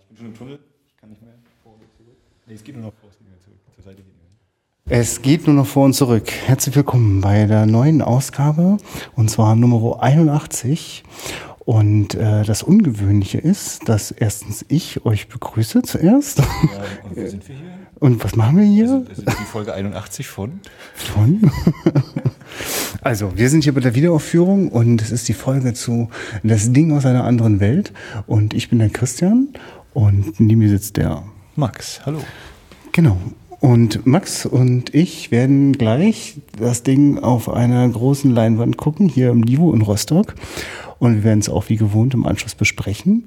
ich 0.00 0.08
bin 0.08 0.16
schon 0.16 0.26
im 0.26 0.34
Tunnel. 0.34 0.58
Ich 0.88 0.96
kann 0.96 1.10
nicht 1.10 1.22
mehr 1.22 1.34
vor 1.62 1.72
oder 1.72 1.84
zurück. 1.96 2.16
Nee, 2.46 2.54
es 2.54 2.64
geht 2.64 2.76
nur 2.76 2.84
noch 2.84 2.94
vor, 3.00 3.10
es 3.10 3.18
geht 3.18 3.26
nicht 3.26 3.36
mehr 3.36 3.40
zurück. 3.40 3.58
Zur 3.74 3.84
Seite 3.84 3.96
geht 3.96 4.06
nicht 4.06 4.16
mehr. 4.86 4.98
Es 4.98 5.22
geht 5.22 5.46
nur 5.46 5.56
noch 5.56 5.66
vor 5.66 5.84
und 5.84 5.94
zurück. 5.94 6.30
Herzlich 6.30 6.74
willkommen 6.76 7.20
bei 7.20 7.46
der 7.46 7.66
neuen 7.66 8.02
Ausgabe 8.02 8.78
und 9.16 9.30
zwar 9.30 9.56
Nummer 9.56 10.02
81. 10.02 11.04
Und 11.64 12.14
äh, 12.14 12.42
das 12.42 12.62
Ungewöhnliche 12.62 13.38
ist, 13.38 13.88
dass 13.88 14.10
erstens 14.10 14.64
ich 14.68 15.04
euch 15.04 15.28
begrüße 15.28 15.82
zuerst. 15.82 16.38
Ja, 16.38 16.44
und 17.04 17.16
wo 17.16 17.26
sind 17.26 17.48
wir 17.48 17.54
hier? 17.54 17.70
Und 18.00 18.24
was 18.24 18.34
machen 18.34 18.56
wir 18.56 18.64
hier? 18.64 18.90
Also, 18.90 19.04
das 19.08 19.18
ist 19.18 19.28
die 19.28 19.44
Folge 19.44 19.74
81 19.74 20.26
von. 20.26 20.60
Von? 20.94 21.50
Also, 23.02 23.38
wir 23.38 23.48
sind 23.48 23.64
hier 23.64 23.72
bei 23.72 23.80
der 23.80 23.94
Wiederaufführung 23.94 24.68
und 24.68 25.00
es 25.00 25.10
ist 25.10 25.28
die 25.28 25.32
Folge 25.32 25.72
zu 25.72 26.10
Das 26.42 26.72
Ding 26.72 26.92
aus 26.94 27.06
einer 27.06 27.24
anderen 27.24 27.60
Welt. 27.60 27.92
Und 28.26 28.52
ich 28.52 28.68
bin 28.68 28.78
der 28.78 28.90
Christian 28.90 29.48
und 29.94 30.38
neben 30.40 30.60
mir 30.60 30.68
sitzt 30.68 30.96
der. 30.96 31.22
Max, 31.56 32.00
hallo. 32.04 32.20
Genau. 32.92 33.18
Und 33.60 34.06
Max 34.06 34.46
und 34.46 34.94
ich 34.94 35.30
werden 35.30 35.72
gleich 35.72 36.38
das 36.58 36.82
Ding 36.82 37.18
auf 37.18 37.50
einer 37.50 37.86
großen 37.88 38.30
Leinwand 38.30 38.78
gucken, 38.78 39.08
hier 39.08 39.30
im 39.30 39.42
Livo 39.42 39.74
in 39.74 39.82
Rostock. 39.82 40.34
Und 40.98 41.16
wir 41.16 41.24
werden 41.24 41.40
es 41.40 41.48
auch 41.50 41.68
wie 41.68 41.76
gewohnt 41.76 42.14
im 42.14 42.26
Anschluss 42.26 42.54
besprechen. 42.54 43.24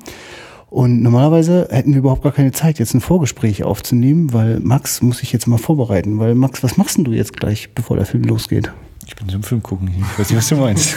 Und 0.72 1.04
normalerweise 1.04 1.68
hätten 1.70 1.92
wir 1.92 2.00
überhaupt 2.00 2.24
gar 2.24 2.32
keine 2.32 2.52
Zeit, 2.52 2.80
jetzt 2.80 2.96
ein 2.96 3.02
Vorgespräch 3.02 3.64
aufzunehmen, 3.64 4.34
weil 4.34 4.60
Max 4.60 5.04
muss 5.04 5.20
sich 5.20 5.32
jetzt 5.32 5.46
mal 5.46 5.60
vorbereiten. 5.60 6.18
Weil 6.18 6.34
Max, 6.34 6.64
was 6.64 6.78
machst 6.78 6.98
denn 6.98 7.04
du 7.04 7.12
jetzt 7.12 7.38
gleich, 7.38 7.76
bevor 7.76 7.96
der 7.96 8.08
Film 8.08 8.24
losgeht? 8.24 8.72
Ich 9.06 9.16
bin 9.16 9.30
zum 9.30 9.44
Film 9.44 9.62
gucken. 9.62 9.90
Ich 9.98 10.20
weiß 10.20 10.30
nicht, 10.30 10.38
was 10.38 10.48
du 10.50 10.56
meinst. 10.56 10.96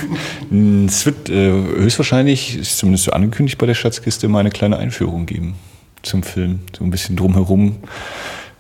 es 0.87 1.06
wird 1.06 1.28
äh, 1.28 1.51
höchstwahrscheinlich, 1.51 2.56
ist 2.56 2.78
zumindest 2.78 3.05
so 3.05 3.12
angekündigt 3.12 3.59
bei 3.59 3.66
der 3.66 3.74
Schatzkiste, 3.74 4.28
mal 4.28 4.41
eine 4.41 4.51
kleine 4.51 4.77
Einführung 4.77 5.27
geben 5.27 5.55
zum 6.02 6.23
Film. 6.23 6.61
So 6.77 6.84
ein 6.84 6.91
bisschen 6.91 7.16
drumherum. 7.16 7.77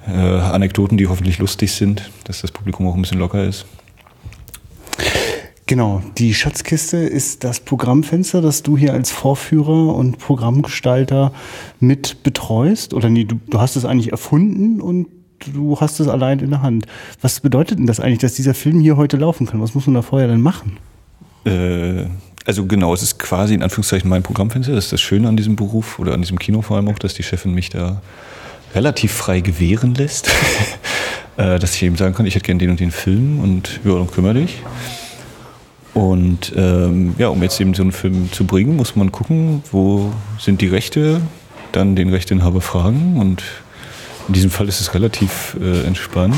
Äh, 0.06 0.12
Anekdoten, 0.12 0.98
die 0.98 1.08
hoffentlich 1.08 1.38
lustig 1.38 1.72
sind, 1.72 2.10
dass 2.24 2.40
das 2.40 2.52
Publikum 2.52 2.86
auch 2.86 2.94
ein 2.94 3.02
bisschen 3.02 3.18
locker 3.18 3.44
ist. 3.44 3.66
Genau, 5.68 6.00
die 6.16 6.32
Schatzkiste 6.32 6.98
ist 6.98 7.42
das 7.42 7.58
Programmfenster, 7.58 8.40
das 8.40 8.62
du 8.62 8.78
hier 8.78 8.92
als 8.92 9.10
Vorführer 9.10 9.96
und 9.96 10.18
Programmgestalter 10.18 11.32
mit 11.80 12.22
betreust. 12.22 12.94
Oder 12.94 13.08
nee, 13.08 13.24
du, 13.24 13.40
du 13.50 13.60
hast 13.60 13.74
es 13.74 13.84
eigentlich 13.84 14.12
erfunden 14.12 14.80
und 14.80 15.08
du 15.52 15.78
hast 15.80 16.00
es 16.00 16.08
allein 16.08 16.38
in 16.40 16.50
der 16.50 16.62
Hand. 16.62 16.86
Was 17.20 17.40
bedeutet 17.40 17.78
denn 17.78 17.86
das 17.86 18.00
eigentlich, 18.00 18.18
dass 18.18 18.34
dieser 18.34 18.54
Film 18.54 18.80
hier 18.80 18.96
heute 18.96 19.16
laufen 19.16 19.46
kann? 19.46 19.60
Was 19.60 19.74
muss 19.74 19.86
man 19.86 19.94
da 19.94 20.02
vorher 20.02 20.28
dann 20.28 20.40
machen? 20.40 20.78
Äh, 21.44 22.06
also 22.44 22.66
genau, 22.66 22.94
es 22.94 23.02
ist 23.02 23.18
quasi 23.18 23.54
in 23.54 23.62
Anführungszeichen 23.62 24.08
mein 24.08 24.22
Programmfenster. 24.22 24.74
Das 24.74 24.84
ist 24.84 24.92
das 24.92 25.00
Schöne 25.00 25.28
an 25.28 25.36
diesem 25.36 25.56
Beruf 25.56 25.98
oder 25.98 26.14
an 26.14 26.22
diesem 26.22 26.38
Kino 26.38 26.62
vor 26.62 26.76
allem 26.76 26.88
auch, 26.88 26.98
dass 26.98 27.14
die 27.14 27.22
Chefin 27.22 27.52
mich 27.52 27.70
da 27.70 28.00
relativ 28.74 29.12
frei 29.12 29.40
gewähren 29.40 29.94
lässt. 29.94 30.28
äh, 31.36 31.58
dass 31.58 31.74
ich 31.74 31.82
eben 31.82 31.96
sagen 31.96 32.14
kann, 32.14 32.26
ich 32.26 32.34
hätte 32.34 32.44
gerne 32.44 32.58
den 32.58 32.70
und 32.70 32.80
den 32.80 32.90
Film 32.90 33.40
und 33.40 33.80
ja, 33.84 33.94
dann 33.94 34.10
kümmere 34.10 34.34
dich. 34.34 34.62
Und 35.94 36.52
ähm, 36.54 37.14
ja, 37.16 37.28
um 37.28 37.42
jetzt 37.42 37.58
eben 37.60 37.72
so 37.72 37.82
einen 37.82 37.92
Film 37.92 38.30
zu 38.30 38.44
bringen, 38.44 38.76
muss 38.76 38.96
man 38.96 39.12
gucken, 39.12 39.62
wo 39.72 40.12
sind 40.38 40.60
die 40.60 40.66
Rechte, 40.66 41.22
dann 41.72 41.96
den 41.96 42.10
Rechteinhaber 42.10 42.60
fragen 42.60 43.16
und 43.18 43.42
in 44.28 44.34
diesem 44.34 44.50
Fall 44.50 44.68
ist 44.68 44.80
es 44.80 44.94
relativ 44.94 45.56
äh, 45.60 45.82
entspannt, 45.86 46.34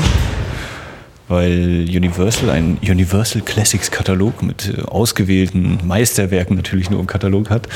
weil 1.27 1.85
Universal 1.89 2.49
einen 2.49 2.77
Universal 2.77 3.41
Classics 3.41 3.91
Katalog 3.91 4.41
mit 4.43 4.73
äh, 4.77 4.81
ausgewählten 4.81 5.79
Meisterwerken 5.85 6.55
natürlich 6.55 6.89
nur 6.89 6.99
im 6.99 7.07
Katalog 7.07 7.49
hat 7.49 7.67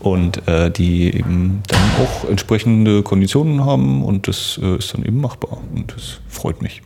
und 0.00 0.46
äh, 0.48 0.70
die 0.70 1.14
eben 1.14 1.62
dann 1.68 1.80
auch 2.00 2.28
entsprechende 2.28 3.02
Konditionen 3.02 3.64
haben 3.64 4.04
und 4.04 4.28
das 4.28 4.58
äh, 4.62 4.76
ist 4.76 4.94
dann 4.94 5.04
eben 5.04 5.20
machbar 5.20 5.58
und 5.74 5.92
das 5.92 6.20
freut 6.28 6.62
mich. 6.62 6.82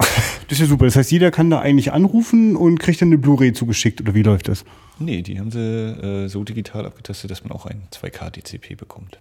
Das 0.49 0.59
ist 0.59 0.61
ja 0.61 0.67
super. 0.67 0.85
Das 0.85 0.95
heißt, 0.97 1.11
jeder 1.11 1.31
kann 1.31 1.49
da 1.49 1.61
eigentlich 1.61 1.93
anrufen 1.93 2.55
und 2.55 2.79
kriegt 2.79 3.01
dann 3.01 3.09
eine 3.09 3.17
Blu-ray 3.17 3.55
zugeschickt 3.55 4.03
oder 4.03 4.15
wie 4.15 4.23
läuft 4.23 4.49
das? 4.49 4.65
Nee, 4.99 5.23
die 5.23 5.41
haben 5.41 5.51
sie 5.51 5.59
äh, 5.59 6.29
so 6.29 6.45
digital 6.45 6.85
abgetastet, 6.85 7.31
dass 7.31 7.43
man 7.43 7.53
auch 7.53 7.65
ein 7.65 7.89
2K-DCP 7.91 8.77
bekommt. 8.77 9.19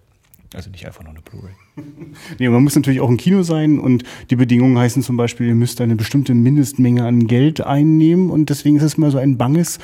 Also 0.54 0.70
nicht 0.70 0.86
einfach 0.86 1.02
nur 1.02 1.10
eine 1.10 1.20
Blu-ray. 1.20 1.52
Nee, 2.38 2.48
man 2.48 2.62
muss 2.62 2.76
natürlich 2.76 3.00
auch 3.00 3.08
im 3.08 3.16
Kino 3.16 3.42
sein 3.42 3.78
und 3.78 4.04
die 4.30 4.36
Bedingungen 4.36 4.78
heißen 4.78 5.02
zum 5.02 5.16
Beispiel, 5.16 5.48
ihr 5.48 5.54
müsst 5.54 5.80
eine 5.80 5.96
bestimmte 5.96 6.32
Mindestmenge 6.32 7.04
an 7.04 7.26
Geld 7.26 7.60
einnehmen 7.60 8.30
und 8.30 8.50
deswegen 8.50 8.76
ist 8.76 8.82
es 8.82 8.96
mal 8.96 9.10
so 9.10 9.18
ein 9.18 9.36
banges 9.36 9.78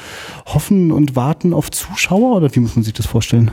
Hoffen 0.47 0.93
und 0.93 1.17
Warten 1.17 1.53
auf 1.53 1.71
Zuschauer 1.71 2.37
oder 2.37 2.55
wie 2.55 2.61
muss 2.61 2.77
man 2.77 2.85
sich 2.85 2.93
das 2.93 3.07
vorstellen? 3.07 3.51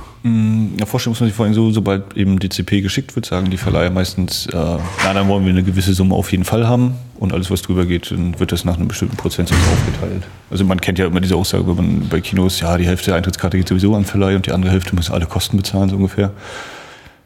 Ja, 0.77 0.85
vorstellen 0.85 1.11
muss 1.11 1.19
man 1.19 1.29
sich 1.29 1.35
vor 1.35 1.45
allem 1.45 1.55
so, 1.55 1.71
sobald 1.71 2.15
eben 2.15 2.39
DCP 2.39 2.81
geschickt 2.81 3.15
wird, 3.15 3.25
sagen 3.25 3.49
die 3.49 3.57
Verleiher 3.57 3.89
meistens, 3.89 4.45
äh, 4.47 4.51
na, 4.53 5.13
dann 5.13 5.27
wollen 5.27 5.43
wir 5.45 5.51
eine 5.51 5.63
gewisse 5.63 5.93
Summe 5.93 6.15
auf 6.15 6.31
jeden 6.31 6.43
Fall 6.43 6.67
haben 6.67 6.93
und 7.19 7.33
alles, 7.33 7.49
was 7.49 7.61
drüber 7.63 7.85
geht, 7.85 8.11
dann 8.11 8.39
wird 8.39 8.51
das 8.51 8.63
nach 8.63 8.77
einem 8.77 8.87
bestimmten 8.87 9.17
Prozentsatz 9.17 9.57
aufgeteilt. 9.71 10.23
Also 10.49 10.65
man 10.65 10.79
kennt 10.79 10.99
ja 10.99 11.07
immer 11.07 11.21
diese 11.21 11.35
Aussage, 11.35 11.67
wenn 11.67 11.75
man 11.75 12.09
bei 12.09 12.21
Kinos, 12.21 12.59
ja, 12.59 12.77
die 12.77 12.85
Hälfte 12.85 13.07
der 13.07 13.15
Eintrittskarte 13.15 13.57
geht 13.57 13.67
sowieso 13.67 13.95
an 13.95 14.05
Verleih 14.05 14.35
und 14.35 14.45
die 14.45 14.51
andere 14.51 14.71
Hälfte 14.71 14.95
müssen 14.95 15.13
alle 15.13 15.25
Kosten 15.25 15.57
bezahlen, 15.57 15.89
so 15.89 15.95
ungefähr. 15.95 16.31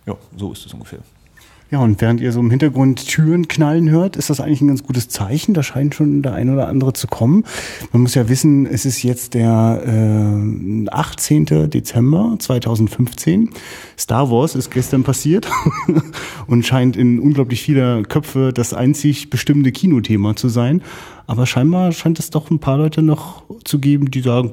Ja, 0.05 0.15
so 0.35 0.51
ist 0.51 0.65
es 0.65 0.73
ungefähr. 0.73 0.99
Ja, 1.71 1.79
und 1.79 2.01
während 2.01 2.19
ihr 2.19 2.33
so 2.33 2.41
im 2.41 2.49
Hintergrund 2.49 3.07
Türen 3.07 3.47
knallen 3.47 3.89
hört, 3.89 4.17
ist 4.17 4.29
das 4.29 4.41
eigentlich 4.41 4.59
ein 4.59 4.67
ganz 4.67 4.83
gutes 4.83 5.07
Zeichen. 5.07 5.53
Da 5.53 5.63
scheint 5.63 5.95
schon 5.95 6.21
der 6.21 6.33
ein 6.33 6.49
oder 6.49 6.67
andere 6.67 6.91
zu 6.91 7.07
kommen. 7.07 7.45
Man 7.93 8.01
muss 8.01 8.13
ja 8.13 8.27
wissen, 8.27 8.65
es 8.65 8.85
ist 8.85 9.03
jetzt 9.03 9.35
der 9.35 9.81
äh, 9.85 10.89
18. 10.89 11.69
Dezember 11.69 12.35
2015. 12.37 13.51
Star 13.97 14.29
Wars 14.29 14.55
ist 14.55 14.69
gestern 14.69 15.03
passiert 15.03 15.47
und 16.47 16.65
scheint 16.65 16.97
in 16.97 17.21
unglaublich 17.21 17.61
vieler 17.61 18.03
Köpfe 18.03 18.51
das 18.53 18.73
einzig 18.73 19.29
bestimmende 19.29 19.71
Kinothema 19.71 20.35
zu 20.35 20.49
sein. 20.49 20.81
Aber 21.25 21.45
scheinbar 21.45 21.93
scheint 21.93 22.19
es 22.19 22.31
doch 22.31 22.51
ein 22.51 22.59
paar 22.59 22.79
Leute 22.79 23.01
noch 23.01 23.43
zu 23.63 23.79
geben, 23.79 24.11
die 24.11 24.19
sagen, 24.19 24.51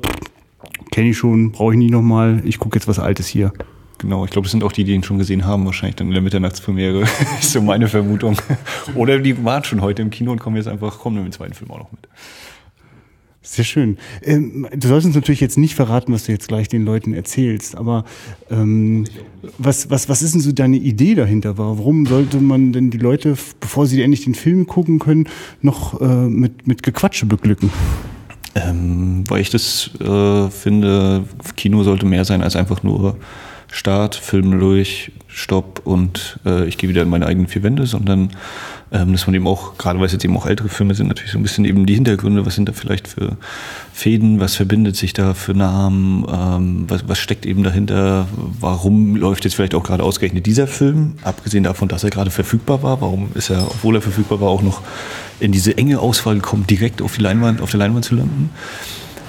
kenne 0.93 1.09
ich 1.09 1.19
schon, 1.19 1.51
brauche 1.51 1.73
ich 1.73 1.79
nicht 1.79 1.91
nochmal, 1.91 2.43
ich 2.45 2.61
gucke 2.61 2.79
jetzt 2.79 2.87
was 2.87 3.01
Altes 3.01 3.27
hier. 3.27 3.53
Genau, 3.99 4.25
ich 4.25 4.31
glaube, 4.31 4.45
das 4.45 4.53
sind 4.53 4.63
auch 4.63 4.73
die, 4.73 4.85
die 4.85 4.93
ihn 4.93 5.03
schon 5.03 5.19
gesehen 5.19 5.45
haben, 5.45 5.65
wahrscheinlich 5.67 5.97
dann 5.97 6.07
in 6.07 6.13
der 6.13 6.23
Mitternachtspremiere, 6.23 7.03
ist 7.41 7.53
so 7.53 7.61
meine 7.61 7.89
Vermutung. 7.89 8.37
Oder 8.95 9.19
die 9.19 9.45
waren 9.45 9.65
schon 9.65 9.83
heute 9.83 10.03
im 10.03 10.11
Kino 10.11 10.31
und 10.31 10.39
kommen 10.39 10.57
jetzt 10.57 10.69
einfach, 10.69 10.99
kommen 10.99 11.25
im 11.25 11.33
zweiten 11.33 11.55
Film 11.55 11.71
auch 11.73 11.79
noch 11.79 11.93
mit. 11.93 12.09
Sehr 13.51 13.65
schön. 13.65 13.97
Ähm, 14.23 14.69
du 14.77 14.89
sollst 14.89 15.07
uns 15.07 15.15
natürlich 15.15 15.41
jetzt 15.41 15.57
nicht 15.57 15.75
verraten, 15.75 16.13
was 16.13 16.25
du 16.25 16.33
jetzt 16.33 16.49
gleich 16.49 16.69
den 16.69 16.85
Leuten 16.85 17.15
erzählst, 17.15 17.77
aber 17.77 18.05
ähm, 18.51 19.05
was, 19.57 19.89
was, 19.89 20.09
was 20.09 20.23
ist 20.23 20.35
denn 20.35 20.43
so 20.43 20.53
deine 20.53 20.77
Idee 20.77 21.15
dahinter? 21.15 21.57
Warum 21.57 22.05
sollte 22.05 22.39
man 22.39 22.73
denn 22.73 22.91
die 22.91 22.99
Leute, 22.99 23.37
bevor 23.59 23.87
sie 23.87 24.03
endlich 24.03 24.25
den 24.25 24.35
Film 24.35 24.67
gucken 24.67 24.99
können, 24.99 25.29
noch 25.63 26.01
äh, 26.01 26.05
mit, 26.05 26.67
mit 26.67 26.83
Gequatsche 26.83 27.27
beglücken? 27.27 27.71
Ähm, 28.55 29.25
weil 29.29 29.41
ich 29.41 29.51
das 29.51 29.91
äh, 29.99 30.51
finde, 30.51 31.25
Kino 31.57 31.83
sollte 31.85 32.07
mehr 32.07 32.27
sein 32.27 32.43
als 32.43 32.55
einfach 32.55 32.83
nur 32.83 33.17
Start, 33.71 34.15
Film 34.15 34.59
durch, 34.59 35.13
Stopp 35.29 35.83
und 35.85 36.39
äh, 36.47 36.67
ich 36.67 36.79
gehe 36.79 36.89
wieder 36.89 37.03
in 37.03 37.09
meine 37.09 37.27
eigenen 37.27 37.49
vier 37.49 37.63
Wände, 37.63 37.87
sondern 37.87 38.31
ähm, 38.91 39.13
dass 39.13 39.27
man 39.27 39.35
eben 39.35 39.47
auch, 39.47 39.77
gerade 39.77 39.99
weil 39.99 40.07
es 40.07 40.13
jetzt 40.13 40.25
eben 40.25 40.37
auch 40.37 40.47
ältere 40.47 40.71
Filme 40.71 40.95
sind, 40.95 41.09
natürlich 41.09 41.33
so 41.33 41.39
ein 41.39 41.43
bisschen 41.43 41.67
eben 41.67 41.85
die 41.85 41.95
Hintergründe, 41.95 42.47
was 42.47 42.55
sind 42.55 42.69
da 42.69 42.73
vielleicht 42.73 43.07
für 43.07 43.37
Fäden, 43.93 44.41
was 44.41 44.55
verbindet 44.55 44.97
sich 44.97 45.13
da 45.13 45.35
für 45.35 45.53
Namen, 45.53 46.25
ähm, 46.33 46.85
was, 46.89 47.07
was 47.07 47.19
steckt 47.19 47.45
eben 47.45 47.63
dahinter, 47.63 48.27
warum 48.61 49.17
läuft 49.17 49.45
jetzt 49.45 49.55
vielleicht 49.55 49.75
auch 49.75 49.85
gerade 49.85 50.03
ausgerechnet 50.03 50.47
dieser 50.47 50.67
Film, 50.67 51.15
abgesehen 51.23 51.65
davon, 51.65 51.89
dass 51.89 52.05
er 52.05 52.11
gerade 52.11 52.31
verfügbar 52.31 52.83
war, 52.83 53.03
warum 53.03 53.29
ist 53.35 53.51
er, 53.51 53.67
obwohl 53.67 53.97
er 53.97 54.01
verfügbar 54.01 54.41
war, 54.41 54.49
auch 54.49 54.63
noch 54.63 54.81
in 55.41 55.53
diese 55.53 55.77
enge 55.77 56.01
Auswahl 56.01 56.37
gekommen, 56.37 56.67
direkt 56.67 57.03
auf 57.03 57.17
die 57.17 57.23
Leinwand, 57.23 57.61
auf 57.61 57.71
der 57.71 57.79
Leinwand 57.79 58.07
zu 58.07 58.15
landen 58.15 58.51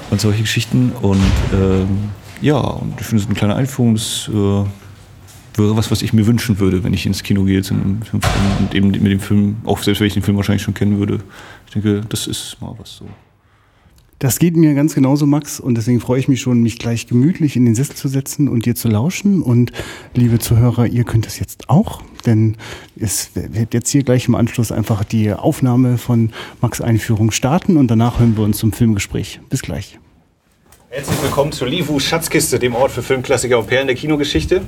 und 0.09 0.22
solche 0.22 0.41
Geschichten 0.41 0.94
und 1.01 1.22
ähm, 1.53 2.09
ja, 2.41 2.57
und 2.57 3.00
ich 3.00 3.05
finde 3.05 3.23
es 3.23 3.27
eine 3.27 3.35
kleine 3.35 3.55
Einführung, 3.55 3.95
das 3.95 4.29
äh, 4.29 4.33
wäre 4.33 5.75
was, 5.75 5.91
was 5.91 6.01
ich 6.01 6.13
mir 6.13 6.25
wünschen 6.25 6.59
würde, 6.59 6.83
wenn 6.83 6.94
ich 6.94 7.05
ins 7.05 7.23
Kino 7.23 7.43
gehe 7.43 7.58
jetzt 7.58 7.72
in, 7.72 8.02
in 8.11 8.22
und 8.59 8.73
eben 8.73 8.91
mit 8.91 9.11
dem 9.11 9.19
Film, 9.19 9.58
auch 9.66 9.79
selbst 9.79 9.99
wenn 9.99 10.08
ich 10.08 10.14
den 10.14 10.23
Film 10.23 10.37
wahrscheinlich 10.37 10.64
schon 10.64 10.73
kennen 10.73 10.99
würde. 10.99 11.19
Ich 11.67 11.73
denke, 11.73 12.02
das 12.08 12.28
ist 12.28 12.58
mal 12.61 12.73
was 12.78 12.97
so. 12.97 13.05
Das 14.19 14.37
geht 14.37 14.58
mir 14.58 14.73
ganz 14.73 14.96
genauso, 14.96 15.25
Max, 15.25 15.61
und 15.61 15.75
deswegen 15.75 16.02
freue 16.02 16.19
ich 16.19 16.28
mich 16.28 16.41
schon, 16.41 16.61
mich 16.61 16.78
gleich 16.78 17.08
gemütlich 17.08 17.55
in 17.55 17.64
den 17.64 17.73
Sessel 17.73 17.96
zu 17.96 18.09
setzen 18.09 18.49
und 18.49 18.66
dir 18.66 18.75
zu 18.75 18.90
lauschen. 18.90 19.41
Und 19.41 19.72
liebe 20.14 20.40
Zuhörer, 20.40 20.87
ihr 20.87 21.05
könnt 21.05 21.25
es 21.25 21.40
jetzt 21.40 21.69
auch, 21.69 22.02
denn 22.25 22.58
es 22.97 23.31
wird 23.34 23.73
jetzt 23.73 23.90
hier 23.90 24.03
gleich 24.03 24.28
im 24.28 24.35
Anschluss 24.35 24.73
einfach 24.73 25.05
die 25.05 25.31
Aufnahme 25.31 25.97
von 25.97 26.31
Max 26.59 26.81
Einführung 26.81 27.31
starten 27.31 27.78
und 27.78 27.90
danach 27.90 28.19
hören 28.19 28.35
wir 28.35 28.43
uns 28.43 28.58
zum 28.58 28.73
Filmgespräch. 28.73 29.40
Bis 29.49 29.61
gleich. 29.61 29.97
Herzlich 30.91 31.22
willkommen 31.22 31.52
zur 31.52 31.68
Livu 31.68 32.00
Schatzkiste, 32.00 32.58
dem 32.58 32.74
Ort 32.74 32.90
für 32.90 33.03
Filmklassiker 33.03 33.59
und 33.59 33.68
Perlen 33.68 33.86
der 33.86 33.96
Kinogeschichte. 33.96 34.62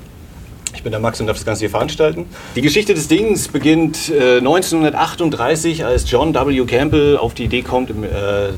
Ich 0.75 0.83
bin 0.83 0.91
der 0.91 1.01
Max 1.01 1.19
und 1.19 1.25
darf 1.25 1.37
das 1.37 1.45
Ganze 1.45 1.61
hier 1.61 1.71
veranstalten. 1.71 2.27
Die 2.55 2.61
Geschichte 2.61 2.93
des 2.93 3.07
Dings 3.07 3.47
beginnt 3.47 4.09
äh, 4.09 4.37
1938, 4.37 5.83
als 5.83 6.09
John 6.09 6.35
W. 6.35 6.63
Campbell 6.65 7.17
auf 7.17 7.33
die 7.33 7.45
Idee 7.45 7.63
kommt, 7.63 7.89
äh, 7.89 7.93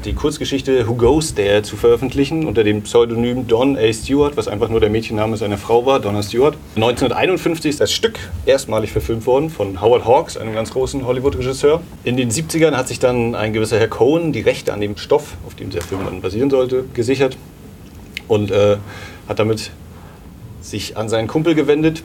die 0.04 0.12
Kurzgeschichte 0.12 0.90
Who 0.90 0.96
Goes 0.96 1.36
There 1.36 1.64
zu 1.64 1.78
veröffentlichen 1.78 2.46
unter 2.46 2.66
dem 2.66 2.82
Pseudonym 2.82 3.48
Don 3.48 3.78
A. 3.78 3.94
Stewart, 3.94 4.36
was 4.36 4.50
einfach 4.50 4.68
nur 4.68 4.82
der 4.82 4.90
Mädchenname 4.90 5.38
seiner 5.38 5.58
Frau 5.58 5.86
war, 5.86 6.02
Donna 6.02 6.22
Stewart. 6.22 6.58
1951 6.76 7.70
ist 7.70 7.80
das 7.80 7.94
Stück 7.94 8.20
erstmalig 8.46 8.92
verfilmt 8.92 9.26
worden 9.26 9.50
von 9.50 9.80
Howard 9.82 10.04
Hawks, 10.04 10.36
einem 10.36 10.54
ganz 10.54 10.72
großen 10.72 11.06
Hollywood-Regisseur. 11.06 11.82
In 12.04 12.18
den 12.18 12.30
70ern 12.30 12.74
hat 12.74 12.90
sich 12.90 13.00
dann 13.00 13.36
ein 13.36 13.54
gewisser 13.54 13.80
Herr 13.80 13.88
Cohen 13.88 14.34
die 14.34 14.42
Rechte 14.42 14.74
an 14.74 14.82
dem 14.82 14.98
Stoff, 14.98 15.36
auf 15.48 15.56
dem 15.56 15.70
der 15.70 15.82
Film 15.82 16.02
dann 16.04 16.20
basieren 16.20 16.50
sollte, 16.50 16.84
gesichert 16.94 17.38
und 18.28 18.52
äh, 18.52 18.78
hat 19.28 19.40
damit 19.40 19.72
sich 20.62 20.98
an 20.98 21.10
seinen 21.10 21.28
Kumpel 21.28 21.56
gewendet, 21.56 22.04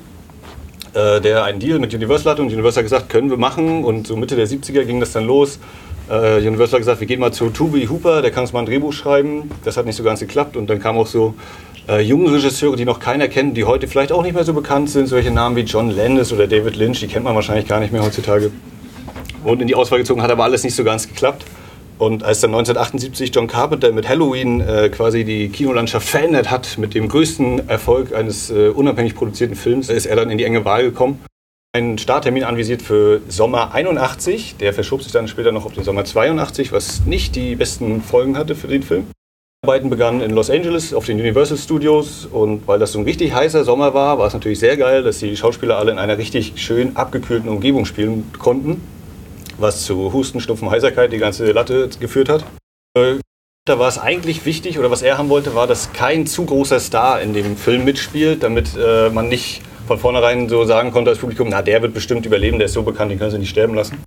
äh, 0.94 1.20
der 1.20 1.44
einen 1.44 1.60
Deal 1.60 1.78
mit 1.78 1.94
Universal 1.94 2.32
hatte 2.32 2.42
und 2.42 2.52
Universal 2.52 2.82
gesagt, 2.82 3.08
können 3.08 3.30
wir 3.30 3.36
machen 3.36 3.84
und 3.84 4.06
so 4.06 4.16
Mitte 4.16 4.36
der 4.36 4.48
70er 4.48 4.84
ging 4.84 5.00
das 5.00 5.12
dann 5.12 5.24
los. 5.24 5.58
Äh, 6.08 6.38
Universal 6.38 6.74
hat 6.74 6.80
gesagt, 6.80 7.00
wir 7.00 7.06
gehen 7.06 7.20
mal 7.20 7.32
zu 7.32 7.50
Tubi 7.50 7.86
Hooper, 7.86 8.22
der 8.22 8.30
kann 8.30 8.42
uns 8.42 8.52
mal 8.52 8.60
ein 8.60 8.66
Drehbuch 8.66 8.92
schreiben. 8.92 9.50
Das 9.64 9.76
hat 9.76 9.86
nicht 9.86 9.96
so 9.96 10.02
ganz 10.02 10.20
geklappt 10.20 10.56
und 10.56 10.68
dann 10.68 10.80
kamen 10.80 10.98
auch 10.98 11.06
so 11.06 11.34
äh, 11.88 12.00
junge 12.00 12.32
Regisseure, 12.32 12.76
die 12.76 12.84
noch 12.84 13.00
keiner 13.00 13.28
kennt, 13.28 13.56
die 13.56 13.64
heute 13.64 13.88
vielleicht 13.88 14.12
auch 14.12 14.22
nicht 14.22 14.34
mehr 14.34 14.44
so 14.44 14.54
bekannt 14.54 14.90
sind, 14.90 15.06
solche 15.06 15.30
Namen 15.30 15.56
wie 15.56 15.62
John 15.62 15.90
Landis 15.90 16.32
oder 16.32 16.46
David 16.46 16.76
Lynch, 16.76 17.00
die 17.00 17.08
kennt 17.08 17.24
man 17.24 17.34
wahrscheinlich 17.34 17.66
gar 17.66 17.80
nicht 17.80 17.92
mehr 17.92 18.02
heutzutage. 18.02 18.50
Und 19.44 19.62
in 19.62 19.68
die 19.68 19.74
Auswahl 19.74 19.98
gezogen 19.98 20.22
hat 20.22 20.30
aber 20.30 20.44
alles 20.44 20.64
nicht 20.64 20.74
so 20.74 20.84
ganz 20.84 21.06
geklappt. 21.06 21.44
Und 21.98 22.22
als 22.22 22.40
dann 22.40 22.50
1978 22.50 23.34
John 23.34 23.48
Carpenter 23.48 23.90
mit 23.90 24.08
Halloween 24.08 24.60
äh, 24.60 24.88
quasi 24.88 25.24
die 25.24 25.48
Kinolandschaft 25.48 26.08
verändert 26.08 26.48
hat, 26.50 26.78
mit 26.78 26.94
dem 26.94 27.08
größten 27.08 27.68
Erfolg 27.68 28.14
eines 28.14 28.50
äh, 28.50 28.68
unabhängig 28.68 29.16
produzierten 29.16 29.56
Films, 29.56 29.88
ist 29.88 30.06
er 30.06 30.14
dann 30.14 30.30
in 30.30 30.38
die 30.38 30.44
enge 30.44 30.64
Wahl 30.64 30.84
gekommen. 30.84 31.20
Ein 31.76 31.98
Starttermin 31.98 32.44
anvisiert 32.44 32.82
für 32.82 33.20
Sommer 33.28 33.74
81, 33.74 34.56
der 34.58 34.72
verschob 34.72 35.02
sich 35.02 35.12
dann 35.12 35.28
später 35.28 35.50
noch 35.50 35.66
auf 35.66 35.74
den 35.74 35.84
Sommer 35.84 36.04
82, 36.04 36.72
was 36.72 37.04
nicht 37.04 37.34
die 37.34 37.56
besten 37.56 38.00
Folgen 38.00 38.38
hatte 38.38 38.54
für 38.54 38.68
den 38.68 38.84
Film. 38.84 39.06
Die 39.64 39.68
Arbeiten 39.68 39.90
begannen 39.90 40.20
in 40.20 40.30
Los 40.30 40.50
Angeles 40.50 40.94
auf 40.94 41.04
den 41.04 41.18
Universal 41.18 41.58
Studios 41.58 42.26
und 42.26 42.68
weil 42.68 42.78
das 42.78 42.92
so 42.92 43.00
ein 43.00 43.04
richtig 43.04 43.34
heißer 43.34 43.64
Sommer 43.64 43.92
war, 43.92 44.18
war 44.18 44.28
es 44.28 44.34
natürlich 44.34 44.60
sehr 44.60 44.76
geil, 44.76 45.02
dass 45.02 45.18
die 45.18 45.36
Schauspieler 45.36 45.76
alle 45.76 45.90
in 45.90 45.98
einer 45.98 46.16
richtig 46.16 46.52
schön 46.56 46.96
abgekühlten 46.96 47.48
Umgebung 47.48 47.84
spielen 47.84 48.30
konnten 48.38 48.80
was 49.58 49.84
zu 49.84 50.12
Husten, 50.12 50.40
Schnupfen, 50.40 50.70
Heiserkeit 50.70 51.12
die 51.12 51.18
ganze 51.18 51.50
Latte 51.52 51.88
geführt 52.00 52.28
hat. 52.28 52.44
Äh, 52.96 53.16
da 53.66 53.78
war 53.78 53.88
es 53.88 53.98
eigentlich 53.98 54.46
wichtig, 54.46 54.78
oder 54.78 54.90
was 54.90 55.02
er 55.02 55.18
haben 55.18 55.28
wollte, 55.28 55.54
war, 55.54 55.66
dass 55.66 55.92
kein 55.92 56.26
zu 56.26 56.46
großer 56.46 56.80
Star 56.80 57.20
in 57.20 57.34
dem 57.34 57.56
Film 57.56 57.84
mitspielt, 57.84 58.42
damit 58.42 58.70
äh, 58.76 59.10
man 59.10 59.28
nicht 59.28 59.60
von 59.86 59.98
vornherein 59.98 60.48
so 60.48 60.64
sagen 60.64 60.90
konnte 60.90 61.10
als 61.10 61.18
Publikum, 61.18 61.48
na, 61.50 61.62
der 61.62 61.82
wird 61.82 61.94
bestimmt 61.94 62.24
überleben, 62.24 62.58
der 62.58 62.66
ist 62.66 62.74
so 62.74 62.82
bekannt, 62.82 63.10
den 63.10 63.18
können 63.18 63.30
sie 63.30 63.38
nicht 63.38 63.50
sterben 63.50 63.74
lassen. 63.74 64.02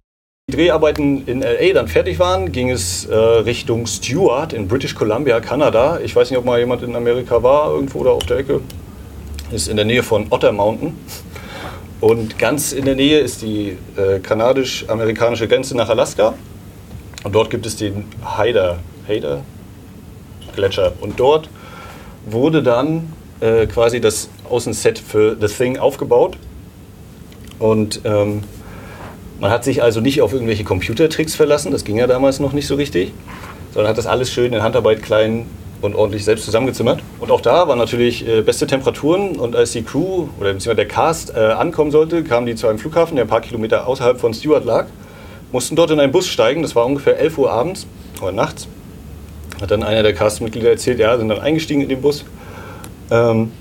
Die 0.49 0.57
Dreharbeiten 0.57 1.27
in 1.27 1.41
LA 1.41 1.73
dann 1.73 1.87
fertig 1.87 2.19
waren, 2.19 2.51
ging 2.51 2.71
es 2.71 3.05
äh, 3.05 3.15
Richtung 3.15 3.85
Stewart 3.85 4.53
in 4.53 4.67
British 4.67 4.95
Columbia, 4.95 5.39
Kanada. 5.39 5.99
Ich 6.03 6.15
weiß 6.15 6.29
nicht, 6.29 6.39
ob 6.39 6.45
mal 6.45 6.59
jemand 6.59 6.83
in 6.83 6.95
Amerika 6.95 7.41
war, 7.43 7.71
irgendwo 7.71 7.99
oder 7.99 8.11
auf 8.11 8.25
der 8.25 8.37
Ecke. 8.37 8.61
Ist 9.51 9.67
in 9.67 9.75
der 9.75 9.85
Nähe 9.85 10.03
von 10.03 10.27
Otter 10.29 10.51
Mountain. 10.51 10.97
Und 12.01 12.39
ganz 12.39 12.73
in 12.73 12.85
der 12.85 12.95
Nähe 12.95 13.19
ist 13.19 13.43
die 13.43 13.77
äh, 13.95 14.19
kanadisch-amerikanische 14.19 15.47
Grenze 15.47 15.77
nach 15.77 15.87
Alaska. 15.87 16.33
Und 17.23 17.35
dort 17.35 17.51
gibt 17.51 17.67
es 17.67 17.75
den 17.75 18.05
Haider, 18.25 18.79
Haider 19.07 19.43
Gletscher. 20.55 20.93
Und 20.99 21.19
dort 21.19 21.47
wurde 22.25 22.63
dann 22.63 23.13
äh, 23.39 23.67
quasi 23.67 24.01
das 24.01 24.29
Außenset 24.49 24.97
für 24.97 25.37
The 25.39 25.47
Thing 25.47 25.77
aufgebaut. 25.77 26.37
Und 27.59 28.01
ähm, 28.03 28.43
man 29.39 29.51
hat 29.51 29.63
sich 29.63 29.83
also 29.83 30.01
nicht 30.01 30.23
auf 30.23 30.33
irgendwelche 30.33 30.63
Computertricks 30.63 31.35
verlassen, 31.35 31.71
das 31.71 31.83
ging 31.83 31.97
ja 31.97 32.07
damals 32.07 32.39
noch 32.39 32.53
nicht 32.53 32.67
so 32.67 32.75
richtig, 32.75 33.13
sondern 33.73 33.89
hat 33.89 33.97
das 33.97 34.07
alles 34.07 34.31
schön 34.31 34.53
in 34.53 34.63
Handarbeit 34.63 35.03
klein 35.03 35.45
und 35.81 35.95
ordentlich 35.95 36.23
selbst 36.23 36.45
zusammengezimmert. 36.45 37.01
Und 37.19 37.31
auch 37.31 37.41
da 37.41 37.67
waren 37.67 37.77
natürlich 37.77 38.27
äh, 38.27 38.41
beste 38.41 38.67
Temperaturen 38.67 39.35
und 39.37 39.55
als 39.55 39.71
die 39.71 39.83
Crew 39.83 40.27
oder 40.39 40.53
beziehungsweise 40.53 40.75
der 40.75 40.87
Cast 40.87 41.35
äh, 41.35 41.39
ankommen 41.39 41.91
sollte, 41.91 42.23
kamen 42.23 42.45
die 42.45 42.55
zu 42.55 42.67
einem 42.67 42.79
Flughafen, 42.79 43.15
der 43.15 43.25
ein 43.25 43.27
paar 43.27 43.41
Kilometer 43.41 43.87
außerhalb 43.87 44.19
von 44.19 44.33
Stewart 44.33 44.65
lag, 44.65 44.87
mussten 45.51 45.75
dort 45.75 45.91
in 45.91 45.99
einen 45.99 46.11
Bus 46.11 46.27
steigen, 46.27 46.61
das 46.61 46.75
war 46.75 46.85
ungefähr 46.85 47.19
11 47.19 47.37
Uhr 47.37 47.51
abends 47.51 47.87
oder 48.21 48.31
nachts. 48.31 48.67
Hat 49.59 49.71
dann 49.71 49.83
einer 49.83 50.03
der 50.03 50.13
Castmitglieder 50.13 50.69
erzählt, 50.69 50.99
ja, 50.99 51.17
sind 51.17 51.29
dann 51.29 51.39
eingestiegen 51.39 51.81
in 51.81 51.89
den 51.89 52.01
Bus. 52.01 52.25
Ähm, 53.09 53.51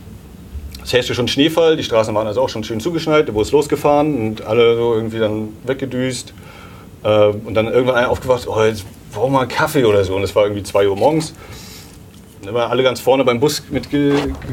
es 0.82 0.93
herrschte 0.93 1.14
schon 1.14 1.28
Schneefall, 1.28 1.76
die 1.76 1.82
Straßen 1.82 2.14
waren 2.14 2.26
also 2.26 2.40
auch 2.40 2.49
schon 2.49 2.64
schön 2.64 2.81
zugeschneit, 2.81 3.28
der 3.28 3.32
Bus 3.32 3.52
losgefahren 3.52 4.17
und 4.17 4.43
alle 4.43 4.76
so 4.76 4.94
irgendwie 4.94 5.19
dann 5.19 5.49
weggedüst. 5.64 6.32
Äh, 7.02 7.26
und 7.26 7.55
dann 7.55 7.67
irgendwann 7.67 7.96
einer 7.96 8.11
aufgewacht, 8.11 8.46
oh, 8.49 8.62
jetzt 8.62 8.84
brauchen 9.12 9.32
wir 9.32 9.40
einen 9.40 9.49
Kaffee 9.49 9.84
oder 9.84 10.05
so. 10.05 10.14
Und 10.17 10.22
es 10.22 10.34
war 10.34 10.44
irgendwie 10.44 10.62
2 10.62 10.88
Uhr 10.88 10.96
morgens. 10.96 11.34
Da 12.43 12.55
waren 12.55 12.71
alle 12.71 12.83
ganz 12.83 13.01
vorne 13.01 13.23
beim 13.23 13.39
Bus 13.39 13.63
mit 13.69 13.89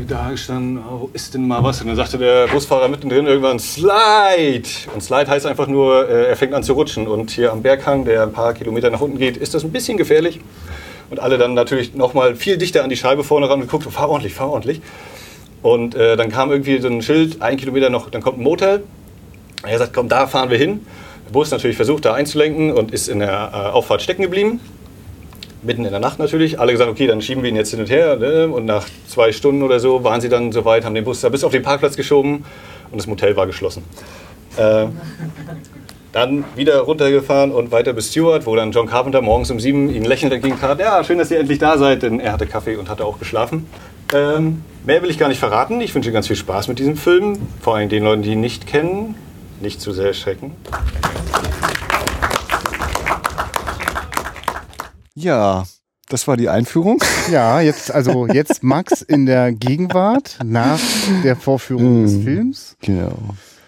da 0.09 0.29
gestanden, 0.29 0.83
oh, 0.83 1.09
ist 1.13 1.33
denn 1.33 1.47
mal 1.47 1.63
was? 1.63 1.79
Und 1.79 1.87
dann 1.87 1.95
sagte 1.95 2.17
der 2.17 2.47
Busfahrer 2.47 2.89
mittendrin 2.89 3.25
irgendwann 3.27 3.59
Slide. 3.59 4.67
Und 4.93 5.01
Slide 5.01 5.31
heißt 5.31 5.45
einfach 5.45 5.67
nur, 5.67 6.09
äh, 6.09 6.27
er 6.27 6.35
fängt 6.35 6.53
an 6.53 6.63
zu 6.63 6.73
rutschen. 6.73 7.07
Und 7.07 7.31
hier 7.31 7.53
am 7.53 7.61
Berghang, 7.61 8.03
der 8.03 8.23
ein 8.23 8.33
paar 8.33 8.53
Kilometer 8.53 8.89
nach 8.89 8.99
unten 8.99 9.17
geht, 9.17 9.37
ist 9.37 9.53
das 9.53 9.63
ein 9.63 9.71
bisschen 9.71 9.97
gefährlich. 9.97 10.41
Und 11.09 11.21
alle 11.21 11.37
dann 11.37 11.53
natürlich 11.53 11.95
nochmal 11.95 12.35
viel 12.35 12.57
dichter 12.57 12.83
an 12.83 12.89
die 12.89 12.97
Scheibe 12.97 13.23
vorne 13.23 13.49
ran 13.49 13.61
und 13.61 13.67
geguckt, 13.67 13.85
fahr 13.85 14.09
ordentlich, 14.09 14.33
fahr 14.33 14.49
ordentlich. 14.49 14.81
Und 15.61 15.95
äh, 15.95 16.17
dann 16.17 16.29
kam 16.29 16.51
irgendwie 16.51 16.81
so 16.81 16.89
ein 16.89 17.01
Schild, 17.01 17.41
ein 17.41 17.55
Kilometer 17.55 17.89
noch, 17.89 18.09
dann 18.09 18.21
kommt 18.21 18.37
ein 18.37 18.43
Motel. 18.43 18.83
Er 19.63 19.77
sagt, 19.77 19.93
komm, 19.93 20.09
da 20.09 20.27
fahren 20.27 20.49
wir 20.49 20.57
hin. 20.57 20.85
Der 21.25 21.31
Bus 21.31 21.51
natürlich 21.51 21.77
versucht, 21.77 22.03
da 22.03 22.15
einzulenken 22.15 22.73
und 22.73 22.91
ist 22.91 23.07
in 23.07 23.19
der 23.19 23.51
äh, 23.53 23.55
Auffahrt 23.69 24.01
stecken 24.01 24.23
geblieben 24.23 24.59
mitten 25.61 25.85
in 25.85 25.91
der 25.91 25.99
Nacht 25.99 26.19
natürlich. 26.19 26.59
Alle 26.59 26.71
gesagt, 26.71 26.89
okay, 26.89 27.07
dann 27.07 27.21
schieben 27.21 27.43
wir 27.43 27.49
ihn 27.49 27.55
jetzt 27.55 27.71
hin 27.71 27.79
und 27.79 27.89
her. 27.89 28.15
Ne? 28.15 28.47
Und 28.47 28.65
nach 28.65 28.87
zwei 29.07 29.31
Stunden 29.31 29.63
oder 29.63 29.79
so 29.79 30.03
waren 30.03 30.21
sie 30.21 30.29
dann 30.29 30.51
soweit, 30.51 30.85
haben 30.85 30.95
den 30.95 31.03
Bus 31.03 31.21
da 31.21 31.29
bis 31.29 31.43
auf 31.43 31.51
den 31.51 31.63
Parkplatz 31.63 31.95
geschoben 31.95 32.45
und 32.91 32.97
das 32.97 33.07
Motel 33.07 33.35
war 33.35 33.47
geschlossen. 33.47 33.83
Äh, 34.57 34.87
dann 36.11 36.45
wieder 36.55 36.79
runtergefahren 36.79 37.51
und 37.51 37.71
weiter 37.71 37.93
bis 37.93 38.09
Stewart, 38.09 38.45
wo 38.45 38.55
dann 38.55 38.71
John 38.71 38.87
Carpenter 38.87 39.21
morgens 39.21 39.51
um 39.51 39.59
sieben 39.59 39.93
ihn 39.93 40.05
lächelnd 40.05 40.33
entgegentrat. 40.33 40.79
Ja, 40.79 41.03
schön, 41.03 41.17
dass 41.17 41.29
ihr 41.29 41.39
endlich 41.39 41.59
da 41.59 41.77
seid, 41.77 42.01
denn 42.01 42.19
er 42.19 42.31
hatte 42.33 42.47
Kaffee 42.47 42.75
und 42.75 42.89
hatte 42.89 43.05
auch 43.05 43.19
geschlafen. 43.19 43.67
Ähm, 44.13 44.63
mehr 44.85 45.01
will 45.03 45.09
ich 45.09 45.19
gar 45.19 45.27
nicht 45.27 45.39
verraten. 45.39 45.81
Ich 45.81 45.93
wünsche 45.93 46.11
ganz 46.11 46.27
viel 46.27 46.35
Spaß 46.35 46.69
mit 46.69 46.79
diesem 46.79 46.95
Film. 46.95 47.37
Vor 47.61 47.75
allem 47.75 47.89
den 47.89 48.03
Leuten, 48.03 48.21
die 48.21 48.31
ihn 48.31 48.41
nicht 48.41 48.67
kennen. 48.67 49.15
Nicht 49.59 49.81
zu 49.81 49.91
sehr 49.91 50.07
erschrecken. 50.07 50.55
Ja, 55.19 55.65
das 56.09 56.27
war 56.27 56.37
die 56.37 56.47
Einführung. 56.47 57.03
Ja, 57.31 57.59
jetzt, 57.59 57.91
also 57.91 58.27
jetzt 58.27 58.61
Max 58.61 59.01
in 59.01 59.25
der 59.25 59.51
Gegenwart 59.51 60.37
nach 60.45 60.79
der 61.23 61.35
Vorführung 61.35 62.03
des 62.03 62.13
hm, 62.13 62.23
Films. 62.23 62.77
Genau. 62.81 63.17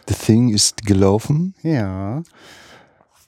The 0.08 0.14
Thing 0.14 0.50
ist 0.50 0.86
gelaufen. 0.86 1.56
Ja. 1.64 2.22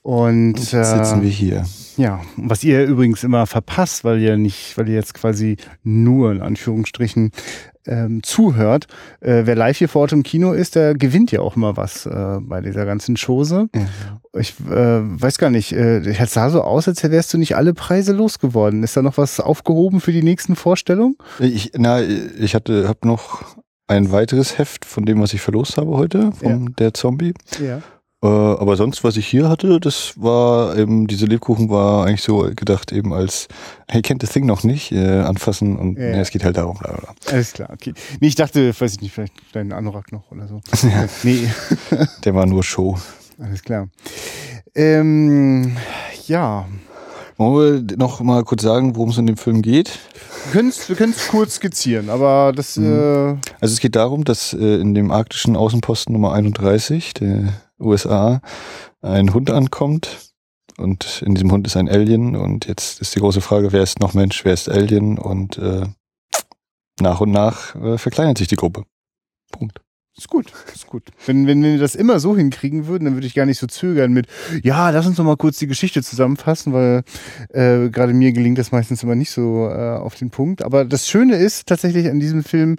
Und 0.03 0.57
jetzt 0.57 0.71
sitzen 0.71 1.19
äh, 1.19 1.23
wir 1.23 1.29
hier. 1.29 1.65
Ja, 1.97 2.21
was 2.35 2.63
ihr 2.63 2.85
übrigens 2.85 3.23
immer 3.23 3.45
verpasst, 3.45 4.03
weil 4.03 4.19
ihr 4.19 4.37
nicht, 4.37 4.77
weil 4.77 4.89
ihr 4.89 4.95
jetzt 4.95 5.13
quasi 5.13 5.57
nur 5.83 6.31
in 6.31 6.41
Anführungsstrichen 6.41 7.31
ähm, 7.85 8.23
zuhört. 8.23 8.87
Äh, 9.19 9.43
wer 9.45 9.55
live 9.55 9.77
hier 9.77 9.89
vor 9.89 10.01
Ort 10.03 10.13
im 10.13 10.23
Kino 10.23 10.53
ist, 10.53 10.75
der 10.75 10.95
gewinnt 10.95 11.31
ja 11.31 11.41
auch 11.41 11.55
immer 11.55 11.77
was 11.77 12.05
äh, 12.05 12.37
bei 12.41 12.61
dieser 12.61 12.85
ganzen 12.85 13.15
Chose. 13.15 13.69
Mhm. 13.73 13.87
Ich 14.39 14.55
äh, 14.61 15.21
weiß 15.21 15.37
gar 15.37 15.49
nicht, 15.49 15.73
äh, 15.73 15.99
es 15.99 16.33
sah 16.33 16.49
so 16.49 16.61
aus, 16.61 16.87
als 16.87 17.03
wärst 17.03 17.33
du 17.33 17.37
nicht 17.37 17.55
alle 17.55 17.73
Preise 17.73 18.13
losgeworden. 18.13 18.83
Ist 18.83 18.97
da 18.97 19.01
noch 19.01 19.17
was 19.17 19.39
aufgehoben 19.39 19.99
für 19.99 20.11
die 20.11 20.23
nächsten 20.23 20.55
Vorstellungen? 20.55 21.15
Ich, 21.39 21.71
na, 21.75 22.01
ich 22.01 22.55
hatte, 22.55 22.87
hab 22.87 23.05
noch 23.05 23.43
ein 23.87 24.11
weiteres 24.11 24.57
Heft 24.57 24.85
von 24.85 25.05
dem, 25.05 25.21
was 25.21 25.33
ich 25.33 25.41
verlost 25.41 25.77
habe 25.77 25.91
heute, 25.91 26.31
von 26.31 26.63
ja. 26.65 26.71
der 26.77 26.93
Zombie. 26.93 27.33
Ja. 27.59 27.81
Äh, 28.23 28.27
aber 28.27 28.75
sonst, 28.77 29.03
was 29.03 29.17
ich 29.17 29.25
hier 29.25 29.49
hatte, 29.49 29.79
das 29.79 30.13
war 30.15 30.77
eben, 30.77 31.07
diese 31.07 31.25
Lebkuchen 31.25 31.69
war 31.69 32.05
eigentlich 32.05 32.21
so 32.21 32.47
gedacht 32.55 32.91
eben 32.91 33.13
als, 33.13 33.47
hey, 33.87 34.01
kennt 34.03 34.21
das 34.21 34.31
Ding 34.31 34.45
noch 34.45 34.63
nicht, 34.63 34.91
äh, 34.91 35.21
anfassen 35.21 35.75
und 35.75 35.97
ja. 35.97 36.11
nee, 36.11 36.19
es 36.19 36.29
geht 36.29 36.43
halt 36.43 36.57
darum. 36.57 36.77
Bla 36.77 36.93
bla. 36.93 37.15
Alles 37.31 37.53
klar, 37.53 37.69
okay. 37.73 37.93
Nee, 38.19 38.27
ich 38.27 38.35
dachte, 38.35 38.79
weiß 38.79 38.93
ich 38.93 39.01
nicht, 39.01 39.13
vielleicht 39.13 39.33
deinen 39.53 39.73
Anorak 39.73 40.11
noch 40.11 40.31
oder 40.31 40.47
so. 40.47 40.61
ja. 40.87 41.07
Nee. 41.23 41.49
Der 42.23 42.35
war 42.35 42.45
nur 42.45 42.63
Show. 42.63 42.97
Alles 43.39 43.63
klar. 43.63 43.87
Ähm, 44.75 45.75
ja. 46.27 46.67
Wollen 47.37 47.89
wir 47.89 47.97
noch 47.97 48.19
mal 48.19 48.43
kurz 48.43 48.61
sagen, 48.61 48.95
worum 48.95 49.09
es 49.09 49.17
in 49.17 49.25
dem 49.25 49.37
Film 49.37 49.63
geht? 49.63 49.97
Wir 50.51 50.61
können 50.95 51.13
es 51.15 51.27
kurz 51.27 51.55
skizzieren, 51.55 52.11
aber 52.11 52.53
das. 52.55 52.77
Mhm. 52.77 52.85
Äh 52.85 53.27
also 53.59 53.73
es 53.73 53.79
geht 53.79 53.95
darum, 53.95 54.25
dass 54.25 54.53
äh, 54.53 54.75
in 54.75 54.93
dem 54.93 55.09
arktischen 55.09 55.55
Außenposten 55.55 56.13
Nummer 56.13 56.33
31, 56.33 57.15
der 57.15 57.53
USA 57.81 58.41
ein 59.01 59.33
Hund 59.33 59.49
ankommt 59.49 60.31
und 60.77 61.21
in 61.25 61.35
diesem 61.35 61.51
Hund 61.51 61.67
ist 61.67 61.77
ein 61.77 61.89
Alien 61.89 62.35
und 62.35 62.67
jetzt 62.67 63.01
ist 63.01 63.15
die 63.15 63.19
große 63.19 63.41
Frage, 63.41 63.71
wer 63.71 63.83
ist 63.83 63.99
noch 63.99 64.13
Mensch, 64.13 64.45
wer 64.45 64.53
ist 64.53 64.69
Alien 64.69 65.17
und 65.17 65.57
äh, 65.57 65.85
nach 66.99 67.21
und 67.21 67.31
nach 67.31 67.75
äh, 67.75 67.97
verkleinert 67.97 68.37
sich 68.37 68.47
die 68.47 68.55
Gruppe. 68.55 68.85
Punkt. 69.51 69.81
Ist 70.17 70.27
gut, 70.27 70.51
ist 70.73 70.87
gut. 70.87 71.03
Wenn, 71.25 71.47
wenn 71.47 71.63
wir 71.63 71.79
das 71.79 71.95
immer 71.95 72.19
so 72.19 72.35
hinkriegen 72.35 72.85
würden, 72.85 73.05
dann 73.05 73.13
würde 73.13 73.27
ich 73.27 73.33
gar 73.33 73.45
nicht 73.45 73.59
so 73.59 73.65
zögern 73.65 74.11
mit, 74.11 74.27
ja, 74.61 74.89
lass 74.89 75.07
uns 75.07 75.17
noch 75.17 75.23
mal 75.23 75.37
kurz 75.37 75.57
die 75.57 75.67
Geschichte 75.67 76.03
zusammenfassen, 76.03 76.73
weil 76.73 77.03
äh, 77.49 77.89
gerade 77.89 78.13
mir 78.13 78.33
gelingt 78.33 78.57
das 78.57 78.73
meistens 78.73 79.03
immer 79.03 79.15
nicht 79.15 79.31
so 79.31 79.69
äh, 79.69 79.97
auf 79.97 80.15
den 80.15 80.29
Punkt. 80.29 80.63
Aber 80.63 80.83
das 80.83 81.07
Schöne 81.07 81.37
ist 81.37 81.65
tatsächlich 81.67 82.09
an 82.09 82.19
diesem 82.19 82.43
Film, 82.43 82.75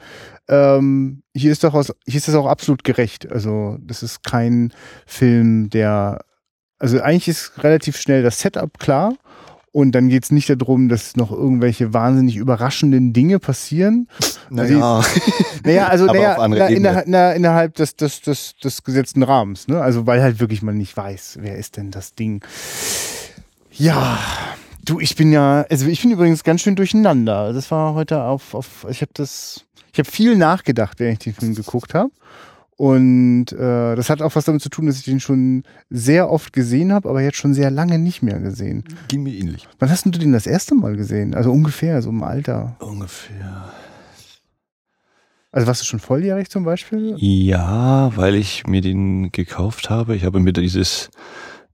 ähm, 0.48 1.22
hier 1.34 1.52
ist 1.52 1.64
doch 1.64 1.72
aus, 1.72 1.92
hier 2.06 2.18
ist 2.18 2.28
das 2.28 2.34
auch 2.34 2.46
absolut 2.46 2.84
gerecht. 2.84 3.30
Also 3.32 3.78
das 3.80 4.02
ist 4.02 4.22
kein 4.22 4.72
Film, 5.06 5.70
der, 5.70 6.24
also 6.78 7.00
eigentlich 7.00 7.28
ist 7.28 7.64
relativ 7.64 7.96
schnell 7.96 8.22
das 8.22 8.40
Setup 8.40 8.78
klar 8.78 9.16
und 9.72 9.92
dann 9.92 10.08
geht 10.08 10.24
es 10.24 10.30
nicht 10.30 10.50
darum, 10.50 10.90
dass 10.90 11.16
noch 11.16 11.32
irgendwelche 11.32 11.94
wahnsinnig 11.94 12.36
überraschenden 12.36 13.14
Dinge 13.14 13.38
passieren. 13.38 14.06
Naja, 14.50 15.02
naja 15.64 15.86
also 15.88 16.04
naja, 16.04 16.46
na, 16.46 16.66
innerhalb, 16.66 17.06
na, 17.08 17.32
innerhalb 17.32 17.74
des, 17.74 17.96
des, 17.96 18.20
des, 18.20 18.54
des 18.62 18.84
gesetzten 18.84 19.22
Rahmens. 19.22 19.68
Ne? 19.68 19.80
Also 19.80 20.06
weil 20.06 20.22
halt 20.22 20.40
wirklich 20.40 20.62
man 20.62 20.76
nicht 20.76 20.94
weiß, 20.94 21.38
wer 21.40 21.56
ist 21.56 21.78
denn 21.78 21.90
das 21.90 22.14
Ding. 22.14 22.44
Ja, 23.72 24.18
du, 24.84 25.00
ich 25.00 25.16
bin 25.16 25.32
ja, 25.32 25.64
also 25.70 25.86
ich 25.86 26.02
bin 26.02 26.10
übrigens 26.10 26.44
ganz 26.44 26.60
schön 26.60 26.76
durcheinander. 26.76 27.54
Das 27.54 27.70
war 27.70 27.94
heute 27.94 28.22
auf, 28.24 28.54
auf 28.54 28.86
ich 28.90 29.00
habe 29.00 29.12
das, 29.14 29.64
ich 29.90 29.98
habe 29.98 30.10
viel 30.10 30.36
nachgedacht, 30.36 31.00
während 31.00 31.26
ich 31.26 31.32
den 31.32 31.34
Film 31.34 31.54
geguckt 31.54 31.94
habe. 31.94 32.10
Und 32.76 33.52
äh, 33.52 33.94
das 33.94 34.10
hat 34.10 34.22
auch 34.22 34.34
was 34.34 34.46
damit 34.46 34.62
zu 34.62 34.68
tun, 34.68 34.86
dass 34.86 34.96
ich 34.96 35.04
den 35.04 35.20
schon 35.20 35.62
sehr 35.90 36.30
oft 36.30 36.52
gesehen 36.52 36.92
habe, 36.92 37.08
aber 37.08 37.22
jetzt 37.22 37.36
schon 37.36 37.54
sehr 37.54 37.70
lange 37.70 37.98
nicht 37.98 38.22
mehr 38.22 38.40
gesehen. 38.40 38.84
ging 39.08 39.22
mir 39.22 39.34
ähnlich. 39.34 39.68
Wann 39.78 39.90
hast 39.90 40.06
du 40.06 40.10
den 40.10 40.32
das 40.32 40.46
erste 40.46 40.74
Mal 40.74 40.96
gesehen? 40.96 41.34
Also 41.34 41.52
ungefähr, 41.52 42.00
so 42.02 42.10
im 42.10 42.22
Alter. 42.22 42.76
Ungefähr. 42.80 43.72
Also 45.52 45.66
warst 45.66 45.82
du 45.82 45.84
schon 45.84 46.00
volljährig 46.00 46.48
zum 46.48 46.64
Beispiel? 46.64 47.14
Ja, 47.18 48.10
weil 48.16 48.34
ich 48.36 48.66
mir 48.66 48.80
den 48.80 49.30
gekauft 49.32 49.90
habe. 49.90 50.16
Ich 50.16 50.24
habe 50.24 50.40
mir 50.40 50.54
dieses 50.54 51.10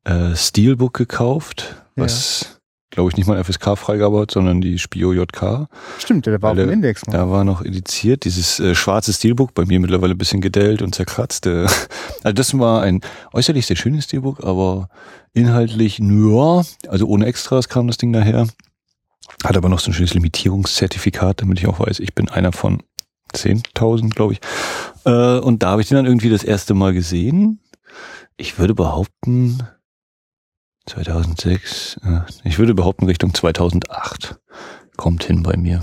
äh, 0.03 0.35
Steelbook 0.35 0.95
gekauft, 0.95 1.77
was 1.95 2.58
glaube 2.91 3.11
ich 3.11 3.17
nicht 3.17 3.27
mal 3.27 3.43
FSK-Freigabe 3.43 4.21
hat, 4.21 4.31
sondern 4.31 4.61
die 4.61 4.79
Spio 4.79 5.13
JK. 5.13 5.69
Stimmt, 5.99 6.27
der 6.27 6.41
war 6.41 6.57
Weil 6.57 6.65
auf 6.65 6.67
dem 6.69 6.73
Index. 6.73 7.07
Mal. 7.07 7.13
Da 7.13 7.31
war 7.31 7.45
noch 7.45 7.63
ediziert, 7.65 8.25
dieses 8.25 8.61
äh, 8.61 8.75
schwarze 8.75 9.13
Steelbook, 9.13 9.55
bei 9.55 9.65
mir 9.65 9.79
mittlerweile 9.81 10.15
ein 10.15 10.19
bisschen 10.19 10.41
gedellt 10.41 10.83
und 10.83 10.95
zerkratzt. 10.95 11.47
Äh, 11.47 11.67
also 12.23 12.33
das 12.35 12.59
war 12.59 12.83
ein 12.83 13.01
äußerlich 13.33 13.67
sehr 13.67 13.77
schönes 13.77 14.05
Steelbook, 14.05 14.45
aber 14.45 14.89
inhaltlich 15.35 15.99
nur, 15.99 16.65
also 16.89 17.07
ohne 17.07 17.27
Extras 17.27 17.69
kam 17.69 17.87
das 17.87 17.99
Ding 17.99 18.13
daher. 18.13 18.47
Hat 19.45 19.57
aber 19.57 19.69
noch 19.69 19.81
so 19.81 19.91
ein 19.91 19.95
schönes 19.95 20.15
Limitierungszertifikat, 20.15 21.43
damit 21.43 21.59
ich 21.59 21.67
auch 21.67 21.81
weiß, 21.81 22.01
ich 22.01 22.15
bin 22.15 22.29
einer 22.29 22.53
von 22.53 22.83
10.000, 23.35 24.11
glaube 24.11 24.35
ich. 24.35 24.41
Äh, 25.05 25.39
und 25.39 25.63
da 25.63 25.71
habe 25.71 25.83
ich 25.83 25.89
den 25.89 25.97
dann 25.97 26.07
irgendwie 26.07 26.31
das 26.31 26.43
erste 26.43 26.75
Mal 26.75 26.95
gesehen. 26.95 27.61
Ich 28.37 28.59
würde 28.59 28.75
behaupten, 28.75 29.63
2006, 30.89 32.01
äh, 32.05 32.21
ich 32.45 32.59
würde 32.59 32.75
behaupten 32.75 33.07
Richtung 33.07 33.35
2008 33.35 34.39
kommt 34.97 35.25
hin 35.25 35.43
bei 35.43 35.57
mir. 35.57 35.83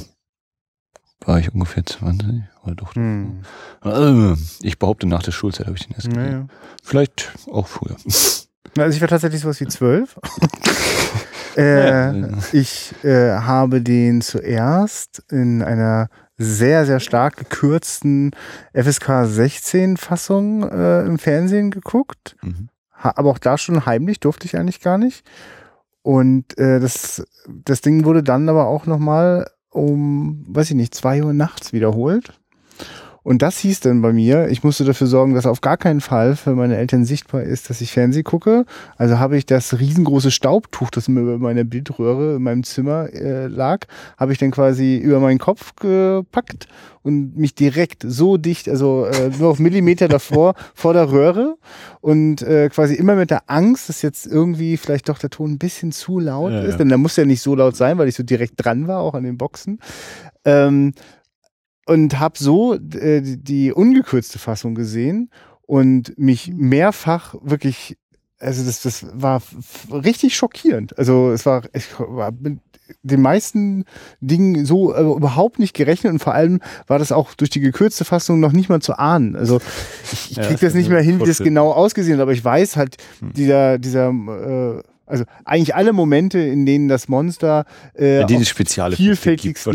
War 1.26 1.40
ich 1.40 1.54
ungefähr 1.54 1.86
20 1.86 2.44
oder 2.64 2.76
doch? 2.76 2.96
Hm. 2.96 3.42
Äh, 3.84 4.34
ich 4.62 4.78
behaupte, 4.78 5.08
nach 5.08 5.24
der 5.24 5.32
Schulzeit 5.32 5.66
habe 5.68 5.78
ich 5.78 5.86
den 5.88 5.94
erst 5.96 6.08
gesehen. 6.10 6.24
Naja. 6.24 6.48
Vielleicht 6.84 7.32
auch 7.52 7.68
früher. 7.68 7.96
Also 8.78 8.96
ich 8.96 9.02
war 9.02 9.08
tatsächlich 9.08 9.42
sowas 9.42 9.60
wie 9.62 9.68
zwölf. 9.68 10.20
äh, 11.58 12.20
Ja. 12.20 12.30
ich 12.52 12.94
äh, 13.04 13.32
habe 13.38 13.82
den 13.82 14.22
zuerst 14.22 15.24
in 15.32 15.64
einer 15.64 16.10
sehr, 16.38 16.86
sehr 16.86 17.00
stark 17.00 17.38
gekürzten 17.38 18.32
FSK 18.74 19.26
16 19.26 19.98
Fassung 19.98 20.70
äh, 20.70 21.06
im 21.06 21.18
Fernsehen 21.18 21.72
geguckt. 21.72 22.36
Mhm. 22.42 22.70
Aber 22.98 23.30
auch 23.30 23.40
da 23.40 23.58
schon 23.58 23.86
heimlich, 23.86 24.20
durfte 24.20 24.46
ich 24.46 24.58
eigentlich 24.58 24.82
gar 24.82 24.98
nicht. 24.98 25.25
Und 26.02 26.58
äh, 26.58 26.80
das, 26.80 27.25
das 27.48 27.82
Ding 27.82 28.06
wurde 28.06 28.24
dann 28.24 28.48
aber 28.48 28.68
auch 28.68 28.86
nochmal 28.86 29.50
um, 29.70 30.46
weiß 30.48 30.70
ich 30.70 30.75
nicht, 30.75 30.96
zwei 30.96 31.24
Uhr 31.24 31.34
nachts 31.34 31.74
wiederholt. 31.74 32.40
Und 33.25 33.41
das 33.41 33.58
hieß 33.58 33.79
dann 33.79 34.03
bei 34.03 34.13
mir, 34.13 34.50
ich 34.50 34.63
musste 34.63 34.86
dafür 34.86 35.08
sorgen, 35.08 35.34
dass 35.34 35.48
auf 35.48 35.60
gar 35.60 35.77
keinen 35.77 36.00
Fall 36.00 36.36
für 36.36 36.53
meine 36.53 36.77
Eltern 36.77 37.05
sichtbar 37.05 37.41
ist, 37.41 37.72
dass 37.72 37.82
ich 37.82 37.91
Fernseh 37.91 38.22
gucke. 38.22 38.65
Also 38.98 39.17
habe 39.17 39.36
ich 39.36 39.48
das 39.48 39.79
riesengroße 39.79 40.29
Staubtuch, 40.29 40.91
das 40.91 41.08
mir 41.08 41.22
über 41.22 41.39
meine 41.39 41.65
Bildröhre 41.65 42.36
in 42.36 42.44
meinem 42.44 42.63
Zimmer 42.63 43.12
äh, 43.12 43.48
lag, 43.48 43.88
habe 44.17 44.32
ich 44.32 44.38
dann 44.38 44.51
quasi 44.51 44.98
über 44.98 45.20
meinen 45.20 45.39
Kopf 45.39 45.75
gepackt 45.75 46.67
und 47.01 47.36
mich 47.36 47.55
direkt 47.55 48.03
so 48.05 48.38
dicht, 48.38 48.70
also 48.70 49.05
äh, 49.05 49.32
nur 49.39 49.50
auf 49.50 49.58
Millimeter 49.58 50.08
davor, 50.08 50.53
vor 50.75 50.94
der 50.94 51.12
Röhre 51.12 51.58
und 52.01 52.44
äh, 52.44 52.70
quasi 52.70 52.94
immer 52.94 53.15
mit 53.15 53.32
der 53.32 53.50
Angst, 53.50 53.89
dass 53.89 54.03
jetzt 54.03 54.27
irgendwie 54.27 54.77
vielleicht 54.77 55.10
doch 55.10 55.17
der 55.17 55.32
Ton 55.32 55.53
ein 55.53 55.58
bisschen 55.58 55.91
zu 55.91 56.20
laut 56.20 56.51
Ja, 56.51 56.62
ist, 56.62 56.77
denn 56.77 56.89
der 56.89 57.00
muss 57.00 57.15
ja 57.15 57.25
nicht 57.25 57.41
so 57.41 57.55
laut 57.55 57.75
sein, 57.75 57.98
weil 57.98 58.08
ich 58.08 58.15
so 58.15 58.22
direkt 58.22 58.63
dran 58.63 58.88
war, 58.88 59.00
auch 59.00 59.15
an 59.15 59.24
den 59.24 59.39
Boxen. 59.39 59.79
Ähm, 60.46 60.94
und 61.86 62.20
habe 62.20 62.38
so 62.38 62.74
äh, 62.75 63.22
die- 63.22 63.72
ungekürzte 63.72 64.39
Fassung 64.39 64.75
gesehen 64.75 65.30
und 65.62 66.18
mich 66.18 66.51
mehrfach 66.54 67.36
wirklich, 67.42 67.98
also 68.39 68.63
das, 68.65 68.82
das 68.82 69.06
war 69.13 69.42
richtig 69.92 70.36
schockierend. 70.36 70.98
Also 70.98 71.32
es 71.32 71.46
war, 71.46 71.63
ich 71.74 71.86
war 72.00 72.32
mit 72.32 72.60
den 73.01 73.22
meisten 73.22 73.86
Dingen 74.20 74.63
so 74.65 74.94
äh, 74.94 75.01
überhaupt 75.01 75.58
nicht 75.58 75.74
gerechnet 75.74 76.13
und 76.13 76.20
vor 76.20 76.36
allem 76.36 76.60
war 76.86 77.00
das 77.00 77.12
auch 77.12 77.34
durch 77.34 77.50
die 77.50 77.60
gekürzte 77.60 78.06
Fassung 78.06 78.39
noch 78.39 78.51
nicht 78.51 78.70
mal 78.70 78.80
zu 78.82 79.00
ahnen. 79.00 79.36
Also 79.36 79.60
ich, 80.12 80.32
ich 80.32 80.38
Ja, 80.38 80.44
krieg 80.44 80.60
das 80.60 80.70
das 80.70 80.74
nicht 80.75 80.89
mehr 80.89 81.01
hin, 81.01 81.20
wie 81.20 81.24
das 81.25 81.39
genau 81.39 81.72
ausgesehen 81.72 82.18
hat, 82.18 82.22
aber 82.24 82.34
ich 82.34 82.46
weiß 82.46 82.75
halt, 82.77 82.98
Hm. 83.22 83.34
dieser, 83.34 83.80
dieser, 83.80 84.10
äh, 84.10 84.84
also 85.06 85.24
eigentlich 85.44 85.76
alle 85.76 85.94
Momente, 85.94 86.40
in 86.40 86.66
denen 86.66 86.88
das 86.88 87.08
Monster 87.08 87.66
äh, 87.98 88.22
Ja, 88.22 88.28
vielfältigsten. 88.98 89.74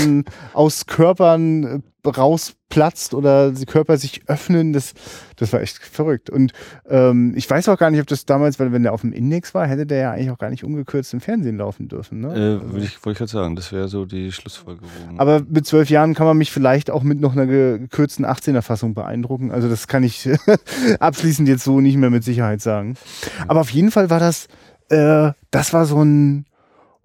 Arten 0.00 0.24
aus 0.54 0.86
Körpern 0.86 1.64
äh, 1.64 2.08
rausplatzt 2.08 3.12
oder 3.12 3.50
die 3.50 3.66
Körper 3.66 3.98
sich 3.98 4.22
öffnen, 4.26 4.72
das, 4.72 4.94
das 5.36 5.52
war 5.52 5.60
echt 5.60 5.76
verrückt. 5.78 6.30
Und 6.30 6.52
ähm, 6.88 7.34
ich 7.36 7.48
weiß 7.50 7.68
auch 7.68 7.76
gar 7.76 7.90
nicht, 7.90 8.00
ob 8.00 8.06
das 8.06 8.24
damals, 8.24 8.58
weil 8.58 8.72
wenn 8.72 8.82
der 8.84 8.94
auf 8.94 9.02
dem 9.02 9.12
Index 9.12 9.52
war, 9.52 9.66
hätte 9.66 9.84
der 9.84 9.98
ja 9.98 10.10
eigentlich 10.12 10.30
auch 10.30 10.38
gar 10.38 10.48
nicht 10.48 10.64
ungekürzt 10.64 11.12
im 11.12 11.20
Fernsehen 11.20 11.58
laufen 11.58 11.88
dürfen. 11.88 12.20
Ne? 12.20 12.28
Äh, 12.28 12.72
würde 12.72 12.84
ich, 12.86 13.04
wollte 13.04 13.12
ich 13.12 13.18
gerade 13.18 13.30
sagen, 13.30 13.54
das 13.56 13.70
wäre 13.72 13.88
so 13.88 14.06
die 14.06 14.32
Schlussfolgerung. 14.32 14.88
Aber 15.18 15.42
mit 15.46 15.66
zwölf 15.66 15.90
Jahren 15.90 16.14
kann 16.14 16.26
man 16.26 16.38
mich 16.38 16.50
vielleicht 16.50 16.90
auch 16.90 17.02
mit 17.02 17.20
noch 17.20 17.32
einer 17.32 17.46
ge- 17.46 17.78
gekürzten 17.80 18.24
18er-Fassung 18.24 18.94
beeindrucken. 18.94 19.50
Also 19.50 19.68
das 19.68 19.86
kann 19.86 20.02
ich 20.02 20.26
abschließend 21.00 21.48
jetzt 21.48 21.64
so 21.64 21.80
nicht 21.80 21.96
mehr 21.96 22.10
mit 22.10 22.24
Sicherheit 22.24 22.62
sagen. 22.62 22.94
Aber 23.46 23.60
auf 23.60 23.70
jeden 23.70 23.90
Fall 23.90 24.08
war 24.10 24.20
das, 24.20 24.46
äh, 24.90 25.32
das 25.50 25.72
war 25.72 25.86
so 25.86 26.02
ein, 26.02 26.46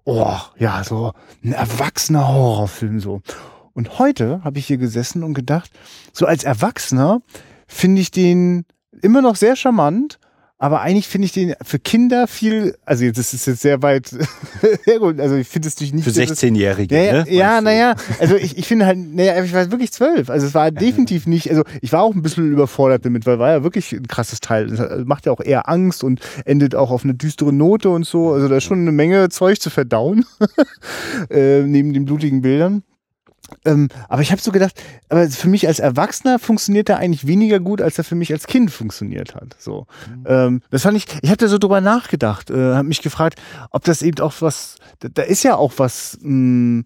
oh, 0.04 0.36
ja, 0.58 0.84
so 0.84 1.12
ein 1.42 1.52
erwachsener 1.52 2.28
Horrorfilm 2.28 3.00
so. 3.00 3.22
Und 3.72 3.98
heute 3.98 4.42
habe 4.44 4.58
ich 4.58 4.66
hier 4.66 4.78
gesessen 4.78 5.22
und 5.22 5.34
gedacht, 5.34 5.70
so 6.12 6.26
als 6.26 6.44
Erwachsener 6.44 7.22
finde 7.66 8.00
ich 8.00 8.10
den 8.10 8.64
immer 9.02 9.22
noch 9.22 9.36
sehr 9.36 9.56
charmant, 9.56 10.18
aber 10.58 10.80
eigentlich 10.80 11.06
finde 11.06 11.26
ich 11.26 11.32
den 11.32 11.54
für 11.62 11.78
Kinder 11.78 12.26
viel, 12.26 12.76
also 12.86 13.04
jetzt 13.04 13.18
ist 13.18 13.34
es 13.34 13.44
jetzt 13.44 13.60
sehr 13.60 13.82
weit 13.82 14.10
hergeholt, 14.84 15.20
also 15.20 15.34
ich 15.36 15.46
finde 15.48 15.68
es 15.68 15.74
durch 15.74 15.92
nicht 15.92 16.04
Für 16.04 16.10
so 16.10 16.20
das- 16.24 16.42
16-Jährige, 16.42 16.96
ja, 16.96 17.02
ja, 17.02 17.12
ne? 17.24 17.30
ja 17.30 17.60
naja, 17.60 17.94
also 18.20 18.36
ich, 18.36 18.56
ich 18.56 18.66
finde 18.66 18.86
halt, 18.86 18.98
naja, 18.98 19.42
ich 19.44 19.52
war 19.52 19.70
wirklich 19.70 19.92
zwölf. 19.92 20.30
Also 20.30 20.46
es 20.46 20.54
war 20.54 20.70
definitiv 20.70 21.26
nicht, 21.26 21.50
also 21.50 21.62
ich 21.82 21.92
war 21.92 22.02
auch 22.02 22.14
ein 22.14 22.22
bisschen 22.22 22.50
überfordert 22.50 23.04
damit, 23.04 23.26
weil 23.26 23.38
war 23.38 23.50
ja 23.52 23.62
wirklich 23.62 23.92
ein 23.92 24.08
krasses 24.08 24.40
Teil. 24.40 24.68
Das 24.68 25.04
macht 25.04 25.26
ja 25.26 25.32
auch 25.32 25.40
eher 25.40 25.68
Angst 25.68 26.02
und 26.02 26.20
endet 26.46 26.74
auch 26.74 26.90
auf 26.90 27.04
eine 27.04 27.14
düstere 27.14 27.52
Note 27.52 27.90
und 27.90 28.06
so. 28.06 28.32
Also 28.32 28.48
da 28.48 28.56
ist 28.56 28.64
schon 28.64 28.80
eine 28.80 28.92
Menge 28.92 29.28
Zeug 29.28 29.60
zu 29.60 29.68
verdauen, 29.68 30.24
äh, 31.30 31.62
neben 31.62 31.92
den 31.92 32.04
blutigen 32.06 32.40
Bildern. 32.40 32.82
Ähm, 33.64 33.88
aber 34.08 34.22
ich 34.22 34.32
habe 34.32 34.40
so 34.40 34.52
gedacht, 34.52 34.80
aber 35.08 35.28
für 35.28 35.48
mich 35.48 35.66
als 35.66 35.78
Erwachsener 35.78 36.38
funktioniert 36.38 36.88
er 36.88 36.98
eigentlich 36.98 37.26
weniger 37.26 37.60
gut, 37.60 37.80
als 37.80 37.98
er 37.98 38.04
für 38.04 38.14
mich 38.14 38.32
als 38.32 38.46
Kind 38.46 38.70
funktioniert 38.70 39.34
hat. 39.34 39.56
So, 39.58 39.86
ähm, 40.24 40.62
das 40.70 40.82
fand 40.82 40.96
ich. 40.96 41.06
Ich 41.22 41.30
habe 41.30 41.38
da 41.38 41.48
so 41.48 41.58
drüber 41.58 41.80
nachgedacht, 41.80 42.50
äh, 42.50 42.74
habe 42.74 42.88
mich 42.88 43.02
gefragt, 43.02 43.40
ob 43.70 43.84
das 43.84 44.02
eben 44.02 44.20
auch 44.20 44.34
was. 44.40 44.76
Da, 45.00 45.08
da 45.12 45.22
ist 45.22 45.42
ja 45.42 45.56
auch 45.56 45.74
was. 45.76 46.18
Mh, 46.20 46.84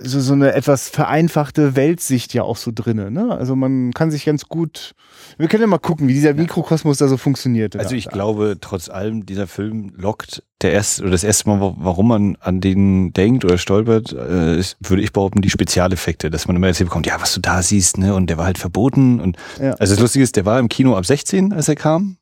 so, 0.00 0.20
so 0.20 0.32
eine 0.32 0.52
etwas 0.52 0.88
vereinfachte 0.88 1.74
Weltsicht 1.74 2.32
ja 2.32 2.42
auch 2.44 2.56
so 2.56 2.70
drinne. 2.72 3.10
Ne? 3.10 3.36
Also 3.36 3.56
man 3.56 3.92
kann 3.92 4.10
sich 4.10 4.24
ganz 4.24 4.48
gut. 4.48 4.94
Wir 5.38 5.46
können 5.48 5.60
ja 5.62 5.66
mal 5.68 5.78
gucken, 5.78 6.08
wie 6.08 6.14
dieser 6.14 6.34
Mikrokosmos 6.34 6.98
da 6.98 7.06
so 7.08 7.16
funktioniert. 7.16 7.76
Also 7.76 7.94
ich 7.94 8.08
glaube, 8.08 8.56
trotz 8.60 8.88
allem, 8.88 9.24
dieser 9.24 9.46
Film 9.46 9.92
lockt 9.96 10.42
der 10.62 10.72
erste 10.72 11.02
oder 11.02 11.12
das 11.12 11.22
erste 11.22 11.48
Mal, 11.48 11.60
wa- 11.60 11.74
warum 11.78 12.08
man 12.08 12.36
an 12.40 12.60
den 12.60 13.12
denkt 13.12 13.44
oder 13.44 13.56
stolpert, 13.56 14.12
äh, 14.12 14.58
ist, 14.58 14.76
würde 14.80 15.02
ich 15.02 15.12
behaupten, 15.12 15.40
die 15.40 15.50
Spezialeffekte, 15.50 16.28
dass 16.30 16.48
man 16.48 16.56
immer 16.56 16.66
erzählt 16.66 16.88
bekommt, 16.90 17.06
ja, 17.06 17.20
was 17.20 17.34
du 17.34 17.40
da 17.40 17.62
siehst, 17.62 17.98
ne, 17.98 18.14
und 18.14 18.28
der 18.28 18.36
war 18.36 18.46
halt 18.46 18.58
verboten 18.58 19.20
und 19.20 19.36
Ja. 19.60 19.74
also 19.74 19.94
das 19.94 20.00
Lustige 20.00 20.24
ist, 20.24 20.34
der 20.34 20.44
war 20.44 20.58
im 20.58 20.68
Kino 20.68 20.96
ab 20.96 21.06
16, 21.06 21.52
als 21.52 21.68
er 21.68 21.76
kam. 21.76 22.16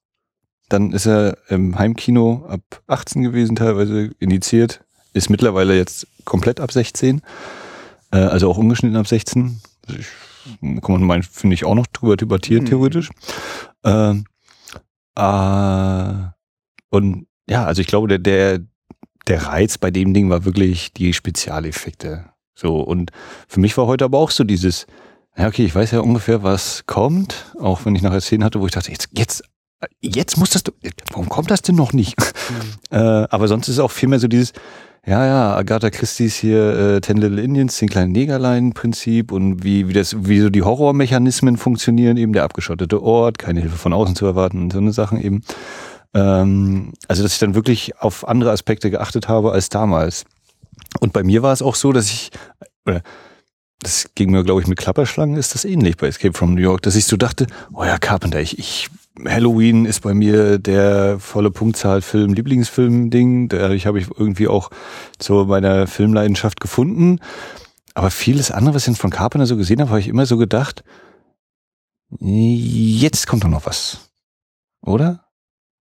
Dann 0.68 0.92
ist 0.92 1.06
er 1.06 1.38
im 1.48 1.78
Heimkino 1.78 2.44
ab 2.48 2.60
18 2.86 3.22
gewesen, 3.22 3.56
teilweise 3.56 4.10
indiziert, 4.18 4.80
ist 5.14 5.30
mittlerweile 5.30 5.74
jetzt 5.76 6.06
komplett 6.26 6.60
ab 6.60 6.70
16, 6.72 7.22
äh, 8.12 8.16
also 8.18 8.50
auch 8.50 8.58
ungeschnitten 8.58 8.96
ab 8.98 9.06
16. 9.06 9.60
Also 9.86 10.00
ich 10.00 10.06
kann 10.82 11.02
man, 11.02 11.22
finde 11.22 11.54
ich, 11.54 11.64
auch 11.64 11.74
noch 11.74 11.86
drüber 11.86 12.16
debattieren, 12.16 12.64
mhm. 12.64 12.68
theoretisch. 12.68 13.10
Ähm, 13.84 14.24
äh, 15.16 16.14
und 16.90 17.26
ja, 17.48 17.64
also 17.64 17.80
ich 17.80 17.86
glaube, 17.86 18.08
der, 18.08 18.18
der, 18.18 18.60
der 19.26 19.46
Reiz 19.46 19.78
bei 19.78 19.90
dem 19.90 20.14
Ding 20.14 20.30
war 20.30 20.44
wirklich 20.44 20.92
die 20.92 21.12
Spezialeffekte. 21.12 22.26
So, 22.54 22.80
und 22.80 23.10
für 23.48 23.60
mich 23.60 23.76
war 23.76 23.86
heute 23.86 24.04
aber 24.04 24.18
auch 24.18 24.30
so 24.30 24.44
dieses, 24.44 24.86
ja, 25.36 25.46
okay, 25.46 25.64
ich 25.64 25.74
weiß 25.74 25.90
ja 25.90 26.00
ungefähr, 26.00 26.42
was 26.42 26.86
kommt, 26.86 27.52
auch 27.60 27.84
wenn 27.84 27.94
ich 27.94 28.02
nachher 28.02 28.20
Szenen 28.20 28.44
hatte, 28.44 28.60
wo 28.60 28.66
ich 28.66 28.72
dachte, 28.72 28.90
jetzt, 28.90 29.08
jetzt, 29.12 29.42
jetzt 30.00 30.36
muss 30.38 30.50
das, 30.50 30.64
warum 31.10 31.28
kommt 31.28 31.50
das 31.50 31.62
denn 31.62 31.76
noch 31.76 31.92
nicht? 31.92 32.16
Mhm. 32.18 32.72
äh, 32.96 32.96
aber 32.96 33.46
sonst 33.48 33.68
ist 33.68 33.74
es 33.74 33.80
auch 33.80 33.90
vielmehr 33.90 34.18
so 34.18 34.28
dieses, 34.28 34.52
ja, 35.06 35.24
ja, 35.24 35.56
Agatha 35.56 35.90
Christie's 35.90 36.34
hier 36.34 36.96
äh, 36.96 37.00
Ten 37.00 37.18
Little 37.18 37.40
Indians, 37.40 37.78
den 37.78 37.88
kleinen 37.88 38.10
Negerlein-Prinzip 38.10 39.30
und 39.30 39.62
wie, 39.62 39.88
wie 39.88 39.92
das, 39.92 40.26
wie 40.26 40.40
so 40.40 40.50
die 40.50 40.62
Horrormechanismen 40.62 41.56
funktionieren, 41.56 42.16
eben 42.16 42.32
der 42.32 42.42
abgeschottete 42.42 43.00
Ort, 43.00 43.38
keine 43.38 43.60
Hilfe 43.60 43.76
von 43.76 43.92
außen 43.92 44.16
zu 44.16 44.26
erwarten 44.26 44.62
und 44.62 44.72
so 44.72 44.78
eine 44.78 44.92
Sachen 44.92 45.20
eben. 45.20 45.42
Ähm, 46.12 46.92
also, 47.06 47.22
dass 47.22 47.34
ich 47.34 47.38
dann 47.38 47.54
wirklich 47.54 47.96
auf 47.98 48.26
andere 48.26 48.50
Aspekte 48.50 48.90
geachtet 48.90 49.28
habe 49.28 49.52
als 49.52 49.68
damals. 49.68 50.24
Und 50.98 51.12
bei 51.12 51.22
mir 51.22 51.42
war 51.42 51.52
es 51.52 51.62
auch 51.62 51.76
so, 51.76 51.92
dass 51.92 52.06
ich, 52.06 52.30
oder 52.84 53.02
das 53.80 54.10
ging 54.16 54.32
mir, 54.32 54.42
glaube 54.42 54.60
ich, 54.60 54.66
mit 54.66 54.78
Klapperschlangen 54.78 55.36
ist 55.36 55.54
das 55.54 55.64
ähnlich 55.64 55.96
bei 55.96 56.08
Escape 56.08 56.36
from 56.36 56.54
New 56.54 56.60
York, 56.60 56.82
dass 56.82 56.96
ich 56.96 57.04
so 57.04 57.16
dachte, 57.16 57.46
oh 57.72 57.84
ja, 57.84 57.98
Carpenter, 57.98 58.40
ich, 58.40 58.58
ich 58.58 58.88
Halloween 59.24 59.86
ist 59.86 60.00
bei 60.00 60.14
mir 60.14 60.58
der 60.58 61.18
volle 61.18 61.50
Punktzahl-Film, 61.50 62.34
Lieblingsfilm-Ding. 62.34 63.48
Dadurch 63.48 63.86
habe 63.86 63.98
ich 63.98 64.08
irgendwie 64.10 64.48
auch 64.48 64.70
zu 65.18 65.44
meiner 65.46 65.86
Filmleidenschaft 65.86 66.60
gefunden. 66.60 67.20
Aber 67.94 68.10
vieles 68.10 68.50
andere, 68.50 68.74
was 68.74 68.86
ich 68.86 68.98
von 68.98 69.10
Carpenter 69.10 69.46
so 69.46 69.56
gesehen 69.56 69.80
habe, 69.80 69.90
habe 69.90 70.00
ich 70.00 70.08
immer 70.08 70.26
so 70.26 70.36
gedacht, 70.36 70.84
jetzt 72.20 73.26
kommt 73.26 73.44
doch 73.44 73.48
noch 73.48 73.66
was. 73.66 74.10
Oder? 74.82 75.24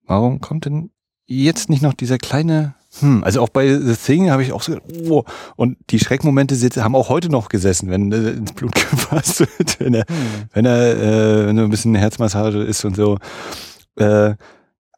Warum 0.04 0.40
kommt 0.40 0.66
denn 0.66 0.92
jetzt 1.26 1.70
nicht 1.70 1.82
noch 1.82 1.94
dieser 1.94 2.18
kleine 2.18 2.76
hm, 3.00 3.24
also 3.24 3.42
auch 3.42 3.50
bei 3.50 3.78
The 3.78 3.96
Thing 3.96 4.32
habe 4.32 4.44
ich 4.44 4.54
auch 4.54 4.62
so, 4.62 4.78
oh, 5.10 5.24
und 5.56 5.78
die 5.90 6.00
Schreckmomente 6.00 6.56
haben 6.84 6.96
auch 6.96 7.10
heute 7.10 7.30
noch 7.30 7.50
gesessen, 7.50 7.90
wenn 7.90 8.12
äh, 8.12 8.32
ins 8.32 8.54
Blut 8.54 8.74
gefasst 8.76 9.42
wird, 9.42 9.80
wenn 9.80 9.94
er, 9.94 10.06
hm. 10.08 10.16
wenn 10.54 10.66
er, 10.66 10.96
äh, 10.96 11.48
wenn 11.48 11.58
er 11.58 11.64
ein 11.66 11.70
bisschen 11.70 11.96
Herzmassage 11.96 12.64
ist 12.64 12.86
und 12.86 12.96
so. 12.96 13.18
Äh, 13.98 14.36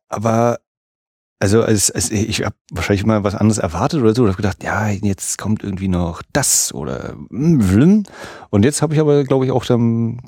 aber 0.10 0.60
also 1.40 1.62
als, 1.62 1.92
als 1.92 2.10
ich 2.10 2.44
habe 2.44 2.56
wahrscheinlich 2.72 3.06
mal 3.06 3.24
was 3.24 3.36
anderes 3.36 3.60
erwartet 3.60 4.02
oder 4.02 4.16
so, 4.16 4.26
habe 4.26 4.36
gedacht, 4.36 4.64
ja, 4.64 4.90
jetzt 4.90 5.38
kommt 5.38 5.64
irgendwie 5.64 5.88
noch 5.88 6.22
das 6.34 6.74
oder 6.74 7.16
hm, 7.30 8.04
und 8.50 8.66
jetzt 8.66 8.82
habe 8.82 8.94
ich 8.94 9.00
aber, 9.00 9.24
glaube 9.24 9.46
ich, 9.46 9.52
auch 9.52 9.66
dann 9.66 10.22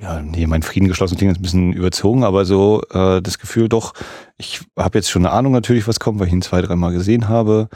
ja, 0.00 0.22
nee, 0.22 0.46
mein 0.46 0.62
Frieden 0.62 0.88
geschlossen 0.88 1.16
klingt 1.16 1.36
ein 1.36 1.42
bisschen 1.42 1.72
überzogen, 1.72 2.24
aber 2.24 2.44
so 2.44 2.82
äh, 2.90 3.20
das 3.20 3.38
Gefühl 3.38 3.68
doch, 3.68 3.94
ich 4.42 4.60
habe 4.76 4.98
jetzt 4.98 5.10
schon 5.10 5.24
eine 5.24 5.34
Ahnung 5.34 5.52
natürlich, 5.52 5.86
was 5.86 6.00
kommt, 6.00 6.18
weil 6.18 6.26
ich 6.26 6.32
ihn 6.32 6.42
zwei, 6.42 6.60
dreimal 6.62 6.92
gesehen 6.92 7.28
habe. 7.28 7.68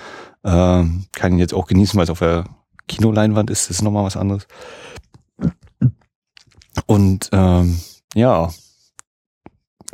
Ähm, 0.44 1.04
kann 1.12 1.32
ihn 1.32 1.38
jetzt 1.38 1.54
auch 1.54 1.66
genießen, 1.66 1.96
weil 1.96 2.04
es 2.04 2.10
auf 2.10 2.18
der 2.18 2.44
Kinoleinwand 2.88 3.50
ist, 3.50 3.70
das 3.70 3.78
ist 3.78 3.82
nochmal 3.82 4.04
was 4.04 4.16
anderes. 4.16 4.46
Und 6.86 7.30
ähm, 7.32 7.78
ja, 8.14 8.50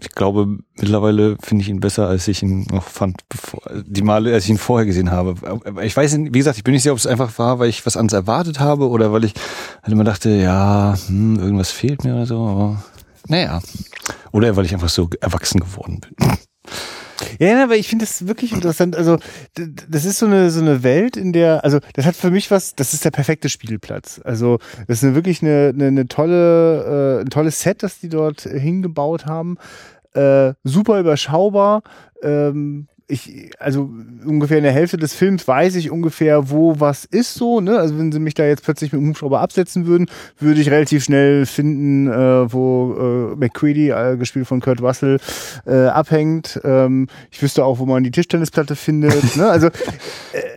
ich 0.01 0.11
glaube, 0.11 0.59
mittlerweile 0.77 1.37
finde 1.43 1.63
ich 1.63 1.69
ihn 1.69 1.81
besser, 1.81 2.09
als 2.09 2.27
ich 2.27 2.43
ihn 2.43 2.67
noch 2.71 2.85
fand, 2.85 3.21
bevor, 3.29 3.61
die 3.85 4.03
Male, 4.03 4.33
als 4.33 4.45
ich 4.45 4.51
ihn 4.51 4.59
vorher 4.59 4.87
gesehen 4.87 5.11
habe. 5.11 5.35
Ich 5.83 5.97
weiß 5.97 6.17
nicht, 6.17 6.35
wie 6.35 6.39
gesagt, 6.39 6.57
ich 6.57 6.65
bin 6.65 6.73
nicht 6.73 6.83
sicher, 6.83 6.93
ob 6.93 6.99
es 6.99 7.07
einfach 7.07 7.39
war, 7.39 7.59
weil 7.59 7.69
ich 7.69 7.85
was 7.87 7.97
anderes 7.97 8.23
erwartet 8.23 8.61
habe 8.61 8.89
oder 8.89 9.13
weil 9.13 9.25
ich 9.25 9.35
halt 9.83 9.93
immer 9.93 10.05
dachte, 10.05 10.31
ja, 10.31 10.97
hm, 11.07 11.39
irgendwas 11.39 11.71
fehlt 11.71 12.05
mir 12.05 12.15
oder 12.15 12.27
so, 12.27 12.47
aber 12.47 12.83
naja. 13.29 13.61
Oder 14.33 14.57
weil 14.57 14.65
ich 14.65 14.75
einfach 14.75 14.89
so 14.89 15.09
erwachsen 15.21 15.61
geworden 15.61 16.01
bin. 16.01 16.37
Ja, 17.39 17.63
aber 17.63 17.77
ich 17.77 17.89
finde 17.89 18.05
das 18.05 18.27
wirklich 18.27 18.53
interessant. 18.53 18.97
Also, 18.97 19.19
das 19.55 20.05
ist 20.05 20.19
so 20.19 20.27
eine, 20.27 20.51
so 20.51 20.61
eine 20.61 20.83
Welt, 20.83 21.17
in 21.17 21.33
der, 21.33 21.65
also, 21.65 21.79
das 21.95 22.07
hat 22.07 22.17
für 22.17 22.31
mich 22.31 22.51
was, 22.51 22.75
das 22.75 22.95
ist 22.95 23.05
der 23.05 23.11
perfekte 23.11 23.49
Spielplatz. 23.49 24.21
Also, 24.25 24.59
das 24.87 24.99
ist 24.99 25.05
eine, 25.05 25.15
wirklich 25.15 25.43
eine, 25.43 25.73
eine, 25.75 25.87
eine 25.87 26.09
tolle, 26.09 27.19
äh, 27.19 27.23
ein 27.23 27.31
tolles 27.31 27.61
Set, 27.61 27.83
das 27.83 28.01
die 28.01 28.09
dort 28.09 28.43
hingebaut 28.43 29.27
haben. 29.27 29.57
Äh, 30.15 30.55
super 30.65 31.01
überschaubar. 31.01 31.83
Ähm, 32.23 32.89
ich, 33.13 33.51
also 33.59 33.91
ungefähr 34.25 34.57
in 34.57 34.65
der 34.65 34.73
Hälfte 34.73 34.97
des 34.97 35.13
Films 35.13 35.47
weiß 35.47 35.77
ich 35.77 35.91
ungefähr, 35.91 36.51
wo 36.51 36.81
was 36.81 37.05
ist 37.05 37.35
so. 37.35 37.61
Ne? 37.61 37.79
Also 37.79 37.99
wenn 37.99 38.11
sie 38.11 38.19
mich 38.19 38.33
da 38.33 38.45
jetzt 38.45 38.65
plötzlich 38.65 38.91
mit 38.93 39.03
dem 39.03 39.09
Hubschrauber 39.11 39.41
absetzen 39.41 39.87
würden, 39.87 40.07
würde 40.39 40.61
ich 40.61 40.71
relativ 40.71 41.05
schnell 41.05 41.45
finden, 41.45 42.07
äh, 42.09 42.53
wo 42.53 43.35
äh, 43.35 43.37
McCready, 43.37 43.91
äh, 43.91 44.17
gespielt 44.17 44.47
von 44.47 44.61
Kurt 44.61 44.81
Russell, 44.81 45.19
äh, 45.67 45.87
abhängt. 45.87 46.59
Ähm, 46.65 47.09
ich 47.31 47.43
wüsste 47.43 47.67
auch, 47.67 47.79
wo 47.79 47.85
man 47.85 48.03
die 48.03 48.11
Tischtennisplatte 48.11 48.77
findet. 48.77 49.37
ne? 49.37 49.47
Also, 49.47 49.67
äh, 49.67 49.71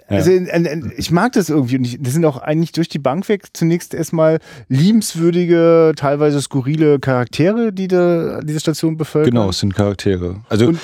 ja. 0.09 0.17
also 0.17 0.31
in, 0.31 0.47
in, 0.47 0.65
in, 0.65 0.93
ich 0.95 1.11
mag 1.11 1.33
das 1.33 1.49
irgendwie. 1.49 1.77
Und 1.77 1.83
ich, 1.83 2.01
das 2.01 2.13
sind 2.13 2.23
auch 2.23 2.37
eigentlich 2.37 2.71
durch 2.71 2.87
die 2.87 2.99
Bank 2.99 3.27
weg 3.27 3.47
zunächst 3.51 3.93
erstmal 3.93 4.39
liebenswürdige, 4.69 5.91
teilweise 5.97 6.41
skurrile 6.41 6.99
Charaktere, 6.99 7.73
die 7.73 7.89
da, 7.89 8.39
diese 8.41 8.61
Station 8.61 8.95
bevölkern. 8.95 9.31
Genau, 9.31 9.49
es 9.49 9.59
sind 9.59 9.75
Charaktere. 9.75 10.37
Also 10.47 10.67
und, 10.67 10.79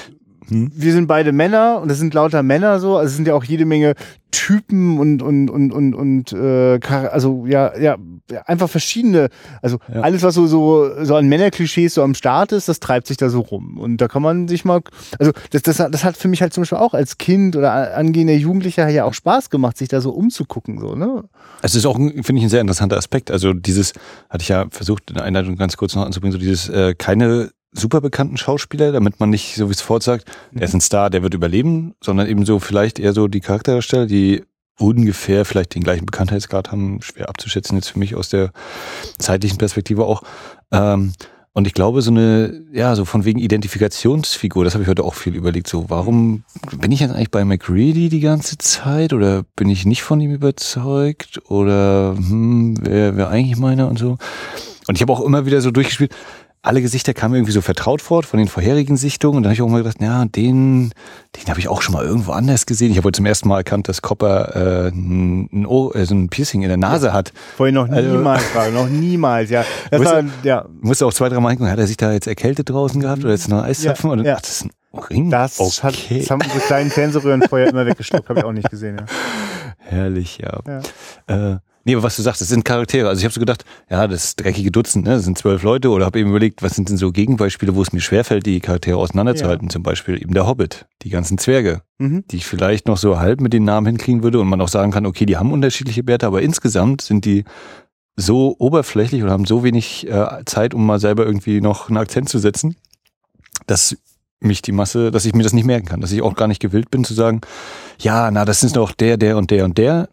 hm? 0.51 0.69
Wir 0.75 0.91
sind 0.91 1.07
beide 1.07 1.31
Männer 1.31 1.79
und 1.81 1.89
es 1.89 1.97
sind 1.97 2.13
lauter 2.13 2.43
Männer 2.43 2.81
so. 2.81 2.97
Also 2.97 3.07
es 3.07 3.15
sind 3.15 3.25
ja 3.25 3.33
auch 3.33 3.45
jede 3.45 3.63
Menge 3.63 3.95
Typen 4.31 4.99
und 4.99 5.21
und 5.21 5.49
und 5.49 5.71
und 5.71 5.93
und 5.93 6.33
äh, 6.33 6.79
also 6.89 7.45
ja 7.45 7.77
ja 7.77 7.97
einfach 8.45 8.69
verschiedene. 8.69 9.29
Also 9.61 9.77
ja. 9.93 10.01
alles 10.01 10.23
was 10.23 10.35
so 10.35 10.47
so 10.47 11.03
so 11.05 11.15
an 11.15 11.27
Männerklischees 11.27 11.93
so 11.93 12.03
am 12.03 12.15
Start 12.15 12.51
ist, 12.51 12.67
das 12.67 12.81
treibt 12.81 13.07
sich 13.07 13.15
da 13.15 13.29
so 13.29 13.39
rum 13.39 13.77
und 13.77 13.97
da 13.97 14.09
kann 14.09 14.21
man 14.21 14.49
sich 14.49 14.65
mal. 14.65 14.81
Also 15.19 15.31
das 15.51 15.61
das 15.61 15.77
das 15.77 16.03
hat 16.03 16.17
für 16.17 16.27
mich 16.27 16.41
halt 16.41 16.53
zum 16.53 16.63
Beispiel 16.63 16.79
auch 16.79 16.93
als 16.93 17.17
Kind 17.17 17.55
oder 17.55 17.95
angehender 17.95 18.33
Jugendlicher 18.33 18.89
ja 18.89 19.05
auch 19.05 19.13
Spaß 19.13 19.49
gemacht, 19.51 19.77
sich 19.77 19.87
da 19.87 20.01
so 20.01 20.11
umzugucken 20.11 20.79
so 20.79 20.95
ne. 20.95 21.23
Es 21.61 21.75
ist 21.75 21.85
auch 21.85 21.95
finde 21.95 22.35
ich 22.35 22.43
ein 22.43 22.49
sehr 22.49 22.61
interessanter 22.61 22.97
Aspekt. 22.97 23.31
Also 23.31 23.53
dieses 23.53 23.93
hatte 24.29 24.41
ich 24.41 24.49
ja 24.49 24.65
versucht 24.69 25.09
in 25.11 25.15
der 25.15 25.23
Einleitung 25.23 25.55
ganz 25.55 25.77
kurz 25.77 25.95
noch 25.95 26.05
anzubringen, 26.05 26.33
so 26.33 26.39
dieses 26.39 26.67
äh, 26.67 26.93
keine 26.93 27.51
super 27.71 28.01
bekannten 28.01 28.37
Schauspieler, 28.37 28.91
damit 28.91 29.19
man 29.19 29.29
nicht, 29.29 29.55
so 29.55 29.67
wie 29.69 29.73
es 29.73 29.79
sofort 29.79 30.03
sagt, 30.03 30.25
er 30.53 30.63
ist 30.63 30.73
ein 30.73 30.81
Star, 30.81 31.09
der 31.09 31.23
wird 31.23 31.33
überleben, 31.33 31.95
sondern 32.03 32.27
eben 32.27 32.45
so 32.45 32.59
vielleicht 32.59 32.99
eher 32.99 33.13
so 33.13 33.27
die 33.27 33.39
Charakterdarsteller, 33.39 34.07
die 34.07 34.43
ungefähr 34.79 35.45
vielleicht 35.45 35.75
den 35.75 35.83
gleichen 35.83 36.05
Bekanntheitsgrad 36.05 36.71
haben, 36.71 37.01
schwer 37.01 37.29
abzuschätzen 37.29 37.77
jetzt 37.77 37.89
für 37.89 37.99
mich 37.99 38.15
aus 38.15 38.29
der 38.29 38.51
zeitlichen 39.17 39.57
Perspektive 39.57 40.05
auch. 40.05 40.23
Ähm, 40.71 41.13
und 41.53 41.67
ich 41.67 41.73
glaube, 41.73 42.01
so 42.01 42.11
eine, 42.11 42.63
ja, 42.71 42.95
so 42.95 43.03
von 43.03 43.25
wegen 43.25 43.37
Identifikationsfigur, 43.39 44.63
das 44.63 44.73
habe 44.73 44.83
ich 44.83 44.89
heute 44.89 45.03
auch 45.03 45.15
viel 45.15 45.35
überlegt. 45.35 45.67
So, 45.67 45.89
warum 45.89 46.45
bin 46.77 46.93
ich 46.93 47.01
jetzt 47.01 47.11
eigentlich 47.11 47.31
bei 47.31 47.43
McReady 47.43 48.07
die 48.07 48.21
ganze 48.21 48.57
Zeit 48.57 49.11
oder 49.11 49.43
bin 49.57 49.69
ich 49.69 49.85
nicht 49.85 50.01
von 50.01 50.21
ihm 50.21 50.31
überzeugt 50.31 51.41
oder 51.49 52.15
hm, 52.15 52.77
wer, 52.81 53.17
wer 53.17 53.29
eigentlich 53.29 53.59
meiner 53.59 53.89
und 53.89 53.99
so. 53.99 54.17
Und 54.87 54.95
ich 54.95 55.01
habe 55.01 55.11
auch 55.11 55.21
immer 55.21 55.45
wieder 55.45 55.59
so 55.59 55.71
durchgespielt, 55.71 56.15
alle 56.63 56.81
Gesichter 56.81 57.13
kamen 57.13 57.35
irgendwie 57.35 57.53
so 57.53 57.61
vertraut 57.61 58.01
vor 58.01 58.21
von 58.23 58.37
den 58.37 58.47
vorherigen 58.47 58.95
Sichtungen. 58.95 59.37
Und 59.37 59.43
dann 59.43 59.49
habe 59.49 59.55
ich 59.55 59.61
auch 59.61 59.67
mal 59.67 59.81
gedacht, 59.81 59.99
ja, 59.99 60.25
den, 60.25 60.91
den 61.35 61.47
habe 61.47 61.59
ich 61.59 61.67
auch 61.67 61.81
schon 61.81 61.93
mal 61.93 62.05
irgendwo 62.05 62.33
anders 62.33 62.67
gesehen. 62.67 62.91
Ich 62.91 62.97
habe 62.97 63.11
zum 63.11 63.25
ersten 63.25 63.49
Mal 63.49 63.57
erkannt, 63.57 63.89
dass 63.89 64.01
Copper 64.03 64.55
äh, 64.85 64.89
ein, 64.89 65.65
Ohr, 65.65 65.95
äh, 65.95 66.05
so 66.05 66.13
ein 66.13 66.29
Piercing 66.29 66.61
in 66.61 66.67
der 66.67 66.77
Nase 66.77 67.13
hat. 67.13 67.33
Vorhin 67.57 67.75
noch 67.75 67.89
also, 67.89 68.11
niemals, 68.11 68.43
war, 68.53 68.69
noch 68.69 68.87
niemals, 68.87 69.49
ja. 69.49 69.65
Das 69.89 69.99
musste, 69.99 70.15
war, 70.15 70.23
ja. 70.43 70.65
Musste 70.81 71.05
auch 71.07 71.13
zwei, 71.13 71.29
drei 71.29 71.39
Mal 71.39 71.49
denken, 71.49 71.69
hat 71.69 71.79
er 71.79 71.87
sich 71.87 71.97
da 71.97 72.11
jetzt 72.11 72.27
erkältet 72.27 72.69
draußen 72.69 73.01
gehabt 73.01 73.23
oder 73.23 73.31
jetzt 73.31 73.49
noch 73.49 73.63
Eiszapfen? 73.63 74.09
Ja, 74.09 74.13
und, 74.13 74.25
ja. 74.25 74.35
Ach, 74.35 74.41
das 74.41 74.51
ist 74.51 74.65
ein 74.65 74.99
Ring? 75.09 75.31
Das, 75.31 75.59
okay. 75.59 75.81
hat, 75.81 76.21
das 76.21 76.29
haben 76.29 76.41
unsere 76.43 76.59
kleinen 76.59 76.91
Fernsehröhren 76.91 77.41
vorher 77.41 77.69
immer 77.69 77.87
weggeschluckt, 77.87 78.29
habe 78.29 78.39
ich 78.39 78.45
auch 78.45 78.51
nicht 78.51 78.69
gesehen. 78.69 78.97
Ja. 78.99 79.05
Herrlich, 79.79 80.37
ja. 80.37 80.59
ja. 81.27 81.53
Äh, 81.53 81.57
Nee, 81.83 81.95
aber 81.95 82.03
was 82.03 82.15
du 82.15 82.21
sagst, 82.21 82.41
das 82.41 82.49
sind 82.49 82.63
Charaktere. 82.63 83.09
Also 83.09 83.19
ich 83.19 83.25
habe 83.25 83.33
so 83.33 83.39
gedacht, 83.39 83.65
ja, 83.89 84.07
das 84.07 84.35
dreckige 84.35 84.71
Dutzend, 84.71 85.05
ne, 85.05 85.15
das 85.15 85.23
sind 85.23 85.37
zwölf 85.37 85.63
Leute. 85.63 85.89
Oder 85.89 86.05
habe 86.05 86.19
eben 86.19 86.29
überlegt, 86.29 86.61
was 86.61 86.75
sind 86.75 86.89
denn 86.89 86.97
so 86.97 87.11
Gegenbeispiele, 87.11 87.75
wo 87.75 87.81
es 87.81 87.91
mir 87.91 88.01
schwerfällt, 88.01 88.45
die 88.45 88.59
Charaktere 88.59 88.97
auseinanderzuhalten. 88.97 89.67
Ja. 89.67 89.71
Zum 89.71 89.83
Beispiel 89.83 90.21
eben 90.21 90.33
der 90.33 90.45
Hobbit, 90.45 90.85
die 91.01 91.09
ganzen 91.09 91.37
Zwerge, 91.37 91.81
mhm. 91.97 92.23
die 92.29 92.37
ich 92.37 92.45
vielleicht 92.45 92.87
noch 92.87 92.97
so 92.97 93.19
halb 93.19 93.41
mit 93.41 93.53
den 93.53 93.63
Namen 93.63 93.87
hinkriegen 93.87 94.21
würde 94.21 94.39
und 94.39 94.47
man 94.47 94.61
auch 94.61 94.67
sagen 94.67 94.91
kann, 94.91 95.05
okay, 95.05 95.25
die 95.25 95.37
haben 95.37 95.51
unterschiedliche 95.51 96.05
Werte, 96.05 96.27
aber 96.27 96.41
insgesamt 96.41 97.01
sind 97.01 97.25
die 97.25 97.45
so 98.15 98.55
oberflächlich 98.59 99.23
oder 99.23 99.31
haben 99.31 99.45
so 99.45 99.63
wenig 99.63 100.07
äh, 100.07 100.43
Zeit, 100.45 100.73
um 100.73 100.85
mal 100.85 100.99
selber 100.99 101.25
irgendwie 101.25 101.61
noch 101.61 101.87
einen 101.87 101.97
Akzent 101.97 102.29
zu 102.29 102.37
setzen, 102.37 102.75
dass 103.65 103.97
mich 104.39 104.61
die 104.61 104.71
Masse, 104.71 105.11
dass 105.11 105.25
ich 105.25 105.33
mir 105.33 105.43
das 105.43 105.53
nicht 105.53 105.65
merken 105.65 105.87
kann, 105.87 106.01
dass 106.01 106.11
ich 106.11 106.21
auch 106.21 106.35
gar 106.35 106.47
nicht 106.47 106.59
gewillt 106.59 106.91
bin 106.91 107.03
zu 107.03 107.13
sagen, 107.13 107.41
ja, 107.99 108.29
na, 108.31 108.45
das 108.45 108.63
ist 108.63 108.75
doch 108.75 108.91
der, 108.91 109.17
der 109.17 109.37
und 109.37 109.51
der 109.51 109.65
und 109.65 109.77
der, 109.77 110.09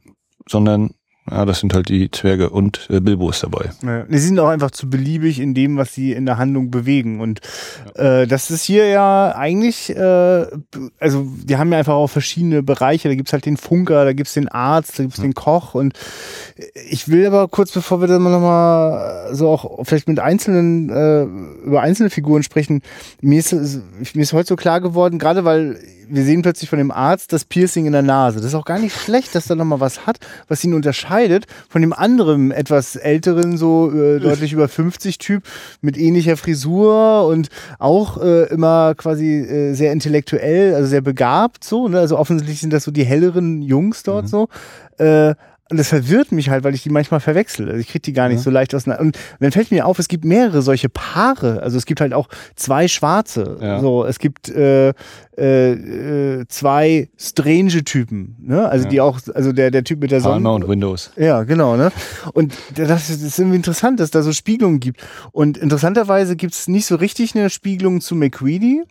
sondern 0.46 0.94
ja, 1.30 1.44
das 1.44 1.60
sind 1.60 1.74
halt 1.74 1.88
die 1.88 2.10
Zwerge 2.10 2.50
und 2.50 2.88
äh, 2.90 3.00
Bilbo 3.00 3.30
ist 3.30 3.42
dabei. 3.42 3.70
Ja, 3.82 4.04
sie 4.08 4.18
sind 4.18 4.38
auch 4.38 4.48
einfach 4.48 4.70
zu 4.70 4.88
beliebig 4.88 5.40
in 5.40 5.54
dem, 5.54 5.76
was 5.76 5.94
sie 5.94 6.12
in 6.12 6.26
der 6.26 6.38
Handlung 6.38 6.70
bewegen. 6.70 7.20
Und 7.20 7.40
äh, 7.94 8.26
das 8.26 8.50
ist 8.50 8.64
hier 8.64 8.86
ja 8.86 9.34
eigentlich, 9.34 9.94
äh, 9.94 10.46
also 10.98 11.26
die 11.44 11.56
haben 11.56 11.72
ja 11.72 11.78
einfach 11.78 11.94
auch 11.94 12.08
verschiedene 12.08 12.62
Bereiche. 12.62 13.08
Da 13.08 13.14
gibt's 13.14 13.32
halt 13.32 13.46
den 13.46 13.56
Funker, 13.56 14.04
da 14.04 14.12
gibt's 14.12 14.34
den 14.34 14.48
Arzt, 14.48 14.98
da 14.98 15.02
gibt's 15.04 15.18
ja. 15.18 15.24
den 15.24 15.34
Koch. 15.34 15.74
Und 15.74 15.94
ich 16.88 17.08
will 17.08 17.26
aber 17.26 17.48
kurz, 17.48 17.72
bevor 17.72 18.00
wir 18.00 18.08
dann 18.08 18.22
nochmal 18.22 19.34
so 19.34 19.48
auch 19.48 19.84
vielleicht 19.84 20.08
mit 20.08 20.20
einzelnen, 20.20 20.90
äh, 20.90 21.22
über 21.66 21.80
einzelne 21.80 22.10
Figuren 22.10 22.42
sprechen, 22.42 22.82
mir 23.20 23.38
ist, 23.38 23.52
mir 23.52 24.22
ist 24.22 24.32
heute 24.32 24.48
so 24.48 24.56
klar 24.56 24.80
geworden, 24.80 25.18
gerade 25.18 25.44
weil 25.44 25.78
wir 26.10 26.24
sehen 26.24 26.42
plötzlich 26.42 26.70
von 26.70 26.78
dem 26.78 26.90
Arzt 26.90 27.32
das 27.32 27.44
Piercing 27.44 27.86
in 27.86 27.92
der 27.92 28.02
Nase. 28.02 28.38
Das 28.38 28.46
ist 28.46 28.54
auch 28.54 28.64
gar 28.64 28.78
nicht 28.78 28.96
schlecht, 28.96 29.34
dass 29.34 29.48
er 29.50 29.56
nochmal 29.56 29.80
was 29.80 30.06
hat, 30.06 30.18
was 30.48 30.64
ihn 30.64 30.74
unterscheidet 30.74 31.46
von 31.68 31.80
dem 31.80 31.92
anderen 31.92 32.50
etwas 32.50 32.96
älteren, 32.96 33.56
so 33.56 33.90
äh, 33.92 34.20
deutlich 34.20 34.52
über 34.52 34.68
50 34.68 35.18
Typ 35.18 35.44
mit 35.80 35.96
ähnlicher 35.96 36.36
Frisur 36.36 37.26
und 37.26 37.48
auch 37.78 38.20
äh, 38.22 38.44
immer 38.44 38.94
quasi 38.94 39.38
äh, 39.38 39.74
sehr 39.74 39.92
intellektuell, 39.92 40.74
also 40.74 40.88
sehr 40.88 41.00
begabt 41.00 41.64
so. 41.64 41.88
Ne? 41.88 41.98
Also 41.98 42.18
offensichtlich 42.18 42.60
sind 42.60 42.72
das 42.72 42.84
so 42.84 42.90
die 42.90 43.04
helleren 43.04 43.62
Jungs 43.62 44.02
dort 44.02 44.24
mhm. 44.24 44.28
so. 44.28 44.48
Und 45.70 45.76
das 45.76 45.88
verwirrt 45.88 46.32
mich 46.32 46.48
halt, 46.48 46.64
weil 46.64 46.74
ich 46.74 46.82
die 46.82 46.90
manchmal 46.90 47.20
verwechsel. 47.20 47.68
Also 47.68 47.80
ich 47.80 47.88
kriege 47.88 48.00
die 48.00 48.12
gar 48.14 48.28
nicht 48.28 48.38
ja. 48.38 48.42
so 48.42 48.50
leicht 48.50 48.74
auseinander. 48.74 49.04
Und 49.04 49.18
dann 49.40 49.52
fällt 49.52 49.70
mir 49.70 49.86
auf, 49.86 49.98
es 49.98 50.08
gibt 50.08 50.24
mehrere 50.24 50.62
solche 50.62 50.88
Paare. 50.88 51.62
Also 51.62 51.76
es 51.76 51.84
gibt 51.84 52.00
halt 52.00 52.14
auch 52.14 52.28
zwei 52.56 52.88
Schwarze. 52.88 53.58
Ja. 53.60 53.80
So, 53.80 54.04
es 54.04 54.18
gibt 54.18 54.48
äh, 54.48 54.94
äh, 55.38 56.40
äh, 56.40 56.44
zwei 56.48 57.08
strange 57.16 57.84
Typen, 57.84 58.34
ne? 58.40 58.68
Also 58.68 58.86
ja. 58.86 58.90
die 58.90 59.00
auch, 59.00 59.20
also 59.34 59.52
der, 59.52 59.70
der 59.70 59.84
Typ 59.84 60.00
mit 60.00 60.10
der 60.10 60.20
Sonne. 60.20 60.50
und 60.50 60.66
Windows. 60.66 61.12
Ja, 61.16 61.44
genau, 61.44 61.76
ne? 61.76 61.92
Und 62.32 62.54
das 62.74 63.08
ist 63.08 63.38
irgendwie 63.38 63.56
interessant, 63.56 64.00
dass 64.00 64.10
da 64.10 64.22
so 64.22 64.32
Spiegelungen 64.32 64.80
gibt. 64.80 65.00
Und 65.30 65.56
interessanterweise 65.56 66.34
gibt 66.34 66.54
es 66.54 66.66
nicht 66.66 66.86
so 66.86 66.96
richtig 66.96 67.36
eine 67.36 67.50
Spiegelung 67.50 68.00
zu 68.00 68.16
McQueedy. 68.16 68.82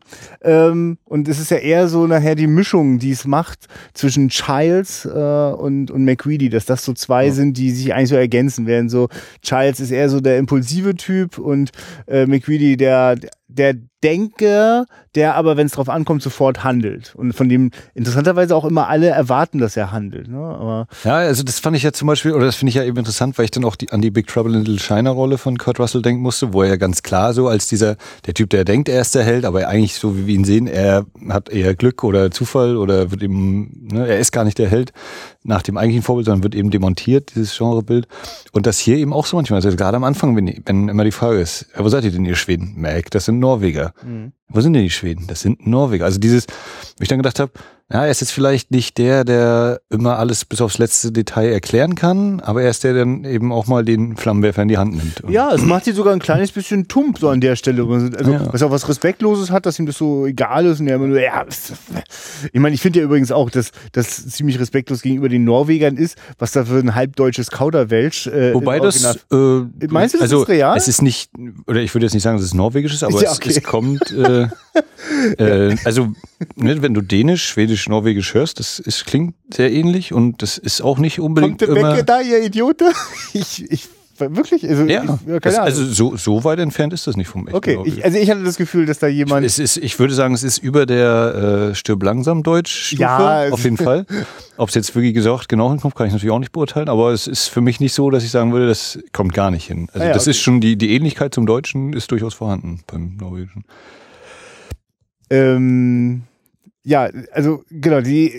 Ähm, 0.42 0.98
und 1.04 1.28
es 1.28 1.40
ist 1.40 1.52
ja 1.52 1.58
eher 1.58 1.90
so 1.90 2.08
nachher 2.08 2.36
die 2.36 2.48
Mischung, 2.48 3.00
die 3.00 3.12
es 3.12 3.26
macht 3.26 3.66
zwischen 3.94 4.30
Childs 4.30 5.04
äh, 5.04 5.10
und, 5.10 5.92
und 5.92 6.06
McQueedy, 6.06 6.48
dass 6.48 6.66
das 6.70 6.86
so 6.86 6.94
zwei 6.94 7.28
ja. 7.28 7.32
sind, 7.32 7.58
die 7.58 7.72
sich 7.72 7.94
eigentlich 7.94 8.10
so 8.10 8.16
ergänzen 8.16 8.68
werden. 8.68 8.90
So, 8.90 9.10
Childs 9.42 9.80
ist 9.80 9.92
eher 9.92 10.10
so 10.10 10.20
der 10.22 10.38
impulsive 10.38 10.96
Typ 10.96 11.38
und 11.38 11.72
äh, 12.08 12.26
McQueedy 12.26 12.78
der, 12.78 13.16
der 13.58 13.76
Denker, 14.04 14.86
der 15.16 15.34
aber, 15.36 15.58
wenn 15.58 15.66
es 15.66 15.74
drauf 15.74 15.90
ankommt, 15.90 16.22
sofort 16.22 16.64
handelt. 16.64 17.16
Und 17.16 17.34
von 17.34 17.50
dem 17.50 17.72
interessanterweise 17.96 18.56
auch 18.56 18.64
immer 18.64 18.88
alle 18.88 19.08
erwarten, 19.08 19.58
dass 19.58 19.76
er 19.76 19.92
handelt. 19.92 20.28
Ne? 20.28 20.38
Aber 20.38 20.88
ja, 21.04 21.16
also 21.16 21.42
das 21.42 21.60
fand 21.60 21.76
ich 21.76 21.82
ja 21.82 21.92
zum 21.92 22.08
Beispiel, 22.08 22.34
oder 22.34 22.46
das 22.46 22.56
finde 22.56 22.70
ich 22.70 22.76
ja 22.76 22.84
eben 22.84 22.98
interessant, 22.98 23.40
weil 23.40 23.46
ich 23.46 23.52
dann 23.52 23.66
auch 23.66 23.76
die, 23.76 23.90
an 23.92 24.02
die 24.02 24.12
Big 24.12 24.28
Trouble 24.28 24.54
in 24.54 24.60
Little 24.60 24.80
China 24.80 25.10
Rolle 25.10 25.40
von 25.40 25.58
Kurt 25.58 25.80
Russell 25.80 26.04
denken 26.04 26.22
musste, 26.22 26.54
wo 26.54 26.62
er 26.62 26.70
ja 26.70 26.76
ganz 26.76 27.02
klar 27.02 27.34
so 27.34 27.48
als 27.48 27.68
dieser, 27.68 27.98
der 28.28 28.36
Typ, 28.36 28.52
der 28.52 28.66
denkt, 28.66 28.88
er 28.88 29.02
ist 29.02 29.16
der 29.16 29.24
Held, 29.24 29.46
aber 29.46 29.68
eigentlich 29.68 29.96
so 29.96 30.16
wie 30.16 30.28
wir 30.28 30.36
ihn 30.36 30.46
sehen, 30.46 30.68
er 30.68 31.08
hat 31.30 31.50
eher 31.50 31.74
Glück 31.74 32.04
oder 32.04 32.30
Zufall 32.30 32.78
oder 32.78 33.10
wird 33.10 33.24
eben, 33.24 33.88
ne, 33.92 34.08
er 34.08 34.20
ist 34.20 34.32
gar 34.32 34.44
nicht 34.44 34.60
der 34.60 34.70
Held 34.70 34.94
nach 35.44 35.64
dem 35.64 35.78
eigentlichen 35.78 36.04
Vorbild, 36.04 36.26
sondern 36.26 36.44
wird 36.44 36.54
eben 36.54 36.70
demontiert, 36.70 37.34
dieses 37.34 37.58
Genrebild. 37.58 38.08
Und 38.52 38.68
das 38.68 38.78
hier 38.78 38.98
eben 38.98 39.14
auch 39.14 39.26
so 39.26 39.38
manchmal, 39.38 39.58
also 39.58 39.76
gerade 39.76 39.98
am 39.98 40.04
Anfang, 40.04 40.36
wenn, 40.36 40.62
wenn 40.66 40.90
immer 40.90 41.04
die 41.06 41.12
Frage 41.12 41.40
ist, 41.40 41.68
wo 41.76 41.88
seid 41.90 42.04
ihr 42.04 42.12
denn 42.12 42.26
ihr 42.26 42.36
Schweden? 42.36 42.76
Mac, 42.78 43.10
das 43.12 43.26
sind 43.26 43.40
Norweger. 43.48 43.94
Mhm. 44.04 44.34
Wo 44.50 44.62
sind 44.62 44.74
denn 44.74 44.84
die 44.84 44.90
Schweden? 44.90 45.26
Das 45.28 45.42
sind 45.42 45.66
Norweger. 45.66 46.06
Also 46.06 46.20
dieses, 46.20 46.48
wo 46.98 47.02
ich 47.02 47.08
dann 47.08 47.20
gedacht 47.20 47.40
habe, 47.40 47.52
ja, 47.90 48.04
er 48.04 48.12
ist 48.12 48.20
jetzt 48.20 48.32
vielleicht 48.32 48.72
nicht 48.72 48.98
der, 48.98 49.24
der 49.24 49.80
immer 49.90 50.20
alles 50.20 50.44
bis 50.44 50.60
aufs 50.60 50.78
letzte 50.78 51.14
Detail 51.14 51.54
erklären 51.54 51.96
kann, 51.96 52.42
aber 52.42 52.62
er 52.62 52.70
ist 52.70 52.84
der, 52.84 52.92
der 52.92 53.06
dann 53.06 53.24
eben 53.24 53.54
auch 53.54 53.68
mal 53.68 53.86
den 53.86 54.18
Flammenwerfer 54.18 54.64
in 54.64 54.68
die 54.68 54.78
Hand 54.78 54.98
nimmt. 54.98 55.24
Ja, 55.30 55.54
es 55.54 55.62
macht 55.62 55.88
ihn 55.88 55.94
sogar 55.94 56.12
ein 56.12 56.20
kleines 56.20 56.52
bisschen 56.52 56.90
tump 56.90 57.18
so 57.18 57.30
an 57.30 57.40
der 57.40 57.56
Stelle. 57.56 57.88
Also, 57.88 58.32
ja. 58.32 58.52
was 58.52 58.62
auch 58.62 58.72
was 58.72 58.90
Respektloses 58.90 59.52
hat, 59.52 59.66
dass 59.66 59.80
ihm 59.80 59.86
das 59.86 59.98
so 59.98 60.26
egal 60.26 60.66
ist 60.66 60.82
und 60.82 60.88
er 60.88 60.98
immer 60.98 61.08
nur, 61.08 61.22
ja, 61.22 61.46
ich 62.52 62.60
meine, 62.60 62.76
ich 62.76 62.82
finde 62.82 63.00
ja 63.00 63.06
übrigens 63.06 63.32
auch, 63.32 63.50
dass 63.50 63.72
das 63.94 64.28
ziemlich 64.28 64.60
respektlos 64.60 65.02
gegenüber 65.02 65.30
den 65.30 65.46
Norwegern 65.46 65.96
ist, 65.96 66.18
was 66.40 66.52
da 66.52 66.66
für 66.66 66.80
ein 66.80 66.94
halbdeutsches 66.94 67.52
Kauderwelsch. 67.52 68.28
Äh, 68.28 68.54
Wobei 68.54 68.80
das, 68.80 69.16
äh, 69.32 69.36
meinst 69.88 70.14
du, 70.14 70.18
das 70.18 70.24
also, 70.24 70.44
ist 70.44 70.50
real? 70.50 70.76
Es 70.76 70.90
ist 70.90 71.02
nicht, 71.02 71.32
oder 71.68 71.80
ich 71.80 71.96
würde 71.96 72.06
jetzt 72.06 72.14
nicht 72.14 72.24
sagen, 72.24 72.36
dass 72.36 72.46
es 72.46 72.54
norwegisch 72.54 72.94
ist, 72.94 73.06
aber 73.06 73.24
ja, 73.24 73.32
okay. 73.32 73.50
es, 73.50 73.58
es, 73.58 73.64
kommt, 73.64 74.12
äh, 74.12 74.48
äh, 75.38 75.76
also, 75.86 76.10
ne, 76.56 76.82
wenn 76.82 76.94
du 76.94 77.02
Dänisch, 77.02 77.46
Schwedisch, 77.48 77.77
Schwedisch, 77.78 77.90
Norwegisch 77.90 78.34
hörst, 78.34 78.60
das 78.60 78.80
ist, 78.80 79.06
klingt 79.06 79.36
sehr 79.54 79.72
ähnlich 79.72 80.14
und 80.14 80.42
das 80.42 80.58
ist 80.58 80.82
auch 80.82 80.98
nicht 80.98 81.20
unbedingt 81.20 81.60
Kommt 81.60 81.78
immer... 81.78 81.92
Becke 81.92 82.04
da, 82.04 82.22
ihr 82.22 82.44
Idiote? 82.44 82.92
Ich, 83.34 83.70
ich 83.70 83.90
wirklich? 84.18 84.68
Also, 84.68 84.86
ja, 84.86 85.04
ich, 85.04 85.42
das, 85.42 85.60
also 85.60 85.86
so, 85.86 86.18
so 86.18 86.44
weit 86.44 86.58
entfernt 86.58 86.92
ist 86.92 87.06
das 87.06 87.16
nicht 87.18 87.28
vom 87.28 87.48
echten 87.48 87.56
Okay, 87.56 87.78
ich, 87.86 88.04
also 88.04 88.18
ich 88.18 88.30
hatte 88.32 88.44
das 88.44 88.58
Gefühl, 88.58 88.88
dass 88.88 88.98
da 88.98 89.08
jemand... 89.08 89.46
Es 89.46 89.60
ist, 89.60 89.78
ich 89.78 90.00
würde 90.00 90.14
sagen, 90.16 90.34
es 90.34 90.44
ist 90.44 90.58
über 90.58 90.88
der 90.88 91.70
äh, 91.70 91.76
Stirb 91.76 92.02
langsam 92.02 92.42
Deutsch-Stufe, 92.42 93.02
ja, 93.02 93.50
auf 93.50 93.64
jeden 93.64 93.78
Fall. 93.78 94.08
Ob 94.58 94.70
es 94.70 94.76
jetzt 94.76 94.96
wirklich 94.96 95.14
gesagt 95.14 95.50
genau 95.50 95.70
hinkommt, 95.70 95.94
kann 95.94 96.08
ich 96.08 96.14
natürlich 96.14 96.34
auch 96.34 96.40
nicht 96.40 96.52
beurteilen, 96.52 96.90
aber 96.90 97.12
es 97.12 97.28
ist 97.28 97.48
für 97.48 97.62
mich 97.62 97.80
nicht 97.80 97.94
so, 97.94 98.10
dass 98.10 98.24
ich 98.24 98.32
sagen 98.32 98.54
würde, 98.54 98.68
das 98.68 98.98
kommt 99.14 99.34
gar 99.34 99.52
nicht 99.52 99.68
hin. 99.68 99.88
Also 99.94 100.04
ah 100.04 100.08
ja, 100.08 100.14
das 100.14 100.24
okay. 100.24 100.32
ist 100.32 100.40
schon, 100.40 100.62
die, 100.62 100.78
die 100.78 100.96
Ähnlichkeit 100.96 101.34
zum 101.34 101.46
Deutschen 101.46 101.94
ist 101.94 102.10
durchaus 102.12 102.34
vorhanden 102.34 102.80
beim 102.88 103.18
Norwegischen. 103.18 103.66
Ähm 105.30 106.24
ja, 106.88 107.10
also 107.34 107.66
genau, 107.70 108.00
die, 108.00 108.32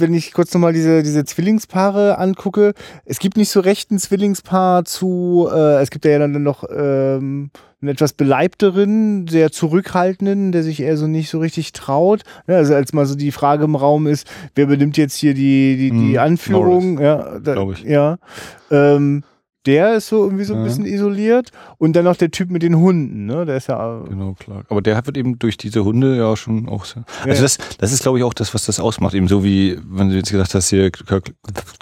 wenn 0.00 0.14
ich 0.14 0.32
kurz 0.32 0.54
nochmal 0.54 0.72
diese, 0.72 1.02
diese 1.02 1.26
Zwillingspaare 1.26 2.16
angucke, 2.16 2.72
es 3.04 3.18
gibt 3.18 3.36
nicht 3.36 3.50
so 3.50 3.60
recht 3.60 3.90
ein 3.90 3.98
Zwillingspaar 3.98 4.86
zu, 4.86 5.50
äh, 5.52 5.82
es 5.82 5.90
gibt 5.90 6.06
ja 6.06 6.18
dann 6.18 6.42
noch 6.42 6.64
ähm, 6.74 7.50
einen 7.82 7.90
etwas 7.90 8.14
beleibteren, 8.14 9.28
sehr 9.28 9.52
zurückhaltenden, 9.52 10.50
der 10.50 10.62
sich 10.62 10.80
eher 10.80 10.96
so 10.96 11.06
nicht 11.06 11.28
so 11.28 11.40
richtig 11.40 11.72
traut. 11.72 12.22
Ja, 12.46 12.56
also 12.56 12.74
als 12.74 12.94
mal 12.94 13.04
so 13.04 13.16
die 13.16 13.32
Frage 13.32 13.64
im 13.64 13.76
Raum 13.76 14.06
ist, 14.06 14.26
wer 14.54 14.64
benimmt 14.64 14.96
jetzt 14.96 15.16
hier 15.16 15.34
die, 15.34 15.76
die, 15.76 15.90
die 15.90 16.14
hm, 16.14 16.18
Anführung? 16.18 16.94
Norris, 16.94 17.04
ja, 17.04 17.38
glaube 17.40 17.74
ich. 17.74 17.82
Ja. 17.84 18.16
Ähm, 18.70 19.24
der 19.66 19.94
ist 19.94 20.08
so 20.08 20.24
irgendwie 20.24 20.44
so 20.44 20.54
ein 20.54 20.60
ja. 20.60 20.64
bisschen 20.66 20.84
isoliert. 20.84 21.50
Und 21.78 21.94
dann 21.94 22.04
noch 22.04 22.16
der 22.16 22.30
Typ 22.30 22.50
mit 22.50 22.62
den 22.62 22.76
Hunden, 22.76 23.26
ne? 23.26 23.44
Der 23.46 23.56
ist 23.56 23.68
ja. 23.68 24.02
Genau, 24.08 24.34
klar. 24.34 24.64
Aber 24.68 24.82
der 24.82 25.04
wird 25.06 25.16
eben 25.16 25.38
durch 25.38 25.56
diese 25.56 25.84
Hunde 25.84 26.16
ja 26.16 26.36
schon 26.36 26.68
auch 26.68 26.84
sehr. 26.84 27.04
Also 27.24 27.42
das, 27.42 27.58
das 27.78 27.92
ist, 27.92 28.02
glaube 28.02 28.18
ich, 28.18 28.24
auch 28.24 28.34
das, 28.34 28.52
was 28.54 28.66
das 28.66 28.80
ausmacht. 28.80 29.14
Eben 29.14 29.28
so 29.28 29.42
wie, 29.42 29.78
wenn 29.86 30.10
du 30.10 30.16
jetzt 30.16 30.30
gesagt 30.30 30.54
hast, 30.54 30.68
hier 30.68 30.90
Kurt, 30.90 31.32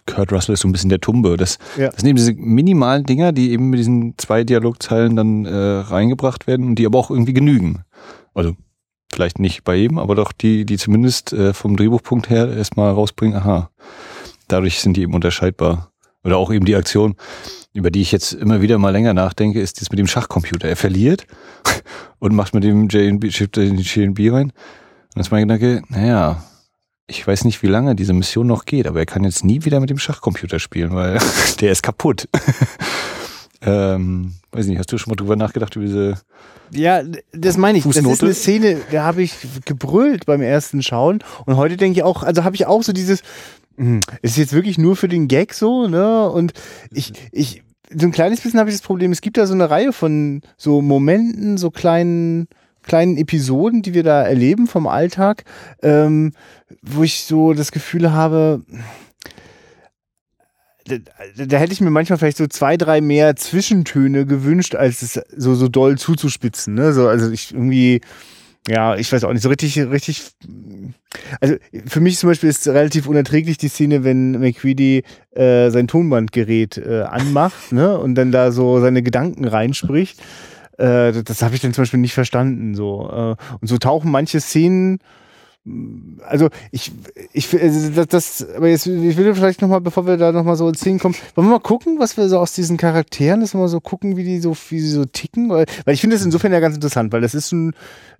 Kurt 0.07 0.33
Russell 0.33 0.55
ist 0.55 0.61
so 0.61 0.69
ein 0.69 0.73
bisschen 0.73 0.91
der 0.91 1.01
Tumbe. 1.01 1.37
Das, 1.37 1.59
ja. 1.77 1.89
das 1.89 2.01
sind 2.01 2.09
eben 2.09 2.17
diese 2.17 2.35
minimalen 2.35 3.05
Dinger, 3.05 3.33
die 3.33 3.53
eben 3.53 3.71
mit 3.71 3.79
diesen 3.79 4.15
zwei 4.19 4.45
Dialogzeilen 4.45 5.17
dann 5.17 5.45
äh, 5.45 5.51
reingebracht 5.53 6.47
werden 6.47 6.67
und 6.67 6.77
die 6.77 6.87
aber 6.87 6.99
auch 6.99 7.11
irgendwie 7.11 7.35
genügen. 7.35 7.85
Also 8.35 8.55
vielleicht 9.13 9.39
nicht 9.39 9.65
bei 9.65 9.75
jedem, 9.75 9.99
aber 9.99 10.15
doch 10.15 10.33
die, 10.33 10.65
die 10.65 10.79
zumindest 10.79 11.33
äh, 11.33 11.53
vom 11.53 11.77
Drehbuchpunkt 11.77 12.31
her 12.31 12.49
erstmal 12.49 12.93
rausbringen, 12.93 13.37
aha. 13.37 13.71
Dadurch 14.49 14.81
sind 14.81 14.97
die 14.97 15.03
eben 15.03 15.15
unterscheidbar. 15.15 15.93
Oder 16.25 16.37
auch 16.37 16.53
eben 16.53 16.65
die 16.65 16.77
Aktion, 16.77 17.17
über 17.73 17.91
die 17.91 18.03
ich 18.03 18.13
jetzt 18.13 18.33
immer 18.33 18.61
wieder 18.61 18.79
mal 18.79 18.91
länger 18.91 19.15
nachdenke, 19.15 19.61
ist 19.61 19.81
das 19.81 19.91
mit 19.91 19.99
dem 19.99 20.07
Schachcomputer. 20.07 20.69
Er 20.69 20.77
verliert 20.77 21.27
und 22.19 22.35
macht 22.35 22.55
mit 22.55 22.65
dem 22.65 22.89
JNB, 22.89 23.33
schiebt 23.33 23.57
den 23.57 23.79
JNB 23.79 24.33
rein. 24.33 24.51
Und 24.51 24.53
das 25.15 25.27
ist 25.27 25.31
mein 25.31 25.49
Gedanke, 25.49 25.83
naja, 25.89 26.45
ich 27.07 27.27
weiß 27.27 27.45
nicht, 27.45 27.63
wie 27.63 27.69
lange 27.69 27.95
diese 27.95 28.13
Mission 28.13 28.47
noch 28.47 28.65
geht, 28.65 28.87
aber 28.87 29.01
er 29.01 29.07
kann 29.07 29.25
jetzt 29.25 29.45
nie 29.45 29.65
wieder 29.65 29.81
mit 29.81 29.91
dem 29.91 29.99
Schachcomputer 29.99 30.59
spielen, 30.59 30.95
weil 30.95 31.19
der 31.61 31.73
ist 31.73 31.83
kaputt. 31.83 32.29
ähm, 33.63 34.35
weiß 34.53 34.67
nicht, 34.67 34.79
hast 34.79 34.93
du 34.93 34.99
schon 34.99 35.11
mal 35.11 35.17
drüber 35.17 35.37
nachgedacht 35.37 35.77
über 35.77 35.87
diese 35.87 36.19
ja, 36.75 37.03
das 37.33 37.59
meine 37.59 37.77
ich. 37.77 37.85
Fußnote? 37.85 38.09
Das 38.09 38.15
ist 38.15 38.23
eine 38.23 38.35
Szene, 38.35 38.81
da 38.91 39.03
habe 39.05 39.23
ich 39.23 39.35
gebrüllt 39.67 40.25
beim 40.25 40.41
ersten 40.41 40.83
Schauen. 40.83 41.23
Und 41.45 41.57
heute 41.57 41.77
denke 41.77 41.99
ich 41.99 42.03
auch, 42.03 42.23
also 42.23 42.45
habe 42.45 42.57
ich 42.57 42.67
auch 42.67 42.83
so 42.83 42.93
dieses, 42.93 43.23
ist 44.23 44.37
jetzt 44.37 44.53
wirklich 44.53 44.79
nur 44.79 44.97
für 44.97 45.09
den 45.09 45.29
Gag 45.29 45.55
so, 45.55 45.89
ne? 45.89 46.29
Und 46.31 46.53
ich, 46.91 47.13
ich, 47.33 47.63
so 47.95 48.07
ein 48.07 48.13
kleines 48.13 48.41
bisschen 48.41 48.61
habe 48.61 48.71
ich 48.71 48.77
das 48.77 48.87
Problem, 48.87 49.13
es 49.13 49.21
gibt 49.21 49.37
da 49.37 49.47
so 49.47 49.55
eine 49.55 49.71
Reihe 49.71 49.93
von 49.93 50.43
so 50.57 50.81
Momenten, 50.81 51.59
so 51.59 51.71
kleinen, 51.71 52.49
kleinen 52.83 53.17
Episoden, 53.17 53.83
die 53.83 53.95
wir 53.95 54.03
da 54.03 54.23
erleben 54.23 54.67
vom 54.67 54.87
Alltag, 54.87 55.45
ähm, 55.83 56.33
wo 56.83 57.03
ich 57.03 57.25
so 57.25 57.53
das 57.53 57.73
Gefühl 57.73 58.13
habe, 58.13 58.63
da, 60.85 60.97
da, 61.47 61.57
hätte 61.59 61.73
ich 61.73 61.81
mir 61.81 61.91
manchmal 61.91 62.19
vielleicht 62.19 62.39
so 62.39 62.47
zwei, 62.47 62.77
drei 62.77 63.01
mehr 63.01 63.37
Zwischentöne 63.37 64.27
gewünscht, 64.27 64.75
als 64.75 65.03
es 65.03 65.21
so, 65.37 65.55
so 65.55 65.69
doll 65.69 65.97
zuzuspitzen. 65.97 66.75
Ne? 66.75 66.93
So, 66.93 67.09
also 67.09 67.31
ich 67.31 67.53
irgendwie, 67.55 68.01
ja, 68.69 68.97
ich 68.97 69.13
weiß 69.13 69.25
auch 69.25 69.33
nicht, 69.33 69.43
so 69.43 69.49
richtig, 69.49 69.79
richtig. 69.79 70.23
Also 71.41 71.57
für 71.87 72.01
mich 72.01 72.19
zum 72.19 72.29
Beispiel 72.29 72.49
ist 72.49 72.67
relativ 72.69 73.09
unerträglich 73.09 73.59
die 73.59 73.69
Szene, 73.69 74.05
wenn 74.05 74.39
McQueedy 74.39 75.03
äh, 75.33 75.71
sein 75.71 75.89
Tonbandgerät 75.89 76.79
äh, 76.79 77.03
anmacht 77.03 77.73
ne, 77.73 77.99
und 77.99 78.15
dann 78.15 78.31
da 78.31 78.53
so 78.53 78.81
seine 78.81 79.03
Gedanken 79.03 79.47
reinspricht. 79.47 80.21
Äh, 80.79 81.13
das 81.25 81.43
habe 81.43 81.55
ich 81.55 81.61
dann 81.61 81.75
zum 81.75 81.83
Beispiel 81.83 82.01
nicht 82.01 82.15
verstanden. 82.15 82.75
So. 82.75 83.11
Äh, 83.11 83.57
und 83.61 83.67
so 83.67 83.79
tauchen 83.79 84.11
manche 84.11 84.41
Szenen 84.41 84.99
also 86.27 86.49
ich, 86.73 86.91
ich, 87.33 87.61
also 87.61 87.91
das, 87.91 88.07
das, 88.09 88.55
aber 88.57 88.69
jetzt, 88.69 88.87
ich 88.87 89.17
will 89.17 89.33
vielleicht 89.33 89.63
nochmal, 89.63 89.81
bevor 89.81 90.07
wir 90.07 90.17
da 90.17 90.33
nochmal 90.33 90.57
so 90.57 90.69
ins 90.69 90.81
Szenen 90.81 90.99
kommen, 90.99 91.15
wollen 91.37 91.47
wir 91.47 91.53
mal 91.53 91.61
gucken, 91.61 92.01
was 92.01 92.17
wir 92.17 92.29
so 92.29 92.39
aus 92.39 92.53
diesen 92.53 92.77
Charakteren, 92.79 93.41
dass 93.41 93.55
wir 93.55 93.61
mal 93.61 93.69
so 93.69 93.81
gucken, 93.81 94.17
wie 94.17 94.25
die 94.25 94.41
so, 94.41 94.57
wie 94.71 94.81
sie 94.81 94.91
so 94.91 95.05
ticken, 95.05 95.51
weil, 95.51 95.67
weil 95.85 95.95
ich 95.95 96.01
finde 96.01 96.17
das 96.17 96.25
insofern 96.25 96.53
ja 96.53 96.59
ganz 96.59 96.75
interessant, 96.75 97.13
weil 97.13 97.21
das 97.21 97.35
ist 97.35 97.53
ein, 97.53 97.75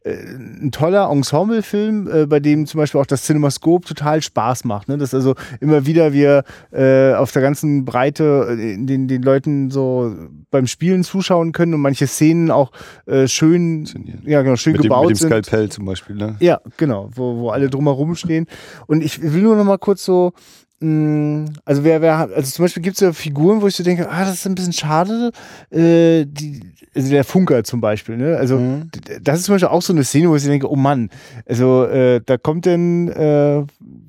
äh, 0.05 0.15
ein 0.15 0.71
toller 0.71 1.11
Ensemblefilm, 1.11 2.09
äh, 2.13 2.27
bei 2.27 2.39
dem 2.39 2.67
zum 2.67 2.79
Beispiel 2.79 3.01
auch 3.01 3.07
das 3.07 3.25
Cinemascope 3.25 3.89
total 3.89 4.23
Spaß 4.23 4.65
macht, 4.65 4.89
ne? 4.89 4.97
dass 4.97 5.13
also 5.13 5.35
immer 5.61 5.85
wieder 5.85 6.13
wir 6.13 6.45
äh, 6.71 7.15
auf 7.15 7.33
der 7.33 7.43
ganzen 7.43 7.85
Breite 7.85 8.57
äh, 8.57 8.85
den, 8.85 9.09
den 9.09 9.23
Leuten 9.23 9.71
so 9.71 10.15
beim 10.53 10.67
Spielen 10.67 11.03
zuschauen 11.03 11.53
können 11.53 11.75
und 11.75 11.81
manche 11.81 12.07
Szenen 12.07 12.51
auch 12.51 12.71
äh, 13.07 13.27
schön, 13.27 13.89
ja 14.25 14.43
genau, 14.43 14.57
schön 14.57 14.75
mit 14.75 14.83
gebaut 14.83 15.05
dem, 15.05 15.09
mit 15.09 15.17
dem 15.17 15.21
sind. 15.21 15.29
Skalpell 15.29 15.69
zum 15.71 15.87
Beispiel, 15.87 16.17
ne? 16.17 16.37
Ja, 16.41 16.61
genau, 16.77 17.11
wo, 17.15 17.32
wo 17.37 17.51
alle 17.51 17.69
drumherum 17.71 18.15
stehen. 18.15 18.47
Und 18.87 19.03
ich 19.03 19.21
will 19.23 19.43
nur 19.43 19.57
noch 19.57 19.65
mal 19.65 19.79
kurz 19.79 20.05
so, 20.05 20.33
mh, 20.81 21.47
also 21.65 21.85
wer, 21.85 22.01
wer, 22.03 22.19
hat- 22.19 22.33
also 22.33 22.51
zum 22.51 22.65
Beispiel 22.65 22.83
gibt 22.83 22.97
es 22.97 23.01
ja 23.01 23.13
Figuren, 23.13 23.63
wo 23.63 23.67
ich 23.69 23.77
so 23.77 23.85
denke, 23.85 24.09
ah, 24.11 24.25
das 24.25 24.35
ist 24.35 24.47
ein 24.47 24.55
bisschen 24.55 24.73
schade, 24.73 25.31
äh, 25.71 26.25
die, 26.27 26.61
also 26.95 27.09
der 27.11 27.25
Funker 27.25 27.65
zum 27.65 27.81
Beispiel, 27.81 28.17
ne? 28.17 28.37
Also 28.37 28.59
Mhm. 28.59 28.91
das 29.23 29.39
ist 29.41 29.47
zum 29.47 29.55
Beispiel 29.55 29.69
auch 29.69 29.81
so 29.83 29.93
eine 29.93 30.05
Szene, 30.05 30.29
wo 30.29 30.37
ich 30.37 30.43
so 30.43 30.49
denke, 30.49 30.71
oh 30.71 30.77
Mann, 30.77 31.09
also 31.47 31.85
äh, 31.85 32.21
da 32.25 32.37
kommt 32.37 32.67
denn, 32.67 33.09
äh, 33.09 33.59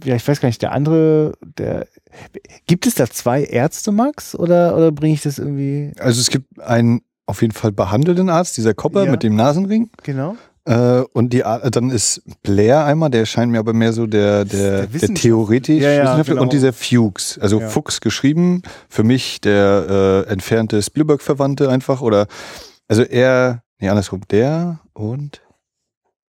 ja, 0.06 0.16
ich 0.16 0.28
weiß 0.28 0.42
gar 0.42 0.50
nicht, 0.50 0.62
der 0.62 0.74
andere, 0.74 1.34
der, 1.58 1.88
gibt 2.68 2.86
es 2.88 2.96
da 2.96 3.08
zwei 3.08 3.44
Ärzte, 3.44 3.92
Max, 3.92 4.36
oder, 4.36 4.76
oder 4.76 4.92
bringe 4.92 5.14
ich 5.14 5.22
das 5.22 5.40
irgendwie, 5.40 5.92
Also 6.00 6.20
es 6.20 6.30
gibt 6.30 6.60
einen 6.62 7.02
auf 7.26 7.42
jeden 7.42 7.54
Fall 7.54 7.72
behandelnden 7.72 8.30
Arzt, 8.30 8.58
dieser 8.58 8.74
Kopper 8.74 9.06
Ja. 9.06 9.12
mit 9.12 9.24
dem 9.24 9.36
Nasenring. 9.36 9.90
genau? 10.04 10.36
Äh, 10.66 11.02
und 11.14 11.34
die, 11.34 11.44
Ar- 11.44 11.70
dann 11.72 11.90
ist 11.90 12.22
Blair 12.42 12.86
einmal, 12.86 13.10
der 13.10 13.26
scheint 13.26 13.52
mir 13.52 13.60
aber 13.60 13.74
mehr 13.74 13.92
so 13.92 14.08
der, 14.08 14.46
der, 14.46 14.88
Der 14.88 15.00
der, 15.00 15.14
theoretisch 15.14 15.82
Ja, 15.82 15.90
ja, 15.90 16.02
Wissenschaftler. 16.04 16.34
genau. 16.36 16.42
und 16.44 16.54
dieser 16.54 16.72
Fuchs, 16.72 17.38
also 17.38 17.60
Ja. 17.60 17.68
Fuchs 17.68 18.00
geschrieben, 18.00 18.62
für 18.88 19.04
mich 19.04 19.42
der 19.42 20.24
äh, 20.28 20.32
entfernte 20.32 20.82
Spielberg-Verwandte 20.82 21.70
einfach 21.70 22.02
oder 22.02 22.28
also 22.88 23.02
er, 23.04 23.62
nee, 23.80 23.90
andersrum, 23.90 24.22
der 24.32 24.80
und 24.94 25.42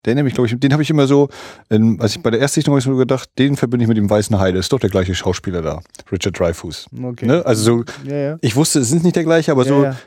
der 0.06 0.15
nämlich, 0.15 0.34
glaube 0.34 0.48
ich, 0.48 0.60
den 0.60 0.74
habe 0.74 0.82
ich 0.84 0.89
immer 0.89 1.08
so, 1.08 1.30
ähm, 1.69 1.98
als 2.02 2.15
ich 2.15 2.22
bei 2.22 2.30
der 2.32 2.39
Erstsichtung 2.41 2.74
habe 2.74 2.80
ich 2.80 2.84
so 2.86 2.96
gedacht, 2.96 3.30
den 3.39 3.56
verbinde 3.56 3.84
ich 3.84 3.88
mit 3.88 3.98
dem 3.98 4.10
Weißen 4.10 4.38
Heide, 4.38 4.58
ist 4.60 4.74
doch 4.74 4.80
der 4.80 4.89
gleiche 4.89 5.15
Schauspieler 5.15 5.62
da, 5.62 5.82
Richard 6.12 6.38
Dreyfuss. 6.38 6.88
Okay. 7.04 7.26
Ne? 7.26 7.46
Also 7.46 7.63
so, 7.63 7.84
Ja, 8.10 8.15
ja. 8.15 8.38
ich 8.41 8.56
wusste, 8.56 8.80
es 8.80 8.91
ist 8.91 9.04
nicht 9.04 9.15
der 9.15 9.24
gleiche, 9.24 9.52
aber 9.52 9.63
ja, 9.65 9.69
so. 9.93 9.98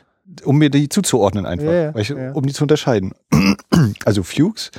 Um 0.43 0.57
mir 0.57 0.69
die 0.69 0.89
zuzuordnen 0.89 1.45
einfach, 1.45 1.71
Ja, 1.71 1.95
ich, 1.95 2.13
um 2.13 2.45
die 2.45 2.53
zu 2.53 2.63
unterscheiden. 2.63 3.13
Also 4.05 4.23
Fuchs, 4.23 4.71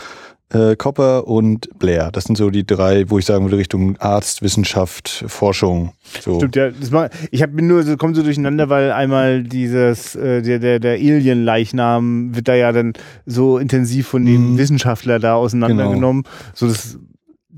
äh, 0.51 0.75
Copper 0.77 1.27
und 1.29 1.69
Blair. 1.79 2.11
Das 2.11 2.25
sind 2.25 2.37
so 2.37 2.51
die 2.51 2.67
drei, 2.67 3.09
wo 3.11 3.19
ich 3.19 3.27
sagen 3.27 3.45
würde, 3.45 3.59
Richtung 3.59 3.97
Arzt, 3.99 4.43
Wissenschaft, 4.43 5.25
Forschung. 5.29 5.93
So. 6.21 6.37
Stimmt, 6.37 6.57
ja. 6.57 6.71
Das 6.71 6.91
war, 6.91 7.11
ich 7.31 7.43
hab, 7.43 7.55
bin 7.55 7.67
nur 7.67 7.83
so, 7.83 7.97
komm 7.97 8.15
so 8.15 8.23
durcheinander, 8.23 8.69
weil 8.69 8.91
einmal 8.93 9.43
dieses, 9.45 10.17
äh, 10.17 10.43
der, 10.43 10.59
der, 10.59 10.81
der 10.81 10.93
Alien-Leichnam 10.95 12.35
wird 12.35 12.49
da 12.49 12.55
ja 12.55 12.73
dann 12.73 12.95
so 13.27 13.59
intensiv 13.59 14.09
von 14.09 14.25
dem 14.25 14.53
Mhm. 14.53 14.59
Wissenschaftler 14.59 15.19
da 15.19 15.35
auseinandergenommen. 15.35 16.25
So 16.55 16.67
das, 16.67 16.99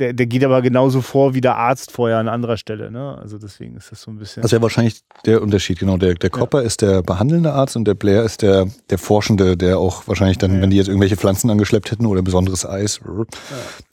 der, 0.01 0.13
der 0.15 0.27
geht 0.27 0.43
aber 0.45 0.63
genauso 0.63 1.01
vor 1.03 1.35
wie 1.35 1.41
der 1.41 1.57
Arzt 1.57 1.93
vorher 1.93 2.19
an 2.19 2.29
anderer 2.29 2.57
Stelle, 2.57 2.91
ne? 2.91 3.19
Also 3.21 3.39
deswegen 3.39 3.77
ist 3.77 3.93
das 3.93 4.03
so 4.03 4.11
ein 4.11 4.19
bisschen. 4.19 4.43
Das 4.43 4.53
wäre 4.53 4.63
wahrscheinlich 4.63 5.03
der 5.27 5.43
Unterschied, 5.43 5.79
genau. 5.79 5.97
Der, 5.97 6.15
der 6.15 6.31
Copper 6.31 6.63
ist 6.63 6.83
der 6.83 7.03
behandelnde 7.03 7.53
Arzt 7.53 7.77
und 7.77 7.85
der 7.87 7.95
Blair 7.95 8.25
ist 8.25 8.43
der, 8.43 8.67
der 8.89 8.99
Forschende, 8.99 9.57
der 9.57 9.79
auch 9.79 10.09
wahrscheinlich 10.09 10.39
dann, 10.39 10.57
Ja. 10.57 10.63
wenn 10.63 10.71
die 10.71 10.77
jetzt 10.77 10.89
irgendwelche 10.89 11.17
Pflanzen 11.17 11.51
angeschleppt 11.51 11.91
hätten 11.91 12.07
oder 12.07 12.23
besonderes 12.23 12.65
Eis, 12.67 13.01
der, 13.05 13.27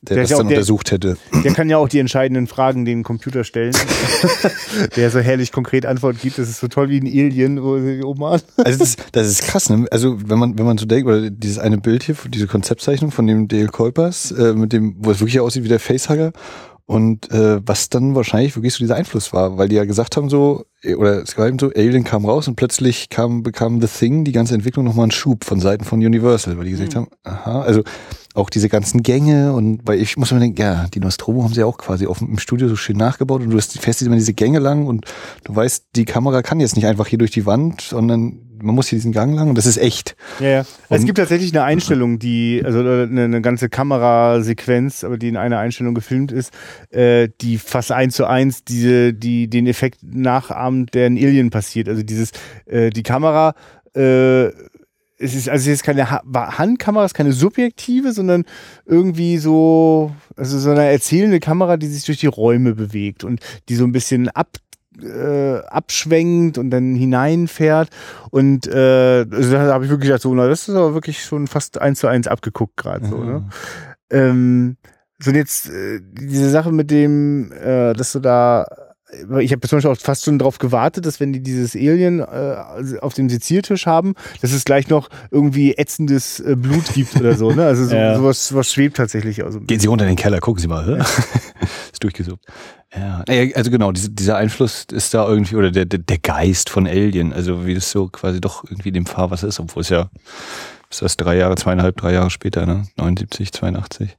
Der 0.04 0.16
das 0.18 0.24
ist 0.26 0.30
ja 0.32 0.38
dann 0.38 0.48
untersucht 0.48 0.92
hätte. 0.92 1.18
der 1.44 1.54
kann 1.54 1.70
ja 1.70 1.78
auch 1.78 1.90
die 1.90 2.00
entscheidenden 2.00 2.48
Fragen 2.48 2.86
dem 2.86 3.04
Computer 3.04 3.44
stellen. 3.44 3.74
der 4.96 5.12
so 5.12 5.20
herrlich 5.20 5.52
konkret 5.52 5.86
Antwort 5.86 6.20
gibt. 6.22 6.38
Das 6.38 6.50
ist 6.50 6.60
so 6.60 6.68
toll 6.68 6.90
wie 6.90 7.00
ein 7.00 7.08
Alien, 7.08 7.60
oben 7.60 8.24
an. 8.24 8.42
Also 8.58 8.80
das, 8.80 8.96
das 9.12 9.28
ist 9.28 9.44
krass, 9.44 9.70
ne? 9.70 9.86
Also 9.92 10.18
wenn 10.30 10.40
man, 10.40 10.58
wenn 10.58 10.66
man 10.66 10.78
so 10.78 10.86
denkt, 10.86 11.08
oder 11.08 11.30
dieses 11.30 11.60
eine 11.60 11.78
Bild 11.78 12.04
hier, 12.04 12.16
diese 12.30 12.48
Konzeptzeichnung 12.48 13.12
von 13.12 13.28
dem 13.28 13.48
Dale 13.48 13.68
Kuipers, 13.68 14.32
äh, 14.32 14.54
mit 14.54 14.74
dem, 14.74 14.96
wo 15.00 15.12
es 15.12 15.20
wirklich 15.20 15.40
aussieht 15.40 15.64
wie 15.64 15.68
der 15.70 15.80
Facehugger. 15.98 16.32
Und 16.86 17.30
äh, 17.32 17.60
was 17.68 17.90
dann 17.90 18.16
wahrscheinlich 18.16 18.56
wirklich 18.56 18.74
so 18.74 18.80
dieser 18.80 18.96
Einfluss 18.96 19.34
war, 19.34 19.58
weil 19.58 19.68
die 19.68 19.76
ja 19.76 19.84
gesagt 19.84 20.16
haben 20.16 20.30
so, 20.30 20.64
äh, 20.82 20.96
oder 20.96 21.22
es 21.22 21.38
war 21.38 21.46
eben 21.46 21.60
so, 21.60 21.70
Alien 21.76 22.06
kam 22.06 22.24
raus 22.24 22.48
und 22.48 22.56
plötzlich 22.56 23.10
kam, 23.10 23.44
bekam 23.44 23.82
The 23.82 23.88
Thing, 23.88 24.24
die 24.24 24.32
ganze 24.32 24.56
Entwicklung 24.56 24.86
nochmal 24.86 25.04
einen 25.04 25.12
Schub 25.12 25.44
von 25.44 25.60
Seiten 25.60 25.84
von 25.84 26.00
Universal, 26.00 26.58
weil 26.58 26.64
die 26.64 26.72
gesagt 26.72 26.96
haben, 26.96 27.08
aha, 27.24 27.62
also 27.62 27.84
auch 28.36 28.50
diese 28.50 28.70
ganzen 28.70 29.04
Gänge 29.04 29.52
und 29.52 29.82
weil 29.86 30.00
ich 30.00 30.16
muss 30.16 30.32
mir 30.32 30.40
denken, 30.40 30.62
ja, 30.62 30.88
die 30.94 31.02
Nostromo 31.02 31.44
haben 31.44 31.54
sie 31.54 31.60
ja 31.60 31.66
auch 31.66 31.78
quasi 31.78 32.08
auf, 32.08 32.22
im 32.22 32.40
Studio 32.40 32.70
so 32.70 32.78
schön 32.78 32.96
nachgebaut 32.96 33.42
und 33.42 33.50
du 33.50 33.58
hast, 33.58 33.78
fährst 33.82 34.02
immer 34.02 34.16
diese 34.16 34.34
Gänge 34.34 34.60
lang 34.60 34.88
und 34.88 35.06
du 35.44 35.54
weißt, 35.54 35.88
die 35.98 36.06
Kamera 36.06 36.42
kann 36.42 36.62
jetzt 36.62 36.78
nicht 36.78 36.86
einfach 36.86 37.08
hier 37.08 37.20
durch 37.20 37.32
die 37.32 37.46
Wand, 37.46 37.82
sondern 37.82 38.47
man 38.62 38.76
muss 38.76 38.88
hier 38.88 38.98
diesen 38.98 39.12
Gang 39.12 39.36
lang 39.36 39.50
und 39.50 39.58
das 39.58 39.66
ist 39.66 39.78
echt. 39.78 40.16
Ja, 40.40 40.48
ja. 40.48 40.66
Es 40.90 41.06
gibt 41.06 41.18
tatsächlich 41.18 41.54
eine 41.54 41.64
Einstellung, 41.64 42.20
die, 42.20 42.62
also 42.64 42.80
eine, 42.80 43.24
eine 43.24 43.42
ganze 43.42 43.70
Kamerasequenz, 43.70 45.04
aber 45.04 45.18
die 45.18 45.28
in 45.28 45.38
einer 45.38 45.60
Einstellung 45.60 45.94
gefilmt 45.94 46.32
ist, 46.32 46.52
äh, 46.90 47.30
die 47.42 47.58
fast 47.58 47.92
eins 47.92 48.16
zu 48.16 48.26
eins 48.26 48.64
diese, 48.64 49.14
die 49.14 49.50
den 49.50 49.68
Effekt 49.68 50.00
nachahmt, 50.04 50.94
der 50.94 51.08
in 51.08 51.18
Alien 51.18 51.50
passiert. 51.50 51.90
Also 51.90 52.04
dieses, 52.04 52.32
äh, 52.66 52.90
die 52.90 53.04
Kamera, 53.04 53.54
äh, 53.96 54.48
es 55.20 55.34
ist 55.34 55.50
also 55.50 55.70
jetzt 55.70 55.84
keine 55.84 56.12
ha 56.12 56.22
Handkamera, 56.58 57.06
es 57.06 57.12
ist 57.12 57.16
keine 57.16 57.34
subjektive, 57.34 58.14
sondern 58.14 58.46
irgendwie 58.86 59.38
so, 59.38 60.12
also 60.36 60.60
so 60.60 60.72
eine 60.72 60.86
erzählende 60.86 61.40
Kamera, 61.40 61.78
die 61.78 61.88
sich 61.88 62.06
durch 62.06 62.20
die 62.20 62.28
Räume 62.28 62.76
bewegt 62.76 63.24
und 63.24 63.42
die 63.70 63.76
so 63.76 63.84
ein 63.84 63.92
bisschen 63.92 64.30
ab 64.30 64.58
äh, 65.02 65.60
abschwenkt 65.68 66.58
und 66.58 66.70
dann 66.72 66.96
hineinfährt. 66.96 67.90
Und 68.32 68.68
äh, 68.68 69.26
also 69.32 69.52
da 69.52 69.74
habe 69.74 69.86
ich 69.86 69.90
wirklich 69.92 70.08
gedacht, 70.10 70.22
so, 70.22 70.34
na, 70.34 70.48
das 70.48 70.68
ist 70.68 70.76
aber 70.76 70.94
wirklich 70.94 71.24
schon 71.24 71.48
fast 71.48 71.80
eins 71.80 72.00
zu 72.00 72.08
eins 72.08 72.28
abgeguckt 72.28 72.78
gerade 72.78 73.06
so, 73.08 73.18
ne? 73.24 73.50
Ähm, 74.10 74.78
so 75.20 75.32
und 75.32 75.36
jetzt 75.36 75.70
äh, 75.70 76.00
diese 76.02 76.50
Sache 76.50 76.72
mit 76.72 76.92
dem, 76.92 77.52
äh, 77.52 77.94
dass 77.94 78.12
du 78.14 78.20
da 78.20 78.66
ich 79.40 79.54
habe 79.54 79.66
zum 79.66 79.78
Beispiel 79.78 79.92
auch 79.92 79.98
fast 79.98 80.26
schon 80.26 80.38
darauf 80.38 80.58
gewartet, 80.58 81.06
dass 81.06 81.22
wenn 81.22 81.32
die 81.32 81.42
dieses 81.42 81.76
Alien 81.78 82.20
äh, 82.20 82.98
auf 83.00 83.14
dem 83.14 83.30
Seziertisch 83.30 83.86
haben, 83.86 84.16
dass 84.42 84.52
es 84.52 84.66
gleich 84.66 84.90
noch 84.90 85.08
irgendwie 85.32 85.76
ätzendes 85.78 86.42
äh, 86.42 86.58
Blut 86.58 86.94
gibt 86.94 87.16
oder 87.18 87.36
so. 87.36 87.52
Ne? 87.52 87.66
Also 87.66 87.86
so, 87.86 87.96
Ja. 87.96 88.18
sowas, 88.18 88.50
sowas 88.50 88.72
schwebt 88.74 88.98
tatsächlich. 88.98 89.46
Also 89.46 89.62
Gehen 89.62 89.80
Sie 89.80 89.88
runter 89.88 90.04
in 90.04 90.10
den 90.10 90.18
Keller, 90.18 90.40
gucken 90.42 90.62
Sie 90.62 90.68
mal. 90.68 90.86
hä? 90.86 91.02
ist 91.92 92.04
durchgesuppt. 92.04 92.46
Ja, 92.96 93.24
also 93.56 93.70
genau, 93.70 93.92
diese, 93.92 94.10
dieser 94.12 94.38
Einfluss 94.38 94.86
ist 94.92 95.14
da 95.14 95.28
irgendwie, 95.28 95.58
oder 95.58 95.72
der, 95.72 95.86
der, 95.86 96.18
Geist 96.18 96.70
von 96.70 96.88
Alien, 96.88 97.34
also 97.34 97.66
wie 97.66 97.74
das 97.74 97.92
so 97.92 98.08
quasi 98.08 98.40
doch 98.40 98.64
irgendwie 98.64 98.94
dem 98.94 99.06
Fahrwasser 99.06 99.48
ist, 99.48 99.60
obwohl 99.60 99.82
es 99.82 99.90
ja, 99.90 100.10
ist 100.90 101.02
das 101.02 101.18
drei 101.18 101.36
Jahre, 101.36 101.56
zweieinhalb, 101.56 101.98
drei 101.98 102.14
Jahre 102.14 102.30
später, 102.30 102.66
ne? 102.66 102.88
79, 102.96 103.52
82. 103.52 104.18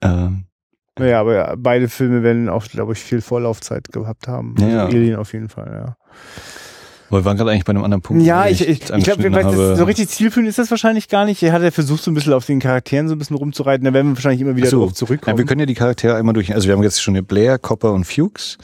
Ähm, 0.00 0.44
Naja, 0.98 1.20
aber 1.20 1.34
ja, 1.34 1.54
beide 1.58 1.88
Filme 1.88 2.22
werden 2.22 2.48
auch, 2.48 2.66
glaube 2.66 2.94
ich, 2.94 3.00
viel 3.00 3.20
Vorlaufzeit 3.20 3.92
gehabt 3.92 4.28
haben. 4.28 4.54
Ja, 4.58 4.68
ja. 4.68 4.86
Alien 4.86 5.16
auf 5.16 5.34
jeden 5.34 5.50
Fall, 5.50 5.70
ja. 5.72 5.96
Aber 7.10 7.20
wir 7.20 7.24
waren 7.24 7.36
gerade 7.36 7.50
eigentlich 7.50 7.64
bei 7.64 7.70
einem 7.70 7.84
anderen 7.84 8.02
Punkt. 8.02 8.22
Ja, 8.24 8.46
ich, 8.46 8.66
ich, 8.66 8.90
ich 8.90 9.04
glaube, 9.04 9.76
so 9.76 9.84
richtig 9.84 10.08
zielführend 10.08 10.48
ist 10.48 10.58
das 10.58 10.70
wahrscheinlich 10.70 11.08
gar 11.08 11.24
nicht. 11.24 11.42
Er 11.42 11.52
hat 11.52 11.62
ja 11.62 11.70
versucht, 11.70 12.02
so 12.02 12.10
ein 12.10 12.14
bisschen 12.14 12.32
auf 12.32 12.46
den 12.46 12.60
Charakteren 12.60 13.08
so 13.08 13.14
ein 13.14 13.18
bisschen 13.18 13.36
rumzureiten. 13.36 13.84
Da 13.84 13.92
werden 13.92 14.08
wir 14.08 14.16
wahrscheinlich 14.16 14.40
immer 14.40 14.56
wieder 14.56 14.68
so. 14.68 14.80
drauf 14.80 14.94
zurückkommen. 14.94 15.36
Ja, 15.36 15.38
wir 15.38 15.46
können 15.46 15.60
ja 15.60 15.66
die 15.66 15.74
Charaktere 15.74 16.16
einmal 16.16 16.34
durch. 16.34 16.54
Also 16.54 16.66
wir 16.66 16.74
haben 16.74 16.82
jetzt 16.82 17.02
schon 17.02 17.14
eine 17.14 17.22
Blair, 17.22 17.58
Copper 17.58 17.92
und 17.92 18.04
Fuchs. 18.04 18.58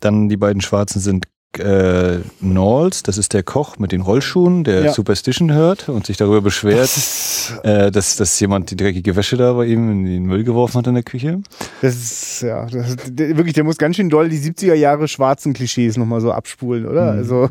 Dann 0.00 0.28
die 0.28 0.36
beiden 0.36 0.60
Schwarzen 0.60 1.00
sind 1.00 1.26
äh, 1.58 2.18
Knowles, 2.40 3.02
das 3.02 3.16
ist 3.16 3.32
der 3.32 3.42
Koch 3.42 3.78
mit 3.78 3.90
den 3.92 4.02
Rollschuhen, 4.02 4.64
der 4.64 4.82
Ja. 4.84 4.92
Superstition 4.92 5.50
hört 5.52 5.88
und 5.88 6.06
sich 6.06 6.16
darüber 6.18 6.40
beschwert, 6.42 6.80
das 6.82 7.54
äh, 7.62 7.90
dass, 7.90 8.16
dass 8.16 8.38
jemand 8.38 8.70
die 8.70 8.76
dreckige 8.76 9.16
Wäsche 9.16 9.36
da 9.38 9.54
bei 9.54 9.66
ihm 9.66 9.90
in 9.90 10.04
den 10.04 10.22
Müll 10.24 10.44
geworfen 10.44 10.78
hat 10.78 10.86
in 10.86 10.94
der 10.94 11.02
Küche. 11.02 11.40
das 11.80 11.94
ist, 11.94 12.42
ja, 12.42 12.66
das 12.66 12.90
ist, 12.90 13.18
der, 13.18 13.36
wirklich, 13.36 13.54
der 13.54 13.64
muss 13.64 13.78
ganz 13.78 13.96
schön 13.96 14.10
doll 14.10 14.28
die 14.28 14.38
70er 14.38 14.74
Jahre 14.74 15.08
schwarzen 15.08 15.54
Klischees 15.54 15.96
nochmal 15.96 16.20
so 16.20 16.32
abspulen, 16.32 16.86
oder? 16.86 17.12
Mhm. 17.12 17.18
Also, 17.18 17.48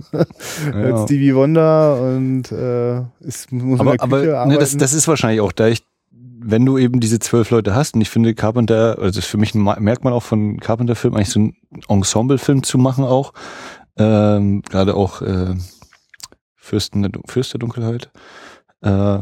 als 0.73 1.03
Stevie 1.03 1.33
Wonder 1.35 1.99
und, 2.01 2.51
äh, 2.51 2.99
ist, 3.21 3.51
muss 3.51 3.79
in 3.79 3.87
Aber, 3.87 3.97
der 3.97 4.07
Küche 4.21 4.37
aber 4.39 4.51
ne, 4.51 4.57
das, 4.59 4.77
das 4.77 4.93
ist 4.93 5.07
wahrscheinlich 5.07 5.41
auch 5.41 5.51
da 5.51 5.67
ich, 5.67 5.81
wenn 6.39 6.65
du 6.65 6.77
eben 6.77 6.99
diese 6.99 7.17
zwölf 7.19 7.49
Leute 7.49 7.73
hast, 7.75 7.95
und 7.95 8.01
ich 8.01 8.09
finde 8.11 8.33
Carpenter, 8.35 8.91
also 8.99 9.07
das 9.07 9.17
ist 9.17 9.25
für 9.25 9.37
mich 9.39 9.55
ein 9.55 9.59
Ma- 9.61 9.79
Merkmal 9.79 10.13
auch 10.13 10.23
von 10.23 10.59
Carpenter-Film, 10.59 11.15
eigentlich 11.15 11.29
so 11.29 11.39
einen 11.39 11.55
Ensemble-Film 11.89 12.61
zu 12.63 12.77
machen 12.77 13.03
auch. 13.03 13.33
Ähm, 13.97 14.61
Gerade 14.61 14.95
auch 14.95 15.21
äh, 15.21 15.55
Fürsten 16.55 17.09
Fürst 17.27 17.53
der 17.53 17.59
Dunkelheit. 17.59 18.09
Äh, 18.81 19.19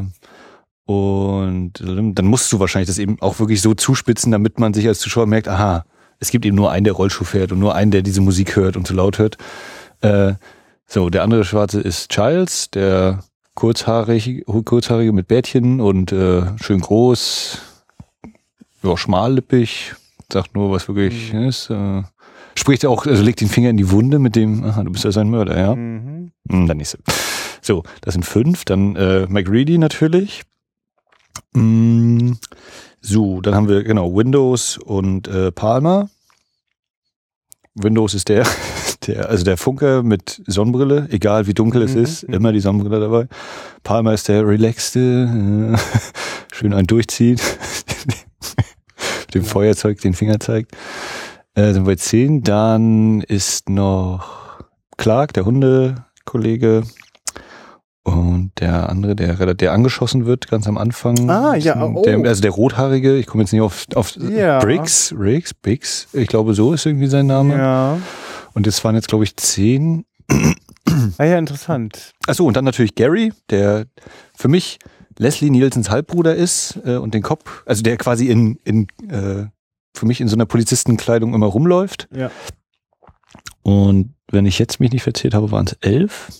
und 0.84 1.72
dann 1.80 2.26
musst 2.26 2.52
du 2.52 2.60
wahrscheinlich 2.60 2.86
das 2.86 2.98
eben 2.98 3.20
auch 3.20 3.40
wirklich 3.40 3.60
so 3.60 3.74
zuspitzen, 3.74 4.30
damit 4.30 4.60
man 4.60 4.72
sich 4.72 4.86
als 4.86 5.00
Zuschauer 5.00 5.26
merkt, 5.26 5.48
aha, 5.48 5.84
es 6.20 6.30
gibt 6.30 6.46
eben 6.46 6.56
nur 6.56 6.70
einen, 6.70 6.84
der 6.84 6.92
Rollschuh 6.92 7.24
fährt 7.24 7.52
und 7.52 7.58
nur 7.58 7.74
einen, 7.74 7.90
der 7.90 8.02
diese 8.02 8.20
Musik 8.20 8.56
hört 8.56 8.76
und 8.76 8.86
so 8.86 8.94
laut 8.94 9.18
hört. 9.18 9.36
Äh, 10.00 10.34
so, 10.86 11.10
der 11.10 11.24
andere 11.24 11.44
Schwarze 11.44 11.80
ist 11.80 12.08
Giles, 12.08 12.70
der 12.70 13.24
kurzhaarig, 13.54 14.44
kurzhaarige 14.46 15.12
mit 15.12 15.26
Bärtchen 15.26 15.80
und 15.80 16.12
äh, 16.12 16.42
schön 16.62 16.80
groß. 16.80 17.58
ja, 18.82 18.96
schmallippig, 18.96 19.94
sagt 20.32 20.54
nur, 20.54 20.70
was 20.70 20.86
wirklich 20.86 21.34
ist. 21.34 21.70
Äh, 21.70 22.02
spricht 22.56 22.84
auch, 22.86 23.06
also 23.06 23.22
legt 23.22 23.40
den 23.40 23.48
Finger 23.48 23.70
in 23.70 23.76
die 23.76 23.90
Wunde 23.90 24.18
mit 24.18 24.36
dem, 24.36 24.64
aha, 24.64 24.82
du 24.82 24.90
bist 24.90 25.04
ja 25.04 25.12
sein 25.12 25.30
Mörder, 25.30 25.58
ja. 25.58 25.74
Mhm. 25.74 26.32
Hm, 26.48 26.66
dann 26.66 26.76
nicht 26.76 26.88
so. 26.88 26.98
So, 27.62 27.82
das 28.00 28.14
sind 28.14 28.24
fünf. 28.24 28.64
Dann 28.64 28.94
äh, 28.96 29.26
McReady 29.28 29.78
natürlich. 29.78 30.42
Mm, 31.52 32.32
so, 33.00 33.40
dann 33.40 33.54
haben 33.54 33.68
wir 33.68 33.82
genau 33.82 34.14
Windows 34.14 34.78
und 34.78 35.28
äh, 35.28 35.50
Palmer. 35.50 36.08
Windows 37.74 38.14
ist 38.14 38.28
der, 38.28 38.46
der, 39.06 39.28
also 39.28 39.44
der 39.44 39.56
Funke 39.56 40.02
mit 40.04 40.42
Sonnenbrille, 40.46 41.08
egal 41.10 41.46
wie 41.46 41.54
dunkel 41.54 41.82
es 41.82 41.94
Mhm, 41.94 42.02
ist, 42.02 42.28
mhm. 42.28 42.34
immer 42.34 42.52
die 42.52 42.60
Sonnenbrille 42.60 43.00
dabei. 43.00 43.26
Palmer 43.82 44.14
ist 44.14 44.28
der 44.28 44.46
relaxte, 44.46 45.74
äh, 45.74 45.78
schön 46.54 46.72
einen 46.72 46.86
durchzieht, 46.86 47.42
dem 49.34 49.44
Feuerzeug 49.44 50.00
den 50.00 50.14
Finger 50.14 50.38
zeigt. 50.40 50.76
Äh, 51.56 51.72
sind 51.72 51.86
wir 51.86 51.92
bei 51.92 51.96
zehn. 51.96 52.42
Dann 52.42 53.22
ist 53.22 53.70
noch 53.70 54.60
Clark, 54.98 55.32
der 55.32 55.46
Hundekollege. 55.46 56.82
Und 58.02 58.52
der 58.60 58.88
andere, 58.90 59.16
der, 59.16 59.54
der 59.54 59.72
angeschossen 59.72 60.26
wird 60.26 60.48
ganz 60.48 60.68
am 60.68 60.78
Anfang. 60.78 61.28
Ah, 61.28 61.56
ja, 61.56 61.82
oh. 61.82 62.02
Der, 62.04 62.18
also 62.18 62.42
der 62.42 62.52
Rothaarige, 62.52 63.16
ich 63.16 63.26
komme 63.26 63.42
jetzt 63.42 63.52
nicht 63.52 63.62
auf, 63.62 63.86
auf 63.94 64.16
Ja. 64.16 64.60
Briggs, 64.60 65.12
Briggs, 65.16 65.54
Biggs, 65.54 66.06
ich 66.12 66.28
glaube 66.28 66.54
so 66.54 66.72
ist 66.72 66.86
irgendwie 66.86 67.08
sein 67.08 67.26
Name. 67.26 67.56
Ja. 67.56 67.98
Und 68.54 68.66
das 68.66 68.84
waren 68.84 68.94
jetzt, 68.94 69.08
glaube 69.08 69.24
ich, 69.24 69.34
zehn. 69.36 70.04
Ah 71.18 71.24
ja, 71.24 71.36
interessant. 71.38 72.12
Achso, 72.28 72.44
und 72.46 72.56
dann 72.56 72.64
natürlich 72.64 72.94
Gary, 72.94 73.32
der 73.50 73.86
für 74.36 74.48
mich 74.48 74.78
Leslie 75.18 75.50
Nielsens 75.50 75.90
Halbbruder 75.90 76.34
ist 76.34 76.78
äh, 76.84 76.96
und 76.96 77.12
den 77.14 77.22
Kopf, 77.22 77.64
also 77.66 77.82
der 77.82 77.96
quasi 77.96 78.26
in, 78.28 78.58
in 78.64 78.86
äh, 79.10 79.46
für 79.96 80.06
mich 80.06 80.20
in 80.20 80.28
so 80.28 80.36
einer 80.36 80.46
Polizistenkleidung 80.46 81.34
immer 81.34 81.46
rumläuft. 81.46 82.08
Ja. 82.14 82.30
Und 83.62 84.14
wenn 84.30 84.46
ich 84.46 84.58
jetzt 84.58 84.80
mich 84.80 84.92
nicht 84.92 85.02
verzählt 85.02 85.34
habe, 85.34 85.50
waren 85.50 85.66
es 85.66 85.76
elf. 85.80 86.30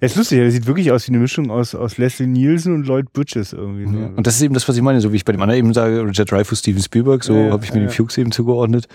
Er 0.00 0.06
ist 0.06 0.16
lustig, 0.16 0.38
er 0.38 0.50
sieht 0.50 0.66
wirklich 0.66 0.90
aus 0.90 1.06
wie 1.06 1.12
eine 1.12 1.18
Mischung 1.18 1.50
aus, 1.50 1.74
aus 1.74 1.98
Leslie 1.98 2.26
Nielsen 2.26 2.74
und 2.74 2.86
Lloyd 2.86 3.12
Bridges 3.12 3.52
irgendwie. 3.52 3.86
So. 3.86 3.98
Ja. 3.98 4.06
Und 4.06 4.26
das 4.26 4.36
ist 4.36 4.42
eben 4.42 4.54
das, 4.54 4.66
was 4.66 4.76
ich 4.76 4.82
meine, 4.82 5.00
so 5.02 5.12
wie 5.12 5.16
ich 5.16 5.24
bei 5.24 5.32
dem 5.32 5.42
anderen 5.42 5.58
eben 5.58 5.74
sage, 5.74 6.02
Richard 6.02 6.30
Dreyfuss, 6.30 6.60
Steven 6.60 6.82
Spielberg, 6.82 7.22
so 7.22 7.34
Ja, 7.34 7.46
ja, 7.46 7.52
habe 7.52 7.64
ich 7.64 7.74
mir 7.74 7.80
ja, 7.80 7.86
den 7.86 7.92
Fuchs 7.92 8.16
eben 8.16 8.32
zugeordnet. 8.32 8.88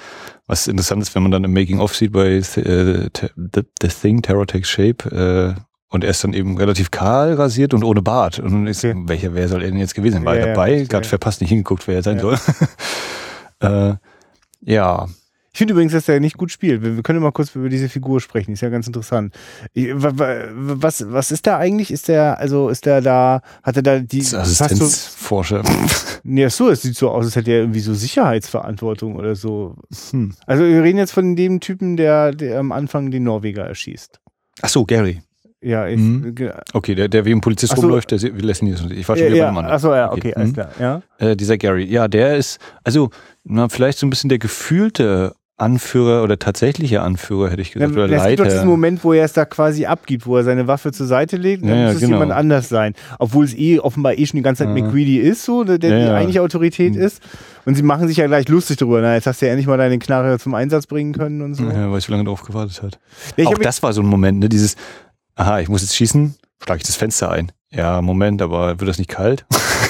Was 0.47 0.67
interessant 0.67 1.03
ist, 1.03 1.13
wenn 1.13 1.21
man 1.21 1.31
dann 1.31 1.43
im 1.43 1.53
Making-of 1.53 1.95
sieht 1.95 2.11
bei 2.11 2.37
äh, 2.37 3.09
T- 3.11 3.29
The, 3.35 3.61
The 3.81 3.87
Thing, 3.87 4.21
Terror 4.23 4.47
Takes 4.47 4.69
Shape, 4.69 5.55
äh, 5.55 5.61
und 5.89 6.03
er 6.03 6.09
ist 6.09 6.23
dann 6.23 6.33
eben 6.33 6.57
relativ 6.57 6.91
kahl 6.91 7.33
rasiert 7.33 7.73
und 7.73 7.83
ohne 7.83 8.01
Bart. 8.01 8.39
Und 8.39 8.51
dann 8.51 8.67
ist, 8.67 8.83
Okay. 8.83 8.95
welcher, 9.07 9.33
wer 9.33 9.47
soll 9.47 9.63
er 9.63 9.69
denn 9.71 9.79
jetzt 9.79 9.95
gewesen 9.95 10.15
sein? 10.15 10.25
War 10.25 10.35
Ja, 10.35 10.41
ja, 10.41 10.47
dabei? 10.47 10.67
verstehe. 10.69 10.87
Gerade 10.87 11.07
verpasst 11.07 11.41
nicht 11.41 11.49
hingeguckt, 11.49 11.87
wer 11.87 11.95
er 11.95 12.03
sein 12.03 12.17
Ja. 12.17 12.21
soll. 12.21 12.37
äh, 13.59 13.95
ja. 14.61 15.07
Ich 15.53 15.57
finde 15.59 15.71
übrigens, 15.73 15.93
dass 15.93 16.07
er 16.07 16.19
nicht 16.19 16.37
gut 16.37 16.51
spielt. 16.51 16.83
Wir, 16.83 17.01
können 17.01 17.19
mal 17.19 17.31
kurz 17.31 17.55
über 17.55 17.67
diese 17.67 17.89
Figur 17.89 18.21
sprechen. 18.21 18.51
Ist 18.53 18.61
ja 18.61 18.69
ganz 18.69 18.85
interessant. 18.85 19.33
Ich, 19.73 19.87
wa- 19.91 20.11
wa- 20.13 20.43
was, 20.51 21.03
was 21.11 21.31
ist 21.31 21.47
da 21.47 21.57
eigentlich? 21.57 21.89
Ist 21.89 22.09
der, 22.09 22.37
also 22.37 22.69
ist 22.69 22.85
der 22.85 23.01
da, 23.01 23.41
hat 23.63 23.75
er 23.75 23.81
da 23.81 23.97
die, 23.99 24.19
Das 24.19 24.29
so, 24.31 24.37
Assistenzforscher. 24.37 25.63
nee, 26.23 26.45
ach 26.45 26.51
so, 26.51 26.69
es 26.69 26.83
sieht 26.83 26.95
so 26.95 27.09
aus, 27.09 27.25
als 27.25 27.35
hätte 27.37 27.49
er 27.49 27.61
irgendwie 27.61 27.79
so 27.79 27.95
Sicherheitsverantwortung 27.95 29.15
oder 29.15 29.33
so. 29.33 29.75
Hm. 30.11 30.35
Also 30.45 30.63
wir 30.63 30.83
reden 30.83 30.99
jetzt 30.99 31.13
von 31.13 31.35
dem 31.35 31.59
Typen, 31.59 31.97
der, 31.97 32.33
der 32.33 32.59
am 32.59 32.71
Anfang 32.71 33.09
den 33.09 33.23
Norweger 33.23 33.63
erschießt. 33.65 34.19
Ach 34.61 34.69
so, 34.69 34.85
Gary. 34.85 35.21
Ja, 35.61 35.87
ich, 35.87 35.97
Mhm. 35.97 36.35
Okay, 36.73 36.93
der, 36.93 37.07
der 37.07 37.25
wie 37.25 37.31
ein 37.31 37.41
Polizist 37.41 37.75
so. 37.75 37.81
rumläuft, 37.81 38.11
der 38.11 38.19
lässt 38.19 38.61
ihn 38.61 38.69
nicht. 38.69 38.91
Ich 38.91 39.07
war 39.09 39.15
schon 39.15 39.25
ja, 39.25 39.31
wieder 39.31 39.37
ja, 39.39 39.45
beim 39.47 39.57
anderen. 39.57 39.75
ach 39.75 39.79
so, 39.79 39.93
ja, 39.93 40.11
okay, 40.11 40.33
alles 40.35 40.49
Mhm. 40.49 40.53
klar. 40.53 40.69
Ja. 40.79 41.01
Äh, 41.17 41.35
dieser 41.35 41.57
Gary, 41.57 41.83
ja, 41.85 42.07
der 42.07 42.37
ist, 42.37 42.59
also, 42.83 43.09
na, 43.43 43.67
vielleicht 43.67 43.97
so 43.97 44.05
ein 44.05 44.09
bisschen 44.11 44.29
der 44.29 44.37
gefühlte 44.39 45.33
Anführer 45.59 46.21
oder 46.21 46.37
tatsächliche 46.37 47.01
Anführer, 47.01 47.49
hätte 47.49 47.63
ich 47.63 47.69
Ja, 47.73 47.87
gesagt, 47.87 47.93
oder 47.97 48.03
es 48.15 48.27
gibt 48.27 48.39
doch 48.41 48.43
diesen 48.43 48.57
Leiter. 48.57 48.69
Moment, 48.69 49.03
wo 49.03 49.13
er 49.13 49.25
es 49.25 49.33
da 49.33 49.43
quasi 49.45 49.87
abgibt, 49.87 50.27
wo 50.27 50.37
er 50.37 50.43
seine 50.43 50.67
Waffe 50.67 50.91
zur 50.91 51.07
Seite 51.07 51.35
legt 51.37 51.63
Ja, 51.63 51.69
dann 51.69 51.79
ja, 51.79 51.85
muss 51.87 51.95
es 51.95 52.01
genau. 52.01 52.13
jemand 52.19 52.31
anders 52.33 52.69
sein. 52.69 52.93
Obwohl 53.17 53.43
es 53.45 53.55
eh 53.57 53.79
offenbar 53.79 54.15
eh 54.19 54.25
schon 54.27 54.37
die 54.37 54.43
ganze 54.43 54.65
Zeit 54.65 54.77
Ja. 54.77 54.83
McCready 54.83 55.17
ist, 55.17 55.43
so, 55.43 55.63
der, 55.63 55.79
der 55.79 55.89
Ja, 55.89 55.97
die 55.97 56.05
ja. 56.05 56.13
eigentliche 56.13 56.41
Autorität 56.43 56.93
Hm. 56.93 57.01
ist. 57.01 57.23
Und 57.65 57.73
sie 57.73 57.81
machen 57.81 58.07
sich 58.07 58.17
ja 58.17 58.27
gleich 58.27 58.47
lustig 58.49 58.77
darüber. 58.77 59.01
Na, 59.01 59.15
jetzt 59.15 59.25
hast 59.25 59.41
du 59.41 59.47
ja 59.47 59.51
endlich 59.51 59.65
mal 59.65 59.77
deine 59.79 59.97
Knarre 59.97 60.37
zum 60.37 60.53
Einsatz 60.53 60.85
bringen 60.85 61.13
können 61.13 61.41
und 61.41 61.55
so. 61.55 61.63
Ja, 61.63 61.89
weil 61.91 61.97
ich 61.97 62.05
so 62.05 62.11
lange 62.11 62.25
drauf 62.25 62.43
gewartet 62.43 62.83
hat. 62.83 62.99
Ja, 63.35 63.47
Auch 63.47 63.55
das 63.57 63.81
war 63.81 63.93
so 63.93 64.01
ein 64.03 64.07
Moment, 64.07 64.37
ne, 64.37 64.49
dieses, 64.49 64.75
aha, 65.37 65.59
ich 65.59 65.69
muss 65.69 65.81
jetzt 65.81 65.95
schießen, 65.95 66.35
schlage 66.61 66.79
ich 66.79 66.87
das 66.87 66.95
Fenster 66.95 67.31
ein. 67.31 67.51
Ja, 67.69 68.01
Moment, 68.01 68.41
aber 68.41 68.79
wird 68.79 68.89
das 68.89 68.97
nicht 68.97 69.09
kalt? 69.09 69.45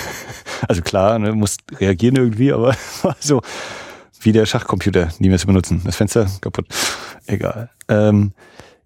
also 0.68 0.82
klar, 0.82 1.18
ne, 1.18 1.32
muss 1.32 1.58
reagieren 1.80 2.16
irgendwie, 2.16 2.54
aber 2.54 2.76
so 3.20 3.42
wie 4.22 4.32
der 4.32 4.46
Schachcomputer, 4.46 5.10
nie 5.20 5.30
mehr 5.30 5.40
zu 5.40 5.48
benutzen. 5.48 5.82
Das 5.86 5.96
Fenster 5.96 6.28
kaputt. 6.42 6.68
Egal. 7.28 7.70
Ähm, 7.88 8.34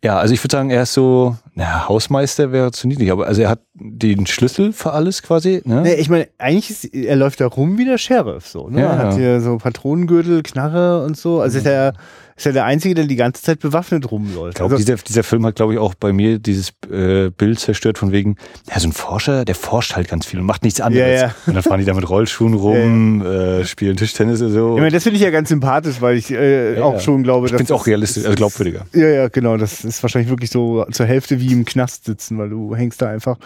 ja, 0.03 0.17
also 0.17 0.33
ich 0.33 0.43
würde 0.43 0.55
sagen, 0.55 0.69
er 0.71 0.83
ist 0.83 0.93
so, 0.93 1.37
na, 1.53 1.87
Hausmeister 1.87 2.51
wäre 2.51 2.71
zu 2.71 2.87
niedlich, 2.87 3.11
aber 3.11 3.27
also 3.27 3.41
er 3.41 3.49
hat 3.49 3.61
den 3.73 4.27
Schlüssel 4.27 4.73
für 4.73 4.91
alles 4.91 5.23
quasi, 5.23 5.61
ne? 5.63 5.81
Nee, 5.81 5.93
ich 5.95 6.09
meine, 6.09 6.27
eigentlich 6.37 6.69
ist, 6.69 6.85
er 6.93 7.15
läuft 7.15 7.39
da 7.39 7.47
rum 7.47 7.77
wie 7.77 7.85
der 7.85 7.97
Sheriff, 7.97 8.45
so, 8.47 8.69
ne? 8.69 8.81
Ja, 8.81 8.87
er 8.91 8.97
hat 8.97 9.11
ja. 9.13 9.17
hier 9.17 9.41
so 9.41 9.57
Patronengürtel, 9.57 10.43
Knarre 10.43 11.05
und 11.05 11.15
so. 11.15 11.39
Also 11.39 11.57
ist 11.57 11.65
er, 11.65 11.93
ist 12.35 12.45
er 12.45 12.53
der 12.53 12.65
Einzige, 12.65 12.95
der 12.95 13.05
die 13.05 13.15
ganze 13.15 13.41
Zeit 13.43 13.59
bewaffnet 13.59 14.11
rumläuft. 14.11 14.49
Ich 14.49 14.55
glaube, 14.55 14.75
also, 14.75 14.85
dieser, 14.85 15.01
dieser 15.01 15.23
Film 15.23 15.45
hat, 15.45 15.55
glaube 15.55 15.73
ich, 15.73 15.79
auch 15.79 15.93
bei 15.95 16.11
mir 16.11 16.39
dieses 16.39 16.73
äh, 16.91 17.29
Bild 17.29 17.59
zerstört 17.59 17.97
von 17.97 18.11
wegen, 18.11 18.35
ja, 18.69 18.79
so 18.79 18.89
ein 18.89 18.91
Forscher, 18.93 19.45
der 19.45 19.55
forscht 19.55 19.95
halt 19.95 20.09
ganz 20.09 20.25
viel 20.25 20.39
und 20.39 20.45
macht 20.45 20.63
nichts 20.63 20.81
anderes. 20.81 21.21
Ja, 21.21 21.27
ja. 21.27 21.35
Und 21.45 21.53
dann 21.53 21.63
fahren 21.63 21.79
die 21.79 21.85
da 21.85 21.93
mit 21.93 22.09
Rollschuhen 22.09 22.53
rum, 22.55 23.21
Äh, 23.25 23.63
spielen 23.65 23.95
Tischtennis 23.95 24.41
oder 24.41 24.51
so. 24.51 24.75
ich 24.75 24.81
meine, 24.81 24.91
das 24.91 25.03
finde 25.03 25.17
ich 25.17 25.23
ja 25.23 25.29
ganz 25.29 25.47
sympathisch, 25.49 26.01
weil 26.01 26.17
ich 26.17 26.29
äh, 26.31 26.75
Ja, 26.77 26.83
auch 26.83 26.93
ja. 26.95 26.99
schon 26.99 27.23
glaube, 27.23 27.45
ich 27.47 27.51
finde 27.51 27.65
es 27.65 27.71
auch 27.71 27.87
realistisch, 27.87 28.25
also 28.25 28.35
glaubwürdiger. 28.35 28.85
Ja, 28.93 29.07
ja, 29.07 29.27
genau. 29.29 29.55
Das 29.57 29.85
ist 29.85 30.01
wahrscheinlich 30.03 30.29
wirklich 30.29 30.49
so 30.49 30.83
zur 30.91 31.05
Hälfte 31.05 31.39
wie 31.39 31.53
im 31.53 31.63
Knast 31.63 32.05
sitzen, 32.05 32.37
weil 32.37 32.49
du 32.49 32.75
hängst 32.75 33.01
da 33.01 33.07
einfach 33.09 33.37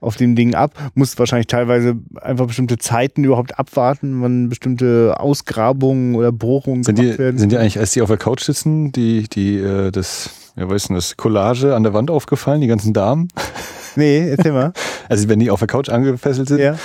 auf 0.00 0.16
dem 0.16 0.36
Ding 0.36 0.54
ab, 0.54 0.74
musst 0.94 1.18
wahrscheinlich 1.18 1.46
teilweise 1.46 1.96
einfach 2.20 2.46
bestimmte 2.46 2.78
Zeiten 2.78 3.24
überhaupt 3.24 3.58
abwarten, 3.58 4.22
wann 4.22 4.48
bestimmte 4.48 5.14
Ausgrabungen 5.18 6.14
oder 6.14 6.32
Bohrungen 6.32 6.84
Sind 6.84 6.96
gemacht 6.96 7.14
die, 7.14 7.18
werden. 7.18 7.38
sind 7.38 7.52
die 7.52 7.56
eigentlich, 7.56 7.78
als 7.78 7.92
die 7.92 8.02
auf 8.02 8.08
der 8.08 8.18
Couch 8.18 8.42
sitzen, 8.42 8.92
die, 8.92 9.28
die, 9.28 9.56
äh, 9.58 9.90
das, 9.90 10.30
ja, 10.56 10.68
weißt 10.68 10.90
du, 10.90 10.94
das 10.94 11.16
Collage 11.16 11.74
an 11.74 11.82
der 11.82 11.94
Wand 11.94 12.10
aufgefallen, 12.10 12.60
die 12.60 12.66
ganzen 12.66 12.92
Damen? 12.92 13.28
nee, 13.96 14.28
erzähl 14.28 14.52
mal. 14.52 14.72
Also 15.06 15.28
wenn 15.28 15.38
die 15.38 15.50
auf 15.50 15.58
der 15.58 15.68
Couch 15.68 15.90
angefesselt 15.90 16.48
sind, 16.48 16.60
ja. 16.60 16.78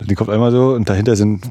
die 0.00 0.14
kommt 0.14 0.30
einmal 0.30 0.50
so 0.50 0.72
und 0.72 0.88
dahinter 0.88 1.14
sind 1.14 1.50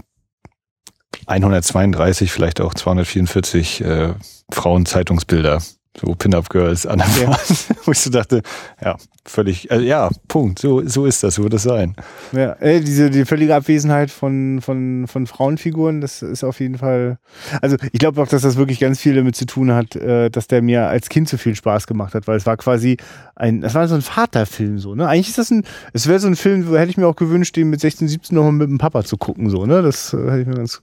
132, 1.27 2.31
vielleicht 2.31 2.61
auch 2.61 2.73
244 2.73 3.81
äh, 3.81 4.13
Frauenzeitungsbilder, 4.51 5.61
so 5.99 6.13
Pin-Up-Girls 6.13 6.85
an 6.85 6.99
der 6.99 7.23
Ja. 7.23 7.39
Wo 7.85 7.91
ich 7.91 7.99
so 7.99 8.09
dachte, 8.09 8.41
ja, 8.83 8.97
völlig, 9.25 9.71
äh, 9.71 9.79
ja, 9.79 10.09
Punkt, 10.27 10.59
so, 10.59 10.85
so 10.87 11.05
ist 11.05 11.23
das, 11.23 11.35
so 11.35 11.43
wird 11.43 11.53
es 11.53 11.63
sein. 11.63 11.95
Ja, 12.31 12.53
äh, 12.59 12.81
diese 12.81 13.09
die 13.09 13.25
völlige 13.25 13.55
Abwesenheit 13.55 14.11
von, 14.11 14.61
von, 14.61 15.07
von 15.07 15.27
Frauenfiguren, 15.27 16.01
das 16.01 16.21
ist 16.21 16.43
auf 16.43 16.59
jeden 16.59 16.77
Fall. 16.77 17.17
Also 17.61 17.77
ich 17.91 17.99
glaube 17.99 18.21
auch, 18.21 18.27
dass 18.27 18.41
das 18.41 18.57
wirklich 18.57 18.79
ganz 18.79 18.99
viel 18.99 19.15
damit 19.15 19.35
zu 19.35 19.45
tun 19.45 19.71
hat, 19.71 19.95
äh, 19.95 20.29
dass 20.29 20.47
der 20.47 20.61
mir 20.61 20.87
als 20.87 21.09
Kind 21.09 21.29
so 21.29 21.37
viel 21.37 21.55
Spaß 21.55 21.87
gemacht 21.87 22.13
hat, 22.13 22.27
weil 22.27 22.37
es 22.37 22.45
war 22.45 22.57
quasi 22.57 22.97
ein, 23.35 23.61
das 23.61 23.73
war 23.73 23.87
so 23.87 23.95
ein 23.95 24.01
Vaterfilm 24.01 24.79
so, 24.79 24.95
ne? 24.95 25.07
Eigentlich 25.07 25.29
ist 25.29 25.37
das 25.37 25.51
ein, 25.51 25.63
es 25.93 26.07
wäre 26.07 26.19
so 26.19 26.27
ein 26.27 26.35
Film, 26.35 26.67
wo 26.67 26.77
hätte 26.77 26.89
ich 26.89 26.97
mir 26.97 27.07
auch 27.07 27.15
gewünscht, 27.15 27.55
den 27.55 27.69
mit 27.69 27.81
16, 27.81 28.07
17 28.07 28.35
nochmal 28.35 28.51
mit 28.53 28.69
dem 28.69 28.77
Papa 28.77 29.03
zu 29.03 29.17
gucken, 29.17 29.49
so, 29.49 29.65
ne? 29.65 29.81
Das 29.81 30.13
äh, 30.13 30.17
hätte 30.17 30.41
ich 30.41 30.47
mir 30.47 30.55
ganz, 30.55 30.81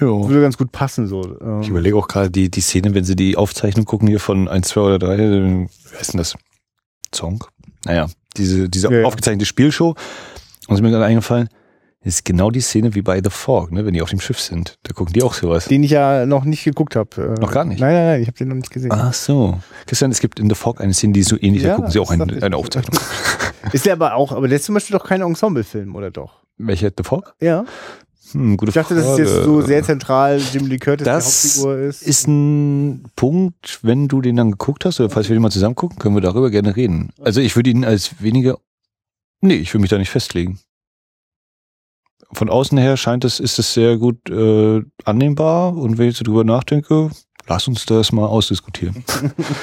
Jo. 0.00 0.28
würde 0.28 0.42
ganz 0.42 0.56
gut 0.58 0.72
passen, 0.72 1.06
so. 1.06 1.22
Ähm, 1.40 1.60
Ich 1.62 1.68
überlege 1.68 1.96
auch 1.96 2.08
gerade 2.08 2.30
die, 2.30 2.50
die 2.50 2.60
Szene, 2.60 2.94
wenn 2.94 3.04
sie 3.04 3.16
die 3.16 3.36
Aufzeichnung 3.36 3.84
gucken 3.84 4.08
hier 4.08 4.20
von 4.20 4.48
1, 4.48 4.68
2 4.68 4.80
oder 4.80 4.98
3, 4.98 5.14
äh, 5.14 5.66
wer 5.90 6.00
ist 6.00 6.12
denn 6.12 6.18
das? 6.18 6.34
Song? 7.14 7.44
Naja, 7.84 8.06
diese, 8.36 8.68
diese 8.68 8.88
Ja, 8.90 9.00
ja. 9.00 9.06
aufgezeichnete 9.06 9.46
Spielshow. 9.46 9.94
Und 10.66 10.74
ist 10.74 10.80
mir 10.80 10.90
gerade 10.90 11.04
eingefallen, 11.04 11.48
ist 12.02 12.24
genau 12.24 12.50
die 12.50 12.60
Szene 12.60 12.94
wie 12.94 13.02
bei 13.02 13.20
The 13.22 13.30
Fog, 13.30 13.70
ne, 13.72 13.86
wenn 13.86 13.94
die 13.94 14.02
auf 14.02 14.10
dem 14.10 14.20
Schiff 14.20 14.40
sind. 14.40 14.76
Da 14.82 14.92
gucken 14.92 15.12
die 15.14 15.22
auch 15.22 15.32
sowas. 15.34 15.66
den 15.66 15.82
ich 15.84 15.90
ja 15.92 16.26
noch 16.26 16.44
nicht 16.44 16.64
geguckt 16.64 16.96
habe. 16.96 17.34
Äh, 17.38 17.40
Noch 17.40 17.52
gar 17.52 17.64
nicht? 17.64 17.80
Nein, 17.80 17.94
nein, 17.94 18.06
nein, 18.06 18.20
ich 18.22 18.26
habe 18.26 18.36
den 18.36 18.48
noch 18.48 18.56
nicht 18.56 18.70
gesehen. 18.70 18.90
Ach 18.92 19.12
so. 19.14 19.58
Christian, 19.86 20.10
es 20.10 20.20
gibt 20.20 20.40
in 20.40 20.48
The 20.48 20.54
Fog 20.54 20.80
eine 20.80 20.92
Szene, 20.92 21.12
die 21.12 21.22
so 21.22 21.36
ähnlich, 21.40 21.62
Ja, 21.62 21.70
da 21.70 21.74
gucken 21.76 21.90
sie 21.92 21.98
auch 22.00 22.10
eine, 22.10 22.42
eine 22.42 22.56
Aufzeichnung. 22.56 22.98
Ist 23.72 23.86
der 23.86 23.94
aber 23.94 24.14
auch, 24.14 24.32
aber 24.32 24.48
der 24.48 24.56
ist 24.56 24.66
zum 24.66 24.74
Beispiel 24.74 24.98
doch 24.98 25.06
kein 25.06 25.22
Ensemblefilm, 25.22 25.94
oder 25.96 26.10
doch? 26.10 26.42
Welcher 26.58 26.90
The 26.96 27.02
Fog? 27.04 27.34
Ja. 27.40 27.64
Hm, 28.34 28.56
Ich 28.66 28.74
dachte, 28.74 28.94
Frage. 28.94 29.00
das 29.00 29.12
ist 29.12 29.18
jetzt 29.18 29.44
so 29.44 29.60
sehr 29.62 29.82
zentral, 29.82 30.40
Jim 30.52 30.66
Lee 30.66 30.78
Curtis 30.78 31.04
Das 31.04 31.42
die 31.42 31.48
Hauptfigur 31.48 31.78
ist. 31.78 32.02
ist 32.02 32.26
ein 32.28 33.04
Punkt, 33.16 33.78
wenn 33.82 34.08
du 34.08 34.20
den 34.20 34.36
dann 34.36 34.50
geguckt 34.50 34.84
hast, 34.84 35.00
oder 35.00 35.08
falls 35.10 35.28
wir 35.28 35.36
den 35.36 35.42
mal 35.42 35.50
zusammen 35.50 35.74
gucken, 35.76 35.98
können 35.98 36.14
wir 36.16 36.20
darüber 36.20 36.50
gerne 36.50 36.74
reden. 36.76 37.10
Also 37.20 37.40
ich 37.40 37.54
würde 37.56 37.70
ihn 37.70 37.84
als 37.84 38.20
weniger, 38.22 38.58
nee, 39.40 39.54
ich 39.56 39.72
will 39.72 39.80
mich 39.80 39.90
da 39.90 39.98
nicht 39.98 40.10
festlegen. 40.10 40.58
Von 42.32 42.50
außen 42.50 42.76
her 42.78 42.96
scheint 42.96 43.24
es, 43.24 43.38
ist 43.38 43.58
es 43.58 43.74
sehr 43.74 43.96
gut 43.96 44.28
äh, 44.28 44.82
annehmbar 45.04 45.76
und 45.76 45.98
wenn 45.98 46.08
ich 46.08 46.16
so 46.16 46.24
drüber 46.24 46.42
nachdenke, 46.42 47.10
lass 47.46 47.68
uns 47.68 47.86
das 47.86 48.10
mal 48.10 48.26
ausdiskutieren. 48.26 49.04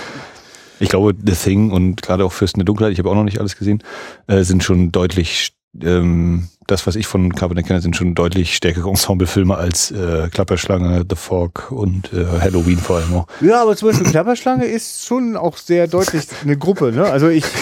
ich 0.79 0.87
glaube, 0.89 1.13
The 1.21 1.33
Thing 1.33 1.71
und 1.71 2.01
gerade 2.01 2.23
auch 2.23 2.31
Fürsten 2.31 2.59
der 2.59 2.65
Dunkelheit, 2.65 2.93
ich 2.93 2.99
habe 2.99 3.09
auch 3.09 3.15
noch 3.15 3.25
nicht 3.25 3.39
alles 3.39 3.57
gesehen, 3.57 3.83
äh, 4.27 4.43
sind 4.43 4.63
schon 4.63 4.91
deutlich 4.93 5.53
ähm, 5.79 6.47
das, 6.67 6.85
was 6.87 6.95
ich 6.95 7.07
von 7.07 7.33
Carpenter 7.33 7.63
kenne, 7.63 7.81
sind 7.81 7.95
schon 7.95 8.15
deutlich 8.15 8.55
stärkere 8.55 8.89
Ensemblefilme 8.89 9.55
als 9.55 9.91
äh, 9.91 10.29
Klapperschlange, 10.29 11.05
The 11.09 11.15
Fog 11.15 11.71
und 11.71 12.11
äh, 12.13 12.25
Halloween 12.25 12.77
vor 12.77 12.97
allem 12.97 13.13
auch. 13.13 13.27
Ja, 13.41 13.61
aber 13.61 13.75
zum 13.75 13.89
Beispiel 13.89 14.07
Klapperschlange 14.09 14.65
ist 14.65 15.05
schon 15.05 15.35
auch 15.35 15.57
sehr 15.57 15.87
deutlich 15.87 16.23
eine 16.43 16.57
Gruppe. 16.57 16.91
Ne? 16.91 17.05
Also 17.05 17.27
ich. 17.27 17.45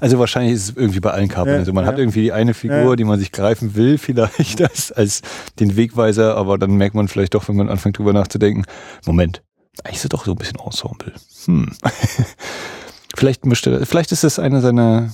Also 0.00 0.18
wahrscheinlich 0.18 0.54
ist 0.54 0.70
es 0.70 0.76
irgendwie 0.76 1.00
bei 1.00 1.12
allen 1.12 1.28
Carpenter. 1.28 1.54
Ja, 1.54 1.58
also 1.60 1.72
man 1.72 1.84
ja. 1.84 1.92
hat 1.92 1.98
irgendwie 1.98 2.20
die 2.20 2.32
eine 2.32 2.52
Figur, 2.52 2.90
Ja. 2.90 2.96
die 2.96 3.04
man 3.04 3.18
sich 3.18 3.32
greifen 3.32 3.74
will, 3.74 3.96
vielleicht 3.96 4.60
als, 4.60 4.92
als 4.92 5.22
den 5.60 5.76
Wegweiser, 5.76 6.36
aber 6.36 6.58
dann 6.58 6.74
merkt 6.74 6.94
man 6.94 7.08
vielleicht 7.08 7.32
doch, 7.34 7.48
wenn 7.48 7.56
man 7.56 7.70
anfängt 7.70 7.96
drüber 7.96 8.12
nachzudenken, 8.12 8.64
Moment, 9.06 9.42
eigentlich 9.82 9.96
ist 9.98 10.04
es 10.04 10.08
doch 10.10 10.26
so 10.26 10.32
ein 10.32 10.36
bisschen 10.36 10.58
Ensemble. 10.58 11.12
Hm. 11.46 11.70
vielleicht 13.16 13.46
mischt 13.46 13.66
er, 13.66 13.86
vielleicht 13.86 14.12
ist 14.12 14.24
das 14.24 14.38
eine 14.38 14.60
seiner 14.60 15.10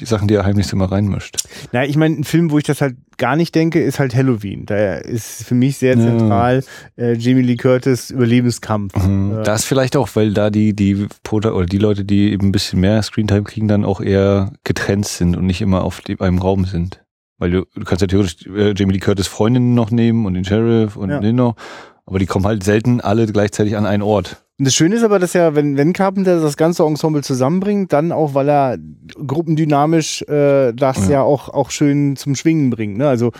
die 0.00 0.04
Sachen, 0.04 0.28
die 0.28 0.34
er 0.34 0.44
heimlich 0.44 0.72
immer 0.72 0.90
reinmischt. 0.90 1.36
Na, 1.72 1.84
ich 1.84 1.96
meine, 1.96 2.16
ein 2.16 2.24
Film, 2.24 2.50
wo 2.50 2.58
ich 2.58 2.64
das 2.64 2.80
halt 2.80 2.96
gar 3.18 3.36
nicht 3.36 3.54
denke, 3.54 3.80
ist 3.82 3.98
halt 3.98 4.14
Halloween. 4.14 4.66
Da 4.66 4.94
ist 4.96 5.44
für 5.44 5.54
mich 5.54 5.78
sehr 5.78 5.96
Ja. 5.96 6.02
zentral 6.04 6.64
äh, 6.96 7.14
Jamie 7.14 7.42
Lee 7.42 7.56
Curtis 7.56 8.10
Überlebenskampf. 8.10 8.94
Mhm. 8.96 9.38
Äh, 9.38 9.42
Das 9.44 9.64
vielleicht 9.64 9.96
auch, 9.96 10.08
weil 10.14 10.34
da 10.34 10.50
die, 10.50 10.74
die 10.74 11.06
Prota 11.22 11.52
oder 11.52 11.66
die 11.66 11.78
Leute, 11.78 12.04
die 12.04 12.32
eben 12.32 12.48
ein 12.48 12.52
bisschen 12.52 12.80
mehr 12.80 13.02
Screentime 13.02 13.44
kriegen, 13.44 13.68
dann 13.68 13.84
auch 13.84 14.00
eher 14.00 14.52
getrennt 14.64 15.06
sind 15.06 15.36
und 15.36 15.46
nicht 15.46 15.60
immer 15.62 15.82
auf 15.84 16.00
dem, 16.02 16.20
einem 16.20 16.38
Raum 16.38 16.64
sind. 16.64 17.02
Weil 17.38 17.50
du, 17.50 17.64
du 17.74 17.84
kannst 17.84 18.00
ja 18.02 18.06
theoretisch 18.06 18.46
äh, 18.46 18.72
Jamie 18.76 18.94
Lee 18.94 18.98
Curtis 19.00 19.26
Freundinnen 19.28 19.74
noch 19.74 19.90
nehmen 19.90 20.26
und 20.26 20.34
den 20.34 20.44
Sheriff 20.44 20.96
und 20.96 21.10
Ja. 21.10 21.20
den 21.20 21.36
noch, 21.36 21.54
aber 22.06 22.18
die 22.18 22.26
kommen 22.26 22.44
halt 22.46 22.64
selten 22.64 23.00
alle 23.00 23.26
gleichzeitig 23.26 23.76
an 23.76 23.86
einen 23.86 24.02
Ort. 24.02 24.42
Und 24.58 24.64
das 24.66 24.74
Schöne 24.74 24.96
ist 24.96 25.02
aber, 25.02 25.18
dass 25.18 25.34
ja, 25.34 25.54
wenn, 25.54 25.76
wenn 25.76 25.92
Carpenter 25.92 26.40
das 26.40 26.56
ganze 26.56 26.82
Ensemble 26.84 27.22
zusammenbringt, 27.22 27.92
dann 27.92 28.10
auch, 28.10 28.32
weil 28.32 28.48
er 28.48 28.78
gruppendynamisch 29.26 30.22
äh, 30.22 30.72
das 30.72 31.08
ja, 31.08 31.16
Ja. 31.16 31.22
auch, 31.22 31.50
auch 31.50 31.70
schön 31.70 32.16
zum 32.16 32.34
Schwingen 32.34 32.70
bringt. 32.70 32.96
Ne? 32.96 33.06
Also 33.06 33.32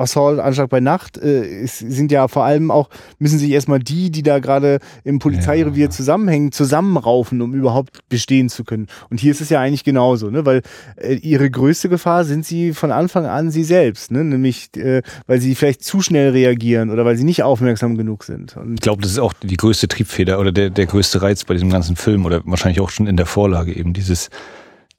Assault, 0.00 0.38
Anschlag 0.40 0.68
bei 0.70 0.80
Nacht 0.80 1.18
äh, 1.18 1.66
sind 1.66 2.10
ja 2.10 2.26
vor 2.28 2.44
allem 2.44 2.70
auch, 2.70 2.88
müssen 3.18 3.38
sich 3.38 3.50
erstmal 3.50 3.78
die, 3.78 4.10
die 4.10 4.22
da 4.22 4.38
gerade 4.38 4.78
im 5.04 5.18
Polizeirevier 5.18 5.84
Ja. 5.86 5.90
zusammenhängen, 5.90 6.52
zusammenraufen, 6.52 7.40
um 7.42 7.54
überhaupt 7.54 8.00
bestehen 8.08 8.48
zu 8.48 8.64
können. 8.64 8.86
Und 9.10 9.20
hier 9.20 9.30
ist 9.30 9.40
es 9.40 9.50
ja 9.50 9.60
eigentlich 9.60 9.84
genauso, 9.84 10.30
ne? 10.30 10.44
weil 10.46 10.62
äh, 10.96 11.14
ihre 11.14 11.50
größte 11.50 11.88
Gefahr 11.88 12.24
sind 12.24 12.44
sie 12.44 12.72
von 12.72 12.90
Anfang 12.92 13.26
an 13.26 13.50
sie 13.50 13.64
selbst, 13.64 14.10
ne? 14.10 14.24
nämlich 14.24 14.70
äh, 14.76 15.02
weil 15.26 15.40
sie 15.40 15.54
vielleicht 15.54 15.84
zu 15.84 16.00
schnell 16.00 16.30
reagieren 16.30 16.90
oder 16.90 17.04
weil 17.04 17.16
sie 17.16 17.24
nicht 17.24 17.42
aufmerksam 17.42 17.96
genug 17.96 18.24
sind. 18.24 18.56
Und 18.56 18.74
Ich 18.74 18.80
glaube, 18.80 19.02
das 19.02 19.12
ist 19.12 19.18
auch 19.18 19.32
die 19.34 19.56
größte 19.56 19.88
Triebfeder 19.88 20.38
oder 20.40 20.52
der, 20.52 20.70
der 20.70 20.86
größte 20.86 21.22
Reiz 21.22 21.44
bei 21.44 21.54
diesem 21.54 21.70
ganzen 21.70 21.96
Film 21.96 22.24
oder 22.24 22.40
wahrscheinlich 22.44 22.80
auch 22.80 22.90
schon 22.90 23.06
in 23.06 23.16
der 23.16 23.26
Vorlage 23.26 23.74
eben 23.74 23.92
dieses, 23.92 24.30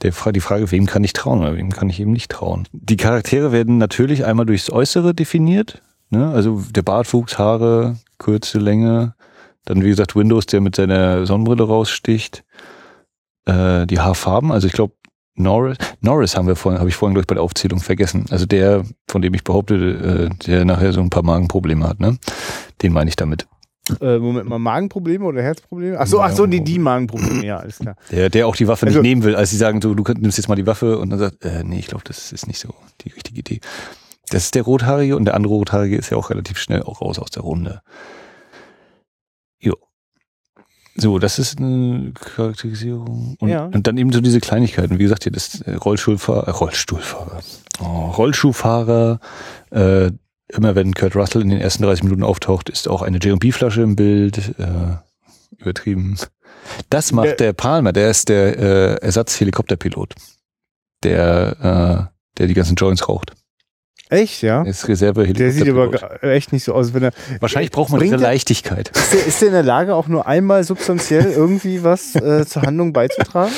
der, 0.02 0.14
die 0.32 0.40
Frage, 0.40 0.72
wem 0.72 0.86
kann 0.86 1.04
ich 1.04 1.14
trauen 1.14 1.40
oder 1.40 1.56
wem 1.56 1.70
kann 1.70 1.90
ich 1.90 2.00
eben 2.00 2.12
nicht 2.12 2.32
trauen. 2.32 2.68
Die 2.72 2.98
Charaktere 2.98 3.52
werden 3.52 3.78
natürlich 3.78 4.26
einmal 4.26 4.46
durchs 4.46 4.72
Äußere 4.72 5.14
definiert, 5.14 5.82
ne? 6.10 6.32
also 6.32 6.64
der 6.72 6.82
Bartwuchs, 6.82 7.38
Haare, 7.38 7.98
Kürze, 8.18 8.60
Länge, 8.60 9.16
dann 9.66 9.84
wie 9.84 9.90
gesagt 9.90 10.16
Windows, 10.16 10.46
der 10.46 10.62
mit 10.62 10.76
seiner 10.76 11.26
Sonnenbrille 11.26 11.64
raussticht, 11.64 12.44
äh, 13.46 13.86
die 13.86 14.00
Haarfarben, 14.00 14.52
also 14.52 14.68
ich 14.68 14.74
glaube 14.74 14.94
Norris, 15.36 15.78
Norris 16.02 16.36
haben 16.36 16.48
wir 16.48 16.56
vorhin, 16.56 16.80
habe 16.80 16.90
ich 16.90 16.96
vorhin 16.96 17.14
glaube 17.14 17.24
ich 17.24 17.28
bei 17.28 17.36
der 17.36 17.44
Aufzählung 17.44 17.80
vergessen. 17.80 18.26
Also 18.30 18.46
der, 18.46 18.84
von 19.08 19.22
dem 19.22 19.34
ich 19.34 19.44
behaupte, 19.44 19.76
äh, 19.76 20.46
der 20.46 20.66
nachher 20.66 20.92
so 20.94 21.00
ein 21.00 21.10
paar 21.10 21.24
Magenprobleme 21.24 21.88
hat, 21.88 22.00
ne? 22.00 22.18
Den 22.82 22.94
meine 22.94 23.10
ich 23.10 23.16
damit. 23.16 23.48
Äh, 24.00 24.20
Moment 24.20 24.48
mal, 24.48 24.60
Magenprobleme 24.60 25.26
oder 25.26 25.42
Herzprobleme? 25.42 26.00
Ach 26.00 26.06
so, 26.08 26.22
ach 26.22 26.32
so, 26.32 26.46
die, 26.46 26.64
die 26.64 26.78
Magenprobleme, 26.80 27.44
ja, 27.46 27.58
alles 27.58 27.80
klar. 27.80 27.96
Der, 28.12 28.30
der 28.30 28.48
auch 28.48 28.56
die 28.56 28.68
Waffe 28.68 28.86
Also- 28.86 29.00
nicht 29.00 29.10
nehmen 29.10 29.24
will, 29.24 29.36
als 29.36 29.50
sie 29.50 29.58
sagen, 29.58 29.82
so, 29.82 29.94
du 29.96 30.04
nimmst 30.14 30.38
jetzt 30.38 30.48
mal 30.48 30.56
die 30.56 30.68
Waffe 30.68 31.00
und 31.00 31.10
dann 31.10 31.20
sagt, 31.20 31.44
äh, 31.44 31.64
nee, 31.64 31.80
ich 31.80 31.88
glaube, 31.88 32.04
das 32.06 32.32
ist 32.32 32.48
nicht 32.48 32.60
so 32.60 32.74
die 33.02 33.10
richtige 33.10 33.40
Idee. 33.40 33.60
Das 34.30 34.44
ist 34.46 34.56
der 34.56 34.64
Rothaarige 34.64 35.16
und 35.18 35.26
der 35.26 35.34
andere 35.34 35.54
Rothaarige 35.54 35.98
ist 35.98 36.10
ja 36.12 36.18
auch 36.18 36.30
relativ 36.30 36.58
schnell 36.60 36.84
auch 36.84 37.02
raus 37.02 37.18
aus 37.20 37.32
der 37.32 37.42
Runde. 37.42 37.82
Jo. 39.60 39.76
So, 40.96 41.20
das 41.20 41.40
ist 41.40 41.58
eine 41.58 42.12
Charakterisierung. 42.14 43.36
Und, 43.40 43.50
Ja. 43.50 43.66
und 43.66 43.88
dann 43.88 43.98
eben 43.98 44.12
so 44.14 44.22
diese 44.22 44.40
Kleinigkeiten. 44.40 45.00
Wie 45.00 45.04
gesagt, 45.04 45.24
hier 45.24 45.32
das 45.32 45.62
äh, 45.62 45.74
Rollstuhlfahrer, 45.74 46.48
äh, 46.48 46.52
Rollstuhlfahrer, 46.52 47.40
oh, 47.82 48.12
Rollschuhfahrer, 48.12 49.20
äh, 49.72 50.12
immer 50.56 50.76
wenn 50.76 50.94
Kurt 50.94 51.16
Russell 51.16 51.42
in 51.42 51.50
den 51.50 51.62
ersten 51.62 51.84
30 51.84 52.04
Minuten 52.04 52.24
auftaucht, 52.24 52.70
ist 52.70 52.88
auch 52.88 53.02
eine 53.02 53.18
J&B-Flasche 53.18 53.82
im 53.82 53.96
Bild, 53.96 54.38
äh, 54.60 54.98
übertrieben. 55.58 56.18
Das 56.90 57.12
macht 57.12 57.28
Der- 57.28 57.36
der, 57.36 57.54
Palmer, 57.54 57.92
der 57.94 58.10
ist 58.10 58.30
der 58.30 58.58
äh, 58.60 58.94
Ersatzhelikopterpilot, 59.06 60.14
der, 61.04 62.10
äh, 62.10 62.38
der 62.38 62.48
die 62.48 62.54
ganzen 62.54 62.76
Joints 62.76 63.08
raucht. 63.10 63.34
Echt, 64.10 64.42
ja? 64.42 64.64
Der 64.64 64.72
ist 64.72 64.88
Reserve 64.90 65.26
Der 65.26 65.52
sieht 65.54 65.70
aber 65.70 66.22
echt 66.24 66.52
nicht 66.52 66.66
so 66.66 66.74
aus, 66.74 66.94
wenn 66.94 67.04
er. 67.04 67.12
Wahrscheinlich 67.40 67.72
braucht 67.72 67.92
man 67.92 68.00
Bringt 68.00 68.12
diese 68.14 68.20
der- 68.22 68.28
Leichtigkeit. 68.30 68.90
Ist 68.96 69.14
der, 69.14 69.26
ist 69.26 69.40
der 69.42 69.48
in 69.48 69.54
der 69.54 69.64
Lage, 69.64 69.96
auch 69.96 70.08
nur 70.10 70.28
einmal 70.28 70.64
substanziell 70.66 71.32
irgendwie 71.32 71.84
was 71.84 72.16
äh, 72.16 72.46
zur 72.46 72.64
Handlung 72.64 72.92
beizutragen? 72.92 73.54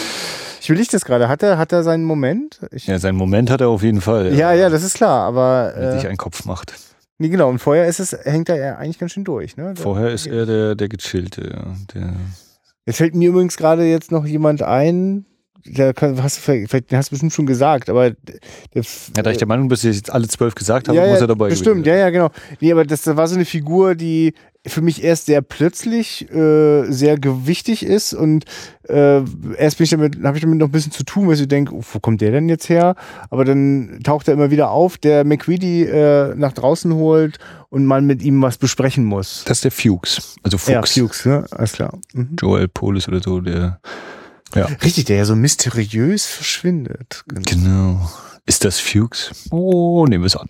Ich 0.64 0.70
will 0.70 0.78
nicht 0.78 0.93
das 0.93 1.03
gerade. 1.03 1.28
Hat 1.28 1.43
er, 1.43 1.57
hat 1.57 1.74
er 1.74 1.84
seinen 1.84 2.05
Moment? 2.05 2.61
Ich, 2.72 2.88
Ja, 2.88 2.97
seinen 2.97 3.18
Moment 3.18 3.49
hat 3.49 3.59
er 3.59 3.68
auf 3.68 3.84
jeden 3.84 3.99
Fall. 3.99 4.34
ja, 4.34 4.53
ja, 4.53 4.70
das 4.70 4.82
ist 4.84 4.93
klar, 4.95 5.28
aber 5.28 5.74
Wenn 5.76 5.84
er 5.84 5.91
sich 5.95 6.05
äh, 6.05 6.07
einen 6.07 6.16
Kopf 6.18 6.45
macht. 6.45 6.74
nee, 7.18 7.28
genau. 7.28 7.49
Und 7.49 7.59
vorher 7.59 7.86
ist 7.86 7.99
es, 7.99 8.14
hängt 8.24 8.47
er 8.47 8.78
eigentlich 8.78 8.97
ganz 8.97 9.11
schön 9.11 9.26
durch. 9.26 9.57
Ne? 9.57 9.74
Vorher 9.76 10.11
ist 10.11 10.26
er 10.26 10.45
der, 10.45 10.76
der 10.76 10.88
gechillte. 10.88 11.49
ja, 11.53 11.76
Der, 11.93 12.14
Jetzt 12.86 12.97
fällt 12.97 13.14
mir 13.14 13.28
übrigens 13.30 13.57
gerade 13.57 13.84
jetzt 13.84 14.11
noch 14.14 14.26
jemand 14.26 14.61
ein. 14.61 15.26
Kann, 15.95 16.22
hast 16.22 16.38
du 16.38 16.41
vielleicht, 16.41 16.91
den 16.91 16.97
hast 16.97 17.09
du 17.09 17.11
bestimmt 17.11 17.34
schon 17.34 17.45
gesagt, 17.45 17.89
aber 17.89 18.11
der, 18.11 18.84
ja, 19.16 19.24
da 19.24 19.32
ich 19.32 19.38
der 19.38 19.47
Meinung 19.47 19.68
bin, 19.68 19.76
dass 19.76 19.84
ich 19.84 19.95
jetzt 19.95 20.11
alle 20.11 20.28
zwölf 20.28 20.55
gesagt 20.55 20.89
habe, 20.89 20.97
ja, 20.97 21.07
muss 21.07 21.22
er 21.22 21.28
dabei 21.28 21.49
Bestimmt, 21.49 21.84
gewesen 21.84 21.97
ja, 21.97 22.05
ja, 22.05 22.09
genau. 22.09 22.30
Nee, 22.59 22.72
aber 22.72 22.86
das, 22.86 23.03
das 23.03 23.16
war 23.16 23.28
so 23.28 23.36
eine 23.36 23.45
Figur, 23.45 23.95
die 23.95 24.34
für 24.66 24.82
mich 24.82 25.03
erst 25.03 25.26
sehr 25.26 25.41
plötzlich 25.41 26.30
äh, 26.32 26.84
sehr 26.89 27.18
gewichtig 27.18 27.86
ist 27.86 28.14
und 28.14 28.45
äh, 28.88 29.22
erst 29.57 29.78
bin 29.78 29.84
ich 29.84 29.89
damit, 29.89 30.24
habe 30.24 30.38
ich 30.38 30.43
damit 30.43 30.59
noch 30.59 30.68
ein 30.68 30.72
bisschen 30.72 30.91
zu 30.91 31.03
tun, 31.03 31.28
weil 31.28 31.39
ich 31.39 31.47
denke, 31.47 31.74
wo 31.74 31.99
kommt 31.99 32.22
der 32.22 32.32
denn 32.32 32.47
jetzt 32.47 32.70
her? 32.70 32.95
Aber 33.30 33.43
dann 33.43 33.99
taucht 34.03 34.28
er 34.28 34.34
immer 34.34 34.51
wieder 34.51 34.72
auf, 34.72 34.97
der 34.97 35.26
McReady 35.26 35.84
äh, 35.84 36.36
nach 36.36 36.53
draußen 36.53 36.93
holt 36.93 37.39
und 37.70 37.86
man 37.86 38.05
mit 38.05 38.22
ihm 38.22 38.41
was 38.41 38.57
besprechen 38.57 39.03
muss. 39.03 39.43
Das 39.45 39.57
ist 39.57 39.64
der 39.66 39.72
Fuchs. 39.72 40.36
Also 40.43 40.57
Fuchs. 40.57 40.95
Ja, 40.95 41.03
Fuchs, 41.03 41.26
ne? 41.26 41.45
Alles 41.51 41.74
klar. 41.74 41.97
Mhm. 42.14 42.36
Joel 42.39 42.68
Polis 42.68 43.07
oder 43.07 43.22
so, 43.22 43.41
der. 43.41 43.80
Ja. 44.56 44.66
Richtig, 44.84 45.06
der 45.06 45.18
ja 45.18 45.26
so 45.26 45.36
mysteriös 45.36 46.26
verschwindet. 46.26 47.24
Genau. 47.28 48.10
Ist 48.45 48.66
das 48.66 48.80
Fuchs? 48.80 49.47
Oh, 49.51 50.06
nehmen 50.08 50.24
wir 50.24 50.28
es 50.28 50.36
an. 50.36 50.49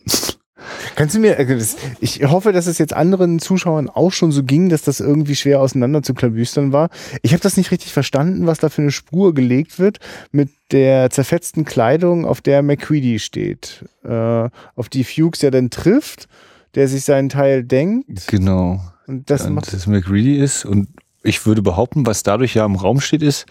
Kannst 0.96 1.16
du 1.16 1.20
mir, 1.20 1.38
äh, 1.38 1.62
ich 2.00 2.24
hoffe, 2.24 2.52
dass 2.54 2.68
es 2.68 2.78
jetzt 2.78 2.94
anderen 2.94 3.40
Zuschauern 3.40 3.90
auch 3.90 4.12
schon 4.12 4.32
so 4.32 4.44
ging, 4.44 4.70
dass 4.70 4.82
das 4.82 5.00
irgendwie 5.00 5.36
schwer 5.36 5.60
auseinander 5.60 6.04
zu 6.04 6.14
klabüstern 6.14 6.72
war. 6.72 6.90
Ich 7.22 7.34
habe 7.34 7.42
das 7.44 7.58
nicht 7.58 7.72
richtig 7.72 7.92
verstanden, 7.92 8.48
was 8.48 8.60
da 8.60 8.70
für 8.70 8.82
eine 8.82 8.92
Spur 8.92 9.34
gelegt 9.34 9.78
wird 9.80 10.00
mit 10.32 10.50
der 10.72 11.10
zerfetzten 11.10 11.66
Kleidung, 11.66 12.26
auf 12.26 12.42
der 12.42 12.62
McCready 12.64 13.20
steht, 13.20 13.86
äh, 14.04 14.50
auf 14.76 14.90
die 14.90 15.04
Fuchs 15.04 15.42
ja 15.42 15.52
dann 15.52 15.70
trifft, 15.70 16.28
der 16.76 16.88
sich 16.88 17.04
seinen 17.04 17.30
Teil 17.30 17.64
denkt 17.64 18.28
Genau. 18.28 18.82
und 19.06 19.30
das 19.30 19.46
und 19.46 19.54
macht 19.56 19.74
das 19.74 19.86
McReady 19.86 20.38
ist. 20.40 20.66
Und 20.66 20.88
ich 21.24 21.46
würde 21.46 21.62
behaupten, 21.62 22.06
was 22.06 22.24
dadurch 22.24 22.56
ja 22.56 22.66
im 22.66 22.76
Raum 22.76 23.02
steht, 23.02 23.22
ist, 23.22 23.46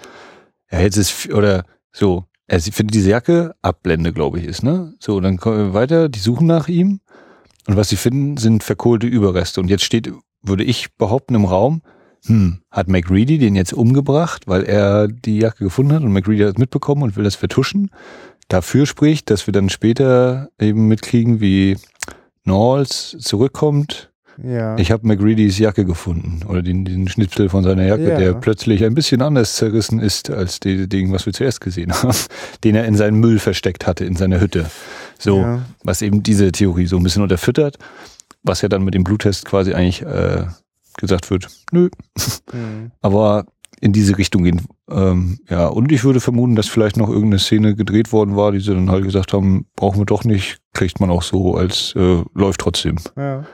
er 0.72 0.80
hätte 0.80 1.00
es, 1.00 1.28
oder 1.28 1.64
so, 1.92 2.24
er 2.46 2.60
findet 2.60 2.94
diese 2.94 3.10
Jacke, 3.10 3.54
Abblende, 3.60 4.12
glaube 4.12 4.38
ich, 4.38 4.46
ist, 4.46 4.62
ne? 4.62 4.94
So, 4.98 5.20
dann 5.20 5.36
kommen 5.36 5.58
wir 5.58 5.74
weiter, 5.74 6.08
die 6.08 6.18
suchen 6.18 6.46
nach 6.46 6.66
ihm. 6.68 7.00
Und 7.66 7.76
was 7.76 7.90
sie 7.90 7.96
finden, 7.96 8.38
sind 8.38 8.64
verkohlte 8.64 9.06
Überreste. 9.06 9.60
Und 9.60 9.68
jetzt 9.68 9.84
steht, 9.84 10.10
würde 10.40 10.64
ich 10.64 10.94
behaupten, 10.96 11.34
im 11.34 11.44
Raum, 11.44 11.82
hm, 12.24 12.62
hat 12.70 12.88
McReady 12.88 13.36
den 13.36 13.54
jetzt 13.54 13.74
umgebracht, 13.74 14.46
weil 14.46 14.64
er 14.64 15.08
die 15.08 15.38
Jacke 15.38 15.64
gefunden 15.64 15.92
hat 15.92 16.02
und 16.02 16.12
McReady 16.12 16.40
hat 16.40 16.54
es 16.54 16.58
mitbekommen 16.58 17.02
und 17.02 17.16
will 17.16 17.24
das 17.24 17.34
vertuschen. 17.34 17.90
Dafür 18.48 18.86
spricht, 18.86 19.28
dass 19.28 19.46
wir 19.46 19.52
dann 19.52 19.68
später 19.68 20.48
eben 20.58 20.88
mitkriegen, 20.88 21.40
wie 21.40 21.76
Knowles 22.44 23.16
zurückkommt 23.20 24.11
ja. 24.42 24.76
ich 24.78 24.90
habe 24.92 25.06
McReadys 25.06 25.58
Jacke 25.58 25.84
gefunden 25.84 26.40
oder 26.48 26.62
den, 26.62 26.84
den 26.84 27.08
Schnipsel 27.08 27.48
von 27.48 27.64
seiner 27.64 27.84
Jacke, 27.84 28.08
Ja. 28.10 28.16
der 28.18 28.34
plötzlich 28.34 28.84
ein 28.84 28.94
bisschen 28.94 29.22
anders 29.22 29.56
zerrissen 29.56 29.98
ist 30.00 30.30
als 30.30 30.60
die 30.60 30.88
Ding, 30.88 31.12
was 31.12 31.26
wir 31.26 31.32
zuerst 31.32 31.60
gesehen 31.60 31.92
haben, 31.92 32.16
den 32.64 32.74
er 32.74 32.84
in 32.84 32.96
seinen 32.96 33.18
Müll 33.20 33.38
versteckt 33.38 33.86
hatte, 33.86 34.04
in 34.04 34.16
seiner 34.16 34.40
Hütte. 34.40 34.70
So, 35.18 35.38
Ja. 35.38 35.62
was 35.84 36.02
eben 36.02 36.22
diese 36.22 36.52
Theorie 36.52 36.86
so 36.86 36.96
ein 36.96 37.02
bisschen 37.02 37.22
unterfüttert, 37.22 37.78
was 38.42 38.62
ja 38.62 38.68
dann 38.68 38.84
mit 38.84 38.94
dem 38.94 39.04
Bluttest 39.04 39.44
quasi 39.44 39.72
eigentlich 39.74 40.02
äh, 40.02 40.44
gesagt 40.98 41.30
wird, 41.30 41.48
nö, 41.72 41.88
Hm. 42.50 42.90
aber 43.00 43.46
in 43.80 43.92
diese 43.92 44.16
Richtung 44.16 44.44
gehen. 44.44 44.60
Ähm, 44.88 45.38
ja, 45.50 45.66
und 45.66 45.90
ich 45.90 46.04
würde 46.04 46.20
vermuten, 46.20 46.54
dass 46.54 46.68
vielleicht 46.68 46.96
noch 46.96 47.08
irgendeine 47.08 47.40
Szene 47.40 47.74
gedreht 47.74 48.12
worden 48.12 48.36
war, 48.36 48.52
die 48.52 48.60
sie 48.60 48.72
dann 48.72 48.90
halt 48.90 49.02
gesagt 49.02 49.32
haben, 49.32 49.66
brauchen 49.74 49.98
wir 50.00 50.04
doch 50.06 50.22
nicht, 50.22 50.58
kriegt 50.72 51.00
man 51.00 51.10
auch 51.10 51.22
so, 51.22 51.56
als 51.56 51.92
äh, 51.96 52.22
läuft 52.32 52.60
trotzdem. 52.60 52.96
Ja. 53.16 53.44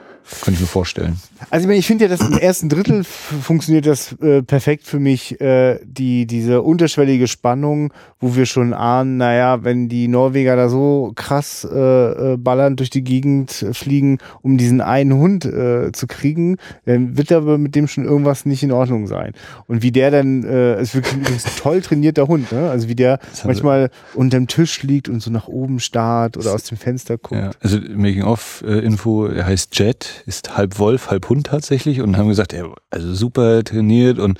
Kann 0.41 0.53
ich 0.53 0.59
mir 0.59 0.67
vorstellen. 0.67 1.17
Also 1.49 1.63
ich, 1.63 1.67
meine, 1.67 1.79
ich 1.79 1.87
finde 1.87 2.05
ja, 2.05 2.09
dass 2.09 2.21
im 2.21 2.37
ersten 2.37 2.69
Drittel 2.69 3.03
funktioniert 3.03 3.85
das 3.85 4.13
äh, 4.21 4.43
perfekt 4.43 4.83
für 4.85 4.99
mich, 4.99 5.39
äh, 5.41 5.79
die, 5.83 6.27
diese 6.27 6.61
unterschwellige 6.61 7.27
Spannung, 7.27 7.91
wo 8.19 8.35
wir 8.35 8.45
schon 8.45 8.73
ahnen, 8.73 9.17
naja, 9.17 9.63
wenn 9.63 9.89
die 9.89 10.07
Norweger 10.07 10.55
da 10.55 10.69
so 10.69 11.11
krass 11.15 11.67
äh, 11.69 12.33
äh, 12.33 12.37
ballernd 12.37 12.79
durch 12.79 12.89
die 12.89 13.03
Gegend 13.03 13.65
fliegen, 13.73 14.19
um 14.41 14.57
diesen 14.57 14.81
einen 14.81 15.13
Hund 15.13 15.45
äh, 15.45 15.91
zu 15.91 16.07
kriegen, 16.07 16.57
dann 16.85 17.17
wird 17.17 17.31
aber 17.31 17.57
mit 17.57 17.75
dem 17.75 17.87
schon 17.87 18.05
irgendwas 18.05 18.45
nicht 18.45 18.63
in 18.63 18.71
Ordnung 18.71 19.07
sein. 19.07 19.33
Und 19.67 19.81
wie 19.81 19.91
der 19.91 20.11
dann, 20.11 20.43
äh, 20.43 20.81
ist 20.81 20.95
wirklich 20.95 21.15
ein 21.15 21.51
toll 21.57 21.81
trainierter 21.81 22.27
Hund, 22.27 22.51
ne? 22.51 22.69
Also 22.69 22.87
wie 22.87 22.95
der 22.95 23.19
manchmal 23.45 23.89
unterm 24.13 24.47
Tisch 24.47 24.83
liegt 24.83 25.09
und 25.09 25.21
so 25.21 25.31
nach 25.31 25.47
oben 25.47 25.79
starrt 25.79 26.37
oder 26.37 26.53
aus 26.53 26.63
dem 26.63 26.77
Fenster 26.77 27.17
guckt. 27.17 27.41
Ja, 27.41 27.51
also 27.61 27.79
Making-of-Info, 27.79 29.27
er 29.27 29.45
heißt 29.45 29.77
Jet, 29.77 30.18
ist 30.25 30.57
halb 30.57 30.79
Wolf, 30.79 31.09
halb 31.09 31.29
Hund 31.29 31.47
tatsächlich 31.47 32.01
und 32.01 32.17
haben 32.17 32.29
gesagt, 32.29 32.53
er 32.53 32.73
also 32.89 33.13
super 33.13 33.63
trainiert 33.63 34.19
und 34.19 34.39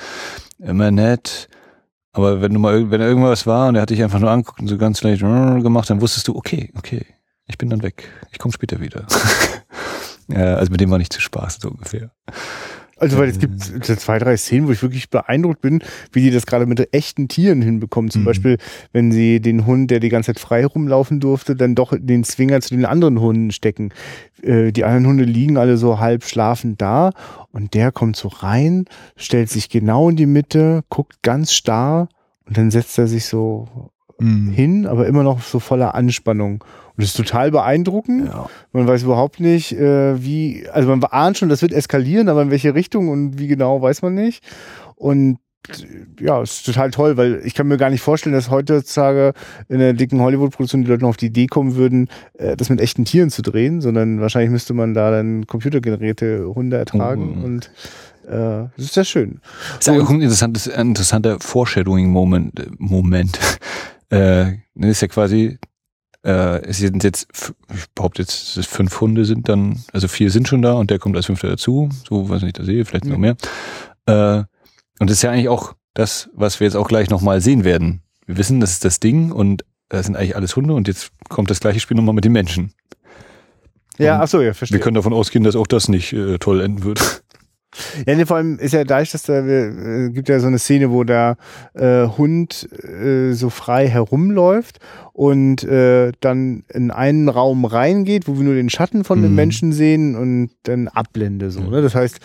immer 0.59 0.91
nett. 0.91 1.49
Aber 2.11 2.41
wenn 2.41 2.53
du 2.53 2.59
mal, 2.59 2.89
wenn 2.91 3.01
irgendwas 3.01 3.45
war 3.45 3.69
und 3.69 3.75
er 3.75 3.83
hat 3.83 3.89
dich 3.89 4.03
einfach 4.03 4.19
nur 4.19 4.31
angeguckt 4.31 4.59
und 4.59 4.67
so 4.67 4.77
ganz 4.77 5.01
leicht 5.03 5.21
gemacht, 5.21 5.89
dann 5.89 6.01
wusstest 6.01 6.27
du, 6.27 6.35
okay, 6.35 6.71
okay, 6.77 7.05
ich 7.45 7.57
bin 7.57 7.69
dann 7.69 7.83
weg. 7.83 8.09
Ich 8.31 8.39
komme 8.39 8.53
später 8.53 8.79
wieder. 8.79 9.05
also 10.33 10.71
mit 10.71 10.81
dem 10.81 10.91
war 10.91 10.97
nicht 10.97 11.13
zu 11.13 11.21
Spaß, 11.21 11.59
so 11.61 11.69
ungefähr. 11.69 12.11
Also, 12.99 13.17
weil 13.17 13.29
es 13.29 13.39
gibt 13.39 13.61
zwei, 13.61 14.19
drei 14.19 14.37
Szenen, 14.37 14.67
wo 14.67 14.71
ich 14.71 14.81
wirklich 14.81 15.09
beeindruckt 15.09 15.61
bin, 15.61 15.81
wie 16.11 16.21
die 16.21 16.31
das 16.31 16.45
gerade 16.45 16.65
mit 16.65 16.93
echten 16.93 17.27
Tieren 17.27 17.61
hinbekommen. 17.61 18.11
Zum 18.11 18.21
mhm. 18.21 18.25
Beispiel, 18.25 18.57
wenn 18.91 19.11
sie 19.11 19.39
den 19.39 19.65
Hund, 19.65 19.91
der 19.91 19.99
die 19.99 20.09
ganze 20.09 20.33
Zeit 20.33 20.39
frei 20.39 20.65
rumlaufen 20.65 21.19
durfte, 21.19 21.55
dann 21.55 21.75
doch 21.75 21.93
den 21.97 22.23
Zwinger 22.23 22.61
zu 22.61 22.75
den 22.75 22.85
anderen 22.85 23.19
Hunden 23.19 23.51
stecken. 23.51 23.91
Äh, 24.41 24.71
die 24.71 24.83
anderen 24.83 25.07
Hunde 25.07 25.23
liegen 25.23 25.57
alle 25.57 25.77
so 25.77 25.99
halb 25.99 26.23
schlafend 26.23 26.81
da 26.81 27.11
und 27.51 27.73
der 27.73 27.91
kommt 27.91 28.15
so 28.15 28.27
rein, 28.27 28.85
stellt 29.15 29.49
sich 29.49 29.69
genau 29.69 30.09
in 30.09 30.15
die 30.15 30.25
Mitte, 30.25 30.83
guckt 30.89 31.21
ganz 31.23 31.53
starr 31.53 32.09
und 32.47 32.57
dann 32.57 32.71
setzt 32.71 32.97
er 32.97 33.07
sich 33.07 33.25
so 33.25 33.67
mhm. 34.19 34.51
hin, 34.51 34.87
aber 34.87 35.07
immer 35.07 35.23
noch 35.23 35.41
so 35.41 35.59
voller 35.59 35.95
Anspannung. 35.95 36.63
Und 36.99 37.03
das 37.03 37.11
ist 37.11 37.17
total 37.17 37.49
beeindruckend. 37.49 38.25
Ja. 38.25 38.49
Man 38.73 38.85
weiß 38.85 39.03
überhaupt 39.03 39.39
nicht, 39.39 39.71
äh, 39.71 40.21
wie, 40.21 40.67
also 40.69 40.89
man 40.89 41.01
ahnt 41.05 41.37
schon, 41.37 41.47
das 41.47 41.61
wird 41.61 41.71
eskalieren, 41.71 42.27
aber 42.27 42.41
in 42.41 42.51
welche 42.51 42.75
Richtung 42.75 43.07
und 43.07 43.39
wie 43.39 43.47
genau, 43.47 43.81
weiß 43.81 44.01
man 44.01 44.15
nicht. 44.15 44.43
Und 44.97 45.37
ja, 46.19 46.41
ist 46.41 46.65
total 46.65 46.91
toll, 46.91 47.15
weil 47.15 47.41
ich 47.45 47.53
kann 47.53 47.69
mir 47.69 47.77
gar 47.77 47.89
nicht 47.89 48.01
vorstellen, 48.01 48.33
dass 48.33 48.49
heutzutage 48.49 49.31
in 49.69 49.79
der 49.79 49.93
dicken 49.93 50.19
Hollywood-Produktion 50.19 50.81
die 50.81 50.89
Leute 50.89 51.03
noch 51.03 51.11
auf 51.11 51.17
die 51.17 51.27
Idee 51.27 51.47
kommen 51.47 51.75
würden, 51.75 52.09
äh, 52.33 52.57
das 52.57 52.69
mit 52.69 52.81
echten 52.81 53.05
Tieren 53.05 53.29
zu 53.29 53.43
drehen, 53.43 53.79
sondern 53.79 54.19
wahrscheinlich 54.19 54.51
müsste 54.51 54.73
man 54.73 54.93
da 54.93 55.09
dann 55.09 55.47
computergenerierte 55.47 56.53
Hunde 56.53 56.75
ertragen 56.75 57.37
mhm. 57.37 57.43
und 57.45 57.71
äh, 58.27 58.67
das 58.75 58.85
ist 58.85 58.93
sehr 58.93 59.05
schön. 59.05 59.39
Das 59.77 59.87
ist 59.87 60.01
auch 60.01 60.09
ein 60.09 60.21
interessantes, 60.21 60.67
interessanter 60.67 61.39
Foreshadowing-Moment. 61.39 62.79
Moment. 62.79 63.39
Äh, 64.11 64.57
das 64.73 64.89
ist 64.89 65.01
ja 65.03 65.07
quasi 65.07 65.59
äh, 66.23 66.61
es 66.63 66.77
sind 66.77 67.03
jetzt, 67.03 67.27
ich 67.73 67.85
behaupte 67.95 68.21
jetzt, 68.21 68.57
dass 68.57 68.65
fünf 68.65 68.99
Hunde 68.99 69.25
sind 69.25 69.47
dann, 69.49 69.83
also 69.93 70.07
vier 70.07 70.31
sind 70.31 70.47
schon 70.47 70.61
da 70.61 70.73
und 70.73 70.91
der 70.91 70.99
kommt 70.99 71.15
als 71.15 71.27
fünfter 71.27 71.47
dazu. 71.47 71.89
So, 72.07 72.29
weiß 72.29 72.41
nicht, 72.43 72.59
da 72.59 72.63
sehe, 72.63 72.83
vielleicht 72.85 73.05
noch 73.05 73.17
mehr. 73.17 73.35
Äh, 74.05 74.43
und 74.99 75.09
das 75.09 75.17
ist 75.17 75.21
ja 75.21 75.31
eigentlich 75.31 75.49
auch 75.49 75.75
das, 75.93 76.29
was 76.33 76.59
wir 76.59 76.65
jetzt 76.65 76.75
auch 76.75 76.87
gleich 76.87 77.09
nochmal 77.09 77.41
sehen 77.41 77.63
werden. 77.63 78.01
Wir 78.25 78.37
wissen, 78.37 78.59
das 78.59 78.71
ist 78.71 78.85
das 78.85 78.99
Ding 78.99 79.31
und 79.31 79.63
das 79.87 80.05
sind 80.05 80.15
eigentlich 80.15 80.35
alles 80.35 80.55
Hunde 80.55 80.73
und 80.73 80.87
jetzt 80.87 81.11
kommt 81.29 81.49
das 81.49 81.59
gleiche 81.59 81.79
Spiel 81.79 81.97
nochmal 81.97 82.15
mit 82.15 82.25
den 82.25 82.31
Menschen. 82.31 82.73
Ja, 83.97 84.19
ach 84.21 84.27
so, 84.27 84.41
ja, 84.41 84.53
verstehe. 84.53 84.77
Wir 84.77 84.83
können 84.83 84.95
davon 84.95 85.13
ausgehen, 85.13 85.43
dass 85.43 85.55
auch 85.55 85.67
das 85.67 85.89
nicht 85.89 86.13
äh, 86.13 86.37
toll 86.37 86.61
enden 86.61 86.83
wird. 86.83 87.23
Ja, 88.07 88.15
nee, 88.15 88.25
vor 88.25 88.37
allem 88.37 88.57
ist 88.57 88.73
ja 88.73 88.83
dadurch, 88.83 89.11
dass 89.11 89.23
da 89.23 89.45
äh, 89.45 90.09
gibt 90.09 90.27
ja 90.27 90.39
so 90.39 90.47
eine 90.47 90.57
Szene, 90.57 90.91
wo 90.91 91.03
der 91.03 91.37
äh, 91.73 92.07
Hund 92.07 92.67
äh, 92.83 93.33
so 93.33 93.49
frei 93.49 93.87
herumläuft 93.87 94.79
und 95.13 95.63
äh, 95.63 96.11
dann 96.19 96.63
in 96.73 96.91
einen 96.91 97.29
Raum 97.29 97.65
reingeht, 97.65 98.27
wo 98.27 98.37
wir 98.37 98.43
nur 98.43 98.55
den 98.55 98.69
Schatten 98.69 99.03
von 99.03 99.19
mhm. 99.19 99.23
dem 99.23 99.35
Menschen 99.35 99.73
sehen 99.73 100.15
und 100.15 100.49
dann 100.63 100.87
Abblende 100.87 101.51
so. 101.51 101.61
Ne? 101.61 101.81
Das 101.81 101.93
heißt, 101.93 102.19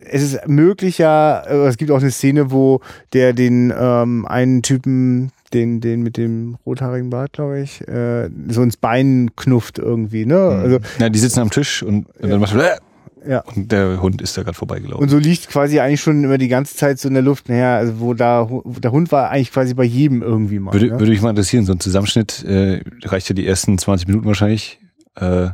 es 0.00 0.22
ist 0.22 0.48
möglicher, 0.48 1.44
äh, 1.48 1.68
es 1.68 1.76
gibt 1.76 1.90
auch 1.90 2.00
eine 2.00 2.10
Szene, 2.10 2.50
wo 2.50 2.80
der 3.12 3.32
den 3.32 3.72
ähm, 3.76 4.26
einen 4.26 4.62
Typen 4.62 5.30
den, 5.54 5.80
den 5.80 6.02
mit 6.02 6.16
dem 6.16 6.56
rothaarigen 6.64 7.10
Bart, 7.10 7.34
glaube 7.34 7.60
ich, 7.60 7.86
äh, 7.86 8.28
so 8.48 8.62
ins 8.62 8.76
Bein 8.78 9.30
knufft 9.36 9.78
irgendwie, 9.78 10.24
ne? 10.24 10.34
Mhm. 10.34 10.62
Also, 10.62 10.78
ja, 10.98 11.08
die 11.10 11.18
sitzen 11.18 11.40
am 11.40 11.50
Tisch 11.50 11.82
und, 11.82 12.06
und 12.18 12.30
dann 12.30 12.40
machst 12.40 12.54
du, 12.54 12.58
äh, 12.58 12.78
ja. 13.26 13.40
Und 13.40 13.72
der 13.72 14.00
Hund 14.00 14.20
ist 14.22 14.36
da 14.36 14.42
gerade 14.42 14.56
vorbeigelaufen. 14.56 15.02
Und 15.02 15.08
so 15.08 15.18
liegt 15.18 15.48
quasi 15.48 15.80
eigentlich 15.80 16.00
schon 16.00 16.22
immer 16.24 16.38
die 16.38 16.48
ganze 16.48 16.76
Zeit 16.76 16.98
so 16.98 17.08
in 17.08 17.14
der 17.14 17.22
Luft. 17.22 17.48
Naja, 17.48 17.76
also 17.76 18.00
wo 18.00 18.14
da 18.14 18.48
wo 18.48 18.62
der 18.62 18.92
Hund 18.92 19.12
war 19.12 19.30
eigentlich 19.30 19.52
quasi 19.52 19.74
bei 19.74 19.84
jedem 19.84 20.22
irgendwie 20.22 20.58
mal. 20.58 20.72
Würde, 20.72 20.86
ne? 20.86 20.98
würde 20.98 21.10
mich 21.10 21.22
mal 21.22 21.30
interessieren, 21.30 21.64
so 21.64 21.72
ein 21.72 21.80
Zusammenschnitt 21.80 22.44
äh, 22.44 22.82
reicht 23.04 23.28
ja 23.28 23.34
die 23.34 23.46
ersten 23.46 23.78
20 23.78 24.08
Minuten 24.08 24.26
wahrscheinlich. 24.26 24.80
Äh, 25.16 25.50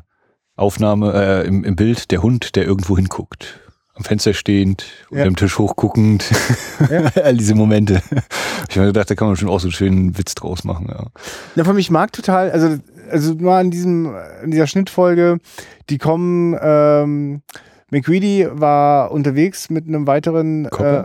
Aufnahme 0.57 1.13
äh, 1.15 1.47
im, 1.47 1.65
im 1.65 1.77
Bild, 1.77 2.11
der 2.11 2.23
Hund, 2.23 2.57
der 2.57 2.65
irgendwo 2.65 2.97
hinguckt. 2.97 3.61
Am 3.99 4.05
Fenster 4.05 4.33
stehend, 4.33 4.87
ja. 5.11 5.19
unter 5.19 5.25
dem 5.25 5.37
Tisch 5.37 5.59
hochguckend. 5.59 6.25
Ja. 6.89 7.11
All 7.23 7.37
diese 7.37 7.57
Momente. 7.57 8.01
Ich 8.69 8.77
habe 8.77 8.83
mir 8.83 8.87
gedacht, 8.93 9.11
da 9.11 9.17
kann 9.17 9.27
man 9.27 9.37
schon 9.37 9.49
auch 9.49 9.59
so 9.59 9.67
einen 9.67 9.73
schönen 9.73 10.17
Witz 10.17 10.37
draus 10.37 10.63
machen. 10.63 10.87
Ja. 10.89 11.07
Na, 11.57 11.65
von 11.65 11.75
mich 11.75 11.91
mag 11.91 12.13
total, 12.13 12.51
also 12.53 12.79
also 13.11 13.35
nur 13.35 13.55
an 13.55 13.71
diesem, 13.71 14.15
in 14.45 14.51
dieser 14.51 14.67
Schnittfolge, 14.67 15.39
die 15.91 15.99
kommen, 15.99 16.57
ähm, 16.61 17.43
McReady 17.91 18.47
war 18.51 19.11
unterwegs 19.11 19.71
mit 19.71 19.87
einem 19.87 20.07
weiteren, 20.07 20.67
äh, 20.67 21.05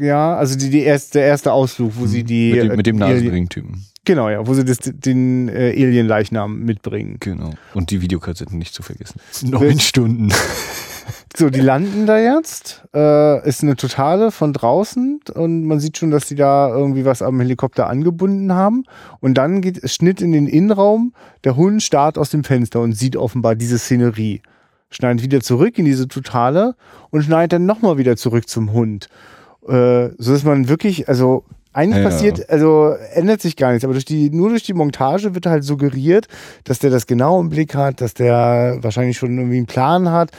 ja, 0.00 0.36
also 0.36 0.58
die, 0.58 0.70
die 0.70 0.82
erste, 0.82 1.18
der 1.18 1.28
erste 1.28 1.52
Ausflug, 1.52 1.92
wo 1.96 2.02
mhm. 2.02 2.08
sie 2.08 2.24
die. 2.24 2.52
Mit 2.52 2.62
dem, 2.62 2.76
mit 2.76 2.86
dem 2.86 2.96
Nasenring-Typen. 2.96 3.84
Genau, 4.04 4.28
ja, 4.28 4.46
wo 4.46 4.54
sie 4.54 4.64
das, 4.64 4.78
den 4.82 5.48
äh, 5.48 5.70
Alien-Leichnam 5.70 6.60
mitbringen. 6.60 7.16
Genau. 7.20 7.50
Und 7.74 7.90
die 7.90 8.02
Videokassetten 8.02 8.58
nicht 8.58 8.72
zu 8.72 8.82
vergessen. 8.82 9.20
Neun 9.42 9.80
Stunden. 9.80 10.32
So, 11.38 11.50
die 11.50 11.60
landen 11.60 12.06
da 12.06 12.18
jetzt. 12.18 12.82
Äh, 12.94 13.46
ist 13.46 13.62
eine 13.62 13.76
totale 13.76 14.30
von 14.30 14.54
draußen 14.54 15.20
und 15.34 15.64
man 15.64 15.80
sieht 15.80 15.98
schon, 15.98 16.10
dass 16.10 16.28
die 16.28 16.34
da 16.34 16.70
irgendwie 16.70 17.04
was 17.04 17.20
am 17.20 17.38
Helikopter 17.38 17.90
angebunden 17.90 18.54
haben. 18.54 18.84
Und 19.20 19.34
dann 19.34 19.60
geht 19.60 19.76
es 19.84 19.94
Schnitt 19.94 20.22
in 20.22 20.32
den 20.32 20.46
Innenraum. 20.46 21.12
Der 21.44 21.56
Hund 21.56 21.82
starrt 21.82 22.16
aus 22.16 22.30
dem 22.30 22.42
Fenster 22.42 22.80
und 22.80 22.94
sieht 22.94 23.16
offenbar 23.16 23.54
diese 23.54 23.76
Szenerie. 23.76 24.40
Schneidet 24.88 25.22
wieder 25.22 25.42
zurück 25.42 25.76
in 25.76 25.84
diese 25.84 26.08
totale 26.08 26.74
und 27.10 27.22
schneidet 27.22 27.52
dann 27.52 27.66
nochmal 27.66 27.98
wieder 27.98 28.16
zurück 28.16 28.48
zum 28.48 28.72
Hund. 28.72 29.10
Äh, 29.68 30.08
so 30.16 30.32
dass 30.32 30.42
man 30.42 30.70
wirklich, 30.70 31.06
also 31.06 31.44
eigentlich 31.74 32.02
ja. 32.02 32.08
passiert, 32.08 32.48
also 32.48 32.94
ändert 33.12 33.42
sich 33.42 33.56
gar 33.56 33.72
nichts, 33.72 33.84
aber 33.84 33.92
durch 33.92 34.06
die, 34.06 34.30
nur 34.30 34.48
durch 34.48 34.62
die 34.62 34.72
Montage 34.72 35.34
wird 35.34 35.44
halt 35.44 35.64
suggeriert, 35.64 36.28
dass 36.64 36.78
der 36.78 36.88
das 36.88 37.06
genau 37.06 37.38
im 37.38 37.50
Blick 37.50 37.74
hat, 37.74 38.00
dass 38.00 38.14
der 38.14 38.78
wahrscheinlich 38.80 39.18
schon 39.18 39.36
irgendwie 39.36 39.58
einen 39.58 39.66
Plan 39.66 40.10
hat 40.10 40.30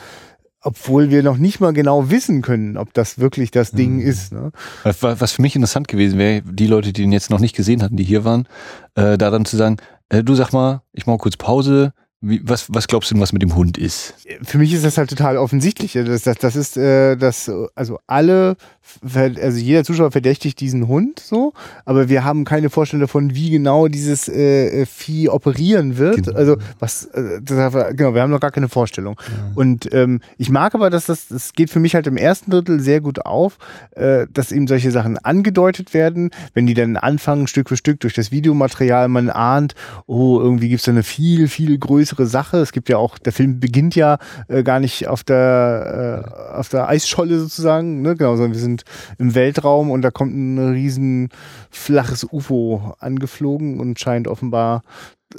obwohl 0.68 1.10
wir 1.10 1.24
noch 1.24 1.38
nicht 1.38 1.62
mal 1.62 1.72
genau 1.72 2.10
wissen 2.10 2.42
können, 2.42 2.76
ob 2.76 2.94
das 2.94 3.20
wirklich 3.20 3.52
das 3.52 3.72
Ding 3.72 3.96
mhm. 3.96 4.02
ist. 4.02 4.34
Ne? 4.34 4.52
Was, 4.84 5.32
für 5.32 5.42
mich 5.42 5.56
interessant 5.56 5.88
gewesen 5.88 6.20
wäre, 6.20 6.42
die 6.42 6.68
Leute, 6.68 6.92
die 6.92 7.04
ihn 7.04 7.14
jetzt 7.14 7.30
noch 7.30 7.40
nicht 7.40 7.56
gesehen 7.56 7.82
hatten, 7.82 7.96
die 7.96 8.04
hier 8.04 8.26
waren, 8.26 8.50
äh, 8.96 9.18
da 9.18 9.32
dann 9.32 9.46
zu 9.46 9.56
sagen, 9.56 9.78
äh, 10.10 10.26
du 10.26 10.36
sag 10.36 10.52
mal, 10.52 10.82
ich 10.92 11.08
mache 11.08 11.20
kurz 11.20 11.38
Pause, 11.38 11.94
wie, 12.20 12.42
was, 12.44 12.74
was 12.74 12.88
glaubst 12.88 13.12
du 13.12 13.16
denn, 13.16 13.22
was 13.22 13.32
mit 13.32 13.44
dem 13.44 13.56
Hund 13.56 13.78
ist? 13.78 14.16
Für 14.42 14.58
mich 14.58 14.74
ist 14.74 14.84
das 14.84 14.98
halt 14.98 15.12
total 15.12 15.38
offensichtlich. 15.38 15.94
Das, 15.94 16.24
das, 16.24 16.38
das 16.38 16.56
ist, 16.56 16.76
äh, 16.76 17.16
das, 17.16 17.52
also 17.76 18.00
alle, 18.08 18.58
also 19.04 19.58
jeder 19.60 19.84
Zuschauer 19.84 20.10
verdächtigt 20.10 20.60
diesen 20.60 20.88
Hund 20.88 21.20
so, 21.20 21.54
aber 21.86 22.10
wir 22.10 22.24
haben 22.24 22.44
keine 22.44 22.72
Vorstellung 22.72 23.02
davon, 23.02 23.36
wie 23.36 23.52
genau 23.52 23.88
dieses 23.88 24.28
äh, 24.30 24.88
Vieh 24.88 25.30
operieren 25.30 26.00
wird. 26.00 26.24
Genau. 26.24 26.36
Also 26.36 26.58
was, 26.80 27.06
äh, 27.06 27.40
das, 27.40 27.96
genau, 27.96 28.16
wir 28.16 28.22
haben 28.24 28.32
noch 28.32 28.40
gar 28.40 28.52
keine 28.52 28.70
Vorstellung. 28.70 29.16
Ja. 29.20 29.52
Und 29.54 29.94
ähm, 29.94 30.22
ich 30.40 30.50
mag 30.50 30.74
aber, 30.74 30.90
dass 30.90 31.06
das, 31.06 31.28
das 31.28 31.54
geht 31.54 31.70
für 31.70 31.80
mich 31.80 31.94
halt 31.94 32.08
im 32.08 32.18
ersten 32.18 32.50
Drittel 32.50 32.80
sehr 32.80 33.00
gut 33.00 33.28
auf, 33.28 33.60
äh, 33.92 34.26
dass 34.34 34.52
eben 34.52 34.66
solche 34.66 34.90
Sachen 34.90 35.20
angedeutet 35.20 35.94
werden, 35.94 36.32
wenn 36.56 36.66
die 36.66 36.74
dann 36.74 36.98
anfangen, 36.98 37.46
Stück 37.46 37.70
für 37.70 37.78
Stück 37.78 38.00
durch 38.00 38.16
das 38.16 38.32
Videomaterial, 38.32 39.08
man 39.08 39.30
ahnt, 39.30 39.76
oh, 40.08 40.40
irgendwie 40.40 40.70
gibt's 40.70 40.86
da 40.86 40.92
eine 40.92 41.04
viel, 41.04 41.48
viel 41.48 41.78
größere 41.78 42.07
größere 42.08 42.26
Sache. 42.26 42.58
Es 42.58 42.72
gibt 42.72 42.90
ja 42.90 42.98
auch, 42.98 43.18
der 43.18 43.34
Film 43.34 43.60
beginnt 43.60 43.96
ja 43.96 44.18
äh, 44.48 44.64
gar 44.64 44.80
nicht 44.80 45.08
auf 45.08 45.24
der, 45.24 46.24
äh, 46.26 46.56
auf 46.56 46.70
der 46.70 46.88
Eisscholle 46.88 47.40
sozusagen, 47.40 48.02
ne? 48.02 48.16
genau, 48.16 48.36
sondern 48.36 48.54
wir 48.54 48.62
sind 48.62 48.84
im 49.18 49.36
Weltraum 49.36 49.92
und 49.92 50.02
da 50.02 50.12
kommt 50.12 50.36
ein 50.36 50.72
riesen 50.72 51.30
flaches 51.70 52.26
UFO 52.32 52.96
angeflogen 53.00 53.80
und 53.80 54.00
scheint 54.00 54.28
offenbar 54.28 54.84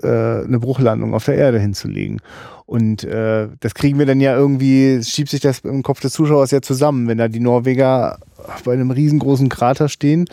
äh, 0.03 0.07
eine 0.07 0.59
Bruchlandung 0.61 1.15
auf 1.15 1.25
der 1.25 1.37
Erde 1.37 1.59
hinzulegen. 1.59 2.21
Und 2.67 3.05
äh, 3.05 3.49
das 3.61 3.75
kriegen 3.75 3.99
wir 3.99 4.05
dann 4.05 4.21
ja 4.21 4.37
irgendwie, 4.37 5.03
schiebt 5.03 5.31
sich 5.31 5.41
das 5.41 5.61
im 5.61 5.83
Kopf 5.83 6.01
des 6.01 6.13
Zuschauers 6.13 6.51
ja 6.51 6.61
zusammen, 6.61 7.09
wenn 7.09 7.19
da 7.19 7.29
die 7.29 7.41
Norweger 7.41 8.19
bei 8.65 8.75
einem 8.75 8.91
riesengroßen 8.91 9.49
Krater 9.49 9.89
stehen. 9.89 10.27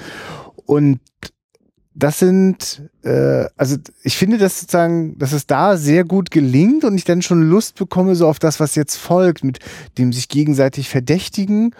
Und 0.66 1.00
das 1.96 2.20
sind, 2.20 2.84
äh, 3.04 3.46
also 3.56 3.78
ich 4.04 4.18
finde, 4.18 4.38
dass 4.38 4.60
sozusagen, 4.60 5.18
dass 5.18 5.32
es 5.32 5.48
da 5.48 5.78
sehr 5.78 6.04
gut 6.04 6.30
gelingt 6.30 6.84
und 6.84 6.96
ich 6.96 7.06
dann 7.06 7.22
schon 7.22 7.42
Lust 7.42 7.76
bekomme 7.76 8.16
so 8.16 8.28
auf 8.28 8.38
das, 8.38 8.60
was 8.60 8.76
jetzt 8.76 8.98
folgt, 8.98 9.44
mit 9.44 9.60
dem 9.98 10.12
sich 10.12 10.28
gegenseitig 10.28 10.90
verdächtigen 10.90 11.74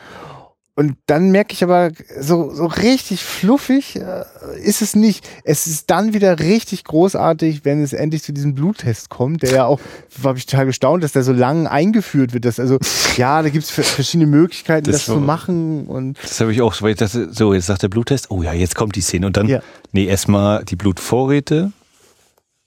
und 0.78 0.98
dann 1.06 1.32
merke 1.32 1.54
ich 1.54 1.64
aber, 1.64 1.92
so, 2.20 2.54
so 2.54 2.66
richtig 2.66 3.24
fluffig 3.24 3.96
äh, 3.96 4.26
ist 4.62 4.82
es 4.82 4.94
nicht. 4.94 5.26
Es 5.46 5.68
ist 5.68 5.90
dann 5.90 6.14
wieder 6.14 6.40
richtig 6.40 6.84
großartig, 6.84 7.64
wenn 7.64 7.82
es 7.82 7.94
endlich 7.94 8.24
zu 8.24 8.34
diesem 8.34 8.56
Bluttest 8.56 9.10
kommt, 9.10 9.42
der 9.44 9.52
ja 9.52 9.66
auch, 9.66 9.80
habe 10.24 10.38
ich 10.38 10.46
total 10.46 10.66
gestaunt, 10.66 11.02
dass 11.02 11.14
der 11.14 11.24
so 11.24 11.32
lang 11.32 11.66
eingeführt 11.66 12.34
wird. 12.34 12.44
Dass, 12.44 12.60
also, 12.60 12.78
ja, 13.16 13.42
da 13.42 13.48
gibt 13.48 13.64
es 13.64 13.72
verschiedene 13.72 14.30
Möglichkeiten, 14.30 14.92
das, 14.92 15.06
das 15.06 15.06
zu 15.06 15.22
machen. 15.22 15.88
Und 15.88 16.18
das 16.22 16.42
habe 16.42 16.52
ich 16.52 16.62
auch, 16.62 16.82
weil 16.82 16.92
ich 16.92 16.98
dachte, 16.98 17.32
so, 17.32 17.54
jetzt 17.54 17.68
sagt 17.68 17.82
der 17.82 17.90
Bluttest, 17.90 18.30
oh 18.30 18.44
ja, 18.44 18.52
jetzt 18.52 18.76
kommt 18.76 18.98
die 18.98 19.02
Szene. 19.02 19.28
Und 19.28 19.38
dann, 19.38 19.48
ja. 19.48 19.62
nee, 19.94 20.08
erstmal 20.08 20.66
die 20.66 20.76
Blutvorräte. 20.76 21.72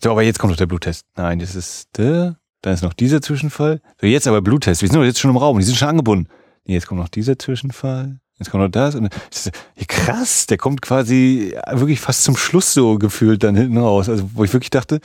So, 0.02 0.10
aber 0.10 0.22
jetzt 0.22 0.38
kommt 0.38 0.52
doch 0.52 0.58
der 0.58 0.66
Bluttest. 0.66 1.04
Nein, 1.14 1.40
das 1.40 1.54
ist 1.54 1.88
der. 1.98 2.38
Dann 2.62 2.72
ist 2.72 2.82
noch 2.82 2.94
dieser 2.94 3.20
Zwischenfall. 3.20 3.82
So, 4.00 4.06
jetzt 4.06 4.26
aber 4.26 4.40
Bluttest. 4.40 4.80
Wir 4.80 4.88
sind 4.88 4.96
doch 4.96 5.04
jetzt 5.04 5.20
schon 5.20 5.30
im 5.30 5.36
Raum, 5.36 5.58
die 5.58 5.64
sind 5.64 5.76
schon 5.76 5.88
angebunden 5.88 6.26
jetzt 6.74 6.86
kommt 6.86 7.00
noch 7.00 7.08
dieser 7.08 7.38
Zwischenfall, 7.38 8.18
jetzt 8.38 8.50
kommt 8.50 8.62
noch 8.62 8.70
das. 8.70 8.94
Und 8.94 9.08
das 9.30 9.50
krass, 9.86 10.46
der 10.46 10.58
kommt 10.58 10.82
quasi 10.82 11.54
wirklich 11.72 12.00
fast 12.00 12.24
zum 12.24 12.36
Schluss 12.36 12.72
so 12.74 12.98
gefühlt 12.98 13.42
dann 13.42 13.56
hinten 13.56 13.78
raus. 13.78 14.08
Also 14.08 14.30
wo 14.34 14.44
ich 14.44 14.52
wirklich 14.52 14.70
dachte, 14.70 15.00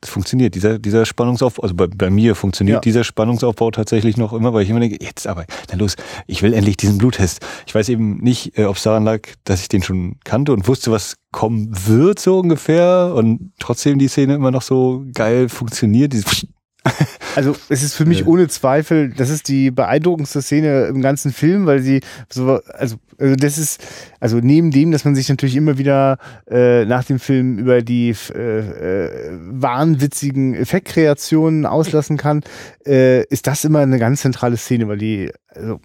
das 0.00 0.10
funktioniert. 0.10 0.54
Dieser, 0.54 0.78
dieser 0.78 1.04
Spannungsaufbau, 1.04 1.62
also 1.62 1.74
bei, 1.74 1.86
bei 1.86 2.10
mir 2.10 2.34
funktioniert 2.34 2.76
ja. 2.76 2.80
dieser 2.80 3.04
Spannungsaufbau 3.04 3.70
tatsächlich 3.70 4.16
noch 4.16 4.32
immer, 4.32 4.54
weil 4.54 4.62
ich 4.62 4.70
immer 4.70 4.80
denke, 4.80 4.96
jetzt 5.00 5.26
aber, 5.26 5.44
na 5.70 5.76
los, 5.76 5.96
ich 6.26 6.42
will 6.42 6.54
endlich 6.54 6.76
diesen 6.78 6.98
Bluttest. 6.98 7.44
Ich 7.66 7.74
weiß 7.74 7.88
eben 7.90 8.18
nicht, 8.18 8.56
äh, 8.58 8.64
ob 8.64 8.76
es 8.76 8.82
daran 8.82 9.04
lag, 9.04 9.20
dass 9.44 9.60
ich 9.60 9.68
den 9.68 9.82
schon 9.82 10.16
kannte 10.24 10.52
und 10.52 10.66
wusste, 10.68 10.90
was 10.90 11.16
kommen 11.32 11.68
wird, 11.86 12.18
so 12.18 12.38
ungefähr. 12.38 13.12
Und 13.14 13.52
trotzdem 13.58 13.98
die 13.98 14.08
Szene 14.08 14.34
immer 14.34 14.50
noch 14.50 14.62
so 14.62 15.04
geil 15.14 15.48
funktioniert. 15.48 16.12
Dieses 16.12 16.46
also 17.36 17.56
es 17.68 17.82
ist 17.82 17.94
für 17.94 18.06
mich 18.06 18.26
ohne 18.26 18.48
Zweifel, 18.48 19.10
das 19.10 19.28
ist 19.28 19.48
die 19.48 19.70
beeindruckendste 19.70 20.40
Szene 20.40 20.86
im 20.86 21.02
ganzen 21.02 21.32
Film, 21.32 21.66
weil 21.66 21.80
sie 21.80 22.00
so, 22.28 22.60
also, 22.72 22.96
also 23.18 23.36
das 23.36 23.58
ist, 23.58 23.82
also 24.18 24.38
neben 24.38 24.70
dem, 24.70 24.90
dass 24.90 25.04
man 25.04 25.14
sich 25.14 25.28
natürlich 25.28 25.56
immer 25.56 25.78
wieder 25.78 26.18
äh, 26.50 26.84
nach 26.86 27.04
dem 27.04 27.18
Film 27.18 27.58
über 27.58 27.82
die 27.82 28.14
äh, 28.34 28.58
äh, 28.58 29.30
wahnwitzigen 29.32 30.54
Effektkreationen 30.54 31.66
auslassen 31.66 32.16
kann, 32.16 32.42
äh, 32.86 33.24
ist 33.24 33.46
das 33.46 33.64
immer 33.64 33.80
eine 33.80 33.98
ganz 33.98 34.22
zentrale 34.22 34.56
Szene, 34.56 34.88
weil 34.88 34.98
die 34.98 35.30
also 35.54 35.80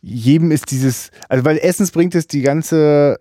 jedem 0.00 0.50
ist 0.50 0.70
dieses, 0.70 1.10
also 1.28 1.44
weil 1.44 1.58
erstens 1.62 1.90
bringt 1.90 2.14
es 2.14 2.26
die 2.26 2.40
ganze, 2.40 3.18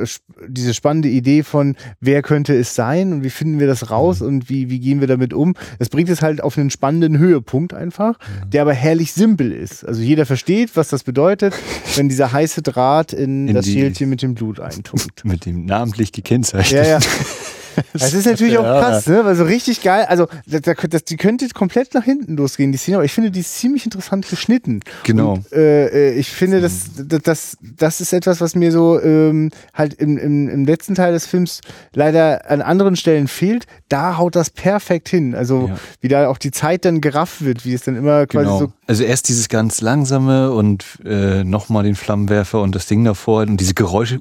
äh, 0.00 0.06
diese 0.48 0.74
spannende 0.74 1.08
Idee 1.08 1.42
von, 1.42 1.76
wer 2.00 2.22
könnte 2.22 2.54
es 2.54 2.74
sein 2.74 3.12
und 3.12 3.24
wie 3.24 3.30
finden 3.30 3.58
wir 3.58 3.66
das 3.66 3.90
raus 3.90 4.20
mhm. 4.20 4.26
und 4.26 4.48
wie, 4.48 4.70
wie 4.70 4.78
gehen 4.78 5.00
wir 5.00 5.08
damit 5.08 5.34
um. 5.34 5.54
Es 5.78 5.88
bringt 5.88 6.08
es 6.08 6.22
halt 6.22 6.42
auf 6.42 6.56
einen 6.56 6.70
spannenden 6.70 7.18
Höhepunkt 7.18 7.74
einfach, 7.74 8.18
mhm. 8.18 8.50
der 8.50 8.62
aber 8.62 8.74
herrlich 8.74 9.12
simpel 9.12 9.52
ist. 9.52 9.84
Also 9.84 10.02
jeder 10.02 10.24
versteht, 10.24 10.76
was 10.76 10.88
das 10.88 11.02
bedeutet, 11.02 11.54
wenn 11.96 12.08
dieser 12.08 12.32
heiße 12.32 12.62
Draht 12.62 13.12
in, 13.12 13.48
in 13.48 13.54
das 13.54 13.66
Schälchen 13.66 14.08
mit 14.08 14.22
dem 14.22 14.34
Blut 14.34 14.60
eintunkt. 14.60 15.24
Mit 15.24 15.46
dem 15.46 15.64
namentlich 15.64 16.12
gekennzeichnet. 16.12 16.86
Ja, 16.86 16.98
ja. 16.98 17.00
Das 17.92 18.14
ist 18.14 18.26
natürlich 18.26 18.58
auch 18.58 18.64
krass, 18.64 19.06
ne? 19.06 19.24
Weil 19.24 19.34
so 19.34 19.44
richtig 19.44 19.82
geil, 19.82 20.06
also 20.08 20.26
das, 20.46 20.62
das, 20.88 21.04
die 21.04 21.16
könnte 21.16 21.48
komplett 21.50 21.94
nach 21.94 22.04
hinten 22.04 22.36
losgehen, 22.36 22.72
die 22.72 22.78
Szene, 22.78 22.98
aber 22.98 23.04
ich 23.04 23.12
finde, 23.12 23.30
die 23.30 23.40
ist 23.40 23.58
ziemlich 23.58 23.84
interessant 23.84 24.28
geschnitten. 24.28 24.80
Genau. 25.04 25.34
Und, 25.34 25.52
äh, 25.52 26.10
äh 26.10 26.12
ich 26.12 26.30
finde, 26.30 26.60
das, 26.60 26.90
das, 26.96 27.56
das 27.60 28.00
ist 28.00 28.12
etwas, 28.12 28.40
was 28.40 28.54
mir 28.54 28.72
so 28.72 29.00
ähm, 29.00 29.50
halt 29.74 29.94
im, 29.94 30.18
im, 30.18 30.48
im 30.48 30.64
letzten 30.64 30.94
Teil 30.94 31.12
des 31.12 31.26
Films 31.26 31.60
leider 31.94 32.50
an 32.50 32.62
anderen 32.62 32.96
Stellen 32.96 33.28
fehlt. 33.28 33.66
Da 33.88 34.18
haut 34.18 34.36
das 34.36 34.50
perfekt 34.50 35.08
hin. 35.08 35.34
Also 35.34 35.68
ja. 35.68 35.78
wie 36.00 36.08
da 36.08 36.28
auch 36.28 36.38
die 36.38 36.50
Zeit 36.50 36.84
dann 36.84 37.00
gerafft 37.00 37.44
wird, 37.44 37.64
wie 37.64 37.74
es 37.74 37.82
dann 37.82 37.96
immer 37.96 38.26
quasi 38.26 38.46
genau. 38.46 38.58
so. 38.58 38.72
Also 38.86 39.04
erst 39.04 39.28
dieses 39.28 39.48
ganz 39.48 39.80
langsame 39.80 40.52
und 40.52 40.84
äh, 41.04 41.44
nochmal 41.44 41.84
den 41.84 41.94
Flammenwerfer 41.94 42.60
und 42.60 42.74
das 42.74 42.86
Ding 42.86 43.04
davor 43.04 43.42
und 43.42 43.58
diese 43.58 43.74
Geräusche. 43.74 44.20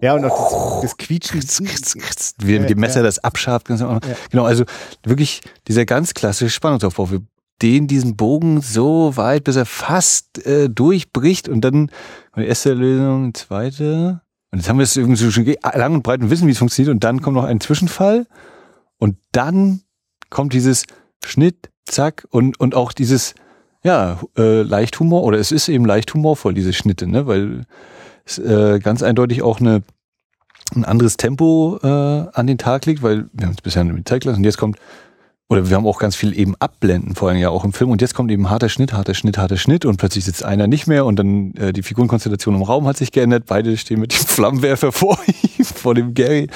Ja, 0.00 0.14
und 0.14 0.24
auch 0.24 0.80
das, 0.80 0.96
das 0.96 0.96
Quietschen. 0.96 1.40
Wie 2.38 2.56
ja, 2.56 2.62
die 2.64 2.74
Messer 2.74 3.02
das 3.02 3.18
abscharft. 3.18 3.68
Ja. 3.68 4.00
Genau, 4.30 4.44
also 4.44 4.64
wirklich 5.04 5.40
dieser 5.68 5.84
ganz 5.84 6.14
klassische 6.14 6.50
Spannungsaufbau. 6.50 7.10
Wir 7.10 7.20
dehnen 7.60 7.86
diesen 7.86 8.16
Bogen 8.16 8.62
so 8.62 9.16
weit, 9.16 9.44
bis 9.44 9.56
er 9.56 9.66
fast 9.66 10.44
äh, 10.46 10.68
durchbricht 10.68 11.48
und 11.48 11.60
dann 11.60 11.90
die 12.36 12.44
erste 12.44 12.72
Lösung, 12.72 13.34
zweite. 13.34 14.22
Und 14.50 14.58
jetzt 14.58 14.68
haben 14.68 14.78
wir 14.78 14.84
es 14.84 14.96
irgendwie 14.96 15.30
schon 15.30 15.54
lang 15.74 15.94
und 15.94 16.02
breit 16.02 16.20
und 16.20 16.30
wissen, 16.30 16.46
wie 16.46 16.52
es 16.52 16.58
funktioniert. 16.58 16.92
Und 16.92 17.04
dann 17.04 17.20
kommt 17.20 17.36
noch 17.36 17.44
ein 17.44 17.60
Zwischenfall. 17.60 18.26
Und 18.98 19.16
dann 19.32 19.82
kommt 20.30 20.52
dieses 20.54 20.84
Schnitt, 21.24 21.70
zack, 21.84 22.26
und, 22.30 22.58
und 22.58 22.74
auch 22.74 22.92
dieses, 22.92 23.34
ja, 23.84 24.18
äh, 24.36 24.62
leicht 24.62 24.98
Humor, 24.98 25.24
oder 25.24 25.38
es 25.38 25.52
ist 25.52 25.68
eben 25.68 25.84
leicht 25.84 26.12
humorvoll, 26.14 26.54
diese 26.54 26.72
Schnitte, 26.72 27.06
ne? 27.06 27.26
Weil 27.26 27.64
äh, 28.38 28.78
ganz 28.78 29.02
eindeutig 29.02 29.42
auch 29.42 29.60
eine, 29.60 29.82
ein 30.74 30.84
anderes 30.84 31.16
Tempo 31.16 31.78
äh, 31.82 31.86
an 31.86 32.46
den 32.46 32.58
Tag 32.58 32.86
legt, 32.86 33.02
weil 33.02 33.28
wir 33.32 33.46
haben 33.46 33.54
es 33.54 33.62
bisher 33.62 33.84
mit 33.84 34.08
Zeit 34.08 34.22
gelassen. 34.22 34.40
Und 34.40 34.44
jetzt 34.44 34.58
kommt, 34.58 34.78
oder 35.48 35.68
wir 35.68 35.76
haben 35.76 35.86
auch 35.86 35.98
ganz 35.98 36.14
viel 36.14 36.38
eben 36.38 36.54
Abblenden, 36.60 37.16
vor 37.16 37.28
allem 37.28 37.38
ja 37.38 37.50
auch 37.50 37.64
im 37.64 37.72
Film. 37.72 37.90
Und 37.90 38.00
jetzt 38.00 38.14
kommt 38.14 38.30
eben 38.30 38.50
harter 38.50 38.68
Schnitt, 38.68 38.92
harter 38.92 39.14
Schnitt, 39.14 39.36
harter 39.36 39.56
Schnitt. 39.56 39.84
Und 39.84 39.96
plötzlich 39.96 40.24
sitzt 40.24 40.44
einer 40.44 40.68
nicht 40.68 40.86
mehr. 40.86 41.04
Und 41.04 41.18
dann 41.18 41.54
äh, 41.54 41.72
die 41.72 41.82
Figurenkonstellation 41.82 42.54
im 42.54 42.62
Raum 42.62 42.86
hat 42.86 42.96
sich 42.96 43.10
geändert, 43.10 43.44
beide 43.48 43.76
stehen 43.76 43.98
mit 43.98 44.12
dem 44.12 44.26
Flammenwerfer 44.26 44.92
vor 44.92 45.18
ihm, 45.26 45.64
vor 45.64 45.96
dem 45.96 46.14
Gary 46.14 46.48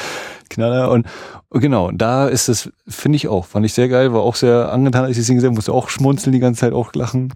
Knaller. 0.49 0.93
Und, 0.93 1.07
genau, 1.51 1.91
da 1.91 2.29
ist 2.29 2.49
es, 2.49 2.71
finde 2.87 3.17
ich 3.17 3.27
auch, 3.27 3.47
fand 3.47 3.67
ich 3.67 3.73
sehr 3.73 3.89
geil, 3.89 4.13
war 4.13 4.23
auch 4.23 4.37
sehr 4.37 4.73
angetan, 4.73 5.05
als 5.05 5.13
ich 5.13 5.23
es 5.23 5.29
gesehen 5.29 5.45
habe, 5.49 5.57
musste 5.57 5.73
auch 5.73 5.89
schmunzeln 5.89 6.33
die 6.33 6.39
ganze 6.39 6.61
Zeit, 6.61 6.73
auch 6.73 6.95
lachen. 6.95 7.35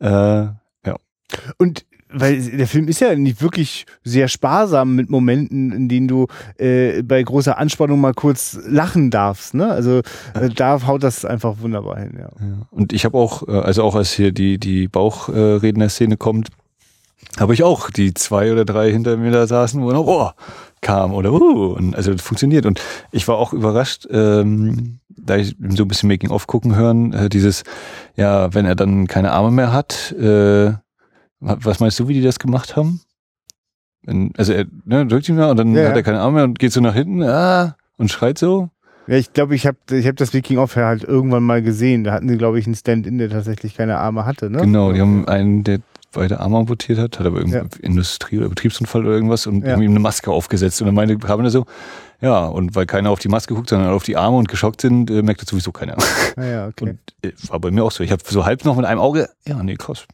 Äh, 0.00 0.08
ja. 0.08 0.96
Und 1.56 1.86
weil 2.10 2.40
der 2.40 2.66
Film 2.66 2.88
ist 2.88 3.00
ja 3.00 3.14
nicht 3.14 3.42
wirklich 3.42 3.86
sehr 4.04 4.28
sparsam 4.28 4.94
mit 4.94 5.10
Momenten, 5.10 5.72
in 5.72 5.88
denen 5.88 6.08
du 6.08 6.26
äh, 6.56 7.02
bei 7.02 7.22
großer 7.22 7.58
Anspannung 7.58 8.00
mal 8.00 8.14
kurz 8.14 8.58
lachen 8.66 9.10
darfst. 9.10 9.54
Ne? 9.54 9.68
Also 9.68 9.98
äh, 10.34 10.48
da 10.54 10.86
haut 10.86 11.02
das 11.02 11.24
einfach 11.24 11.56
wunderbar 11.60 11.98
hin. 11.98 12.14
Ja. 12.18 12.28
ja. 12.40 12.66
Und 12.70 12.92
ich 12.92 13.04
habe 13.04 13.18
auch, 13.18 13.46
äh, 13.46 13.52
also 13.52 13.82
auch 13.82 13.94
als 13.94 14.12
hier 14.12 14.32
die 14.32 14.58
die 14.58 14.88
Bauchredner-Szene 14.88 16.16
kommt, 16.16 16.48
habe 17.38 17.54
ich 17.54 17.62
auch 17.62 17.90
die 17.90 18.14
zwei 18.14 18.52
oder 18.52 18.64
drei 18.64 18.90
hinter 18.90 19.16
mir 19.16 19.30
da 19.30 19.46
saßen, 19.46 19.82
wo 19.82 19.90
noch 19.90 20.06
oh, 20.06 20.30
kam 20.80 21.12
oder 21.12 21.32
uh, 21.32 21.72
und 21.72 21.94
also 21.94 22.12
das 22.12 22.22
funktioniert. 22.22 22.66
Und 22.66 22.80
ich 23.12 23.28
war 23.28 23.36
auch 23.36 23.52
überrascht, 23.52 24.06
ähm, 24.10 24.98
da 25.08 25.36
ich 25.36 25.56
so 25.68 25.84
ein 25.84 25.88
bisschen 25.88 26.08
Making 26.08 26.30
of 26.30 26.46
gucken 26.46 26.74
hören, 26.74 27.12
äh, 27.12 27.28
dieses 27.28 27.64
ja, 28.16 28.52
wenn 28.54 28.66
er 28.66 28.74
dann 28.74 29.06
keine 29.06 29.32
Arme 29.32 29.50
mehr 29.50 29.72
hat. 29.72 30.12
Äh, 30.12 30.74
was 31.40 31.80
meinst 31.80 31.98
du, 32.00 32.08
wie 32.08 32.14
die 32.14 32.22
das 32.22 32.38
gemacht 32.38 32.76
haben? 32.76 33.00
Also 34.36 34.52
er 34.52 34.66
ne, 34.84 35.06
drückt 35.06 35.28
ihn 35.28 35.36
mal 35.36 35.50
und 35.50 35.56
dann 35.56 35.74
ja, 35.74 35.88
hat 35.88 35.96
er 35.96 36.02
keine 36.02 36.20
Arme 36.20 36.36
mehr 36.36 36.44
und 36.44 36.58
geht 36.58 36.72
so 36.72 36.80
nach 36.80 36.94
hinten 36.94 37.22
ah, 37.22 37.76
und 37.96 38.10
schreit 38.10 38.38
so. 38.38 38.70
Ja, 39.06 39.16
ich 39.16 39.32
glaube, 39.32 39.54
ich 39.54 39.66
habe 39.66 39.78
ich 39.90 40.06
hab 40.06 40.16
das 40.16 40.34
Making 40.34 40.58
of 40.58 40.76
halt 40.76 41.02
irgendwann 41.02 41.42
mal 41.42 41.62
gesehen. 41.62 42.04
Da 42.04 42.12
hatten 42.12 42.28
sie, 42.28 42.36
glaube 42.36 42.58
ich, 42.58 42.66
einen 42.66 42.74
Stand-in, 42.74 43.18
der 43.18 43.30
tatsächlich 43.30 43.74
keine 43.74 43.98
Arme 43.98 44.26
hatte. 44.26 44.50
Ne? 44.50 44.58
Genau, 44.58 44.92
die 44.92 45.00
haben 45.00 45.26
einen, 45.26 45.64
der 45.64 45.80
beide 46.12 46.40
Arme 46.40 46.58
amputiert 46.58 46.98
hat, 46.98 47.18
hat 47.18 47.26
aber 47.26 47.38
irgendwie 47.38 47.58
ja. 47.58 47.64
Industrie- 47.80 48.38
oder 48.38 48.48
Betriebsunfall 48.48 49.06
oder 49.06 49.14
irgendwas 49.14 49.46
und 49.46 49.64
ja. 49.64 49.72
haben 49.72 49.82
ihm 49.82 49.90
eine 49.90 50.00
Maske 50.00 50.30
aufgesetzt. 50.30 50.80
Und 50.80 50.86
dann 50.86 50.94
meine 50.94 51.18
haben 51.26 51.42
da 51.42 51.50
so, 51.50 51.66
ja, 52.20 52.46
und 52.46 52.74
weil 52.74 52.86
keiner 52.86 53.10
auf 53.10 53.18
die 53.18 53.28
Maske 53.28 53.54
guckt, 53.54 53.70
sondern 53.70 53.90
auf 53.90 54.02
die 54.02 54.16
Arme 54.16 54.36
und 54.36 54.48
geschockt 54.48 54.80
sind, 54.80 55.10
äh, 55.10 55.22
merkt 55.22 55.42
das 55.42 55.48
sowieso 55.48 55.72
keiner. 55.72 55.96
Ah 56.36 56.44
ja, 56.44 56.66
okay. 56.68 56.90
Und 56.90 56.98
äh, 57.22 57.32
war 57.48 57.60
bei 57.60 57.70
mir 57.70 57.84
auch 57.84 57.90
so. 57.90 58.04
Ich 58.04 58.12
habe 58.12 58.22
so 58.26 58.44
halb 58.44 58.64
noch 58.64 58.76
mit 58.76 58.84
einem 58.84 59.00
Auge, 59.00 59.28
ja, 59.46 59.62
nee, 59.62 59.76
krass. 59.76 60.06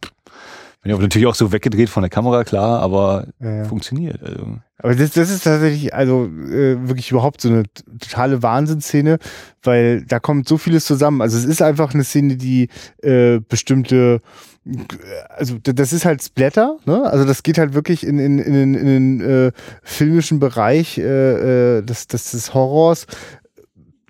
Bin 0.85 0.93
ja 0.93 0.99
natürlich 0.99 1.27
auch 1.27 1.35
so 1.35 1.51
weggedreht 1.51 1.89
von 1.89 2.03
der 2.03 2.11
Kamera, 2.11 2.45
klar, 2.45 2.81
aber 2.81 3.27
ja, 3.41 3.57
ja. 3.57 3.65
funktioniert. 3.65 4.23
Also. 4.23 4.59
Aber 4.77 4.95
das, 4.95 5.13
das 5.13 5.31
ist 5.31 5.45
tatsächlich 5.45 5.95
also 5.95 6.27
äh, 6.27 6.77
wirklich 6.87 7.11
überhaupt 7.11 7.41
so 7.41 7.49
eine 7.49 7.63
totale 8.01 8.43
Wahnsinnsszene, 8.43 9.19
weil 9.63 10.05
da 10.05 10.21
kommt 10.21 10.47
so 10.47 10.59
vieles 10.59 10.85
zusammen. 10.85 11.23
Also 11.23 11.39
es 11.39 11.47
ist 11.47 11.63
einfach 11.63 11.95
eine 11.95 12.05
Szene, 12.05 12.37
die 12.37 12.69
äh, 13.03 13.41
bestimmte 13.41 14.21
also 15.29 15.59
das 15.63 15.93
ist 15.93 16.05
halt 16.05 16.23
Splatter, 16.23 16.79
ne? 16.87 17.03
Also 17.05 17.27
das 17.27 17.43
geht 17.43 17.59
halt 17.59 17.75
wirklich 17.75 18.07
in, 18.07 18.19
in, 18.19 18.39
in, 18.39 18.75
in 18.75 18.87
den 18.87 19.21
äh, 19.21 19.53
filmischen 19.83 20.39
Bereich 20.39 20.97
äh, 20.97 21.79
äh 21.79 21.83
des, 21.83 22.07
des, 22.07 22.31
des 22.31 22.55
Horrors 22.55 23.07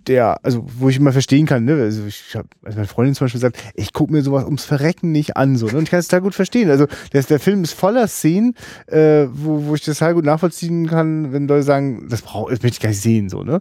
der, 0.08 0.44
also 0.44 0.64
wo 0.78 0.88
ich 0.88 0.96
immer 0.96 1.12
verstehen 1.12 1.46
kann, 1.46 1.64
ne, 1.64 1.74
also 1.74 2.04
ich 2.06 2.34
habe, 2.34 2.48
also 2.62 2.76
meine 2.76 2.86
Freundin 2.86 3.14
zum 3.14 3.26
Beispiel 3.26 3.40
sagt, 3.40 3.58
ich 3.74 3.92
gucke 3.92 4.12
mir 4.12 4.22
sowas 4.22 4.44
ums 4.44 4.64
Verrecken 4.64 5.12
nicht 5.12 5.36
an, 5.36 5.56
so, 5.56 5.66
ne? 5.66 5.78
und 5.78 5.84
ich 5.84 5.90
kann 5.90 6.00
es 6.00 6.08
total 6.08 6.22
gut 6.22 6.34
verstehen. 6.34 6.70
Also 6.70 6.86
der, 7.12 7.22
der 7.22 7.40
Film 7.40 7.62
ist 7.62 7.72
voller 7.72 8.06
Szenen, 8.08 8.54
äh, 8.86 9.26
wo, 9.30 9.66
wo 9.66 9.74
ich 9.74 9.84
das 9.84 9.98
total 9.98 10.14
gut 10.14 10.24
nachvollziehen 10.24 10.86
kann, 10.86 11.32
wenn 11.32 11.48
Leute 11.48 11.62
sagen, 11.62 12.08
das 12.08 12.22
brauche 12.22 12.50
das 12.50 12.62
möchte 12.62 12.76
ich 12.76 12.80
gar 12.80 12.90
nicht 12.90 13.00
sehen, 13.00 13.28
so, 13.28 13.42
ne. 13.42 13.60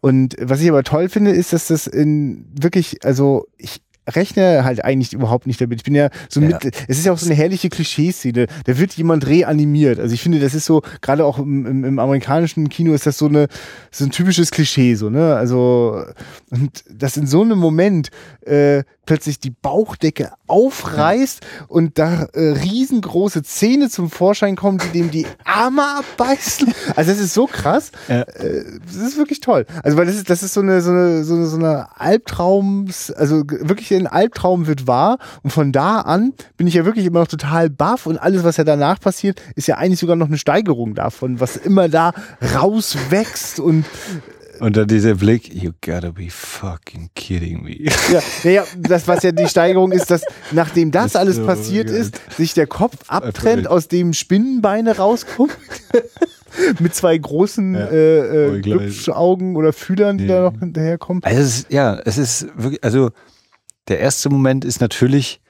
Und 0.00 0.36
was 0.40 0.60
ich 0.60 0.68
aber 0.68 0.82
toll 0.82 1.08
finde, 1.08 1.30
ist, 1.30 1.52
dass 1.52 1.68
das 1.68 1.86
in 1.86 2.46
wirklich, 2.58 3.04
also 3.04 3.46
ich 3.56 3.83
rechne 4.08 4.64
halt 4.64 4.84
eigentlich 4.84 5.12
überhaupt 5.12 5.46
nicht 5.46 5.60
damit. 5.60 5.80
Ich 5.80 5.84
bin 5.84 5.94
ja 5.94 6.08
so 6.28 6.40
Ja. 6.40 6.48
mit, 6.48 6.64
es 6.88 6.98
ist 6.98 7.06
ja 7.06 7.12
auch 7.12 7.18
so 7.18 7.26
eine 7.26 7.34
herrliche 7.34 7.68
Klischeeszene. 7.68 8.46
Da 8.64 8.78
wird 8.78 8.92
jemand 8.94 9.26
reanimiert. 9.26 9.98
Also 9.98 10.14
ich 10.14 10.22
finde, 10.22 10.40
das 10.40 10.54
ist 10.54 10.66
so, 10.66 10.82
gerade 11.00 11.24
auch 11.24 11.38
im, 11.38 11.66
im, 11.66 11.84
im 11.84 11.98
amerikanischen 11.98 12.68
Kino 12.68 12.92
ist 12.94 13.06
das 13.06 13.18
so 13.18 13.26
eine, 13.26 13.48
so 13.90 14.04
ein 14.04 14.10
typisches 14.10 14.50
Klischee, 14.50 14.94
so, 14.94 15.10
ne? 15.10 15.34
Also, 15.34 16.02
und 16.50 16.84
dass 16.90 17.16
in 17.16 17.26
so 17.26 17.42
einem 17.42 17.58
Moment 17.58 18.10
äh, 18.46 18.82
plötzlich 19.06 19.40
die 19.40 19.50
Bauchdecke 19.50 20.32
aufreißt 20.46 21.44
und 21.68 21.98
da 21.98 22.24
äh, 22.32 22.50
riesengroße 22.52 23.42
Zähne 23.42 23.88
zum 23.88 24.10
Vorschein 24.10 24.56
kommen, 24.56 24.78
die 24.78 24.98
dem 24.98 25.10
die 25.10 25.26
Arme 25.44 25.82
abbeißen. 25.98 26.72
Also 26.96 27.10
das 27.10 27.20
ist 27.20 27.34
so 27.34 27.46
krass. 27.46 27.92
Ja. 28.08 28.22
Äh, 28.22 28.64
das 28.86 28.96
ist 28.96 29.16
wirklich 29.16 29.40
toll. 29.40 29.66
Also 29.82 29.96
weil 29.96 30.06
das 30.06 30.16
ist, 30.16 30.30
das 30.30 30.42
ist 30.42 30.54
so 30.54 30.60
eine, 30.60 30.80
so 30.80 30.90
eine, 30.90 31.24
so 31.24 31.34
eine, 31.34 31.46
so 31.46 31.56
eine 31.56 31.88
Albtraums, 31.98 33.10
also 33.10 33.42
wirklich 33.46 33.92
ein 33.92 34.06
Albtraum 34.06 34.66
wird 34.66 34.86
wahr 34.86 35.18
und 35.42 35.50
von 35.50 35.72
da 35.72 36.00
an 36.00 36.32
bin 36.56 36.66
ich 36.66 36.74
ja 36.74 36.84
wirklich 36.84 37.06
immer 37.06 37.20
noch 37.20 37.28
total 37.28 37.70
baff 37.70 38.06
und 38.06 38.18
alles, 38.18 38.44
was 38.44 38.56
ja 38.56 38.64
danach 38.64 39.00
passiert, 39.00 39.40
ist 39.56 39.68
ja 39.68 39.76
eigentlich 39.76 40.00
sogar 40.00 40.16
noch 40.16 40.28
eine 40.28 40.38
Steigerung 40.38 40.94
davon, 40.94 41.40
was 41.40 41.56
immer 41.56 41.88
da 41.88 42.12
rauswächst 42.54 43.60
und 43.60 43.84
Und 44.60 44.76
dann 44.76 44.86
dieser 44.88 45.14
Blick, 45.16 45.52
you 45.54 45.72
gotta 45.84 46.10
be 46.10 46.28
fucking 46.30 47.10
kidding 47.14 47.62
me. 47.62 47.76
Ja, 48.12 48.20
naja, 48.44 48.64
das, 48.78 49.06
was 49.08 49.22
ja 49.22 49.32
die 49.32 49.48
Steigerung 49.48 49.92
ist, 49.92 50.10
dass 50.10 50.22
nachdem 50.52 50.90
das, 50.90 51.12
Das 51.12 51.16
alles 51.20 51.36
so 51.36 51.46
passiert 51.46 51.88
geil. 51.88 51.96
ist, 51.96 52.20
sich 52.36 52.54
der 52.54 52.66
Kopf 52.66 52.96
abtrennt, 53.08 53.66
aus 53.68 53.88
dem 53.88 54.12
Spinnenbeine 54.12 54.96
rauskommen. 54.96 55.52
Mit 56.80 56.94
zwei 56.94 57.18
großen 57.18 57.74
Ja, 57.74 57.86
äh, 57.88 58.56
äh. 58.56 58.60
Glubschaugen 58.60 59.56
oder 59.56 59.72
Fühlern, 59.72 60.18
die 60.18 60.26
Ja. 60.26 60.42
da 60.44 60.50
noch 60.50 60.58
hinterherkommen. 60.60 61.22
Also 61.24 61.40
es 61.40 61.58
ist, 61.58 61.72
ja, 61.72 61.98
es 62.04 62.16
ist 62.18 62.46
wirklich, 62.56 62.82
also 62.84 63.10
der 63.88 63.98
erste 64.00 64.30
Moment 64.30 64.64
ist 64.64 64.80
natürlich, 64.80 65.40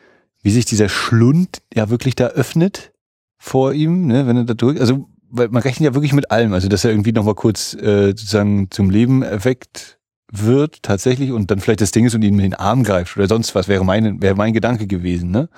wie 0.43 0.51
sich 0.51 0.65
dieser 0.65 0.89
Schlund 0.89 1.61
ja 1.75 1.91
wirklich 1.91 2.15
da 2.15 2.29
öffnet 2.29 2.93
vor 3.39 3.75
ihm, 3.75 4.07
ne, 4.07 4.27
wenn 4.27 4.37
er 4.39 4.45
da 4.45 4.55
durch, 4.55 4.81
also 4.81 5.07
weil 5.35 5.49
man 5.49 5.63
rechnet 5.63 5.87
ja 5.87 5.95
wirklich 5.95 6.13
mit 6.13 6.31
allem, 6.31 6.53
also 6.53 6.69
dass 6.69 6.85
er 6.85 6.91
irgendwie 6.91 7.13
nochmal 7.13 7.35
kurz 7.35 7.75
äh, 7.75 8.09
sozusagen 8.09 8.69
zum 8.71 8.91
Leben 8.91 9.23
erweckt 9.23 9.99
wird 10.31 10.83
tatsächlich 10.83 11.33
und 11.33 11.51
dann 11.51 11.61
vielleicht 11.61 11.81
das 11.81 11.91
Ding 11.91 12.07
ist 12.07 12.15
und 12.15 12.23
ihn 12.23 12.37
mit 12.37 12.45
den 12.45 12.55
Arm 12.55 12.83
greift 12.83 13.17
oder 13.17 13.29
sonst 13.29 13.55
was, 13.55 13.69
wäre 13.69 13.85
mein, 13.85 14.23
wäre 14.23 14.35
mein 14.35 14.53
Gedanke 14.53 14.87
gewesen, 14.87 15.31
ne? 15.31 15.49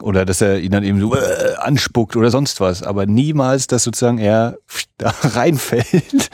Oder 0.00 0.24
dass 0.24 0.40
er 0.40 0.60
ihn 0.60 0.72
dann 0.72 0.84
eben 0.84 1.00
so 1.00 1.14
äh, 1.14 1.54
anspuckt 1.58 2.16
oder 2.16 2.30
sonst 2.30 2.60
was, 2.60 2.82
aber 2.82 3.06
niemals, 3.06 3.66
dass 3.66 3.84
sozusagen 3.84 4.18
er 4.18 4.58
da 4.98 5.10
reinfällt 5.22 6.30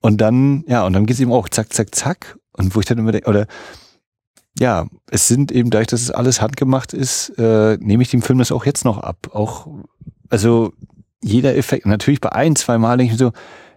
und 0.00 0.20
dann, 0.20 0.64
ja, 0.66 0.84
und 0.86 0.94
dann 0.94 1.06
geht's 1.06 1.20
eben 1.20 1.32
auch 1.32 1.48
zack, 1.48 1.72
zack, 1.72 1.94
zack. 1.94 2.38
Und 2.52 2.74
wo 2.74 2.80
ich 2.80 2.86
dann 2.86 2.98
immer 2.98 3.12
denke, 3.12 3.28
oder 3.28 3.46
ja, 4.58 4.86
es 5.10 5.28
sind 5.28 5.52
eben, 5.52 5.70
dadurch, 5.70 5.88
dass 5.88 6.02
es 6.02 6.10
alles 6.10 6.40
handgemacht 6.40 6.92
ist, 6.92 7.30
äh, 7.38 7.76
nehme 7.80 8.02
ich 8.02 8.10
dem 8.10 8.22
Film 8.22 8.38
das 8.38 8.50
auch 8.50 8.66
jetzt 8.66 8.84
noch 8.84 8.98
ab. 8.98 9.28
Auch, 9.32 9.68
also 10.28 10.72
jeder 11.22 11.56
Effekt, 11.56 11.86
natürlich 11.86 12.20
bei 12.20 12.32
ein, 12.32 12.56
zwei 12.56 12.78
Mal 12.78 12.96
denke 12.96 13.14
ich 13.14 13.20
mir 13.20 13.26
so, 13.26 13.32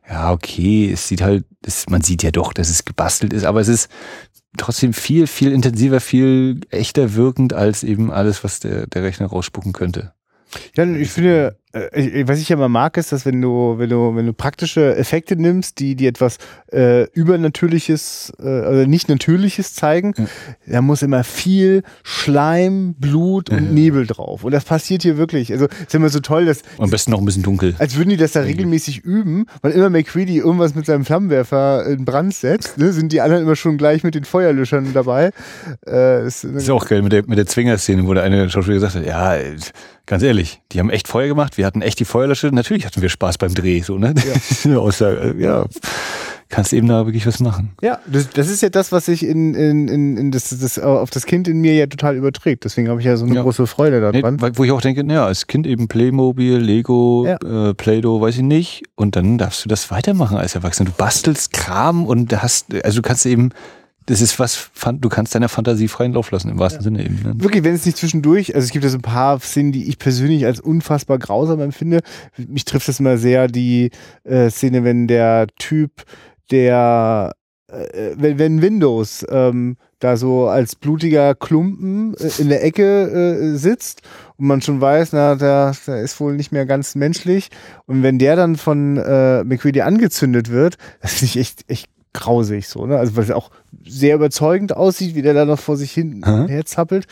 ja, 0.07 0.31
okay, 0.31 0.91
es 0.91 1.07
sieht 1.07 1.21
halt, 1.21 1.45
es, 1.65 1.89
man 1.89 2.01
sieht 2.01 2.23
ja 2.23 2.31
doch, 2.31 2.53
dass 2.53 2.69
es 2.69 2.85
gebastelt 2.85 3.33
ist, 3.33 3.45
aber 3.45 3.61
es 3.61 3.67
ist 3.67 3.89
trotzdem 4.57 4.93
viel, 4.93 5.27
viel 5.27 5.51
intensiver, 5.51 5.99
viel 6.01 6.61
echter 6.69 7.15
wirkend 7.15 7.53
als 7.53 7.83
eben 7.83 8.11
alles, 8.11 8.43
was 8.43 8.59
der, 8.59 8.87
der 8.87 9.03
Rechner 9.03 9.27
rausspucken 9.27 9.73
könnte. 9.73 10.13
Ja, 10.75 10.85
ich 10.85 11.11
finde, 11.11 11.57
ich- 11.93 12.28
was 12.28 12.39
ich 12.39 12.49
ja 12.49 12.55
immer 12.55 12.69
mag, 12.69 12.97
ist, 12.97 13.11
dass 13.11 13.26
wenn 13.26 13.41
du, 13.41 13.76
wenn 13.78 13.89
du, 13.89 14.15
wenn 14.15 14.26
du 14.26 14.34
praktische 14.34 14.95
Effekte 14.95 15.36
nimmst, 15.36 15.80
die, 15.80 15.95
die 15.95 16.07
etwas 16.07 16.38
äh, 16.74 17.03
übernatürliches, 17.13 18.32
äh, 18.39 18.43
oder 18.43 18.88
nicht 18.88 19.09
natürliches 19.09 19.74
zeigen, 19.74 20.13
Ja. 20.17 20.26
da 20.67 20.82
muss 20.82 21.01
immer 21.01 21.24
viel 21.24 21.84
Schleim, 22.03 22.93
Blut 22.97 23.49
und 23.49 23.65
Ja. 23.65 23.72
Nebel 23.72 24.07
drauf. 24.07 24.43
Und 24.43 24.51
das 24.51 24.63
passiert 24.65 25.03
hier 25.03 25.17
wirklich. 25.17 25.51
Also 25.51 25.67
ist 25.86 25.93
immer 25.95 26.09
so 26.09 26.19
toll, 26.19 26.45
dass 26.45 26.61
Am 26.78 26.89
besten 26.89 27.11
noch 27.11 27.19
ein 27.19 27.26
bisschen 27.26 27.43
dunkel. 27.43 27.76
als 27.80 27.95
würden 27.97 28.09
die 28.09 28.17
das 28.17 28.32
da 28.34 28.41
regelmäßig 28.41 28.99
üben, 29.03 29.45
weil 29.61 29.72
immer 29.72 29.89
McCready 29.89 30.38
irgendwas 30.38 30.76
mit 30.76 30.86
seinem 30.86 31.05
Flammenwerfer 31.05 31.86
in 31.88 32.05
Brand 32.05 32.34
setzt, 32.34 32.78
ne, 32.78 32.93
sind 32.93 33.11
die 33.11 33.22
anderen 33.22 33.43
immer 33.43 33.55
schon 33.55 33.78
gleich 33.78 34.03
mit 34.03 34.15
den 34.15 34.24
Feuerlöschern 34.24 34.93
dabei. 34.93 35.32
Äh, 35.88 36.26
ist, 36.28 36.43
ist 36.43 36.69
auch 36.69 36.86
geil 36.88 37.01
mit 37.01 37.11
der, 37.11 37.24
mit 37.28 37.38
der 37.38 37.45
Zwingerszene, 37.45 38.05
wo 38.07 38.13
der 38.13 38.24
eine 38.24 38.49
Schauspieler 38.49 38.76
gesagt 38.76 38.95
hat, 38.95 39.05
ja, 39.05 39.36
äh, 39.36 39.55
ganz 40.05 40.24
ehrlich, 40.24 40.61
die 40.72 40.80
haben 40.80 40.89
echt 40.89 41.07
Feuer 41.07 41.28
gemacht, 41.28 41.57
wir 41.62 41.68
hatten 41.68 41.84
echt 41.84 41.99
die 41.99 42.05
Feuerlöscher, 42.05 42.49
natürlich 42.51 42.88
hatten 42.88 43.03
wir 43.03 43.09
Spaß 43.09 43.38
beim 43.38 43.53
Dreh, 43.53 43.82
so, 43.82 43.99
ne? 43.99 44.16
Ja. 44.66 44.82
Äh, 45.12 45.39
ja, 45.39 45.66
kannst 46.49 46.74
eben 46.74 46.88
da 46.88 47.05
wirklich 47.05 47.26
was 47.28 47.39
machen. 47.39 47.72
ja, 47.84 47.99
das, 48.07 48.30
das 48.32 48.49
ist 48.49 48.62
ja 48.62 48.70
das, 48.70 48.91
was 48.91 49.05
sich 49.05 49.24
in, 49.24 49.53
in, 49.53 49.88
in, 49.88 50.18
in 50.18 50.32
das, 50.32 50.49
das 50.49 50.80
auf 50.80 51.12
das 51.12 51.26
Kind 51.28 51.47
in 51.47 51.59
mir 51.62 51.76
ja 51.76 51.86
total 51.86 52.16
überträgt. 52.16 52.66
Deswegen 52.66 52.89
habe 52.89 52.99
ich 52.99 53.05
ja 53.05 53.16
so 53.16 53.26
eine 53.26 53.36
Ja. 53.36 53.41
große 53.43 53.68
Freude 53.68 54.01
Nee, 54.12 54.22
daran. 54.22 54.41
weil- 54.41 54.57
wo 54.57 54.64
ich 54.64 54.72
auch 54.72 54.82
denke, 54.82 55.03
naja, 55.03 55.26
als 55.28 55.45
Kind 55.47 55.68
eben 55.68 55.88
Playmobil, 55.88 56.57
Lego, 56.57 57.26
Ja. 57.28 57.70
äh, 57.70 57.74
Play-Doh, 57.76 58.20
weiß 58.22 58.38
ich 58.38 58.41
nicht, 58.43 58.84
und 58.95 59.16
dann 59.16 59.38
darfst 59.38 59.64
du 59.64 59.70
das 59.70 59.91
weitermachen 59.91 60.36
als 60.38 60.55
Erwachsener. 60.55 60.89
Du 60.89 60.95
bastelst 60.97 61.53
Kram 61.53 62.05
und 62.07 62.41
hast, 62.41 62.74
also 62.84 62.97
du 63.01 63.07
kannst 63.07 63.26
eben, 63.28 63.51
das 64.07 64.21
ist 64.21 64.39
was, 64.39 64.71
du 64.99 65.09
kannst 65.09 65.35
deiner 65.35 65.49
Fantasie 65.49 65.87
freien 65.87 66.13
Lauf 66.13 66.31
lassen, 66.31 66.49
im 66.49 66.59
wahrsten 66.59 66.81
Sinne 66.81 67.05
eben. 67.05 67.21
Ne? 67.23 67.33
Wirklich, 67.35 67.63
wenn 67.63 67.75
es 67.75 67.85
nicht 67.85 67.97
zwischendurch, 67.97 68.55
also 68.55 68.65
es 68.65 68.71
gibt 68.71 68.83
ja 68.83 68.89
so 68.89 68.97
ein 68.97 69.03
paar 69.03 69.39
Szenen, 69.39 69.71
die 69.71 69.87
ich 69.87 69.99
persönlich 69.99 70.45
als 70.45 70.59
unfassbar 70.59 71.19
grausam 71.19 71.59
empfinde. 71.61 72.01
Mich 72.37 72.65
trifft 72.65 72.87
das 72.87 72.99
immer 72.99 73.17
sehr, 73.17 73.47
die 73.47 73.91
äh, 74.23 74.49
Szene, 74.49 74.83
wenn 74.83 75.07
der 75.07 75.47
Typ, 75.59 76.03
der, 76.49 77.33
äh, 77.67 78.11
wenn, 78.15 78.39
wenn 78.39 78.61
Windows 78.61 79.25
ähm, 79.29 79.77
da 79.99 80.17
so 80.17 80.47
als 80.47 80.75
blutiger 80.75 81.35
Klumpen 81.35 82.15
äh, 82.15 82.41
in 82.41 82.49
der 82.49 82.63
Ecke 82.63 83.53
äh, 83.53 83.55
sitzt 83.55 84.01
und 84.37 84.47
man 84.47 84.61
schon 84.61 84.81
weiß, 84.81 85.13
na, 85.13 85.35
der, 85.35 85.73
der 85.85 86.01
ist 86.01 86.19
wohl 86.19 86.35
nicht 86.35 86.51
mehr 86.51 86.65
ganz 86.65 86.95
menschlich. 86.95 87.49
Und 87.85 88.01
wenn 88.01 88.17
der 88.17 88.35
dann 88.35 88.55
von 88.55 88.97
äh, 88.97 89.43
McCready 89.43 89.81
angezündet 89.81 90.49
wird, 90.49 90.77
das 91.01 91.13
finde 91.13 91.25
ich 91.27 91.37
echt, 91.37 91.69
echt 91.69 91.90
grausig 92.14 92.68
so, 92.68 92.86
ne? 92.86 92.97
Also 92.97 93.16
weil 93.16 93.24
es 93.24 93.32
auch 93.32 93.51
sehr 93.86 94.16
überzeugend 94.16 94.76
aussieht, 94.76 95.16
wie 95.16 95.22
der 95.22 95.34
da 95.34 95.45
noch 95.45 95.59
vor 95.59 95.78
sich 95.78 95.91
hin 95.91 96.22
Aha. 96.26 96.45
her 96.47 96.66
zappelt. 96.66 97.07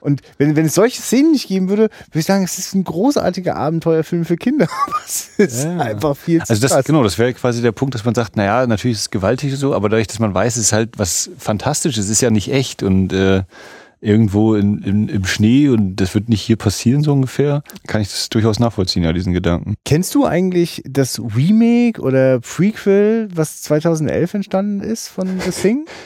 Und 0.00 0.20
wenn, 0.36 0.56
wenn 0.56 0.66
es 0.66 0.74
solche 0.74 1.00
Szenen 1.00 1.32
nicht 1.32 1.48
geben 1.48 1.68
würde, 1.70 1.84
würde 1.84 2.18
ich 2.18 2.26
sagen, 2.26 2.44
es 2.44 2.58
ist 2.58 2.74
ein 2.74 2.84
großartiger 2.84 3.56
Abenteuerfilm 3.56 4.24
für 4.26 4.36
Kinder. 4.36 4.68
Aber 4.86 4.96
es 5.06 5.30
ist 5.38 5.64
Ja. 5.64 5.78
einfach 5.78 6.16
viel 6.16 6.42
zu 6.44 6.50
Also 6.50 6.60
das, 6.62 6.72
krass. 6.72 6.84
genau, 6.84 7.02
das 7.02 7.18
wäre 7.18 7.32
quasi 7.32 7.62
der 7.62 7.72
Punkt, 7.72 7.94
dass 7.94 8.04
man 8.04 8.14
sagt, 8.14 8.36
naja, 8.36 8.66
natürlich 8.66 8.96
ist 8.98 9.02
es 9.04 9.10
gewaltig 9.10 9.52
und 9.52 9.58
so, 9.58 9.74
aber 9.74 9.88
dadurch, 9.88 10.06
dass 10.08 10.18
man 10.18 10.34
weiß, 10.34 10.56
es 10.56 10.64
ist 10.66 10.72
halt 10.72 10.98
was 10.98 11.30
Fantastisches, 11.38 12.04
es 12.04 12.10
ist 12.10 12.20
ja 12.20 12.30
nicht 12.30 12.52
echt 12.52 12.82
und 12.82 13.12
äh, 13.12 13.42
irgendwo 14.02 14.56
in, 14.56 14.82
in, 14.82 15.08
im 15.08 15.24
Schnee 15.24 15.68
und 15.68 15.96
das 15.96 16.14
wird 16.14 16.28
nicht 16.28 16.42
hier 16.42 16.56
passieren, 16.56 17.02
so 17.02 17.12
ungefähr, 17.12 17.62
kann 17.86 18.02
ich 18.02 18.08
das 18.08 18.28
durchaus 18.28 18.58
nachvollziehen, 18.58 19.04
ja, 19.04 19.12
diesen 19.12 19.32
Gedanken. 19.32 19.76
Kennst 19.84 20.14
du 20.14 20.26
eigentlich 20.26 20.82
das 20.84 21.20
Remake 21.20 22.02
oder 22.02 22.40
Prequel, 22.40 23.28
was 23.32 23.62
2011 23.62 24.34
entstanden 24.34 24.80
ist 24.80 25.08
von 25.08 25.40
The 25.40 25.50
Thing? 25.50 25.86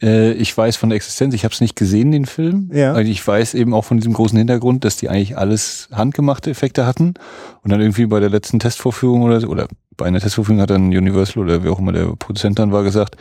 Äh, 0.00 0.34
ich 0.34 0.56
weiß 0.56 0.76
von 0.76 0.88
der 0.90 0.94
Existenz, 0.94 1.34
ich 1.34 1.42
habe 1.42 1.52
es 1.52 1.60
nicht 1.60 1.74
gesehen, 1.74 2.12
den 2.12 2.24
Film. 2.24 2.70
Ja. 2.72 2.96
Ich 2.98 3.26
weiß 3.26 3.54
eben 3.54 3.74
auch 3.74 3.84
von 3.84 3.96
diesem 3.96 4.12
großen 4.12 4.38
Hintergrund, 4.38 4.84
dass 4.84 4.96
die 4.96 5.08
eigentlich 5.08 5.36
alles 5.36 5.88
handgemachte 5.90 6.48
Effekte 6.48 6.86
hatten 6.86 7.14
und 7.62 7.72
dann 7.72 7.80
irgendwie 7.80 8.06
bei 8.06 8.20
der 8.20 8.30
letzten 8.30 8.60
Testvorführung 8.60 9.22
oder 9.22 9.40
so, 9.40 9.48
oder 9.48 9.66
bei 9.96 10.06
einer 10.06 10.20
Testvorführung 10.20 10.60
hat 10.60 10.70
dann 10.70 10.96
Universal 10.96 11.42
oder 11.42 11.64
wer 11.64 11.72
auch 11.72 11.80
immer 11.80 11.92
der 11.92 12.06
Produzent 12.16 12.60
dann 12.60 12.70
war 12.70 12.84
gesagt, 12.84 13.16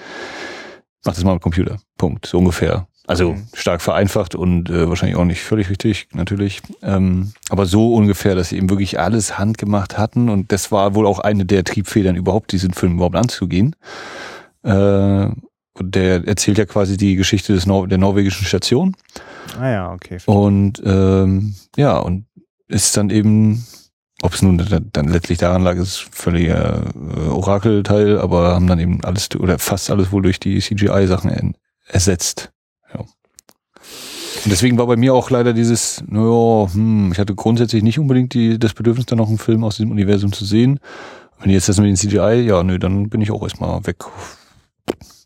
mach 1.06 1.16
das 1.16 1.24
mal 1.24 1.34
mit 1.34 1.42
Computer. 1.42 1.78
Punkt. 1.98 2.28
So 2.28 2.38
ungefähr. 2.38 2.88
Also 3.10 3.32
Mhm. 3.34 3.48
stark 3.56 3.82
vereinfacht 3.82 4.36
und 4.36 4.70
äh, 4.70 4.88
wahrscheinlich 4.88 5.18
auch 5.18 5.26
nicht 5.26 5.42
völlig 5.42 5.70
richtig, 5.72 6.08
natürlich. 6.14 6.62
Ähm, 6.84 7.34
aber 7.50 7.66
so 7.66 7.96
ungefähr, 7.96 8.36
dass 8.36 8.50
sie 8.50 8.58
eben 8.58 8.70
wirklich 8.70 9.00
alles 9.00 9.40
handgemacht 9.40 9.98
hatten 9.98 10.30
und 10.30 10.52
das 10.52 10.72
war 10.72 10.94
wohl 10.94 11.08
auch 11.08 11.18
eine 11.18 11.44
der 11.46 11.64
Triebfedern 11.64 12.16
überhaupt, 12.16 12.52
diesen 12.52 12.72
Film 12.72 12.94
überhaupt 12.98 13.16
anzugehen. 13.16 13.76
Äh, 14.64 15.28
und 15.74 15.96
der 15.96 16.28
erzählt 16.28 16.58
ja 16.60 16.66
quasi 16.66 16.98
die 16.98 17.16
Geschichte 17.16 17.54
des 17.54 17.66
Nor 17.66 17.88
der 17.88 17.98
norwegischen 17.98 18.46
Station. 18.46 18.96
Ah 19.60 19.70
ja, 19.70 19.92
okay. 19.94 20.18
Und 20.26 20.82
ähm, 20.86 21.56
ja, 21.78 21.98
und 21.98 22.26
ist 22.68 22.96
dann 22.96 23.10
eben, 23.10 23.66
ob 24.22 24.34
es 24.34 24.42
nun 24.44 24.58
dann, 24.94 25.08
letztlich 25.08 25.38
daran 25.40 25.64
lag, 25.64 25.78
ist 25.78 26.06
völliger 26.12 26.84
äh, 27.16 27.30
Orakelteil, 27.30 28.20
aber 28.20 28.54
haben 28.54 28.68
dann 28.68 28.80
eben 28.80 29.04
alles 29.04 29.30
oder 29.36 29.58
fast 29.58 29.90
alles 29.90 30.12
wohl 30.12 30.22
durch 30.22 30.40
die 30.40 30.60
CGI-Sachen 30.60 31.32
en- 31.32 31.56
ersetzt. 31.88 32.52
Ja. 32.94 33.00
Und 33.02 34.52
deswegen 34.52 34.78
war 34.78 34.88
bei 34.88 34.96
mir 34.96 35.14
auch 35.14 35.30
leider 35.30 35.54
dieses, 35.54 36.04
naja, 36.08 36.72
hm, 36.74 37.12
ich 37.12 37.20
hatte 37.20 37.36
grundsätzlich 37.36 37.84
nicht 37.84 38.00
unbedingt 38.00 38.34
die, 38.34 38.58
das 38.58 38.74
Bedürfnis, 38.74 39.06
dann 39.06 39.18
noch 39.18 39.28
einen 39.28 39.38
Film 39.38 39.64
aus 39.64 39.78
diesem 39.78 39.92
Universum 39.92 40.32
zu 40.32 40.46
sehen. 40.46 40.80
Wenn 41.40 41.52
jetzt 41.52 41.70
das 41.70 41.78
mit 41.78 41.88
den 41.88 41.96
CGI, 41.96 42.46
ja, 42.48 42.64
nö, 42.64 42.80
dann 42.80 43.10
bin 43.10 43.22
ich 43.22 43.32
auch 43.32 43.44
erstmal 43.44 43.86
weg. 43.86 44.04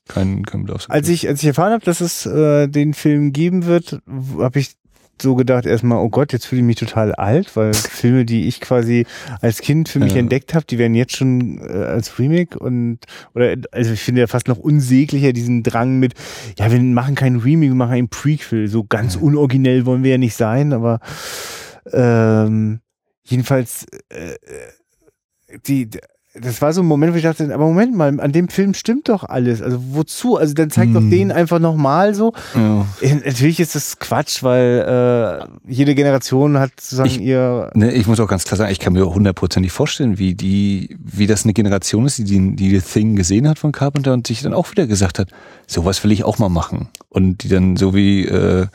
Kein, 0.08 0.44
kein 0.44 0.66
Bedarf. 0.66 0.86
Als 0.90 1.08
ich, 1.10 1.28
als 1.28 1.42
ich 1.42 1.48
erfahren 1.48 1.74
habe, 1.74 1.86
dass 1.86 2.02
es 2.02 2.26
äh, 2.26 2.68
den 2.68 2.94
Film 2.94 3.34
geben 3.34 3.66
wird, 3.66 4.02
habe 4.38 4.60
ich 4.60 4.76
so 5.22 5.36
gedacht 5.36 5.66
erstmal, 5.66 6.00
oh 6.00 6.10
Gott, 6.10 6.34
jetzt 6.34 6.46
fühle 6.46 6.62
ich 6.62 6.66
mich 6.66 6.76
total 6.76 7.14
alt, 7.14 7.56
weil 7.56 7.74
Filme, 7.74 8.26
die 8.26 8.48
ich 8.48 8.60
quasi 8.60 9.06
als 9.42 9.62
Kind 9.62 9.88
für 9.88 10.00
mich 10.00 10.14
Ja. 10.14 10.20
entdeckt 10.20 10.54
habe, 10.54 10.66
die 10.66 10.78
werden 10.78 10.96
jetzt 10.96 11.16
schon 11.16 11.60
äh, 11.60 11.72
als 11.72 12.18
Remake 12.20 12.58
und 12.60 13.00
oder 13.34 13.56
also 13.72 13.94
ich 13.94 14.02
finde 14.02 14.22
ja 14.22 14.28
fast 14.28 14.48
noch 14.48 14.58
unsäglicher 14.58 15.32
diesen 15.32 15.64
Drang 15.64 16.00
mit, 16.00 16.14
ja, 16.58 16.72
wir 16.72 16.80
machen 16.80 17.16
kein 17.16 17.38
Remake, 17.38 17.72
wir 17.72 17.76
machen 17.76 17.94
ein 17.94 18.10
Prequel. 18.10 18.68
So 18.68 18.84
ganz 18.84 19.16
unoriginell 19.16 19.86
wollen 19.86 20.04
wir 20.04 20.12
ja 20.12 20.18
nicht 20.18 20.36
sein, 20.36 20.74
aber 20.74 21.00
ähm, 21.92 22.80
jedenfalls 23.24 23.86
äh, 24.10 24.36
die 25.68 25.90
das 26.36 26.62
war 26.64 26.74
so 26.74 26.82
ein 26.82 26.88
Moment, 26.88 27.14
wo 27.14 27.18
ich 27.18 27.24
dachte, 27.24 27.44
aber 27.54 27.66
Moment 27.66 27.96
mal, 27.96 28.20
an 28.20 28.32
dem 28.32 28.48
Film 28.50 28.74
stimmt 28.74 29.08
doch 29.10 29.24
alles. 29.24 29.62
Also 29.62 29.78
wozu? 29.92 30.36
Also 30.38 30.56
dann 30.56 30.72
zeigt 30.72 30.96
doch 30.96 31.02
Hm. 31.02 31.12
den 31.12 31.32
einfach 31.32 31.60
nochmal 31.60 32.16
so. 32.16 32.34
Ja. 32.56 32.88
Äh, 33.02 33.16
Natürlich 33.26 33.60
ist 33.60 33.76
das 33.76 34.00
Quatsch, 34.00 34.42
weil 34.42 35.46
äh, 35.48 35.72
jede 35.72 35.94
Generation 35.94 36.58
hat 36.58 36.72
sozusagen 36.80 37.10
Ich- 37.10 37.22
ihr. 37.22 37.70
Ne, 37.76 37.92
ich 37.92 38.08
muss 38.08 38.20
auch 38.20 38.28
ganz 38.28 38.46
klar 38.46 38.58
sagen, 38.58 38.72
ich 38.72 38.80
kann 38.80 38.94
mir 38.94 39.06
hundertprozentig 39.14 39.72
vorstellen, 39.72 40.18
wie 40.18 40.34
die, 40.34 40.98
wie 41.00 41.28
das 41.28 41.44
eine 41.44 41.54
Generation 41.54 42.06
ist, 42.08 42.18
die, 42.18 42.24
die 42.24 42.56
die 42.56 42.80
The 42.80 42.82
Thing 42.82 43.16
gesehen 43.16 43.48
hat 43.48 43.60
von 43.60 43.72
Carpenter 43.72 44.14
und 44.14 44.26
sich 44.26 44.42
dann 44.42 44.54
auch 44.56 44.72
wieder 44.72 44.88
gesagt 44.88 45.20
hat, 45.20 45.30
sowas 45.68 46.04
will 46.04 46.12
ich 46.12 46.24
auch 46.24 46.40
mal 46.40 46.50
machen. 46.50 46.90
Und 47.10 47.44
die 47.44 47.48
dann 47.50 47.76
so 47.78 47.94
wie 47.94 48.26
äh, 48.26 48.66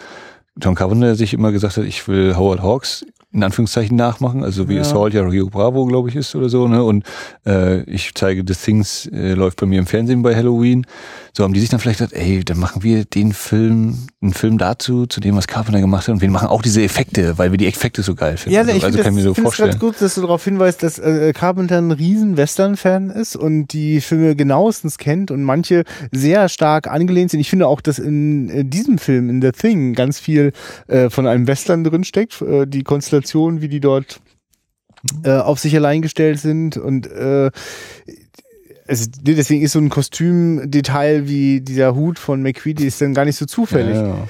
John 0.61 0.75
Carpenter 0.77 1.17
sich 1.17 1.35
immer 1.35 1.51
gesagt 1.53 1.77
hat, 1.77 1.85
ich 1.85 2.07
will 2.07 2.37
Howard 2.37 2.63
Hawks 2.63 3.05
in 3.33 3.45
Anführungszeichen 3.45 3.97
nachmachen, 3.97 4.43
also 4.43 4.69
wie 4.69 4.77
Ja. 4.77 4.81
Assault 4.81 5.13
ja 5.13 5.23
Rio 5.23 5.49
Bravo, 5.49 5.85
glaube 5.85 6.09
ich, 6.09 6.17
ist 6.17 6.35
oder 6.35 6.49
so, 6.49 6.67
ne? 6.67 6.83
Und 6.83 7.05
äh, 7.47 7.83
ich 7.83 8.15
zeige 8.15 8.43
The 8.47 8.55
Things, 8.55 9.07
äh, 9.13 9.35
läuft 9.35 9.61
bei 9.61 9.67
mir 9.67 9.79
im 9.79 9.87
Fernsehen 9.87 10.23
bei 10.23 10.35
Halloween. 10.35 10.87
So 11.39 11.45
haben 11.45 11.53
die 11.53 11.61
sich 11.61 11.69
dann 11.69 11.79
vielleicht 11.79 12.01
gedacht, 12.01 12.15
ey, 12.15 12.45
dann 12.45 12.59
machen 12.59 12.83
wir 12.83 13.05
den 13.05 13.33
Film, 13.33 14.09
einen 14.21 14.33
Film 14.33 14.59
dazu, 14.59 15.07
zu 15.07 15.21
dem, 15.21 15.37
was 15.37 15.47
Carpenter 15.47 15.81
gemacht 15.81 16.09
hat, 16.09 16.15
und 16.15 16.21
wir 16.21 16.29
machen 16.31 16.49
auch 16.49 16.63
diese 16.63 16.83
Effekte, 16.83 17.39
weil 17.39 17.53
wir 17.53 17.59
die 17.59 17.69
Effekte 17.69 18.03
so 18.03 18.17
geil 18.17 18.37
finden. 18.37 18.57
Ja, 18.57 18.63
also, 18.63 18.73
ich 18.73 18.83
also 18.83 19.01
finde 19.01 19.23
so 19.23 19.31
es 19.31 19.57
ganz 19.57 19.79
gut, 19.79 20.03
dass 20.03 20.17
du 20.17 20.23
darauf 20.23 20.43
hinweist, 20.43 20.83
dass 20.83 20.99
äh, 20.99 21.33
Carpenter 21.33 21.79
ein 21.79 21.93
riesen 21.93 22.37
Western-Fan 22.37 23.11
ist 23.11 23.37
und 23.37 23.69
die 23.69 24.01
Filme 24.01 24.35
genauestens 24.35 24.99
kennt 24.99 25.31
und 25.31 25.45
manche 25.45 25.85
sehr 26.11 26.49
stark 26.49 26.89
angelehnt 26.89 27.31
sind. 27.31 27.39
Ich 27.39 27.51
finde 27.51 27.69
auch, 27.69 27.83
dass 27.83 28.01
in, 28.01 28.51
äh, 28.51 28.65
diesem 28.65 28.99
Film, 28.99 29.31
in 29.31 29.41
The 29.41 29.53
Thing, 29.53 29.93
ganz 29.93 30.19
viel 30.19 30.51
äh, 30.89 31.09
von 31.09 31.29
einem 31.29 31.47
Western 31.47 31.85
drinsteckt. 31.85 32.43
Äh, 32.43 32.67
die 32.67 32.83
Konstellation, 32.83 33.61
wie 33.61 33.69
die 33.69 33.79
dort 33.79 34.19
äh, 35.23 35.37
auf 35.37 35.61
sich 35.61 35.77
allein 35.77 36.03
gestellt 36.03 36.41
sind 36.41 36.77
und 36.77 37.07
äh, 37.07 37.53
also 38.89 39.07
deswegen 39.21 39.63
ist 39.63 39.73
so 39.73 39.79
ein 39.79 39.91
Kostümdetail 39.91 41.29
wie 41.29 41.61
dieser 41.61 41.95
Hut 41.95 42.19
von 42.19 42.43
McQueedy 42.43 42.87
ist 42.87 43.01
dann 43.01 43.15
gar 43.15 43.25
nicht 43.25 43.37
so 43.37 43.47
zufällig. 43.47 43.95
Ja, 43.95 44.09
ja. 44.09 44.27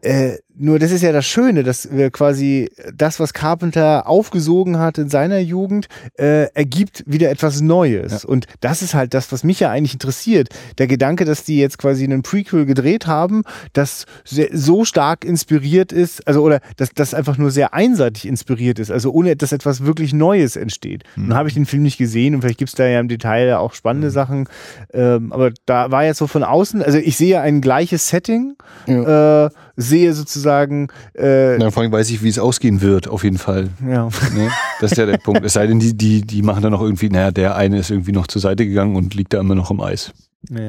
Äh, 0.00 0.38
nur 0.56 0.78
das 0.78 0.92
ist 0.92 1.02
ja 1.02 1.12
das 1.12 1.26
Schöne, 1.26 1.64
dass 1.64 1.90
wir 1.90 2.10
quasi 2.10 2.70
das, 2.94 3.18
was 3.18 3.32
Carpenter 3.32 4.06
aufgesogen 4.06 4.78
hat 4.78 4.98
in 4.98 5.08
seiner 5.08 5.38
Jugend, 5.38 5.88
äh, 6.16 6.44
ergibt 6.54 7.02
wieder 7.06 7.30
etwas 7.30 7.60
Neues. 7.60 8.24
Und 8.24 8.46
das 8.60 8.82
ist 8.82 8.94
halt 8.94 9.14
das, 9.14 9.32
was 9.32 9.42
mich 9.42 9.60
ja 9.60 9.70
eigentlich 9.70 9.94
interessiert. 9.94 10.48
Der 10.78 10.86
Gedanke, 10.86 11.24
dass 11.24 11.44
die 11.44 11.58
jetzt 11.58 11.78
quasi 11.78 12.04
einen 12.04 12.22
Prequel 12.22 12.66
gedreht 12.66 13.06
haben, 13.06 13.42
das 13.72 14.06
sehr, 14.24 14.48
so 14.52 14.84
stark 14.84 15.24
inspiriert 15.24 15.92
ist, 15.92 16.26
also 16.26 16.42
oder 16.42 16.60
dass 16.76 16.90
das 16.94 17.14
einfach 17.14 17.36
nur 17.36 17.50
sehr 17.50 17.74
einseitig 17.74 18.26
inspiriert 18.26 18.78
ist, 18.78 18.90
also 18.90 19.12
ohne 19.12 19.36
dass 19.36 19.52
etwas 19.52 19.84
wirklich 19.84 20.12
Neues 20.12 20.56
entsteht. 20.56 21.02
Nun 21.16 21.34
habe 21.34 21.48
ich 21.48 21.54
den 21.54 21.66
Film 21.66 21.82
nicht 21.82 21.98
gesehen 21.98 22.34
und 22.34 22.42
vielleicht 22.42 22.58
gibt 22.58 22.68
es 22.68 22.74
da 22.74 22.86
ja 22.86 23.00
im 23.00 23.08
Detail 23.08 23.56
auch 23.58 23.74
spannende 23.74 24.10
Sachen. 24.10 24.48
Ähm, 24.92 25.32
aber 25.32 25.52
da 25.66 25.90
war 25.90 26.04
jetzt 26.04 26.18
so 26.18 26.26
von 26.26 26.44
außen, 26.44 26.82
also 26.82 26.98
ich 26.98 27.16
sehe 27.16 27.40
ein 27.40 27.60
gleiches 27.60 28.08
Setting, 28.08 28.54
äh, 28.86 29.50
sehe 29.76 30.12
sozusagen, 30.12 30.88
äh, 31.14 31.58
Na, 31.58 31.70
vor 31.70 31.82
allem 31.82 31.92
weiß 31.92 32.10
ich, 32.10 32.22
wie 32.22 32.28
es 32.28 32.38
ausgehen 32.38 32.80
wird, 32.80 33.08
auf 33.08 33.24
jeden 33.24 33.38
Fall. 33.38 33.70
ja. 33.86 34.08
Ne? 34.34 34.50
Das 34.80 34.92
ist 34.92 34.98
ja 34.98 35.06
der 35.06 35.18
Punkt. 35.18 35.44
Es 35.44 35.54
sei 35.54 35.66
denn, 35.66 35.78
die, 35.80 35.96
die, 35.96 36.22
die 36.22 36.42
machen 36.42 36.62
dann 36.62 36.72
noch 36.72 36.82
irgendwie, 36.82 37.08
naja, 37.08 37.30
der 37.30 37.56
eine 37.56 37.78
ist 37.78 37.90
irgendwie 37.90 38.12
noch 38.12 38.26
zur 38.26 38.40
Seite 38.40 38.66
gegangen 38.66 38.96
und 38.96 39.14
liegt 39.14 39.32
da 39.32 39.40
immer 39.40 39.54
noch 39.54 39.70
im 39.70 39.80
Eis. 39.80 40.12
ja. 40.50 40.68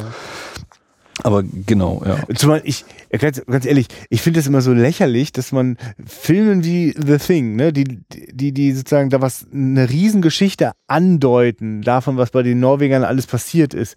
Aber 1.23 1.43
genau, 1.43 2.03
ja. 2.05 2.17
Zumal 2.35 2.61
ich, 2.65 2.83
ja, 3.11 3.17
ganz, 3.17 3.41
ganz 3.45 3.65
ehrlich, 3.65 3.87
ich 4.09 4.21
finde 4.21 4.41
es 4.41 4.47
immer 4.47 4.61
so 4.61 4.73
lächerlich, 4.73 5.31
dass 5.31 5.53
man 5.53 5.77
Filmen 6.05 6.65
wie 6.65 6.93
The 6.93 7.17
Thing, 7.17 7.55
ne, 7.55 7.71
die, 7.71 8.01
die, 8.11 8.51
die 8.51 8.73
sozusagen 8.73 9.09
da 9.09 9.21
was, 9.21 9.47
eine 9.53 9.89
Riesengeschichte 9.89 10.73
andeuten, 10.87 11.81
davon, 11.83 12.17
was 12.17 12.31
bei 12.31 12.43
den 12.43 12.59
Norwegern 12.59 13.05
alles 13.05 13.27
passiert 13.27 13.73
ist. 13.73 13.95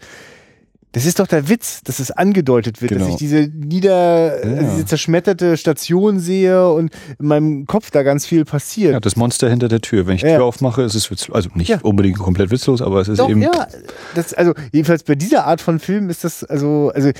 Das 0.93 1.05
ist 1.05 1.20
doch 1.20 1.26
der 1.26 1.49
Witz, 1.51 1.82
dass 1.84 1.99
es 1.99 2.11
angedeutet 2.11 2.80
wird, 2.80 2.93
dass 2.93 2.99
Genau. 2.99 3.11
ich 3.11 3.16
diese 3.16 3.49
nieder, 3.55 4.45
Ja. 4.45 4.62
diese 4.72 4.86
zerschmetterte 4.86 5.57
Station 5.59 6.18
sehe 6.18 6.70
und 6.72 6.91
in 7.18 7.26
meinem 7.26 7.66
Kopf 7.66 7.91
da 7.91 8.03
ganz 8.03 8.24
viel 8.26 8.45
passiert. 8.45 8.93
ja. 8.93 9.01
Das 9.01 9.14
Monster 9.16 9.51
hinter 9.51 9.68
der 9.68 9.80
Tür. 9.82 10.07
Wenn 10.07 10.14
ich 10.14 10.22
die 10.22 10.28
Ja. 10.28 10.36
Tür 10.36 10.45
aufmache, 10.47 10.82
ist 10.82 10.95
es 10.95 11.11
witzlos. 11.11 11.34
Also 11.34 11.51
nicht 11.55 11.68
Ja. 11.68 11.78
unbedingt 11.82 12.18
komplett 12.18 12.51
witzlos, 12.51 12.80
aber 12.80 13.01
es 13.03 13.09
ist 13.09 13.18
Doch, 13.18 13.28
eben. 13.28 13.43
ja. 13.43 13.66
Das, 14.14 14.32
also, 14.34 14.55
jedenfalls 14.72 15.03
bei 15.03 15.14
dieser 15.14 15.47
Art 15.47 15.61
von 15.61 15.78
Film 15.78 16.09
ist 16.09 16.24
das, 16.24 16.43
also, 16.45 16.91
also, 16.95 17.11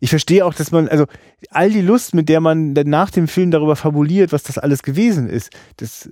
ich 0.00 0.10
verstehe 0.10 0.44
auch, 0.44 0.52
dass 0.54 0.72
man, 0.72 0.88
also, 0.88 1.04
all 1.50 1.70
die 1.70 1.80
Lust, 1.82 2.12
mit 2.14 2.28
der 2.28 2.40
man 2.40 2.74
dann 2.74 2.88
nach 2.90 3.10
dem 3.12 3.28
Film 3.28 3.52
darüber 3.52 3.76
fabuliert, 3.76 4.32
was 4.32 4.42
das 4.42 4.58
alles 4.58 4.82
gewesen 4.82 5.28
ist, 5.28 5.50
das, 5.76 6.10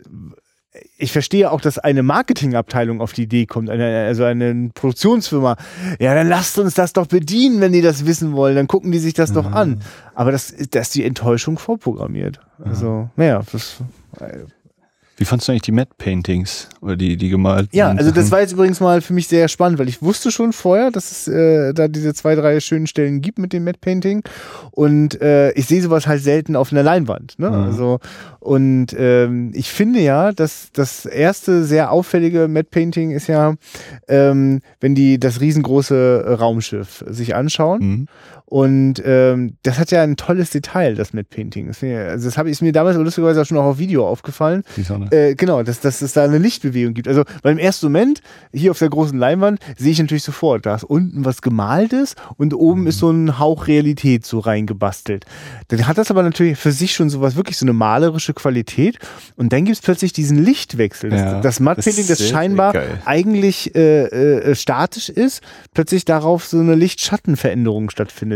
ich 0.98 1.12
verstehe 1.12 1.50
auch, 1.50 1.60
dass 1.60 1.78
eine 1.78 2.02
Marketingabteilung 2.02 3.00
auf 3.00 3.12
die 3.12 3.22
Idee 3.24 3.46
kommt, 3.46 3.70
eine, 3.70 4.04
also 4.06 4.24
eine 4.24 4.70
Produktionsfirma. 4.74 5.56
Ja, 6.00 6.14
dann 6.14 6.28
lasst 6.28 6.58
uns 6.58 6.74
das 6.74 6.92
doch 6.92 7.06
bedienen, 7.06 7.60
wenn 7.60 7.72
die 7.72 7.80
das 7.82 8.06
wissen 8.06 8.32
wollen. 8.32 8.56
Dann 8.56 8.66
gucken 8.66 8.90
die 8.90 8.98
sich 8.98 9.14
das 9.14 9.32
doch 9.32 9.52
an. 9.52 9.80
Aber 10.14 10.32
das, 10.32 10.50
ist- 10.50 10.74
das 10.74 10.88
ist 10.88 10.94
die 10.96 11.04
Enttäuschung 11.04 11.58
vorprogrammiert. 11.58 12.40
Also, 12.64 13.08
naja, 13.16 13.42
das, 13.52 13.76
Wie 15.16 15.24
fandst 15.24 15.46
du 15.46 15.52
eigentlich 15.52 15.62
die 15.62 15.72
Matte 15.72 15.92
Paintings? 15.96 16.68
Oder 16.80 16.96
die, 16.96 17.16
die 17.16 17.28
gemalt? 17.28 17.68
Ja, 17.72 17.90
also 17.90 18.10
das 18.10 18.30
war 18.30 18.40
jetzt 18.40 18.52
übrigens 18.52 18.80
mal 18.80 19.00
für 19.00 19.12
mich 19.12 19.28
sehr 19.28 19.48
spannend, 19.48 19.78
weil 19.78 19.88
ich 19.88 20.02
wusste 20.02 20.30
schon 20.30 20.52
vorher, 20.52 20.90
dass 20.90 21.12
es 21.12 21.28
äh, 21.28 21.72
da 21.72 21.88
diese 21.88 22.14
zwei, 22.14 22.34
drei 22.34 22.58
schönen 22.60 22.86
Stellen 22.86 23.20
gibt 23.20 23.38
mit 23.38 23.52
dem 23.52 23.64
Matte 23.64 23.78
Painting 23.80 24.22
und 24.72 25.20
äh, 25.20 25.52
ich 25.52 25.66
sehe 25.66 25.80
sowas 25.82 26.06
halt 26.06 26.22
selten 26.22 26.56
auf 26.56 26.72
einer 26.72 26.82
Leinwand. 26.82 27.38
Ne? 27.38 27.48
Also 27.50 28.00
und 28.40 28.88
ähm, 28.98 29.52
ich 29.54 29.70
finde 29.70 30.00
ja, 30.00 30.32
dass 30.32 30.68
das 30.72 31.06
erste 31.06 31.64
sehr 31.64 31.92
auffällige 31.92 32.48
Matte 32.48 32.68
Painting 32.70 33.12
ist 33.12 33.28
ja, 33.28 33.54
ähm, 34.08 34.60
wenn 34.80 34.94
die 34.94 35.18
das 35.18 35.40
riesengroße 35.40 36.36
Raumschiff 36.38 37.04
sich 37.08 37.34
anschauen 37.34 37.74
Mhm. 37.84 38.08
Und 38.46 39.02
ähm, 39.04 39.56
das 39.62 39.78
hat 39.78 39.90
ja 39.90 40.02
ein 40.02 40.16
tolles 40.16 40.50
Detail, 40.50 40.94
das 40.94 41.14
Matte 41.14 41.28
Painting. 41.30 41.68
Das, 41.68 41.82
also 41.82 42.28
das 42.28 42.36
habe 42.36 42.50
ich 42.50 42.60
mir 42.60 42.72
damals 42.72 42.96
lustigerweise 42.96 43.40
auch 43.40 43.46
schon 43.46 43.56
auch 43.56 43.64
auf 43.64 43.78
Video 43.78 44.06
aufgefallen. 44.06 44.64
Die 44.76 44.82
Sonne. 44.82 45.10
Äh, 45.12 45.34
genau, 45.34 45.62
dass, 45.62 45.80
dass 45.80 46.02
es 46.02 46.12
da 46.12 46.24
eine 46.24 46.38
Lichtbewegung 46.38 46.92
gibt. 46.92 47.08
Also 47.08 47.24
beim 47.42 47.56
ersten 47.56 47.86
Moment, 47.86 48.20
hier 48.52 48.72
auf 48.72 48.78
der 48.78 48.90
großen 48.90 49.18
Leinwand, 49.18 49.60
sehe 49.78 49.92
ich 49.92 49.98
natürlich 49.98 50.24
sofort, 50.24 50.66
da 50.66 50.74
ist 50.74 50.84
unten 50.84 51.24
was 51.24 51.40
gemaltes 51.40 52.16
und 52.36 52.52
oben 52.52 52.86
ist 52.86 52.98
so 52.98 53.10
ein 53.10 53.38
Hauch 53.38 53.66
Realität 53.66 54.26
so 54.26 54.40
reingebastelt. 54.40 55.24
Dann 55.68 55.86
hat 55.86 55.96
das 55.96 56.10
aber 56.10 56.22
natürlich 56.22 56.58
für 56.58 56.72
sich 56.72 56.94
schon 56.94 57.08
sowas, 57.08 57.36
wirklich 57.36 57.56
so 57.56 57.64
eine 57.64 57.72
malerische 57.72 58.34
Qualität. 58.34 58.98
Und 59.36 59.54
dann 59.54 59.64
gibt 59.64 59.78
es 59.78 59.82
plötzlich 59.82 60.12
diesen 60.12 60.44
Lichtwechsel. 60.44 61.10
Das, 61.10 61.20
Ja, 61.20 61.40
das 61.40 61.60
Matte 61.60 61.82
Painting, 61.82 62.06
das 62.08 62.18
das 62.18 62.28
scheinbar 62.28 62.74
geil. 62.74 63.00
eigentlich 63.06 63.74
äh, 63.74 64.04
äh, 64.04 64.54
statisch 64.54 65.08
ist, 65.08 65.40
plötzlich 65.72 66.04
darauf 66.04 66.44
so 66.44 66.58
eine 66.58 66.74
Licht-Schatten-Veränderung 66.74 67.88
stattfindet. 67.88 68.33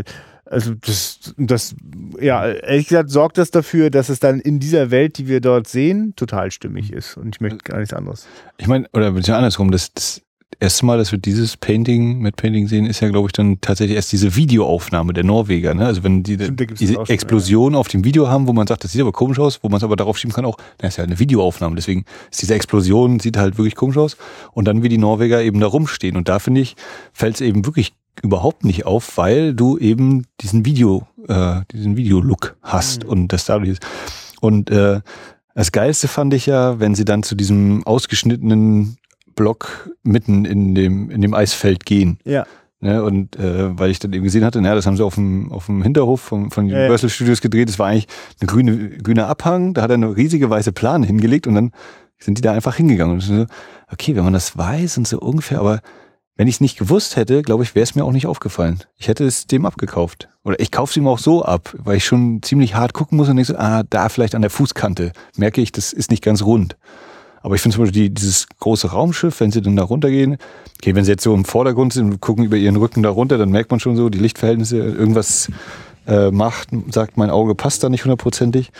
Also 0.50 0.74
das, 0.74 1.34
das, 1.36 1.76
ja, 2.20 2.46
ehrlich 2.46 2.88
gesagt 2.88 3.10
sorgt 3.10 3.36
das 3.36 3.50
dafür, 3.50 3.90
dass 3.90 4.08
es 4.08 4.18
dann 4.18 4.40
in 4.40 4.60
dieser 4.60 4.90
Welt, 4.90 5.18
die 5.18 5.28
wir 5.28 5.40
dort 5.40 5.68
sehen, 5.68 6.14
total 6.16 6.50
stimmig 6.50 6.92
ist. 6.92 7.18
Und 7.18 7.36
ich 7.36 7.40
möchte 7.40 7.58
gar 7.58 7.78
nichts 7.78 7.92
anderes. 7.92 8.26
Ich 8.56 8.66
meine, 8.66 8.88
oder 8.94 9.08
andersrum, 9.08 9.70
das, 9.70 9.92
das 9.92 10.22
erste 10.60 10.86
Mal, 10.86 10.98
dass 10.98 11.12
wir 11.12 11.18
dieses 11.18 11.56
Painting 11.56 12.18
mit 12.18 12.36
Painting 12.36 12.66
sehen, 12.66 12.86
ist 12.86 13.00
ja, 13.00 13.08
glaube 13.08 13.26
ich, 13.26 13.32
dann 13.32 13.60
tatsächlich 13.60 13.96
erst 13.96 14.10
diese 14.12 14.34
Videoaufnahme 14.34 15.12
der 15.12 15.24
Norweger. 15.24 15.74
Ne? 15.74 15.84
Also 15.84 16.02
wenn 16.02 16.22
die 16.22 16.34
Stimmt, 16.34 16.80
diese 16.80 16.98
Explosion 17.08 17.74
auf 17.74 17.88
dem 17.88 18.04
Video 18.04 18.28
haben, 18.28 18.46
wo 18.46 18.52
man 18.52 18.66
sagt, 18.66 18.84
das 18.84 18.92
sieht 18.92 19.02
aber 19.02 19.12
komisch 19.12 19.38
aus, 19.38 19.62
wo 19.62 19.68
man 19.68 19.78
es 19.78 19.84
aber 19.84 19.96
darauf 19.96 20.18
schieben 20.18 20.34
kann, 20.34 20.44
auch, 20.44 20.56
na, 20.80 20.88
ist 20.88 20.96
ja 20.96 21.04
eine 21.04 21.18
Videoaufnahme. 21.18 21.76
Deswegen 21.76 22.04
ist 22.30 22.40
diese 22.40 22.54
Explosion, 22.54 23.20
sieht 23.20 23.36
halt 23.36 23.58
wirklich 23.58 23.74
komisch 23.74 23.98
aus. 23.98 24.16
Und 24.52 24.64
dann, 24.64 24.82
wie 24.82 24.88
die 24.88 24.98
Norweger 24.98 25.42
eben 25.42 25.60
da 25.60 25.66
rumstehen. 25.66 26.16
Und 26.16 26.28
da 26.28 26.38
finde 26.38 26.62
ich, 26.62 26.74
fällt 27.12 27.36
es 27.36 27.40
eben 27.42 27.66
wirklich 27.66 27.92
überhaupt 28.22 28.64
nicht 28.64 28.86
auf, 28.86 29.16
weil 29.16 29.54
du 29.54 29.78
eben 29.78 30.24
diesen 30.40 30.64
Video, 30.64 31.06
äh, 31.28 31.60
diesen 31.72 31.96
Videolook 31.96 32.56
hast 32.62 33.04
und 33.04 33.28
das 33.28 33.44
dadurch 33.44 33.70
ist. 33.70 33.86
Und 34.40 34.70
äh, 34.70 35.00
das 35.54 35.72
Geilste 35.72 36.08
fand 36.08 36.34
ich 36.34 36.46
ja, 36.46 36.78
wenn 36.80 36.94
sie 36.94 37.04
dann 37.04 37.22
zu 37.22 37.34
diesem 37.34 37.84
ausgeschnittenen 37.86 38.98
Block 39.34 39.90
mitten 40.02 40.44
in 40.44 40.74
dem, 40.74 41.10
in 41.10 41.20
dem 41.20 41.34
Eisfeld 41.34 41.84
gehen. 41.84 42.18
Ja. 42.24 42.46
Ne, 42.80 43.02
und 43.02 43.34
äh, 43.36 43.76
weil 43.76 43.90
ich 43.90 43.98
dann 43.98 44.12
eben 44.12 44.22
gesehen 44.22 44.44
hatte, 44.44 44.60
naja, 44.60 44.76
das 44.76 44.86
haben 44.86 44.96
sie 44.96 45.04
auf 45.04 45.16
dem, 45.16 45.50
auf 45.50 45.66
dem 45.66 45.82
Hinterhof 45.82 46.20
von, 46.20 46.52
von 46.52 46.68
Ja, 46.68 46.78
Universal 46.78 47.10
Studios 47.10 47.40
gedreht. 47.40 47.68
Das 47.68 47.80
war 47.80 47.88
eigentlich 47.88 48.06
eine 48.40 48.46
grüne, 48.46 48.90
grüner 48.98 49.26
Abhang. 49.26 49.74
Da 49.74 49.82
hat 49.82 49.90
er 49.90 49.94
eine 49.94 50.16
riesige 50.16 50.48
weiße 50.48 50.70
Plane 50.70 51.04
hingelegt 51.04 51.48
und 51.48 51.56
dann 51.56 51.72
sind 52.18 52.38
die 52.38 52.42
da 52.42 52.52
einfach 52.52 52.76
hingegangen. 52.76 53.14
Und 53.14 53.20
so, 53.20 53.46
okay, 53.90 54.14
wenn 54.14 54.22
man 54.22 54.32
das 54.32 54.56
weiß 54.56 54.98
und 54.98 55.08
so 55.08 55.18
ungefähr, 55.18 55.58
aber 55.58 55.80
wenn 56.38 56.46
ich 56.46 56.54
es 56.54 56.60
nicht 56.60 56.78
gewusst 56.78 57.16
hätte, 57.16 57.42
glaube 57.42 57.64
ich, 57.64 57.74
wäre 57.74 57.82
es 57.82 57.96
mir 57.96 58.04
auch 58.04 58.12
nicht 58.12 58.28
aufgefallen. 58.28 58.78
Ich 58.96 59.08
hätte 59.08 59.24
es 59.24 59.48
dem 59.48 59.66
abgekauft. 59.66 60.28
Oder 60.44 60.60
ich 60.60 60.70
kaufe 60.70 60.92
es 60.92 60.96
ihm 60.96 61.08
auch 61.08 61.18
so 61.18 61.44
ab, 61.44 61.74
weil 61.76 61.96
ich 61.96 62.04
schon 62.04 62.40
ziemlich 62.42 62.76
hart 62.76 62.94
gucken 62.94 63.18
muss 63.18 63.28
und 63.28 63.36
denke 63.36 63.52
so, 63.52 63.58
ah, 63.58 63.82
da 63.90 64.08
vielleicht 64.08 64.36
an 64.36 64.42
der 64.42 64.50
Fußkante 64.50 65.12
merke 65.36 65.60
ich, 65.60 65.72
das 65.72 65.92
ist 65.92 66.12
nicht 66.12 66.22
ganz 66.22 66.42
rund. 66.42 66.76
Aber 67.42 67.56
ich 67.56 67.60
finde 67.60 67.74
zum 67.74 67.84
Beispiel 67.84 68.02
die, 68.02 68.14
dieses 68.14 68.46
große 68.60 68.92
Raumschiff, 68.92 69.40
wenn 69.40 69.50
sie 69.50 69.62
dann 69.62 69.74
da 69.74 69.82
runtergehen, 69.82 70.38
okay, 70.80 70.94
wenn 70.94 71.04
sie 71.04 71.10
jetzt 71.10 71.24
so 71.24 71.34
im 71.34 71.44
Vordergrund 71.44 71.92
sind 71.92 72.12
und 72.12 72.20
gucken 72.20 72.44
über 72.44 72.56
ihren 72.56 72.76
Rücken 72.76 73.02
da 73.02 73.10
runter, 73.10 73.36
dann 73.36 73.50
merkt 73.50 73.72
man 73.72 73.80
schon 73.80 73.96
so, 73.96 74.08
die 74.08 74.18
Lichtverhältnisse, 74.18 74.78
irgendwas 74.78 75.50
äh, 76.06 76.30
macht, 76.30 76.68
sagt 76.92 77.16
mein 77.16 77.30
Auge 77.30 77.56
passt 77.56 77.82
da 77.82 77.88
nicht 77.88 78.04
hundertprozentig. 78.04 78.70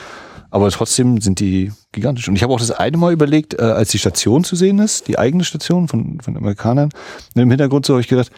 Aber 0.51 0.71
trotzdem 0.71 1.21
sind 1.21 1.41
die 1.41 1.73
gigantisch. 1.93 2.29
Und 2.29 2.37
ich 2.37 2.43
habe 2.43 2.53
auch 2.53 2.59
das 2.59 2.71
eine 2.71 2.97
Mal 2.97 3.13
überlegt, 3.13 3.55
äh, 3.55 3.63
als 3.63 3.91
die 3.91 3.99
Station 3.99 4.45
zu 4.45 4.57
sehen 4.57 4.79
ist, 4.79 5.09
die 5.09 5.19
eigene 5.19 5.45
Station 5.45 5.89
von, 5.89 6.21
von 6.21 6.37
Amerikanern, 6.37 6.91
und 7.35 7.43
im 7.43 7.51
Hintergrund 7.51 7.85
so 7.85 7.95
habe 7.95 8.01
ich 8.01 8.09
gedacht, 8.09 8.31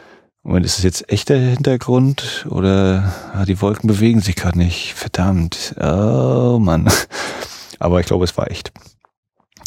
Moment, 0.43 0.65
ist 0.65 0.79
das 0.79 0.85
jetzt 0.85 1.13
echter 1.13 1.37
Hintergrund 1.37 2.47
oder 2.49 3.13
ah, 3.35 3.45
die 3.45 3.61
Wolken 3.61 3.89
bewegen 3.89 4.21
sich 4.21 4.37
gerade 4.37 4.57
nicht? 4.57 4.95
Verdammt. 4.95 5.75
Oh 5.79 6.59
Mann. 6.59 6.91
Aber 7.79 8.01
ich 8.01 8.07
glaube, 8.07 8.25
es 8.25 8.37
war 8.39 8.51
echt. 8.51 8.73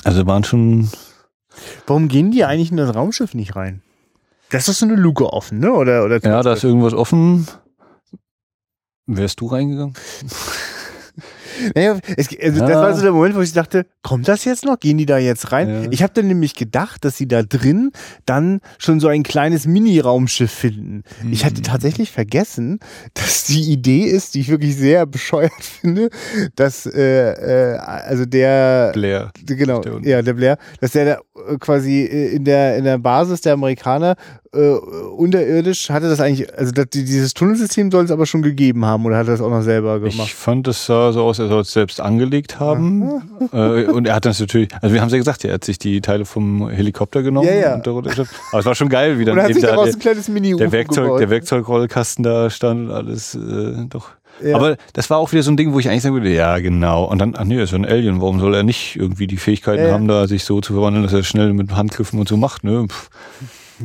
Also 0.04 0.26
waren 0.26 0.44
schon. 0.44 0.90
Warum 1.86 2.08
gehen 2.08 2.32
die 2.32 2.44
eigentlich 2.44 2.72
in 2.72 2.78
das 2.78 2.96
Raumschiff 2.96 3.36
nicht 3.36 3.56
rein? 3.56 3.84
Das 4.50 4.68
ist 4.68 4.80
so 4.80 4.86
eine 4.88 4.96
Luke 4.96 5.32
offen, 5.32 5.60
ne? 5.60 5.72
Oder, 5.72 6.04
oder 6.04 6.20
Ja, 6.24 6.42
da 6.42 6.54
ist 6.54 6.64
irgendwas 6.64 6.94
offen. 6.94 7.48
Wärst 9.06 9.42
du 9.42 9.48
reingegangen? 9.48 9.94
Naja, 11.76 11.98
es, 12.18 12.30
also 12.42 12.60
Ja. 12.60 12.68
Das 12.68 12.78
war 12.78 12.94
so 12.96 13.02
der 13.02 13.12
Moment, 13.12 13.36
wo 13.36 13.42
ich 13.42 13.54
dachte, 13.54 13.86
kommt 14.02 14.28
das 14.28 14.46
jetzt 14.46 14.66
noch? 14.66 14.80
Gehen 14.80 14.98
die 14.98 15.06
da 15.06 15.18
jetzt 15.18 15.52
rein? 15.52 15.84
Ja. 15.84 15.92
Ich 15.92 16.04
habe 16.04 16.14
dann 16.14 16.28
nämlich 16.28 16.56
gedacht, 16.56 17.06
dass 17.06 17.18
sie 17.18 17.28
da 17.28 17.44
drin 17.44 17.92
dann 18.26 18.62
schon 18.78 19.00
so 19.00 19.08
ein 19.08 19.24
kleines 19.24 19.66
Mini-Raumschiff 19.66 20.52
finden. 20.52 21.04
Ich 21.32 21.46
hatte 21.46 21.62
tatsächlich 21.62 22.12
vergessen, 22.12 22.80
dass 23.14 23.46
die 23.46 23.72
Idee 23.72 24.04
ist, 24.04 24.36
die 24.36 24.42
ich 24.42 24.50
wirklich 24.50 24.76
sehr 24.76 25.06
bescheuert 25.06 25.52
finde, 25.62 26.10
dass 26.56 26.86
äh, 26.86 27.74
äh, 27.74 27.78
also 27.78 28.26
der 28.26 28.92
Blair. 28.94 29.32
genau, 29.46 29.82
unten. 29.82 30.08
ja, 30.08 30.22
der 30.22 30.34
Blair, 30.34 30.58
dass 30.80 30.92
der 30.92 31.06
da 31.06 31.52
äh, 31.52 31.58
quasi 31.58 32.04
äh, 32.04 32.36
in 32.36 32.46
der 32.46 32.78
in 32.78 32.84
der 32.84 32.98
Basis 32.98 33.42
der 33.42 33.54
Amerikaner 33.54 34.16
äh, 34.54 34.76
unterirdisch 35.18 35.90
hatte 35.90 36.10
das 36.10 36.20
eigentlich, 36.20 36.54
also 36.58 36.72
das, 36.72 36.88
die- 36.94 37.06
dieses 37.06 37.34
Tunnelsystem 37.34 37.92
soll 37.92 38.06
es 38.06 38.12
aber 38.12 38.26
schon 38.26 38.42
gegeben 38.42 38.86
haben 38.86 39.06
oder 39.06 39.18
hat 39.18 39.28
er 39.28 39.32
das 39.32 39.42
auch 39.42 39.50
noch 39.50 39.62
selber 39.64 40.00
gemacht? 40.00 40.16
Ich 40.24 40.36
fand, 40.36 40.68
es 40.68 40.86
sah 40.86 41.12
so 41.12 41.24
aus, 41.24 41.40
als 41.40 41.50
soll 41.50 41.62
es 41.62 41.72
selbst 41.74 42.00
angelegt 42.00 42.60
haben. 42.60 43.22
äh, 43.52 43.86
und 43.86 44.08
er 44.08 44.16
hat 44.16 44.26
das 44.26 44.40
natürlich, 44.40 44.70
also 44.82 44.94
wir 44.94 45.02
haben 45.02 45.08
es 45.08 45.14
ja 45.14 45.20
gesagt, 45.20 45.44
er 45.46 45.56
hat 45.56 45.66
sich 45.66 45.80
die 45.80 46.02
Teile 46.02 46.26
vom 46.26 46.70
Helikopter 46.70 47.24
genommen. 47.24 47.48
Ja, 47.48 47.56
ja. 47.56 47.76
Und. 47.76 47.88
Aber 47.88 48.60
es 48.60 48.66
war 48.66 48.76
schon 48.76 48.90
geil, 48.90 49.20
wie 49.20 49.26
dann 49.26 49.38
hat 49.38 49.46
eben 49.50 49.56
sich 49.56 49.64
da 49.64 49.70
daraus 49.72 49.86
der, 49.86 49.96
ein 49.96 50.00
kleines 50.00 50.28
mini 50.28 50.56
der, 50.56 50.72
Werkzeug, 50.72 51.18
der 51.18 51.30
Werkzeugrollkasten 51.30 52.24
da 52.24 52.50
stand 52.50 52.90
und 52.90 52.96
alles, 52.96 53.36
äh, 53.36 53.86
doch. 53.90 54.10
Ja. 54.44 54.56
Aber 54.56 54.78
das 54.94 55.10
war 55.10 55.20
auch 55.20 55.32
wieder 55.32 55.44
so 55.44 55.52
ein 55.52 55.58
Ding, 55.58 55.74
wo 55.74 55.80
ich 55.80 55.90
eigentlich 55.90 56.02
sagen 56.02 56.16
würde, 56.16 56.34
ja, 56.34 56.58
genau. 56.60 57.06
Und 57.06 57.20
dann, 57.20 57.36
ach 57.38 57.44
nee, 57.44 57.58
er 57.58 57.64
ist 57.64 57.72
ja 57.72 57.78
ein 57.78 57.86
Alien. 57.86 58.20
Warum 58.20 58.40
soll 58.40 58.56
er 58.56 58.64
nicht 58.64 58.96
irgendwie 58.96 59.28
die 59.28 59.38
Fähigkeiten 59.38 59.86
ja. 59.86 59.92
haben, 59.92 60.08
da 60.08 60.28
sich 60.28 60.44
so 60.44 60.60
zu 60.60 60.74
verwandeln, 60.74 61.04
dass 61.04 61.14
er 61.14 61.24
schnell 61.24 61.54
mit 61.54 61.72
Handgriffen 61.76 62.20
und 62.20 62.28
so 62.28 62.36
macht, 62.36 62.64
ne? 62.64 62.86
Pff. 62.90 63.10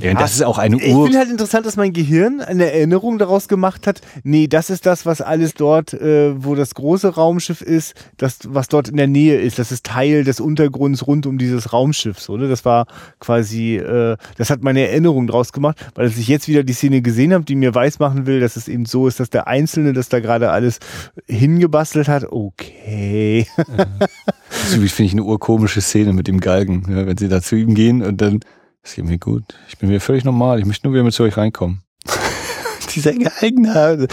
Ja, 0.01 0.11
und 0.11 0.21
das 0.21 0.35
ist 0.35 0.43
auch 0.43 0.59
eine 0.59 0.77
Ich 0.77 0.93
Uhr. 0.93 1.05
finde 1.05 1.19
halt 1.19 1.31
interessant, 1.31 1.67
dass 1.67 1.77
mein 1.77 1.93
Gehirn 1.93 2.41
eine 2.41 2.71
Erinnerung 2.73 3.19
daraus 3.19 3.49
gemacht 3.49 3.87
hat, 3.87 4.01
nee, 4.23 4.47
das 4.47 4.71
ist 4.71 4.87
das, 4.87 5.07
was 5.07 5.21
alles 5.21 5.55
dort, 5.55 5.93
äh, 5.95 6.33
wo 6.43 6.55
das 6.55 6.75
große 6.75 7.15
Raumschiff 7.15 7.63
ist, 7.63 7.95
das, 8.17 8.39
was 8.47 8.69
dort 8.69 8.89
in 8.89 8.97
der 8.97 9.07
Nähe 9.07 9.39
ist, 9.41 9.59
das 9.59 9.73
ist 9.73 9.87
Teil 9.87 10.25
des 10.25 10.41
Untergrunds 10.41 11.07
rund 11.07 11.27
um 11.27 11.39
dieses 11.39 11.73
Raumschiff, 11.73 12.29
oder? 12.29 12.49
Das 12.49 12.65
war 12.65 12.87
quasi, 13.19 13.77
äh, 13.77 14.17
das 14.37 14.51
hat 14.51 14.63
meine 14.63 14.87
Erinnerung 14.89 15.27
draus 15.27 15.53
gemacht, 15.53 15.79
weil 15.95 16.07
als 16.07 16.19
ich 16.19 16.29
jetzt 16.29 16.49
wieder 16.49 16.63
die 16.65 16.75
Szene 16.75 17.03
gesehen 17.03 17.33
habe, 17.33 17.45
die 17.45 17.57
mir 17.57 17.75
weismachen 17.75 18.27
will, 18.27 18.41
dass 18.41 18.57
es 18.57 18.69
eben 18.69 18.85
so 18.85 19.09
ist, 19.09 19.21
dass 19.21 19.31
der 19.31 19.49
Einzelne 19.49 19.93
das 19.93 20.09
da 20.09 20.21
gerade 20.21 20.51
alles 20.51 20.79
hingebastelt 21.27 22.09
hat, 22.09 22.25
okay. 22.31 23.47
Das 24.51 24.73
ist, 24.73 24.93
finde 24.93 25.07
ich, 25.07 25.13
eine 25.13 25.25
urkomische 25.25 25.81
Szene 25.81 26.13
mit 26.13 26.29
dem 26.29 26.41
Galgen, 26.41 26.85
ja, 26.89 27.07
wenn 27.07 27.17
sie 27.17 27.29
da 27.29 27.41
zu 27.43 27.57
ihm 27.57 27.75
gehen 27.75 28.03
und 28.03 28.21
dann, 28.21 28.41
es 28.83 28.95
geht 28.95 29.05
mir 29.05 29.19
gut. 29.19 29.45
Ich 29.69 29.79
bin 29.79 29.89
mir 29.89 30.01
völlig 30.01 30.25
normal. 30.25 30.59
Ich 30.59 30.65
möchte 30.65 30.87
nur 30.87 30.95
wieder 30.95 31.05
mit 31.05 31.15
zu 31.15 31.23
euch 31.23 31.37
reinkommen. 31.37 31.83
Galgen 33.03 33.65
da. 33.65 34.07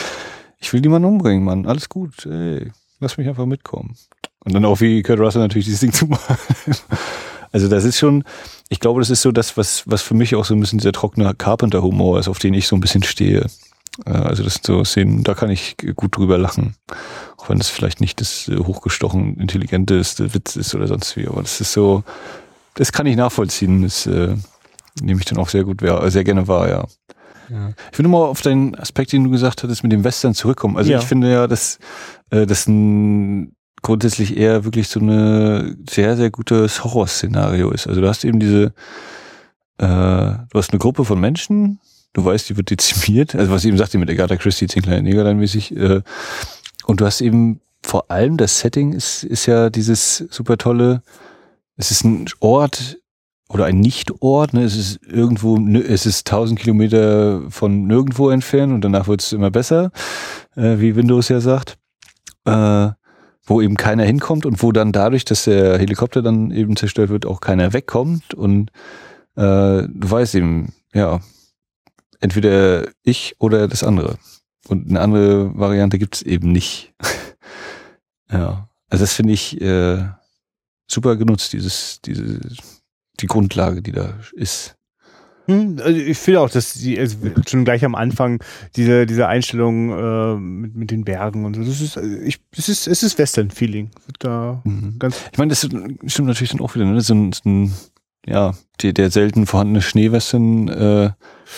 Ich 0.59 0.74
will 0.74 0.82
niemanden 0.82 1.07
umbringen, 1.07 1.43
Mann. 1.43 1.66
Alles 1.66 1.89
gut. 1.89 2.26
Ey, 2.26 2.72
lass 2.99 3.18
mich 3.18 3.28
einfach 3.28 3.45
mitkommen. 3.45 3.95
Und 4.43 4.53
dann 4.53 4.66
auch 4.66 4.80
wie 4.82 5.01
Kurt 5.01 5.20
Russell 5.20 5.41
natürlich 5.41 5.66
dieses 5.66 5.80
Ding 5.80 5.93
zu 5.93 6.07
machen. 6.07 6.38
Also 7.51 7.70
das 7.70 7.86
ist 7.86 7.97
schon, 7.97 8.26
ich 8.68 8.82
glaube, 8.82 8.99
das 8.99 9.09
ist 9.09 9.22
so 9.22 9.32
das, 9.32 9.55
was, 9.55 9.84
was 9.86 10.01
für 10.01 10.13
mich 10.13 10.36
auch 10.36 10.43
so 10.43 10.53
ein 10.53 10.59
bisschen 10.59 10.80
dieser 10.80 10.91
trockene 10.91 11.34
Carpenter-Humor 11.34 12.20
ist, 12.20 12.28
auf 12.28 12.38
den 12.38 12.53
ich 12.53 12.68
so 12.68 12.76
ein 12.76 12.82
bisschen 12.82 13.01
stehe. 13.03 13.47
Äh, 14.05 14.09
Also 14.09 14.43
das 14.43 14.55
sind 14.55 14.66
so 14.66 14.84
Szenen, 14.84 15.24
da 15.24 15.36
kann 15.36 15.49
ich 15.49 15.78
gut 15.95 16.18
drüber 16.18 16.38
lachen. 16.38 16.76
Auch 17.38 17.47
wenn 17.47 17.57
das 17.57 17.70
vielleicht 17.70 18.01
nicht 18.01 18.20
das 18.20 18.49
äh, 18.49 18.57
hochgestochen 18.57 19.38
intelligenteste 19.39 20.34
Witz 20.34 20.57
ist 20.57 20.76
oder 20.76 20.88
sonst 20.88 21.16
wie. 21.16 21.28
Aber 21.28 21.41
das 21.41 21.61
ist 21.61 21.72
so, 21.72 22.03
das 22.74 22.91
kann 22.91 23.05
ich 23.05 23.16
nachvollziehen. 23.16 23.84
Das 23.84 24.05
äh, 24.05 24.36
nehme 25.02 25.20
ich 25.20 25.26
dann 25.26 25.38
auch 25.38 25.50
sehr 25.50 25.64
gut, 25.64 25.82
wahr- 25.82 26.10
sehr 26.12 26.24
gerne 26.24 26.48
wahr, 26.48 26.70
ja. 26.70 26.86
Ich 27.91 28.00
will 28.00 28.08
nur 28.08 28.20
mal 28.20 28.28
auf 28.28 28.41
deinen 28.41 28.74
Aspekt, 28.74 29.12
den 29.12 29.24
du 29.24 29.30
gesagt 29.30 29.62
hattest, 29.62 29.84
mit 29.84 29.91
dem 29.91 30.04
Western 30.04 30.34
zurückkommen. 30.34 30.78
Also 30.78 30.91
Ja. 30.91 30.98
ich 31.00 31.06
finde 31.06 31.32
ja, 31.32 31.46
dass 31.46 31.78
äh, 32.32 32.48
das 32.48 32.66
ein 32.68 33.56
grundsätzlich 33.84 34.36
eher 34.36 34.64
wirklich 34.66 34.88
so 34.88 35.00
eine 35.00 35.76
sehr, 35.88 36.18
sehr 36.18 36.32
gutes 36.32 36.84
Horrorszenario 36.84 37.70
ist. 37.70 37.86
Also 37.86 38.02
du 38.02 38.08
hast 38.08 38.26
eben 38.26 38.39
diese, 38.39 38.74
äh, 39.78 39.86
du 39.86 40.56
hast 40.56 40.72
eine 40.72 40.80
Gruppe 40.80 41.06
von 41.06 41.20
Menschen, 41.20 41.80
du 42.14 42.26
weißt, 42.26 42.50
die 42.50 42.58
wird 42.58 42.72
dezimiert, 42.72 43.36
also 43.36 43.52
was 43.52 43.64
ich 43.64 43.68
eben 43.68 43.78
sagte 43.78 44.00
mit 44.00 44.10
Agatha 44.10 44.38
Christie, 44.38 44.66
zehn 44.68 44.82
kleine 44.82 45.04
Negerlein 45.04 45.38
mäßig, 45.38 45.76
äh, 45.78 46.02
und 46.88 47.00
du 47.00 47.06
hast 47.06 47.22
eben 47.22 47.62
vor 47.84 48.10
allem 48.10 48.38
das 48.38 48.60
Setting 48.60 48.93
ist, 48.93 49.24
ist 49.24 49.46
ja 49.46 49.70
dieses 49.70 50.18
super 50.32 50.58
tolle, 50.58 51.04
es 51.78 51.91
ist 51.91 52.04
ein 52.06 52.26
Ort 52.39 52.98
oder 53.50 53.66
ein 53.66 53.80
Nicht-Ort, 53.80 54.54
ne? 54.54 54.64
es 54.64 54.76
ist 54.76 55.00
irgendwo, 55.04 55.58
es 55.58 56.06
ist 56.06 56.28
tausend 56.28 56.60
Kilometer 56.60 57.50
von 57.50 57.86
nirgendwo 57.86 58.30
entfernt 58.30 58.74
und 58.74 58.82
danach 58.82 59.08
wird 59.08 59.22
es 59.22 59.34
immer 59.34 59.52
besser, 59.52 59.91
äh, 60.56 60.80
wie 60.80 60.96
Windows 60.96 61.30
ja 61.30 61.39
sagt, 61.39 61.78
äh, 62.46 62.89
wo 63.46 63.62
eben 63.62 63.76
keiner 63.76 64.04
hinkommt 64.04 64.46
und 64.46 64.64
wo 64.64 64.72
dann 64.72 64.91
dadurch, 64.91 65.26
dass 65.26 65.43
der 65.43 65.78
Helikopter 65.78 66.24
dann 66.24 66.50
eben 66.52 66.76
zerstört 66.76 67.10
wird, 67.10 67.26
auch 67.26 67.39
keiner 67.39 67.74
wegkommt 67.74 68.34
und 68.34 68.72
äh, 69.36 69.84
du 69.88 70.10
weißt 70.10 70.36
eben, 70.36 70.74
ja, 70.93 71.20
entweder 72.20 72.88
ich 73.04 73.36
oder 73.39 73.68
das 73.68 73.84
andere. 73.84 74.18
Und 74.68 74.89
eine 74.89 75.00
andere 75.00 75.58
Variante 75.58 76.00
gibt 76.00 76.16
es 76.16 76.22
eben 76.24 76.52
nicht. 76.52 76.93
ja. 78.32 78.68
Also 78.89 79.04
das 79.04 79.14
finde 79.14 79.34
ich 79.34 79.62
äh, 79.62 80.04
super 80.88 81.16
genutzt, 81.16 81.54
dieses, 81.54 82.00
diese, 82.04 82.39
die 83.20 83.28
Grundlage, 83.28 83.82
die 83.82 83.91
da 83.91 84.16
ist. 84.34 84.76
Hm, 85.47 85.80
also 85.84 85.99
ich 85.99 86.18
finde 86.18 86.41
auch, 86.41 86.49
dass 86.49 86.74
die 86.74 86.99
also 86.99 87.18
schon 87.47 87.66
gleich 87.66 87.86
am 87.86 87.93
Anfang 87.95 88.41
diese, 88.76 89.05
diese 89.05 89.28
Einstellung 89.28 89.91
äh, 89.91 90.36
mit, 90.36 90.76
mit 90.76 90.91
den 90.91 91.05
Bergen 91.05 91.45
und 91.45 91.55
so, 91.55 91.63
das 91.63 91.82
ist, 91.82 91.97
äh, 91.97 92.18
ich, 92.24 92.39
es 92.57 92.68
ist, 92.68 92.88
es 92.88 93.03
ist 93.03 93.18
Western-Feeling. 93.20 93.91
Da 94.20 94.61
Mhm. 94.63 94.95
ganz 94.97 95.18
Ich 95.32 95.38
meine, 95.38 95.49
das 95.49 95.59
stimmt 95.59 96.28
natürlich 96.28 96.51
dann 96.51 96.61
auch 96.61 96.74
wieder, 96.76 96.86
ne? 96.86 96.99
So 97.01 97.13
ein, 97.13 97.32
so 97.32 97.41
ein 97.45 97.74
ja, 98.28 98.55
der, 98.82 98.93
der 98.93 99.11
selten 99.11 99.45
vorhandene 99.45 99.84
Schneewestern, 99.84 100.68
äh, 100.68 101.11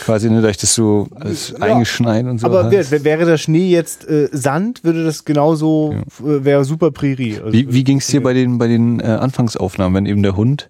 quasi, 0.03 0.29
ne, 0.29 0.41
da 0.41 0.49
ich 0.49 0.57
das 0.57 0.75
so 0.75 1.07
als 1.15 1.51
Ja. 1.51 1.59
eingeschneit 1.59 2.25
und 2.25 2.39
so. 2.39 2.45
Aber 2.47 2.65
hast. 2.65 2.91
wär, 2.91 3.03
wäre 3.05 3.25
der 3.25 3.37
Schnee 3.37 3.69
jetzt 3.69 4.07
äh, 4.09 4.27
Sand, 4.33 4.83
würde 4.83 5.05
das 5.05 5.23
genauso, 5.23 5.95
äh, 6.19 6.43
wäre 6.43 6.65
super 6.65 6.91
Prärie. 6.91 7.39
Also, 7.39 7.53
Wie, 7.53 7.71
wie 7.73 7.85
ging 7.85 7.99
es 7.99 8.07
dir 8.07 8.21
bei 8.21 8.33
den, 8.33 8.57
bei 8.57 8.67
den 8.67 8.99
äh, 8.99 9.03
Anfangsaufnahmen, 9.03 9.95
wenn 9.95 10.05
eben 10.05 10.23
der 10.23 10.35
Hund 10.35 10.69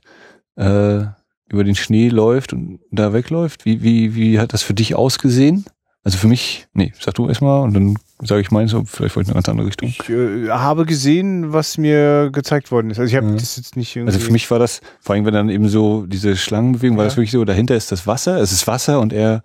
äh, 0.58 1.06
über 1.50 1.64
den 1.64 1.76
Schnee 1.76 2.10
läuft 2.10 2.52
und 2.54 2.80
da 2.92 3.14
wegläuft? 3.14 3.66
Wie, 3.66 3.82
wie, 3.82 4.16
wie 4.16 4.40
hat 4.40 4.54
das 4.54 4.64
für 4.64 4.74
dich 4.74 4.96
ausgesehen? 4.96 5.66
Also 6.04 6.18
für 6.20 6.28
mich, 6.28 6.68
nee, 6.74 6.94
sag 7.00 7.16
du 7.16 7.28
erstmal 7.28 7.62
und 7.64 7.74
dann 7.74 7.96
sage 8.24 8.40
ich 8.42 8.50
meins, 8.50 8.72
vielleicht 8.86 9.16
wollte 9.16 9.22
ich 9.22 9.28
in 9.28 9.32
eine 9.32 9.34
ganz 9.34 9.50
andere 9.50 9.68
Richtung. 9.68 9.90
Ich 9.90 10.10
äh, 10.10 10.48
habe 10.50 10.86
gesehen, 10.86 11.52
was 11.52 11.78
mir 11.78 12.30
gezeigt 12.32 12.72
worden 12.72 12.90
ist. 12.92 13.00
Also 13.00 13.10
ich 13.10 13.16
habe 13.18 13.28
Ja. 13.28 13.34
das 13.34 13.58
jetzt 13.58 13.76
nicht 13.76 13.94
irgendwie. 13.96 14.14
Also 14.14 14.26
für 14.26 14.32
mich 14.32 14.50
war 14.50 14.58
das, 14.58 14.80
vor 15.02 15.16
allem 15.16 15.26
wenn 15.26 15.34
dann 15.34 15.50
eben 15.50 15.68
so 15.68 16.06
diese 16.06 16.38
Schlangenbewegung, 16.38 16.96
war 16.98 17.04
Ja. 17.04 17.10
das 17.10 17.18
wirklich 17.18 17.32
so, 17.32 17.44
dahinter 17.44 17.76
ist 17.76 17.92
das 17.92 18.08
Wasser, 18.08 18.38
es 18.40 18.52
ist 18.54 18.68
Wasser 18.68 19.02
und 19.02 19.12
er 19.12 19.42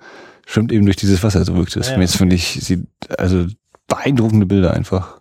schwimmt 0.46 0.70
eben 0.72 0.84
durch 0.84 0.96
dieses 0.96 1.22
Wasser, 1.24 1.44
so 1.44 1.56
wirkt 1.56 1.76
es. 1.76 1.90
Ja, 1.90 1.96
ist, 2.00 2.16
finde 2.16 2.36
ich, 2.36 2.60
sieht, 2.62 2.86
also 3.18 3.46
beeindruckende 3.88 4.46
Bilder 4.46 4.72
einfach. 4.72 5.20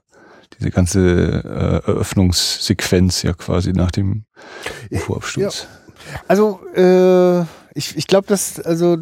Diese 0.59 0.69
ganze 0.69 1.01
äh, 1.43 1.89
Eröffnungssequenz 1.89 3.23
ja 3.23 3.33
quasi 3.33 3.73
nach 3.73 3.89
dem 3.91 4.25
UFO-Absturz. 4.91 5.67
Also, 6.27 6.59
äh, 6.75 7.41
ich, 7.73 7.95
ich 7.95 8.07
glaube, 8.07 8.27
dass, 8.27 8.59
also, 8.59 8.97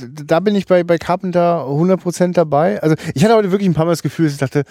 da 0.00 0.40
bin 0.40 0.54
ich 0.54 0.66
bei, 0.66 0.84
bei 0.84 0.98
Carpenter 0.98 1.64
100% 1.66 2.32
dabei. 2.32 2.82
Also, 2.82 2.96
ich 3.14 3.24
hatte 3.24 3.34
heute 3.34 3.50
wirklich 3.50 3.68
ein 3.68 3.74
paar 3.74 3.86
Mal 3.86 3.92
das 3.92 4.02
Gefühl, 4.02 4.26
dass 4.26 4.34
ich 4.34 4.40
dachte, 4.40 4.64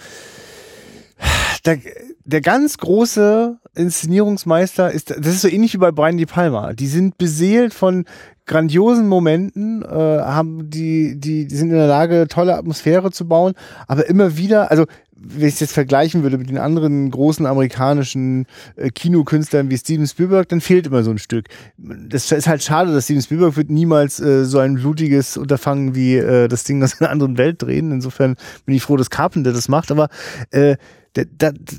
der, 1.64 1.78
der 2.24 2.40
ganz 2.40 2.78
große 2.78 3.58
Inszenierungsmeister 3.74 4.90
ist, 4.90 5.10
das 5.10 5.26
ist 5.26 5.42
so 5.42 5.48
ähnlich 5.48 5.74
wie 5.74 5.78
bei 5.78 5.92
Brian 5.92 6.16
De 6.16 6.26
Palma. 6.26 6.72
Die 6.72 6.86
sind 6.86 7.18
beseelt 7.18 7.74
von 7.74 8.04
grandiosen 8.46 9.08
Momenten, 9.08 9.82
äh, 9.82 9.86
haben 9.86 10.70
die, 10.70 11.18
die, 11.18 11.46
die 11.46 11.56
sind 11.56 11.70
in 11.70 11.76
der 11.76 11.88
Lage, 11.88 12.28
tolle 12.28 12.56
Atmosphäre 12.56 13.10
zu 13.10 13.26
bauen, 13.26 13.54
aber 13.88 14.08
immer 14.08 14.36
wieder, 14.36 14.70
also 14.70 14.86
wenn 15.18 15.48
ich 15.48 15.54
es 15.54 15.60
jetzt 15.60 15.72
vergleichen 15.72 16.22
würde 16.22 16.38
mit 16.38 16.50
den 16.50 16.58
anderen 16.58 17.10
großen 17.10 17.46
amerikanischen 17.46 18.46
äh, 18.76 18.90
Kinokünstlern 18.90 19.70
wie 19.70 19.78
Steven 19.78 20.06
Spielberg, 20.06 20.48
dann 20.48 20.60
fehlt 20.60 20.86
immer 20.86 21.02
so 21.02 21.10
ein 21.10 21.18
Stück. 21.18 21.46
Das 21.78 22.30
ist 22.30 22.46
halt 22.46 22.62
schade, 22.62 22.92
dass 22.92 23.04
Steven 23.04 23.22
Spielberg 23.22 23.56
wird 23.56 23.70
niemals 23.70 24.20
äh, 24.20 24.44
so 24.44 24.58
ein 24.58 24.74
blutiges 24.74 25.36
Unterfangen 25.36 25.94
wie 25.94 26.16
äh, 26.16 26.48
das 26.48 26.64
Ding 26.64 26.82
aus 26.82 27.00
einer 27.00 27.10
anderen 27.10 27.38
Welt 27.38 27.62
drehen. 27.62 27.92
Insofern 27.92 28.36
bin 28.66 28.74
ich 28.74 28.82
froh, 28.82 28.96
dass 28.96 29.10
Carpenter 29.10 29.52
das 29.52 29.68
macht. 29.68 29.90
Aber 29.90 30.08
äh, 30.50 30.76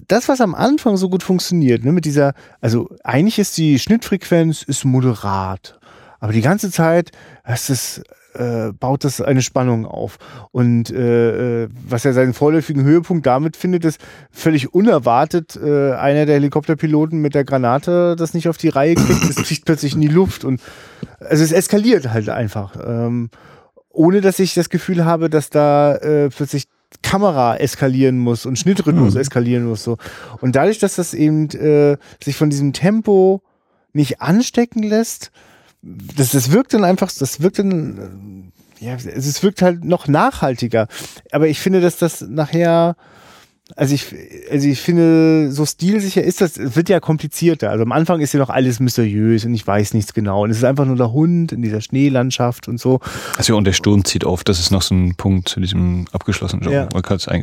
das, 0.08 0.28
was 0.30 0.42
am 0.42 0.56
Anfang 0.56 0.98
so 0.98 1.10
gut 1.10 1.22
funktioniert, 1.22 1.86
ne, 1.86 1.92
mit 1.92 2.06
dieser, 2.06 2.34
also 2.60 2.90
eigentlich 3.04 3.38
ist 3.38 3.58
die 3.58 3.78
Schnittfrequenz 3.78 4.64
ist 4.64 4.84
moderat, 4.84 5.80
aber 6.20 6.34
die 6.34 6.42
ganze 6.42 6.72
Zeit 6.72 7.12
ist 7.48 7.70
es 7.70 8.02
äh, 8.38 8.74
baut 8.74 9.04
das 9.04 9.22
eine 9.22 9.42
Spannung 9.42 9.86
auf. 9.86 10.18
Und 10.52 10.90
äh, 10.90 11.64
äh, 11.64 11.70
was 11.88 12.06
er 12.06 12.14
seinen 12.14 12.34
vorläufigen 12.34 12.84
Höhepunkt 12.84 13.26
damit 13.26 13.58
findet, 13.58 13.86
ist 13.86 14.00
völlig 14.32 14.74
unerwartet 14.74 15.56
äh, 15.62 15.94
einer 15.94 16.26
der 16.26 16.36
Helikopterpiloten 16.36 17.20
mit 17.20 17.36
der 17.36 17.44
Granate 17.44 18.16
das 18.18 18.34
nicht 18.34 18.50
auf 18.50 18.58
die 18.58 18.70
Reihe 18.70 18.96
kriegt, 18.96 19.24
es 19.24 19.40
fliegt 19.40 19.66
plötzlich 19.66 19.96
in 19.96 20.02
die 20.02 20.08
Luft 20.08 20.44
und 20.46 20.62
also 21.20 21.44
es 21.44 21.52
eskaliert 21.52 22.10
halt 22.10 22.30
einfach. 22.30 22.76
Ähm, 22.86 23.30
ohne 23.90 24.22
dass 24.22 24.40
ich 24.40 24.54
das 24.54 24.70
Gefühl 24.70 25.06
habe, 25.06 25.30
dass 25.30 25.50
da 25.50 25.96
äh, 25.96 26.30
plötzlich 26.30 26.68
Kamera 27.02 27.58
eskalieren 27.58 28.18
muss 28.18 28.46
und 28.46 28.58
Schnittrhythmus 28.58 29.16
mhm. 29.16 29.20
eskalieren 29.20 29.66
muss. 29.66 29.84
So. 29.84 29.98
Und 30.40 30.56
dadurch, 30.56 30.80
dass 30.80 30.96
das 30.96 31.14
eben 31.14 31.50
äh, 31.50 31.98
sich 32.24 32.36
von 32.36 32.50
diesem 32.50 32.74
Tempo 32.74 33.42
nicht 33.94 34.22
anstecken 34.22 34.84
lässt, 34.84 35.32
das, 35.82 36.32
das 36.32 36.52
wirkt 36.52 36.74
dann 36.74 36.84
einfach, 36.84 37.12
das 37.12 37.42
wirkt 37.42 37.60
dann, 37.60 38.52
ja, 38.80 38.96
es 38.96 39.44
wirkt 39.44 39.62
halt 39.62 39.84
noch 39.84 40.08
nachhaltiger. 40.08 40.88
Aber 41.32 41.48
ich 41.48 41.60
finde, 41.60 41.82
dass 41.82 41.98
das 41.98 42.22
nachher 42.22 42.96
also 43.76 43.94
ich, 43.94 44.16
also 44.50 44.68
ich 44.68 44.80
finde, 44.80 45.52
so 45.52 45.66
stilsicher 45.66 46.24
ist 46.24 46.40
das, 46.40 46.76
wird 46.76 46.88
ja 46.88 47.00
komplizierter. 47.00 47.70
Also 47.70 47.84
am 47.84 47.92
Anfang 47.92 48.22
ist 48.22 48.34
ja 48.34 48.40
noch 48.40 48.50
alles 48.50 48.80
mysteriös 48.80 49.44
und 49.46 49.54
ich 49.54 49.68
weiß 49.68 49.94
nichts 49.94 50.14
genau. 50.14 50.44
Und 50.44 50.52
es 50.52 50.58
ist 50.58 50.64
einfach 50.64 50.86
nur 50.86 50.96
der 50.96 51.12
Hund 51.12 51.52
in 51.52 51.62
dieser 51.62 51.82
Schneelandschaft 51.82 52.68
und 52.68 52.80
so. 52.80 53.02
Also 53.38 53.58
und 53.58 53.66
der 53.66 53.74
Sturm 53.74 54.06
zieht 54.06 54.26
auf, 54.26 54.44
das 54.44 54.60
ist 54.60 54.72
noch 54.72 54.82
so 54.82 54.96
ein 54.96 55.16
Punkt 55.16 55.50
zu 55.50 55.60
diesem 55.60 56.06
abgeschlossenen 56.14 56.64
Job. 56.64 56.74
Ja. 56.74 56.88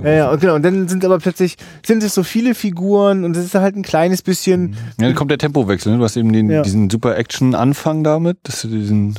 ja, 0.05 0.12
ja, 0.12 0.37
genau. 0.37 0.55
Und 0.55 0.64
dann 0.64 0.89
sind 0.89 1.05
aber 1.05 1.18
plötzlich, 1.18 1.57
sind 1.85 2.03
es 2.03 2.14
so 2.14 2.22
viele 2.22 2.55
Figuren 2.55 3.25
und 3.25 3.37
es 3.37 3.45
ist 3.45 3.55
halt 3.55 3.77
ein 3.77 3.83
kleines 3.83 4.22
bisschen. 4.22 4.77
Ja, 4.99 5.07
dann 5.07 5.14
kommt 5.14 5.31
der 5.31 5.39
Tempowechsel, 5.39 5.93
ne? 5.93 5.99
Du 5.99 6.05
hast 6.05 6.16
eben 6.16 6.33
den, 6.33 6.51
ja. 6.51 6.62
diesen 6.62 6.89
super 6.89 7.16
Action-Anfang 7.16 8.03
damit, 8.03 8.39
dass 8.45 8.62
du 8.62 8.68
diesen 8.68 9.14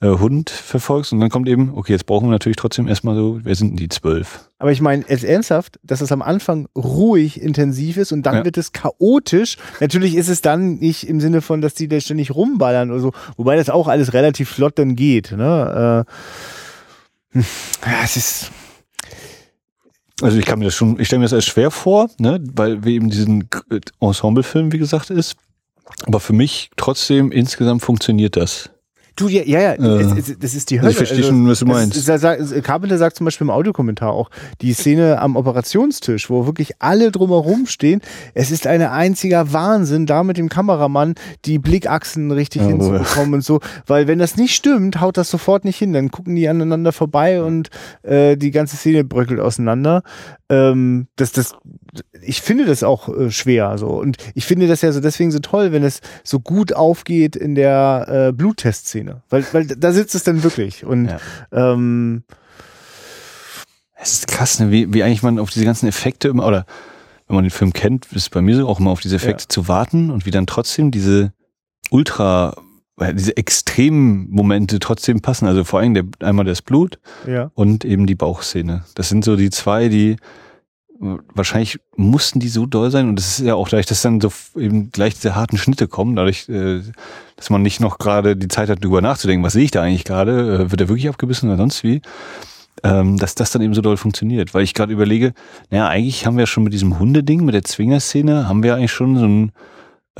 äh, 0.00 0.08
Hund 0.08 0.48
verfolgst 0.48 1.12
und 1.12 1.20
dann 1.20 1.28
kommt 1.28 1.48
eben, 1.48 1.72
okay, 1.74 1.92
jetzt 1.92 2.06
brauchen 2.06 2.28
wir 2.28 2.32
natürlich 2.32 2.56
trotzdem 2.56 2.88
erstmal 2.88 3.14
so, 3.14 3.40
wer 3.42 3.54
sind 3.54 3.70
denn 3.70 3.76
die 3.76 3.88
zwölf? 3.88 4.48
Aber 4.58 4.72
ich 4.72 4.80
meine, 4.80 5.04
es 5.06 5.24
ernsthaft, 5.24 5.78
dass 5.82 6.00
es 6.00 6.10
am 6.10 6.22
Anfang 6.22 6.68
ruhig 6.74 7.40
intensiv 7.40 7.96
ist 7.98 8.12
und 8.12 8.22
dann 8.24 8.36
ja. 8.36 8.44
wird 8.44 8.56
es 8.56 8.72
chaotisch. 8.72 9.56
Natürlich 9.78 10.16
ist 10.16 10.28
es 10.28 10.40
dann 10.40 10.76
nicht 10.76 11.06
im 11.08 11.20
Sinne 11.20 11.42
von, 11.42 11.60
dass 11.60 11.74
die 11.74 11.88
da 11.88 12.00
ständig 12.00 12.34
rumballern 12.34 12.90
oder 12.90 13.00
so, 13.00 13.12
wobei 13.36 13.56
das 13.56 13.68
auch 13.68 13.88
alles 13.88 14.12
relativ 14.14 14.48
flott 14.48 14.78
dann 14.78 14.96
geht. 14.96 15.32
Ne? 15.32 16.06
Äh, 16.06 17.36
hm, 17.38 17.44
ja, 17.84 18.00
es 18.02 18.16
ist. 18.16 18.50
Also 20.22 20.36
ich 20.36 20.44
kann 20.44 20.58
mir 20.58 20.66
das 20.66 20.74
schon, 20.74 20.98
ich 21.00 21.06
stelle 21.06 21.20
mir 21.20 21.26
das 21.26 21.32
als 21.32 21.46
schwer 21.46 21.70
vor, 21.70 22.10
ne, 22.18 22.42
weil 22.54 22.84
wir 22.84 22.92
eben 22.92 23.08
diesen 23.08 23.48
Ensemblefilm, 24.00 24.70
wie 24.72 24.78
gesagt, 24.78 25.08
ist. 25.08 25.36
Aber 26.06 26.20
für 26.20 26.34
mich 26.34 26.70
trotzdem 26.76 27.32
insgesamt 27.32 27.82
funktioniert 27.82 28.36
das. 28.36 28.70
Du, 29.16 29.28
ja, 29.28 29.42
ja, 29.44 29.60
ja 29.60 29.72
äh, 29.74 30.18
es, 30.18 30.38
das 30.38 30.54
ist 30.54 30.70
die 30.70 30.80
Hölle. 30.80 30.90
Ich 30.90 30.96
verstehe 30.96 31.18
also, 31.18 31.30
schon, 31.30 31.48
was 31.48 31.58
du 31.60 31.66
meinst. 31.66 31.96
Ist, 31.96 32.64
Carpenter 32.64 32.98
sagt 32.98 33.16
zum 33.16 33.24
Beispiel 33.24 33.46
im 33.46 33.50
Audiokommentar 33.50 34.12
auch, 34.12 34.30
die 34.60 34.72
Szene 34.72 35.20
am 35.20 35.36
Operationstisch, 35.36 36.30
wo 36.30 36.46
wirklich 36.46 36.72
alle 36.78 37.10
drumherum 37.10 37.66
stehen, 37.66 38.00
es 38.34 38.50
ist 38.50 38.66
ein 38.66 38.82
einziger 38.82 39.52
Wahnsinn, 39.52 40.06
da 40.06 40.22
mit 40.22 40.36
dem 40.36 40.48
Kameramann 40.48 41.14
die 41.44 41.58
Blickachsen 41.58 42.30
richtig 42.30 42.62
oh, 42.62 42.68
hinzubekommen 42.68 43.34
und 43.34 43.44
so, 43.44 43.60
weil 43.86 44.06
wenn 44.06 44.18
das 44.18 44.36
nicht 44.36 44.54
stimmt, 44.54 45.00
haut 45.00 45.16
das 45.16 45.30
sofort 45.30 45.64
nicht 45.64 45.78
hin, 45.78 45.92
dann 45.92 46.10
gucken 46.10 46.34
die 46.36 46.48
aneinander 46.48 46.92
vorbei 46.92 47.42
und 47.42 47.70
äh, 48.02 48.36
die 48.36 48.50
ganze 48.50 48.76
Szene 48.76 49.04
bröckelt 49.04 49.40
auseinander. 49.40 50.02
Ähm, 50.50 51.06
das, 51.14 51.30
das, 51.30 51.54
ich 52.20 52.42
finde 52.42 52.66
das 52.66 52.82
auch 52.82 53.08
äh, 53.08 53.30
schwer 53.30 53.78
so 53.78 53.86
und 53.86 54.16
ich 54.34 54.44
finde 54.44 54.66
das 54.66 54.82
ja 54.82 54.90
so 54.90 55.00
deswegen 55.00 55.30
so 55.30 55.38
toll, 55.38 55.70
wenn 55.70 55.84
es 55.84 56.00
so 56.24 56.40
gut 56.40 56.72
aufgeht 56.72 57.36
in 57.36 57.54
der 57.54 58.06
äh, 58.28 58.32
Bluttestszene, 58.32 59.22
weil, 59.30 59.46
weil 59.52 59.66
da 59.66 59.92
sitzt 59.92 60.16
es 60.16 60.24
dann 60.24 60.42
wirklich 60.42 60.84
und 60.84 61.06
ja. 61.06 61.20
ähm, 61.52 62.24
es 63.94 64.14
ist 64.14 64.26
krass, 64.26 64.58
ne? 64.58 64.72
wie, 64.72 64.92
wie 64.92 65.04
eigentlich 65.04 65.22
man 65.22 65.38
auf 65.38 65.50
diese 65.50 65.64
ganzen 65.64 65.86
Effekte 65.86 66.26
immer 66.26 66.46
oder 66.46 66.66
wenn 67.28 67.36
man 67.36 67.44
den 67.44 67.52
Film 67.52 67.72
kennt, 67.72 68.06
ist 68.06 68.16
es 68.16 68.28
bei 68.28 68.42
mir 68.42 68.56
so 68.56 68.68
auch 68.68 68.80
immer 68.80 68.90
auf 68.90 69.00
diese 69.00 69.14
Effekte 69.14 69.44
ja. 69.44 69.48
zu 69.48 69.68
warten 69.68 70.10
und 70.10 70.26
wie 70.26 70.32
dann 70.32 70.48
trotzdem 70.48 70.90
diese 70.90 71.32
ultra 71.90 72.56
diese 73.12 73.36
extremen 73.36 74.28
Momente 74.30 74.78
trotzdem 74.78 75.20
passen. 75.20 75.46
Also 75.46 75.64
vor 75.64 75.80
allem 75.80 75.94
der, 75.94 76.04
einmal 76.20 76.44
das 76.44 76.62
Blut 76.62 76.98
ja. 77.26 77.50
und 77.54 77.84
eben 77.84 78.06
die 78.06 78.14
Bauchszene. 78.14 78.84
Das 78.94 79.08
sind 79.08 79.24
so 79.24 79.36
die 79.36 79.50
zwei, 79.50 79.88
die 79.88 80.16
wahrscheinlich 81.00 81.80
mussten 81.96 82.40
die 82.40 82.48
so 82.48 82.66
doll 82.66 82.90
sein 82.90 83.08
und 83.08 83.18
es 83.18 83.38
ist 83.38 83.46
ja 83.46 83.54
auch 83.54 83.68
dadurch, 83.68 83.86
dass 83.86 84.02
dann 84.02 84.20
so 84.20 84.30
eben 84.54 84.90
gleich 84.90 85.14
diese 85.14 85.34
harten 85.34 85.56
Schnitte 85.56 85.88
kommen, 85.88 86.14
dadurch, 86.14 86.46
äh, 86.50 86.82
dass 87.36 87.48
man 87.48 87.62
nicht 87.62 87.80
noch 87.80 87.96
gerade 87.96 88.36
die 88.36 88.48
Zeit 88.48 88.68
hat, 88.68 88.84
darüber 88.84 89.00
nachzudenken, 89.00 89.42
was 89.42 89.54
sehe 89.54 89.64
ich 89.64 89.70
da 89.70 89.82
eigentlich 89.82 90.04
gerade, 90.04 90.66
äh, 90.66 90.70
wird 90.70 90.80
er 90.80 90.88
wirklich 90.88 91.08
abgebissen 91.08 91.48
oder 91.48 91.56
sonst 91.56 91.82
wie, 91.84 92.02
ähm, 92.82 93.16
dass 93.16 93.34
das 93.34 93.50
dann 93.50 93.62
eben 93.62 93.72
so 93.72 93.80
doll 93.80 93.96
funktioniert. 93.96 94.52
Weil 94.52 94.62
ich 94.62 94.74
gerade 94.74 94.92
überlege, 94.92 95.32
naja, 95.70 95.88
eigentlich 95.88 96.26
haben 96.26 96.36
wir 96.36 96.46
schon 96.46 96.64
mit 96.64 96.74
diesem 96.74 96.98
Hundeding, 96.98 97.46
mit 97.46 97.54
der 97.54 97.64
Zwingerszene, 97.64 98.46
haben 98.46 98.62
wir 98.62 98.74
eigentlich 98.74 98.92
schon 98.92 99.16
so 99.16 99.24
einen 99.24 99.52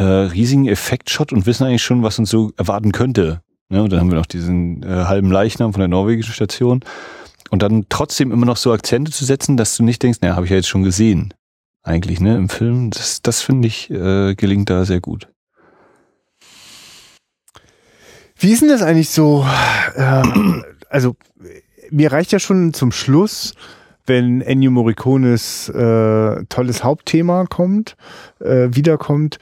äh, 0.00 0.02
riesigen 0.02 0.66
Effektshot 0.66 1.30
und 1.30 1.44
wissen 1.44 1.66
eigentlich 1.66 1.82
schon, 1.82 2.02
was 2.02 2.18
uns 2.18 2.30
so 2.30 2.52
erwarten 2.56 2.90
könnte. 2.90 3.42
Ja, 3.70 3.82
und 3.82 3.92
dann 3.92 4.00
haben 4.00 4.10
wir 4.10 4.16
noch 4.16 4.26
diesen 4.26 4.82
äh, 4.82 5.04
halben 5.04 5.30
Leichnam 5.30 5.74
von 5.74 5.80
der 5.80 5.88
norwegischen 5.88 6.32
Station. 6.32 6.80
Und 7.50 7.62
dann 7.62 7.84
trotzdem 7.90 8.32
immer 8.32 8.46
noch 8.46 8.56
so 8.56 8.72
Akzente 8.72 9.12
zu 9.12 9.26
setzen, 9.26 9.58
dass 9.58 9.76
du 9.76 9.82
nicht 9.82 10.02
denkst, 10.02 10.20
naja, 10.22 10.36
habe 10.36 10.46
ich 10.46 10.50
ja 10.50 10.56
jetzt 10.56 10.68
schon 10.68 10.84
gesehen. 10.84 11.34
Eigentlich, 11.82 12.20
ne, 12.20 12.36
im 12.36 12.48
Film. 12.48 12.90
Das, 12.90 13.20
das 13.20 13.42
finde 13.42 13.68
ich, 13.68 13.90
äh, 13.90 14.34
gelingt 14.36 14.70
da 14.70 14.86
sehr 14.86 15.00
gut. 15.00 15.28
Wie 18.38 18.52
ist 18.52 18.62
denn 18.62 18.70
das 18.70 18.82
eigentlich 18.82 19.10
so? 19.10 19.46
Äh, 19.96 20.22
also, 20.88 21.16
mir 21.90 22.10
reicht 22.10 22.32
ja 22.32 22.38
schon 22.38 22.72
zum 22.72 22.90
Schluss, 22.90 23.54
wenn 24.06 24.40
Ennio 24.40 24.70
Morricones 24.70 25.68
äh, 25.68 26.44
tolles 26.48 26.82
Hauptthema 26.84 27.44
kommt, 27.44 27.96
äh, 28.40 28.68
wiederkommt, 28.72 29.38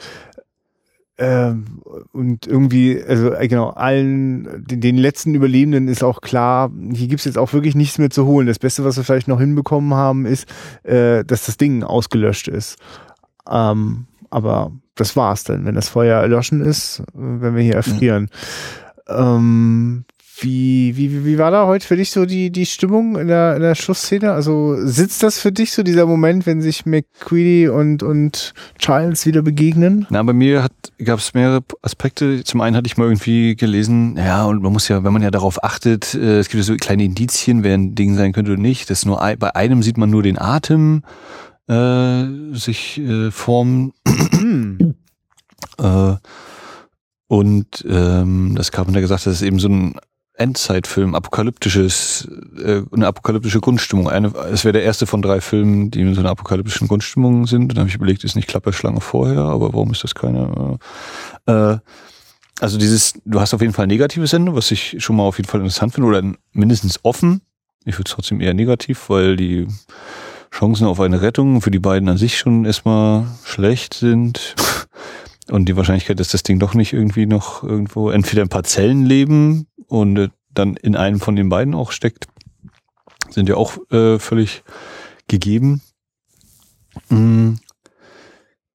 ähm, 1.20 1.82
und 2.12 2.46
irgendwie, 2.46 3.02
also 3.02 3.32
äh, 3.32 3.48
genau, 3.48 3.70
allen, 3.70 4.64
den, 4.64 4.80
den, 4.80 4.96
letzten 4.96 5.34
Überlebenden 5.34 5.88
ist 5.88 6.04
auch 6.04 6.20
klar, 6.20 6.70
hier 6.92 7.08
gibt's 7.08 7.24
jetzt 7.24 7.38
auch 7.38 7.52
wirklich 7.52 7.74
nichts 7.74 7.98
mehr 7.98 8.10
zu 8.10 8.24
holen. 8.24 8.46
Das 8.46 8.60
Beste, 8.60 8.84
was 8.84 8.96
wir 8.96 9.02
vielleicht 9.02 9.26
noch 9.26 9.40
hinbekommen 9.40 9.94
haben, 9.94 10.26
ist, 10.26 10.48
äh, 10.84 11.24
dass 11.24 11.46
das 11.46 11.56
Ding 11.56 11.82
ausgelöscht 11.82 12.46
ist. 12.46 12.78
Ähm, 13.50 14.06
aber 14.30 14.70
das 14.94 15.16
war's 15.16 15.42
dann. 15.42 15.64
Wenn 15.64 15.74
das 15.74 15.88
Feuer 15.88 16.20
erloschen 16.20 16.60
ist, 16.60 17.00
äh, 17.00 17.04
wenn 17.14 17.56
wir 17.56 17.62
hier 17.62 17.74
erfrieren. 17.74 18.30
Mhm. 19.08 19.14
Ähm, 19.16 20.04
wie, 20.40 20.96
wie, 20.96 21.24
wie 21.24 21.38
war 21.38 21.50
da 21.50 21.66
heute 21.66 21.86
für 21.86 21.96
dich 21.96 22.10
so 22.10 22.24
die, 22.24 22.50
die 22.50 22.66
Stimmung 22.66 23.16
in 23.16 23.28
der, 23.28 23.56
in 23.56 23.62
der 23.62 23.74
Schlussszene? 23.74 24.32
Also 24.32 24.76
sitzt 24.86 25.22
das 25.22 25.38
für 25.38 25.52
dich 25.52 25.72
so 25.72 25.82
dieser 25.82 26.06
Moment, 26.06 26.46
wenn 26.46 26.60
sich 26.60 26.86
McQueedy 26.86 27.68
und, 27.68 28.02
und 28.02 28.54
Childs 28.78 29.26
wieder 29.26 29.42
begegnen? 29.42 30.06
Na, 30.10 30.22
bei 30.22 30.32
mir 30.32 30.66
gab 31.04 31.18
es 31.18 31.34
mehrere 31.34 31.62
Aspekte. 31.82 32.44
Zum 32.44 32.60
einen 32.60 32.76
hatte 32.76 32.86
ich 32.86 32.96
mal 32.96 33.04
irgendwie 33.04 33.56
gelesen, 33.56 34.16
ja, 34.16 34.44
und 34.44 34.62
man 34.62 34.72
muss 34.72 34.88
ja, 34.88 35.02
wenn 35.02 35.12
man 35.12 35.22
ja 35.22 35.30
darauf 35.30 35.62
achtet, 35.64 36.14
äh, 36.14 36.38
es 36.38 36.48
gibt 36.48 36.62
ja 36.62 36.64
so 36.64 36.76
kleine 36.76 37.04
Indizien, 37.04 37.64
wer 37.64 37.74
ein 37.74 37.94
Ding 37.94 38.14
sein 38.14 38.32
könnte 38.32 38.52
oder 38.52 38.60
nicht. 38.60 38.90
Das 38.90 39.04
nur 39.04 39.18
bei 39.38 39.56
einem 39.56 39.82
sieht 39.82 39.98
man 39.98 40.10
nur 40.10 40.22
den 40.22 40.38
Atem 40.38 41.02
äh, 41.68 42.24
sich 42.52 42.98
äh, 42.98 43.30
formen. 43.30 43.92
äh, 45.78 46.14
und 47.26 47.84
ähm, 47.88 48.54
das 48.56 48.72
Carpenter 48.72 49.00
gesagt, 49.00 49.26
das 49.26 49.34
ist 49.34 49.42
eben 49.42 49.58
so 49.58 49.68
ein 49.68 49.94
Endzeitfilm, 50.38 51.14
apokalyptisches, 51.14 52.28
äh, 52.56 52.82
eine 52.92 53.08
apokalyptische 53.08 53.60
Grundstimmung. 53.60 54.08
Eine, 54.08 54.32
es 54.52 54.64
wäre 54.64 54.72
der 54.72 54.84
erste 54.84 55.06
von 55.06 55.20
drei 55.20 55.40
Filmen, 55.40 55.90
die 55.90 56.00
in 56.00 56.14
so 56.14 56.20
einer 56.20 56.30
apokalyptischen 56.30 56.86
Grundstimmung 56.86 57.46
sind. 57.46 57.72
Dann 57.72 57.78
habe 57.80 57.88
ich 57.88 57.96
überlegt, 57.96 58.22
ist 58.22 58.36
nicht 58.36 58.48
Klapperschlange 58.48 59.00
vorher, 59.00 59.40
aber 59.40 59.72
warum 59.72 59.90
ist 59.90 60.04
das 60.04 60.14
keine? 60.14 60.78
Äh, 61.46 61.78
also 62.60 62.78
dieses, 62.78 63.14
du 63.24 63.40
hast 63.40 63.52
auf 63.52 63.60
jeden 63.60 63.72
Fall 63.72 63.88
negative 63.88 64.26
Sendung, 64.26 64.54
was 64.54 64.70
ich 64.70 64.96
schon 64.98 65.16
mal 65.16 65.24
auf 65.24 65.38
jeden 65.38 65.48
Fall 65.48 65.60
interessant 65.60 65.94
finde, 65.94 66.08
oder 66.08 66.22
mindestens 66.52 67.00
offen. 67.02 67.42
Ich 67.84 67.98
würde 67.98 68.10
trotzdem 68.10 68.40
eher 68.40 68.54
negativ, 68.54 69.10
weil 69.10 69.36
die 69.36 69.66
Chancen 70.52 70.86
auf 70.86 71.00
eine 71.00 71.20
Rettung 71.20 71.60
für 71.60 71.70
die 71.70 71.78
beiden 71.78 72.08
an 72.08 72.16
sich 72.16 72.38
schon 72.38 72.64
erstmal 72.64 73.26
schlecht 73.44 73.94
sind. 73.94 74.54
und 75.50 75.68
die 75.68 75.76
Wahrscheinlichkeit, 75.76 76.20
dass 76.20 76.28
das 76.28 76.42
Ding 76.42 76.58
doch 76.58 76.74
nicht 76.74 76.92
irgendwie 76.92 77.26
noch 77.26 77.62
irgendwo 77.62 78.10
entweder 78.10 78.42
ein 78.42 78.48
paar 78.48 78.64
Zellen 78.64 79.04
leben 79.04 79.66
und 79.88 80.16
äh, 80.16 80.28
dann 80.52 80.76
in 80.76 80.96
einem 80.96 81.20
von 81.20 81.36
den 81.36 81.48
beiden 81.48 81.74
auch 81.74 81.92
steckt, 81.92 82.26
sind 83.30 83.48
ja 83.48 83.56
auch 83.56 83.78
äh, 83.90 84.18
völlig 84.18 84.62
gegeben. 85.26 85.82
Mm. 87.08 87.54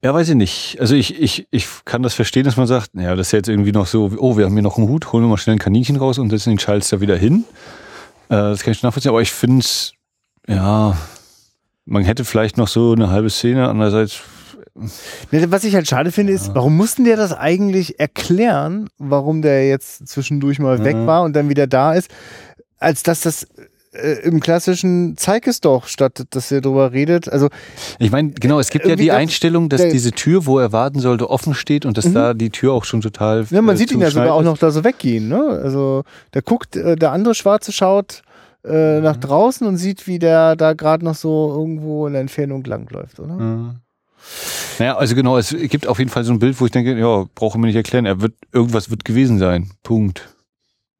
Ja, 0.02 0.12
weiß 0.12 0.28
ich 0.28 0.34
nicht. 0.34 0.76
Also 0.80 0.94
ich, 0.94 1.18
ich, 1.18 1.48
ich 1.50 1.66
kann 1.86 2.02
das 2.02 2.12
verstehen, 2.12 2.44
dass 2.44 2.58
man 2.58 2.66
sagt, 2.66 2.90
ja, 2.92 3.14
das 3.16 3.28
ist 3.28 3.32
jetzt 3.32 3.48
irgendwie 3.48 3.72
noch 3.72 3.86
so, 3.86 4.12
oh, 4.18 4.36
wir 4.36 4.44
haben 4.44 4.52
hier 4.52 4.62
noch 4.62 4.76
einen 4.76 4.88
Hut, 4.88 5.12
holen 5.12 5.24
wir 5.24 5.28
mal 5.28 5.38
schnell 5.38 5.56
ein 5.56 5.60
Kaninchen 5.60 5.96
raus 5.96 6.18
und 6.18 6.28
setzen 6.28 6.50
den 6.50 6.58
Schals 6.58 6.90
da 6.90 7.00
wieder 7.00 7.16
hin. 7.16 7.44
Äh, 8.28 8.36
das 8.36 8.62
kann 8.62 8.72
ich 8.72 8.82
nachvollziehen, 8.82 9.10
aber 9.10 9.22
ich 9.22 9.32
finde 9.32 9.60
es, 9.60 9.94
ja, 10.46 10.96
man 11.86 12.04
hätte 12.04 12.24
vielleicht 12.24 12.58
noch 12.58 12.68
so 12.68 12.92
eine 12.92 13.10
halbe 13.10 13.30
Szene, 13.30 13.68
andererseits 13.68 14.20
Was 15.50 15.64
ich 15.64 15.74
halt 15.74 15.86
schade 15.86 16.10
finde, 16.10 16.32
ist, 16.32 16.54
warum 16.54 16.76
mussten 16.76 17.04
der 17.04 17.16
das 17.16 17.32
eigentlich 17.32 18.00
erklären, 18.00 18.88
warum 18.98 19.40
der 19.40 19.68
jetzt 19.68 20.08
zwischendurch 20.08 20.58
mal 20.58 20.82
weg 20.84 20.96
Mhm. 20.96 21.06
war 21.06 21.22
und 21.22 21.34
dann 21.34 21.48
wieder 21.48 21.66
da 21.68 21.94
ist, 21.94 22.10
als 22.78 23.04
dass 23.04 23.20
das 23.20 23.46
äh, 23.92 24.18
im 24.24 24.40
klassischen 24.40 25.16
Zeig 25.16 25.46
es 25.46 25.60
doch, 25.60 25.86
statt 25.86 26.24
dass 26.30 26.50
er 26.50 26.60
drüber 26.60 26.92
redet. 26.92 27.28
Also 27.28 27.48
Ich 28.00 28.10
meine, 28.10 28.32
genau, 28.32 28.58
es 28.58 28.70
gibt 28.70 28.86
ja 28.86 28.96
die 28.96 29.12
Einstellung, 29.12 29.68
dass 29.68 29.82
diese 29.88 30.10
Tür, 30.10 30.46
wo 30.46 30.58
er 30.58 30.72
warten 30.72 30.98
sollte, 30.98 31.30
offen 31.30 31.54
steht 31.54 31.86
und 31.86 31.96
dass 31.96 32.12
da 32.12 32.34
die 32.34 32.50
Tür 32.50 32.72
auch 32.72 32.84
schon 32.84 33.00
total. 33.00 33.46
ne, 33.50 33.62
man 33.62 33.76
äh, 33.76 33.78
sieht 33.78 33.92
ihn 33.92 34.00
ja 34.00 34.10
sogar 34.10 34.34
auch 34.34 34.42
noch 34.42 34.58
da 34.58 34.72
so 34.72 34.82
weggehen. 34.82 35.28
Ne? 35.28 35.60
Also 35.62 36.02
der 36.34 36.42
guckt, 36.42 36.74
äh, 36.74 36.96
der 36.96 37.12
andere 37.12 37.36
Schwarze 37.36 37.70
schaut 37.70 38.22
äh, 38.64 38.98
nach 39.00 39.16
draußen 39.16 39.64
und 39.66 39.76
sieht, 39.76 40.08
wie 40.08 40.18
der 40.18 40.56
da 40.56 40.72
gerade 40.72 41.04
noch 41.04 41.14
so 41.14 41.54
irgendwo 41.56 42.08
in 42.08 42.14
der 42.14 42.22
Entfernung 42.22 42.64
langläuft, 42.64 43.20
oder? 43.20 43.34
Mhm. 43.34 43.76
Naja, 44.78 44.96
also 44.96 45.14
genau, 45.14 45.38
es 45.38 45.50
gibt 45.50 45.86
auf 45.86 45.98
jeden 45.98 46.10
Fall 46.10 46.24
so 46.24 46.32
ein 46.32 46.38
Bild, 46.38 46.60
wo 46.60 46.66
ich 46.66 46.72
denke, 46.72 46.98
ja, 46.98 47.24
brauche 47.34 47.58
mir 47.58 47.66
nicht 47.66 47.76
erklären, 47.76 48.06
er 48.06 48.20
wird, 48.20 48.34
irgendwas 48.52 48.90
wird 48.90 49.04
gewesen 49.04 49.38
sein. 49.38 49.70
Punkt. 49.82 50.33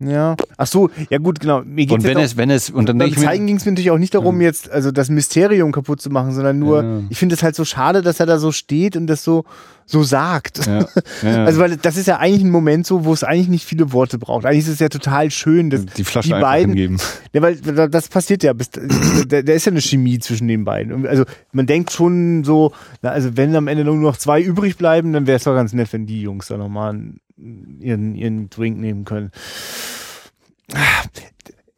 Ja. 0.00 0.34
Ach 0.56 0.66
so, 0.66 0.90
ja 1.08 1.18
gut, 1.18 1.38
genau. 1.38 1.62
Mir 1.62 1.86
geht's 1.86 1.92
Und 1.92 2.04
wenn 2.04 2.16
auch- 2.18 2.22
es, 2.22 2.36
wenn 2.36 2.50
es, 2.50 2.68
und 2.68 2.88
dann 2.88 2.98
Beim 2.98 3.16
Zeigen 3.16 3.46
ging 3.46 3.56
es 3.56 3.64
mir 3.64 3.70
natürlich 3.72 3.92
auch 3.92 3.98
nicht 3.98 4.12
darum, 4.14 4.40
jetzt 4.40 4.68
also 4.70 4.90
das 4.90 5.08
Mysterium 5.08 5.70
kaputt 5.70 6.00
zu 6.02 6.10
machen, 6.10 6.32
sondern 6.32 6.58
nur, 6.58 6.82
Ja. 6.82 7.00
ich 7.10 7.18
finde 7.18 7.36
es 7.36 7.42
halt 7.44 7.54
so 7.54 7.64
schade, 7.64 8.02
dass 8.02 8.18
er 8.18 8.26
da 8.26 8.38
so 8.38 8.50
steht 8.50 8.96
und 8.96 9.06
das 9.06 9.22
so, 9.22 9.44
so 9.86 10.02
sagt. 10.02 10.66
ja, 10.66 10.80
ja, 11.22 11.44
Also, 11.44 11.60
weil 11.60 11.76
das 11.76 11.96
ist 11.96 12.06
ja 12.08 12.18
eigentlich 12.18 12.42
ein 12.42 12.50
Moment 12.50 12.86
so, 12.86 13.04
wo 13.04 13.12
es 13.12 13.22
eigentlich 13.22 13.48
nicht 13.48 13.64
viele 13.66 13.92
Worte 13.92 14.18
braucht. 14.18 14.44
Eigentlich 14.46 14.64
ist 14.64 14.68
es 14.74 14.78
ja 14.80 14.88
total 14.88 15.30
schön, 15.30 15.70
dass 15.70 15.86
die 15.86 16.04
Flasche 16.04 16.34
die 16.34 16.40
beiden, 16.40 16.70
hingeben. 16.74 16.98
ja, 17.32 17.40
weil 17.42 17.54
da- 17.56 17.86
das 17.86 18.08
passiert 18.08 18.42
ja, 18.42 18.52
bis, 18.52 18.70
da, 18.70 19.42
da 19.42 19.52
ist 19.52 19.64
ja 19.64 19.70
eine 19.70 19.80
Chemie 19.80 20.18
zwischen 20.18 20.48
den 20.48 20.64
beiden. 20.64 21.06
Also 21.06 21.24
man 21.52 21.66
denkt 21.66 21.92
schon 21.92 22.42
so, 22.42 22.72
na, 23.00 23.10
also 23.10 23.36
wenn 23.36 23.54
am 23.54 23.68
Ende 23.68 23.84
nur 23.84 23.94
noch 23.96 24.16
zwei 24.16 24.42
übrig 24.42 24.76
bleiben, 24.76 25.12
dann 25.12 25.28
wäre 25.28 25.36
es 25.36 25.44
doch 25.44 25.54
ganz 25.54 25.72
nett, 25.72 25.92
wenn 25.92 26.04
die 26.06 26.20
Jungs 26.20 26.48
da 26.48 26.56
nochmal 26.56 27.00
ihren, 27.36 28.14
ihren 28.14 28.50
Drink 28.50 28.78
nehmen 28.78 29.04
können. 29.04 29.30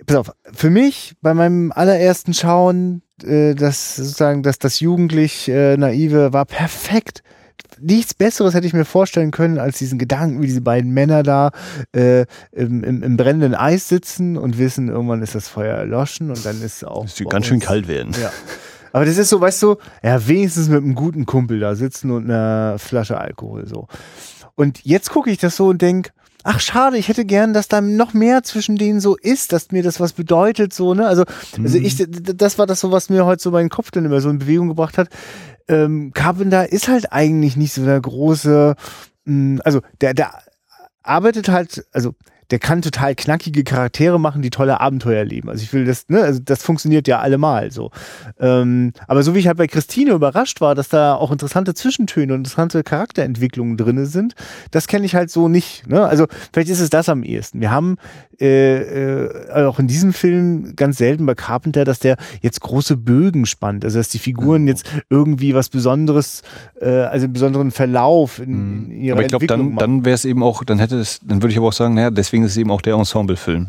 Pass 0.07 0.17
auf, 0.17 0.33
für 0.53 0.71
mich 0.71 1.15
bei 1.21 1.35
meinem 1.35 1.73
allerersten 1.73 2.33
Schauen, 2.33 3.03
äh, 3.25 3.55
das 3.55 3.97
sozusagen, 3.97 4.43
dass 4.43 4.59
das 4.59 4.81
jugendlich 4.81 5.49
äh, 5.49 5.77
naive 5.77 6.33
war 6.33 6.45
perfekt. 6.45 7.23
Nichts 7.81 8.15
Besseres 8.15 8.55
hätte 8.55 8.67
ich 8.67 8.73
mir 8.73 8.85
vorstellen 8.85 9.33
können, 9.33 9.59
als 9.59 9.79
diesen 9.79 9.99
Gedanken, 9.99 10.41
wie 10.41 10.47
diese 10.47 10.61
beiden 10.61 10.93
Männer 10.93 11.23
da 11.23 11.51
äh, 11.95 12.25
im, 12.53 12.85
im, 12.85 13.03
im 13.03 13.17
brennenden 13.17 13.55
Eis 13.55 13.89
sitzen 13.89 14.37
und 14.37 14.59
wissen, 14.59 14.89
irgendwann 14.89 15.23
ist 15.23 15.35
das 15.35 15.49
Feuer 15.49 15.77
erloschen 15.77 16.31
und 16.31 16.45
dann 16.47 16.63
ist 16.63 16.87
auch. 16.87 17.05
Es 17.05 17.19
wird 17.19 17.31
ganz 17.31 17.47
schön 17.47 17.61
kalt 17.61 17.89
werden. 17.89 18.13
Ja. 18.21 18.31
Aber 18.93 19.05
das 19.05 19.19
ist 19.19 19.29
so, 19.29 19.41
weißt 19.41 19.63
du, 19.63 19.77
ja, 20.03 20.27
wenigstens 20.27 20.69
mit 20.69 20.83
einem 20.83 20.95
guten 20.95 21.27
Kumpel 21.27 21.61
da 21.61 21.75
sitzen 21.75 22.11
und 22.11 22.25
einer 22.25 22.79
Flasche 22.79 23.19
Alkohol 23.19 23.67
so. 23.67 23.89
Und 24.57 24.85
jetzt 24.85 25.11
gucke 25.11 25.31
ich 25.31 25.39
das 25.39 25.55
so 25.57 25.69
und 25.69 25.81
denk, 25.83 26.11
ach 26.43 26.61
schade, 26.61 26.97
ich 26.97 27.09
hätte 27.09 27.25
gern, 27.25 27.53
dass 27.53 27.69
da 27.69 27.81
noch 27.81 28.15
mehr 28.15 28.43
zwischen 28.43 28.77
denen 28.77 29.01
so 29.01 29.17
ist, 29.17 29.53
dass 29.53 29.71
mir 29.73 29.83
das 29.83 30.01
was 30.01 30.13
bedeutet, 30.13 30.73
so, 30.73 30.95
ne? 30.95 31.07
Also, 31.07 31.25
also 31.63 31.79
ich, 31.79 31.97
d- 31.97 32.07
d- 32.07 32.35
das 32.35 32.59
war 32.59 32.67
das 32.67 32.81
so, 32.81 32.91
was 32.93 33.11
mir 33.11 33.27
heute 33.27 33.43
so 33.43 33.51
meinen 33.51 33.69
Kopf 33.69 33.91
dann 33.91 34.05
immer 34.05 34.21
so 34.21 34.31
in 34.31 34.39
Bewegung 34.39 34.69
gebracht 34.69 34.97
hat. 34.97 35.09
Ähm, 35.69 36.13
Carpenter 36.15 36.71
ist 36.73 36.89
halt 36.89 37.13
eigentlich 37.13 37.57
nicht 37.57 37.73
so 37.75 37.85
der 37.85 38.01
große, 38.01 38.77
mh, 39.25 39.61
also 39.65 39.81
der, 40.01 40.15
der 40.15 40.33
arbeitet 41.03 41.49
halt, 41.49 41.85
also 41.93 42.15
der 42.51 42.59
kann 42.59 42.83
total 42.83 43.15
knackige 43.15 43.65
Charaktere 43.65 44.21
machen, 44.21 44.43
die 44.43 44.51
tolle 44.51 44.81
Abenteuer 44.81 45.25
leben. 45.25 45.49
Also 45.49 45.63
ich 45.63 45.73
will 45.73 45.85
das, 45.85 46.09
ne, 46.09 46.23
also 46.23 46.41
das 46.43 46.63
funktioniert 46.63 47.09
ja 47.09 47.21
allemal 47.21 47.71
so. 47.73 47.91
Ähm, 48.39 48.93
aber 49.09 49.23
so 49.23 49.35
wie 49.35 49.41
ich 49.41 49.47
halt 49.47 49.59
bei 49.59 49.67
Christine 49.67 50.13
überrascht 50.13 50.61
war, 50.61 50.75
dass 50.75 50.89
da 50.89 51.15
auch 51.15 51.33
interessante 51.33 51.75
Zwischentöne 51.75 52.33
und 52.33 52.41
interessante 52.41 52.83
Charakterentwicklungen 52.83 53.77
drinne 53.77 54.07
sind, 54.07 54.35
das 54.71 54.87
kenne 54.87 55.07
ich 55.07 55.15
halt 55.15 55.31
so 55.31 55.49
nicht. 55.49 55.87
Ne? 55.89 56.07
Also 56.07 56.27
vielleicht 56.53 56.71
ist 56.71 56.81
es 56.81 56.91
das 56.91 57.09
am 57.09 57.23
ehesten. 57.23 57.61
Wir 57.61 57.71
haben 57.71 57.97
äh, 58.41 59.25
äh, 59.25 59.65
auch 59.65 59.79
in 59.79 59.87
diesem 59.87 60.13
Film 60.13 60.75
ganz 60.77 60.99
selten 60.99 61.27
bei 61.27 61.35
Carpenter, 61.35 61.85
dass 61.85 61.99
der 61.99 62.17
jetzt 62.43 62.61
große 62.61 62.97
Bögen 62.97 63.47
spannt. 63.47 63.85
Also 63.85 63.99
dass 63.99 64.09
die 64.09 64.19
Figuren 64.19 64.67
jetzt 64.67 64.87
irgendwie 65.11 65.55
was 65.55 65.69
Besonderes, 65.69 66.43
äh, 66.81 66.89
also 66.89 67.25
einen 67.25 67.33
besonderen 67.33 67.71
Verlauf 67.71 68.39
in, 68.39 68.91
in 68.91 69.03
ihrer 69.03 69.17
Aber 69.17 69.23
ich 69.23 69.29
glaube, 69.29 69.47
dann, 69.47 69.77
dann 69.77 70.05
wäre 70.05 70.15
es 70.15 70.25
eben 70.25 70.43
auch, 70.43 70.65
dann 70.65 70.79
hätte 70.79 70.99
es, 70.99 71.21
dann 71.25 71.43
würde 71.43 71.53
ich 71.53 71.59
aber 71.59 71.69
auch 71.69 71.73
sagen, 71.73 71.95
naja, 71.95 72.11
deswegen 72.11 72.45
ist 72.45 72.53
es 72.53 72.57
eben 72.57 72.71
auch 72.71 72.83
der 72.83 72.95
Ensemble-Film. 72.95 73.69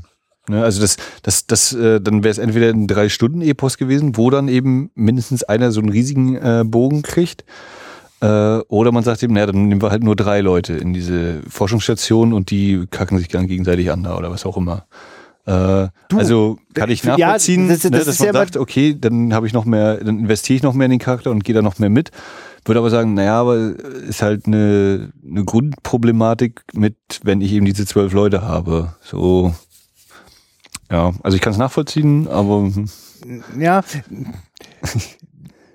Ne, 0.49 0.63
also 0.63 0.81
das, 0.81 0.97
das, 1.23 1.45
das, 1.47 1.73
äh, 1.73 1.99
dann 1.99 2.23
wäre 2.23 2.31
es 2.31 2.37
entweder 2.37 2.69
ein 2.69 2.87
Drei-Stunden-Epos 2.87 3.77
gewesen, 3.77 4.15
wo 4.17 4.29
dann 4.29 4.47
eben 4.47 4.91
mindestens 4.95 5.43
einer 5.43 5.71
so 5.71 5.81
einen 5.81 5.89
riesigen 5.89 6.35
äh, 6.35 6.63
Bogen 6.65 7.01
kriegt. 7.01 7.43
Äh, 8.19 8.59
oder 8.67 8.91
man 8.91 9.03
sagt 9.03 9.21
eben, 9.23 9.33
naja, 9.33 9.45
dann 9.47 9.67
nehmen 9.67 9.81
wir 9.81 9.91
halt 9.91 10.03
nur 10.03 10.15
drei 10.15 10.41
Leute 10.41 10.73
in 10.73 10.93
diese 10.93 11.41
Forschungsstation 11.49 12.33
und 12.33 12.49
die 12.49 12.85
kacken 12.89 13.17
sich 13.19 13.27
dann 13.27 13.47
gegenseitig 13.47 13.91
an 13.91 14.03
da 14.03 14.17
oder 14.17 14.31
was 14.31 14.45
auch 14.45 14.57
immer. 14.57 14.85
Äh, 15.45 15.87
Du, 16.09 16.17
also 16.17 16.57
kann 16.73 16.89
ich 16.89 17.03
ja, 17.03 17.15
nachvollziehen, 17.17 17.67
das- 17.69 17.81
das 17.81 17.91
ne, 17.91 17.97
dass 18.03 18.17
ja 18.19 18.25
man 18.25 18.33
sagt, 18.33 18.57
okay, 18.57 18.97
dann 18.99 19.33
habe 19.33 19.45
ich 19.47 19.53
noch 19.53 19.65
mehr, 19.65 19.97
dann 20.03 20.19
investiere 20.19 20.57
ich 20.57 20.63
noch 20.63 20.73
mehr 20.73 20.85
in 20.85 20.91
den 20.91 20.99
Charakter 20.99 21.31
und 21.31 21.43
gehe 21.43 21.53
da 21.55 21.61
noch 21.61 21.77
mehr 21.79 21.89
mit. 21.89 22.11
Würde 22.65 22.79
aber 22.79 22.89
sagen, 22.89 23.13
naja, 23.13 23.39
aber 23.39 23.55
ist 24.09 24.21
halt 24.21 24.45
eine, 24.47 25.13
eine 25.25 25.45
Grundproblematik 25.45 26.63
mit, 26.73 26.95
wenn 27.23 27.39
ich 27.39 27.53
eben 27.53 27.65
diese 27.65 27.85
zwölf 27.85 28.11
Leute 28.13 28.41
habe. 28.41 28.95
So, 29.01 29.53
ja, 30.91 31.13
also 31.23 31.35
ich 31.35 31.41
kann 31.41 31.53
es 31.53 31.59
nachvollziehen, 31.59 32.27
aber 32.27 32.61
hm, 32.63 32.89
ja. 33.59 33.83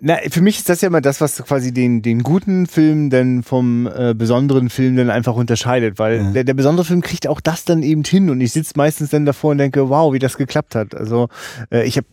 Na, 0.04 0.18
für 0.30 0.40
mich 0.40 0.58
ist 0.58 0.68
das 0.68 0.80
ja 0.80 0.88
immer 0.88 1.00
das, 1.00 1.20
was 1.20 1.36
quasi 1.44 1.72
den, 1.72 2.02
den 2.02 2.24
guten 2.24 2.66
Film 2.66 3.08
dann 3.08 3.44
vom 3.44 3.86
äh, 3.86 4.14
besonderen 4.14 4.68
Film 4.68 4.96
dann 4.96 5.10
einfach 5.10 5.36
unterscheidet, 5.36 6.00
weil 6.00 6.32
der, 6.32 6.42
der 6.42 6.54
besondere 6.54 6.84
Film 6.84 7.02
kriegt 7.02 7.28
auch 7.28 7.40
das 7.40 7.64
dann 7.64 7.84
eben 7.84 8.02
hin 8.02 8.28
und 8.28 8.40
ich 8.40 8.50
sitze 8.50 8.72
meistens 8.74 9.10
dann 9.10 9.26
davor 9.26 9.52
und 9.52 9.58
denke, 9.58 9.88
wow, 9.90 10.12
wie 10.12 10.18
das 10.18 10.36
geklappt 10.36 10.74
hat. 10.74 10.96
Also 10.96 11.28
äh, 11.70 11.84
ich 11.86 11.96
habe 11.98 12.06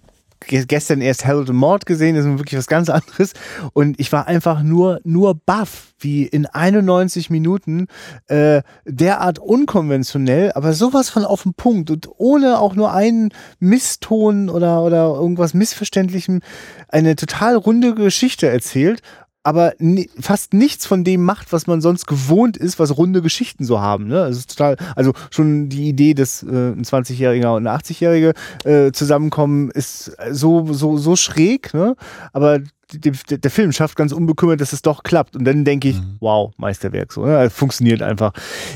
gestern 0.47 1.01
erst 1.01 1.25
Harold 1.25 1.51
Mord 1.51 1.85
gesehen, 1.85 2.15
das 2.15 2.25
ist 2.25 2.37
wirklich 2.37 2.57
was 2.57 2.67
ganz 2.67 2.89
anderes. 2.89 3.33
Und 3.73 3.99
ich 3.99 4.11
war 4.11 4.27
einfach 4.27 4.63
nur 4.63 4.99
nur 5.03 5.35
baff, 5.35 5.93
wie 5.99 6.25
in 6.25 6.45
91 6.45 7.29
Minuten 7.29 7.87
äh, 8.27 8.61
derart 8.85 9.39
unkonventionell, 9.39 10.51
aber 10.53 10.73
sowas 10.73 11.09
von 11.09 11.25
auf 11.25 11.43
den 11.43 11.53
Punkt 11.53 11.91
und 11.91 12.09
ohne 12.17 12.59
auch 12.59 12.75
nur 12.75 12.93
einen 12.93 13.29
Misston 13.59 14.49
oder 14.49 14.83
oder 14.83 15.05
irgendwas 15.05 15.53
missverständlichem 15.53 16.41
eine 16.87 17.15
total 17.15 17.55
runde 17.55 17.93
Geschichte 17.95 18.47
erzählt 18.47 19.01
aber 19.43 19.73
fast 20.19 20.53
nichts 20.53 20.85
von 20.85 21.03
dem 21.03 21.23
macht, 21.23 21.53
was 21.53 21.65
man 21.65 21.81
sonst 21.81 22.05
gewohnt 22.05 22.57
ist, 22.57 22.77
was 22.77 22.97
runde 22.97 23.21
Geschichten 23.21 23.63
so 23.63 23.79
haben. 23.79 24.07
Ne? 24.07 24.21
Also, 24.21 24.41
total, 24.47 24.75
also 24.95 25.13
schon 25.31 25.69
die 25.69 25.87
Idee, 25.87 26.13
dass 26.13 26.43
äh, 26.43 26.47
ein 26.47 26.83
20-Jähriger 26.83 27.55
und 27.55 27.65
ein 27.65 27.79
80-Jährige 27.79 28.33
äh, 28.65 28.91
zusammenkommen, 28.91 29.71
ist 29.71 30.15
so, 30.31 30.71
so, 30.73 30.97
so 30.97 31.15
schräg, 31.15 31.73
ne? 31.73 31.95
aber 32.33 32.59
die, 32.91 32.99
die, 32.99 33.39
der 33.39 33.51
Film 33.51 33.71
schafft 33.71 33.95
ganz 33.95 34.11
unbekümmert, 34.11 34.59
dass 34.61 34.73
es 34.73 34.81
doch 34.81 35.03
klappt. 35.03 35.35
Und 35.35 35.45
dann 35.45 35.63
denke 35.63 35.89
ich, 35.89 36.01
wow, 36.19 36.51
Meisterwerk, 36.57 37.13
so, 37.13 37.25
ne? 37.25 37.37
Also 37.37 37.55
funktioniert 37.55 38.01
einfach. 38.01 38.33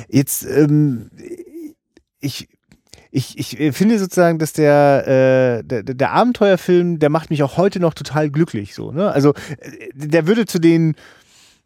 Jetzt, 0.08 0.46
ähm, 0.46 1.10
ich, 2.20 2.48
ich, 3.14 3.38
ich 3.38 3.60
äh, 3.60 3.72
finde 3.72 4.00
sozusagen, 4.00 4.40
dass 4.40 4.54
der, 4.54 5.62
äh, 5.62 5.64
der, 5.64 5.84
der 5.84 6.12
Abenteuerfilm, 6.12 7.00
der 7.00 7.10
macht 7.10 7.30
mich 7.30 7.44
auch 7.44 7.58
heute 7.58 7.80
noch 7.80 7.94
total 7.94 8.30
glücklich. 8.30 8.74
So, 8.74 8.92
ne? 8.92 9.12
Also 9.12 9.34
äh, 9.60 9.90
der 9.94 10.26
würde 10.28 10.46
zu 10.46 10.60
den 10.60 10.96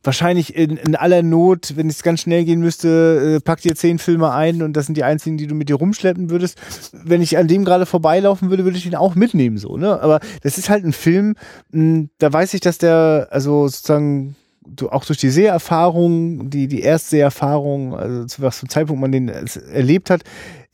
wahrscheinlich 0.04 0.56
in, 0.56 0.78
in 0.78 0.96
aller 0.96 1.24
Not, 1.24 1.76
wenn 1.76 1.90
es 1.90 2.04
ganz 2.04 2.22
schnell 2.22 2.46
gehen 2.46 2.60
müsste, 2.60 3.38
äh, 3.38 3.40
pack 3.42 3.62
dir 3.62 3.76
zehn 3.76 3.98
Filme 3.98 4.32
ein 4.32 4.62
und 4.62 4.74
das 4.74 4.86
sind 4.86 4.96
die 4.96 5.04
einzigen, 5.04 5.38
die 5.38 5.48
du 5.48 5.56
mit 5.56 5.70
dir 5.70 5.76
rumschleppen 5.76 6.30
würdest. 6.30 6.60
Wenn 6.92 7.22
ich 7.22 7.38
an 7.38 7.48
dem 7.48 7.66
gerade 7.66 7.86
vorbeilaufen 7.86 8.50
würde, 8.50 8.66
würde 8.66 8.78
ich 8.78 8.86
ihn 8.86 8.96
auch 8.96 9.16
mitnehmen, 9.16 9.58
so, 9.58 9.78
ne? 9.78 10.02
Aber 10.02 10.20
das 10.44 10.58
ist 10.58 10.70
halt 10.70 10.84
ein 10.84 10.94
Film, 10.94 11.36
mh, 11.72 12.08
da 12.20 12.32
weiß 12.32 12.54
ich, 12.54 12.62
dass 12.62 12.78
der, 12.78 13.28
also 13.32 13.68
sozusagen 13.68 14.36
du, 14.68 14.90
auch 14.90 15.06
durch 15.06 15.20
die 15.20 15.30
Seherfahrung, 15.30 16.50
die, 16.50 16.68
die 16.68 16.82
Erstseherfahrung, 16.82 17.96
also 17.96 18.26
zu 18.26 18.42
was 18.42 18.60
zum 18.60 18.70
Zeitpunkt 18.70 19.02
man 19.02 19.12
den 19.12 19.30
erlebt 19.30 20.10
hat, 20.10 20.24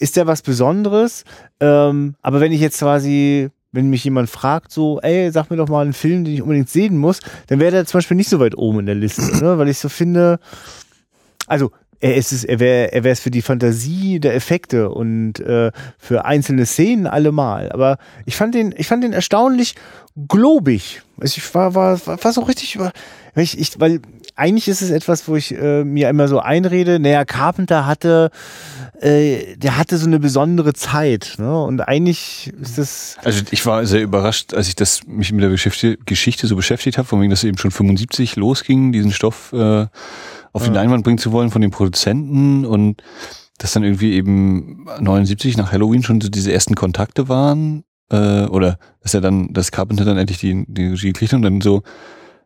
ist 0.03 0.17
der 0.17 0.27
was 0.27 0.41
Besonderes. 0.41 1.23
Ähm, 1.61 2.15
aber 2.21 2.41
wenn 2.41 2.51
ich 2.51 2.59
jetzt 2.59 2.79
quasi, 2.79 3.49
wenn 3.71 3.89
mich 3.89 4.03
jemand 4.03 4.29
fragt, 4.29 4.71
so, 4.71 4.99
ey, 4.99 5.31
sag 5.31 5.49
mir 5.49 5.55
doch 5.55 5.69
mal 5.69 5.81
einen 5.81 5.93
Film, 5.93 6.25
den 6.25 6.33
ich 6.33 6.41
unbedingt 6.41 6.69
sehen 6.69 6.97
muss, 6.97 7.21
dann 7.47 7.59
wäre 7.59 7.71
der 7.71 7.85
zum 7.85 7.99
Beispiel 7.99 8.17
nicht 8.17 8.29
so 8.29 8.41
weit 8.41 8.57
oben 8.57 8.79
in 8.79 8.85
der 8.85 8.95
Liste, 8.95 9.21
ne? 9.41 9.57
weil 9.57 9.69
ich 9.69 9.79
so 9.79 9.87
finde, 9.87 10.39
also 11.47 11.71
er 12.01 12.15
ist 12.15 12.33
es, 12.33 12.43
er 12.43 12.59
wäre 12.59 12.91
er 12.91 13.05
wäre 13.05 13.13
es 13.13 13.21
für 13.21 13.31
die 13.31 13.41
Fantasie 13.41 14.19
der 14.19 14.35
Effekte 14.35 14.89
und 14.89 15.39
äh, 15.39 15.71
für 15.97 16.25
einzelne 16.25 16.65
Szenen 16.65 17.07
allemal. 17.07 17.71
Aber 17.71 17.97
ich 18.25 18.35
fand 18.35 18.55
den, 18.55 18.75
ich 18.75 18.87
fand 18.87 19.05
den 19.05 19.13
erstaunlich 19.13 19.75
globig. 20.27 21.01
Also 21.17 21.37
ich 21.37 21.55
war, 21.55 21.75
war, 21.75 22.05
war, 22.05 22.33
so 22.33 22.41
richtig, 22.41 22.77
weil 22.77 22.91
ich, 23.41 23.57
ich, 23.59 23.79
weil 23.79 23.99
eigentlich 24.35 24.67
ist 24.67 24.81
es 24.81 24.89
etwas, 24.91 25.27
wo 25.27 25.35
ich 25.35 25.53
äh, 25.53 25.83
mir 25.83 26.09
immer 26.09 26.27
so 26.27 26.39
einrede, 26.39 26.99
naja, 26.99 27.25
Carpenter 27.25 27.85
hatte, 27.85 28.29
äh, 28.99 29.55
der 29.57 29.77
hatte 29.77 29.97
so 29.97 30.07
eine 30.07 30.19
besondere 30.19 30.73
Zeit. 30.73 31.35
Ne? 31.37 31.63
Und 31.63 31.81
eigentlich 31.81 32.53
ist 32.61 32.77
das. 32.77 33.17
Also 33.23 33.43
ich 33.51 33.65
war 33.65 33.85
sehr 33.85 34.01
überrascht, 34.01 34.53
als 34.53 34.67
ich 34.67 34.75
das 34.75 35.05
mich 35.07 35.31
mit 35.31 35.43
der 35.43 35.49
Geschichte, 35.49 35.97
Geschichte 36.05 36.47
so 36.47 36.55
beschäftigt 36.55 36.97
habe, 36.97 37.07
von 37.07 37.21
wegen, 37.21 37.29
dass 37.31 37.43
eben 37.43 37.57
schon 37.57 37.71
75 37.71 38.35
losging, 38.35 38.91
diesen 38.91 39.11
Stoff 39.11 39.51
äh, 39.53 39.87
auf 40.51 40.63
die 40.63 40.69
Leinwand 40.69 41.03
bringen 41.03 41.17
zu 41.17 41.31
wollen 41.31 41.49
von 41.49 41.61
den 41.61 41.71
Produzenten 41.71 42.65
und 42.65 43.01
dass 43.57 43.73
dann 43.73 43.83
irgendwie 43.83 44.13
eben 44.13 44.85
79 44.99 45.57
nach 45.57 45.71
Halloween 45.71 46.03
schon 46.03 46.21
so 46.21 46.29
diese 46.29 46.51
ersten 46.53 46.75
Kontakte 46.75 47.27
waren 47.27 47.83
äh, 48.11 48.45
oder 48.45 48.77
dass 49.01 49.13
er 49.13 49.21
dann, 49.21 49.51
dass 49.53 49.71
Carpenter 49.71 50.05
dann 50.05 50.17
endlich 50.17 50.37
die, 50.39 50.65
die 50.67 50.87
Regie 50.87 51.13
kriegte 51.13 51.35
und 51.35 51.41
dann 51.41 51.61
so, 51.61 51.81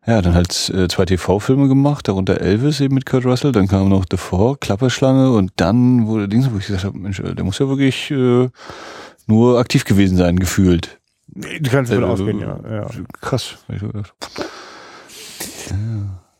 ja, 0.07 0.21
dann 0.21 0.33
halt 0.33 0.69
äh, 0.69 0.87
zwei 0.87 1.05
TV-Filme 1.05 1.67
gemacht, 1.67 2.07
darunter 2.07 2.39
Elvis 2.41 2.79
eben 2.79 2.95
mit 2.95 3.05
Kurt 3.05 3.25
Russell, 3.25 3.51
dann 3.51 3.67
kam 3.67 3.89
noch 3.89 4.05
The 4.09 4.17
Four, 4.17 4.59
Klapperschlange 4.59 5.31
und 5.31 5.51
dann 5.57 6.07
wurde 6.07 6.27
Dings, 6.29 6.49
wo 6.51 6.57
ich 6.57 6.67
gesagt 6.67 6.85
habe, 6.85 6.97
Mensch, 6.97 7.21
der 7.21 7.43
muss 7.43 7.59
ja 7.59 7.67
wirklich 7.67 8.09
äh, 8.11 8.49
nur 9.27 9.59
aktiv 9.59 9.83
gewesen 9.85 10.17
sein, 10.17 10.39
gefühlt. 10.39 10.99
Du 11.27 11.69
kannst 11.69 11.91
davon 11.91 12.05
Äh, 12.05 12.07
ausgehen, 12.07 12.39
ja. 12.39 12.59
ja. 12.69 12.87
Krass. 13.21 13.57
gedacht. 13.67 14.13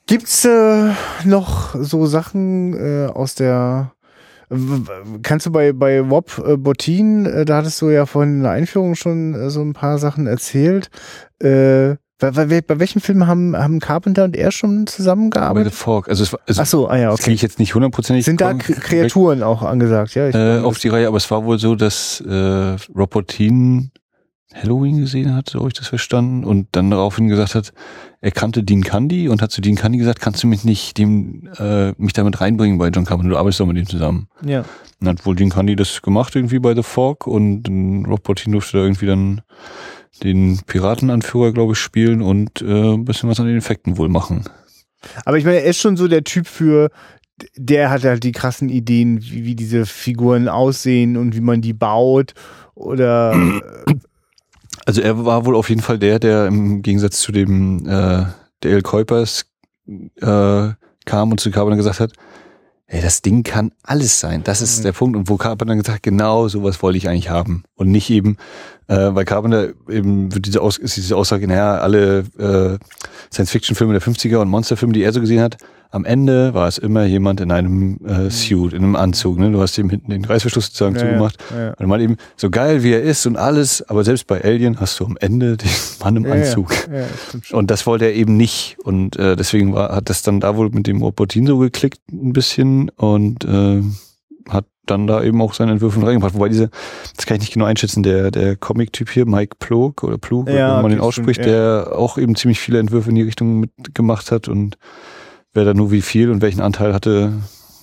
Gibt's 0.08 0.46
äh, 0.46 0.92
noch 1.26 1.76
so 1.76 2.06
Sachen 2.06 2.74
äh, 2.74 3.08
aus 3.08 3.36
der 3.36 3.92
Kannst 5.24 5.46
du 5.46 5.52
bei, 5.52 5.74
bei 5.74 6.10
Wob 6.10 6.42
äh, 6.48 6.56
Bottin, 6.56 7.26
äh, 7.26 7.44
da 7.44 7.58
hattest 7.58 7.82
du 7.82 7.90
ja 7.90 8.06
vorhin 8.06 8.38
in 8.38 8.44
der 8.44 8.54
Einführung 8.54 8.96
schon 8.96 9.34
äh, 9.34 9.50
so 9.50 9.62
ein 9.62 9.74
paar 9.74 9.98
Sachen 9.98 10.26
erzählt. 10.26 10.90
Äh, 11.42 11.96
bei, 12.20 12.32
bei, 12.32 12.62
bei 12.62 12.80
welchen 12.80 13.00
Filmen 13.00 13.28
haben, 13.28 13.56
haben 13.56 13.80
Carpenter 13.80 14.24
und 14.24 14.36
er 14.36 14.52
schon 14.52 14.72
Aber 14.72 14.86
The 14.88 14.96
zusammengearbeitet? 14.96 15.74
Fork, 15.74 16.10
also 16.10 16.24
es 16.24 16.34
war, 16.34 16.40
also 16.48 16.62
Ach 16.62 16.66
so, 16.66 16.88
ah 16.88 16.98
ja, 16.98 17.12
das 17.12 17.22
okay. 17.22 17.32
ich 17.32 17.42
jetzt 17.42 17.60
nicht 17.60 17.76
hundertprozentig 17.76 18.26
Sind 18.26 18.42
da 18.42 18.54
Kreaturen 18.54 19.44
auch 19.44 19.62
angesagt, 19.62 20.16
ja? 20.16 20.28
Ich 20.28 20.36
äh, 20.36 20.60
auf 20.60 20.80
die 20.80 20.90
Reihe, 20.90 21.08
aber 21.08 21.18
es 21.18 21.30
war 21.30 21.46
wohl 21.46 21.60
so, 21.60 21.76
dass 21.76 22.22
äh, 22.22 22.76
Rob 22.96 23.12
Bottin 23.12 23.92
Halloween 24.54 24.98
gesehen 24.98 25.36
hat, 25.36 25.50
so 25.50 25.60
habe 25.60 25.70
ich 25.70 25.76
das 25.76 25.88
verstanden, 25.88 26.44
und 26.44 26.70
dann 26.72 26.90
daraufhin 26.90 27.28
gesagt 27.28 27.54
hat, 27.54 27.74
er 28.22 28.32
kannte 28.32 28.64
Dean 28.64 28.82
Candy 28.82 29.30
und 29.30 29.42
hat 29.42 29.52
zu 29.52 29.62
Dean 29.62 29.76
Candy 29.76 30.00
gesagt, 30.00 30.20
kannst 30.20 30.42
du 30.42 30.48
mich 30.48 30.64
nicht 30.64 30.98
dem, 30.98 31.50
äh, 31.58 31.92
mich 31.98 32.14
damit 32.14 32.42
reinbringen 32.42 32.80
bei 32.80 32.88
John 32.88 33.06
Carpenter, 33.06 33.30
du 33.30 33.38
arbeitest 33.38 33.60
doch 33.60 33.68
mit 33.68 33.78
ihm 33.78 33.88
zusammen. 33.88 34.28
ja. 34.44 34.64
Dann 35.00 35.10
hat 35.10 35.28
wohl 35.28 35.36
Dean 35.36 35.52
Candy 35.52 35.76
das 35.76 36.02
gemacht 36.02 36.36
irgendwie 36.36 36.58
bei 36.58 36.74
The 36.74 36.82
Fork 36.82 37.28
und 37.28 37.68
Rob 38.08 38.24
Bottin 38.24 38.54
durfte 38.54 38.78
da 38.78 38.84
irgendwie 38.84 39.06
dann 39.06 39.42
den 40.24 40.60
Piratenanführer, 40.66 41.52
glaube 41.52 41.74
ich, 41.74 41.80
spielen 41.80 42.22
und 42.22 42.62
äh, 42.62 42.94
ein 42.94 43.06
bisschen 43.06 43.30
was 43.30 43.40
an 43.40 43.48
den 43.48 43.58
Effekten 43.58 43.98
wohl 43.98 44.10
machen. 44.10 44.44
Aber 45.26 45.38
ich 45.38 45.46
meine, 45.46 45.58
er 45.58 45.66
ist 45.66 45.80
schon 45.80 45.98
so 45.98 46.08
der 46.08 46.24
Typ 46.24 46.48
für, 46.48 46.90
der 47.56 47.90
hat 47.90 48.04
halt 48.04 48.24
die 48.24 48.32
krassen 48.32 48.70
Ideen, 48.70 49.22
wie, 49.22 49.46
wie 49.46 49.56
diese 49.56 49.86
Figuren 49.86 50.48
aussehen 50.48 51.18
und 51.18 51.36
wie 51.36 51.42
man 51.42 51.62
die 51.62 51.74
baut. 51.74 52.34
Oder 52.76 53.36
Also 54.88 55.02
er 55.02 55.26
war 55.26 55.46
wohl 55.46 55.58
auf 55.58 55.68
jeden 55.68 55.82
Fall 55.82 56.00
der, 56.00 56.18
der 56.18 56.48
im 56.48 56.82
Gegensatz 56.82 57.20
zu 57.20 57.34
dem 57.34 57.86
äh, 57.86 58.24
Dale 58.62 58.82
Kuipers 58.82 59.46
äh, 59.86 60.70
kam 61.06 61.32
und 61.32 61.42
zu 61.42 61.52
Carpenter 61.52 61.76
gesagt 61.76 62.00
hat, 62.00 62.14
ey, 62.88 63.02
das 63.02 63.22
Ding 63.22 63.44
kann 63.44 63.72
alles 63.84 64.20
sein. 64.20 64.44
Das 64.44 64.62
ist 64.62 64.80
Mhm. 64.80 64.84
der 64.84 64.92
Punkt. 64.94 65.18
Und 65.18 65.30
wo 65.30 65.38
Carpenter 65.38 65.76
gesagt 65.76 65.98
hat, 65.98 66.04
genau 66.04 66.48
sowas 66.48 66.82
wollte 66.82 66.98
ich 66.98 67.08
eigentlich 67.10 67.30
haben. 67.30 67.64
Und 67.76 67.92
nicht 67.92 68.10
eben, 68.10 68.38
äh, 68.88 68.96
weil 69.14 69.26
Carpenter 69.26 69.70
eben 69.90 70.34
wird 70.34 70.46
diese, 70.46 70.62
Aus 70.62 70.78
ist 70.78 70.96
diese 70.98 71.16
Aussage, 71.18 71.48
naja, 71.48 71.78
alle 71.80 72.20
äh, 72.40 72.78
Science-Fiction-Filme 73.34 73.94
der 73.94 74.02
50er 74.02 74.38
und 74.38 74.50
Monsterfilme, 74.50 74.94
die 74.94 75.04
er 75.04 75.12
so 75.14 75.20
gesehen 75.20 75.42
hat, 75.42 75.58
am 75.92 76.06
Ende 76.06 76.54
war 76.54 76.68
es 76.68 76.78
immer 76.78 77.06
jemand 77.06 77.40
in 77.42 77.52
einem 77.52 77.98
äh, 78.06 78.30
Suit, 78.30 78.74
in 78.74 78.84
einem 78.84 78.96
Anzug. 78.96 79.38
Ne? 79.40 79.52
Du 79.52 79.62
hast 79.62 79.78
ihm 79.78 79.90
hinten 79.90 80.12
den 80.12 80.26
Reißverschluss 80.26 80.66
sozusagen 80.68 80.96
Ja, 80.96 81.02
ja, 81.04 81.08
zugemacht. 81.10 81.38
ja. 81.56 81.74
Und 81.74 81.88
man 81.88 82.02
eben, 82.02 82.18
so 82.36 82.50
geil 82.50 82.84
wie 82.84 82.92
er 82.94 83.02
ist 83.04 83.26
und 83.26 83.38
alles, 83.38 83.82
aber 83.90 84.04
selbst 84.04 84.28
bei 84.28 84.44
Alien 84.44 84.80
hast 84.80 85.00
du 85.00 85.06
am 85.06 85.18
Ende 85.20 85.58
den 85.58 85.70
Mann 86.04 86.16
im 86.18 86.26
Ja, 86.26 86.34
Anzug. 86.34 86.72
Ja, 86.92 87.00
ja. 87.00 87.06
Und 87.58 87.72
das 87.72 87.86
wollte 87.86 88.06
er 88.06 88.14
eben 88.14 88.36
nicht. 88.38 88.78
Und 88.84 89.16
äh, 89.18 89.36
deswegen 89.36 89.74
war, 89.74 89.96
hat 89.96 90.10
das 90.10 90.22
dann 90.22 90.40
da 90.40 90.56
wohl 90.58 90.70
mit 90.70 90.88
dem 90.88 91.02
Robotin 91.02 91.48
so 91.48 91.58
geklickt 91.58 92.02
ein 92.12 92.34
bisschen 92.34 92.90
und 92.90 93.46
äh, 93.46 93.82
hat 94.50 94.66
dann 94.86 95.06
da 95.06 95.22
eben 95.22 95.42
auch 95.42 95.54
seine 95.54 95.74
Entwürfe 95.74 96.02
reingebracht. 96.06 96.34
Wobei 96.34 96.48
diese, 96.48 96.70
das 97.18 97.26
kann 97.26 97.36
ich 97.36 97.42
nicht 97.42 97.54
genau 97.54 97.66
einschätzen, 97.66 98.04
der, 98.04 98.32
der 98.32 98.56
Comic-Typ 98.56 99.10
hier, 99.10 99.26
Mike 99.26 99.58
Plog 99.60 100.04
oder 100.04 100.18
Plug, 100.18 100.46
Ja, 100.48 100.78
wie 100.78 100.82
man 100.82 100.92
den 100.92 101.02
ausspricht, 101.02 101.42
stimmt, 101.42 101.54
ja. 101.54 101.84
der 101.84 101.98
auch 101.98 102.18
eben 102.18 102.36
ziemlich 102.38 102.60
viele 102.60 102.80
Entwürfe 102.80 103.10
in 103.10 103.16
die 103.16 103.22
Richtung 103.24 103.60
mitgemacht 103.60 104.32
hat 104.32 104.48
und 104.48 104.78
wer 105.58 105.66
da 105.66 105.74
nur 105.74 105.92
wie 105.92 106.04
viel 106.04 106.30
und 106.30 106.42
welchen 106.42 106.62
Anteil 106.62 106.94
hatte. 106.94 107.34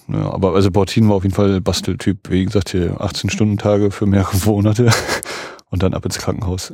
Ja, 0.06 0.32
aber 0.32 0.55
also 0.55 0.70
Bortin 0.70 1.09
war 1.09 1.16
auf 1.16 1.24
jeden 1.24 1.34
Fall 1.34 1.60
Basteltyp, 1.60 2.30
wie 2.30 2.44
gesagt, 2.44 2.70
hier 2.70 3.01
18-Stunden-Tage 3.01 3.90
für 3.90 4.06
mehrere 4.06 4.36
Monate 4.46 4.90
und 5.70 5.82
dann 5.82 5.92
ab 5.92 6.05
ins 6.05 6.18
Krankenhaus. 6.18 6.72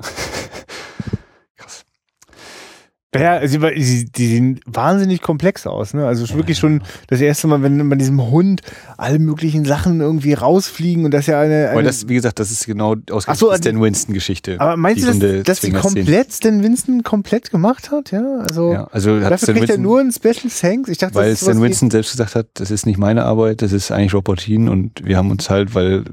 Ja, 3.12 3.38
also 3.38 3.58
die, 3.58 3.74
die, 3.74 4.04
die 4.04 4.26
sehen 4.28 4.60
wahnsinnig 4.66 5.20
komplex 5.20 5.66
aus, 5.66 5.94
ne? 5.94 6.06
Also 6.06 6.32
wirklich 6.36 6.58
schon 6.58 6.82
das 7.08 7.20
erste 7.20 7.48
Mal, 7.48 7.60
wenn 7.60 7.88
bei 7.88 7.96
diesem 7.96 8.30
Hund 8.30 8.60
alle 8.98 9.18
möglichen 9.18 9.64
Sachen 9.64 10.00
irgendwie 10.00 10.32
rausfliegen 10.32 11.04
und 11.04 11.10
das 11.12 11.26
ja 11.26 11.40
eine. 11.40 11.70
Aber 11.70 11.80
eine 11.80 11.88
das, 11.88 12.08
wie 12.08 12.14
gesagt, 12.14 12.38
das 12.38 12.52
ist 12.52 12.66
genau 12.66 12.94
aus 13.10 13.24
so, 13.34 13.48
der 13.48 13.56
Stan 13.56 13.80
Winston-Geschichte. 13.80 14.60
aber 14.60 14.76
meinst 14.76 15.02
die 15.02 15.18
du, 15.18 15.18
dass, 15.18 15.42
dass 15.44 15.60
die 15.60 15.72
sehen. 15.72 15.80
komplett 15.80 16.32
Stan 16.32 16.62
Winston 16.62 17.02
komplett 17.02 17.50
gemacht 17.50 17.90
hat? 17.90 18.12
Ja, 18.12 18.38
also 18.38 18.74
Ja, 18.74 18.84
also 18.92 19.16
hat 19.16 19.32
dafür 19.32 19.38
Stan 19.38 19.54
kriegt 19.56 19.70
er 19.70 19.74
Winston, 19.74 19.82
nur 19.82 20.00
einen 20.00 20.12
Special 20.12 20.50
Thanks. 20.60 20.88
Ich 20.88 20.98
dachte, 20.98 21.16
weil 21.16 21.36
Stan 21.36 21.60
Winston 21.60 21.90
selbst 21.90 22.12
gesagt 22.12 22.36
hat, 22.36 22.46
das 22.54 22.70
ist 22.70 22.86
nicht 22.86 22.98
meine 22.98 23.24
Arbeit, 23.24 23.62
das 23.62 23.72
ist 23.72 23.90
eigentlich 23.90 24.14
Rob 24.14 24.22
Bottin 24.22 24.68
und 24.68 25.04
wir 25.04 25.16
haben 25.16 25.32
uns 25.32 25.50
halt, 25.50 25.74
weil 25.74 26.04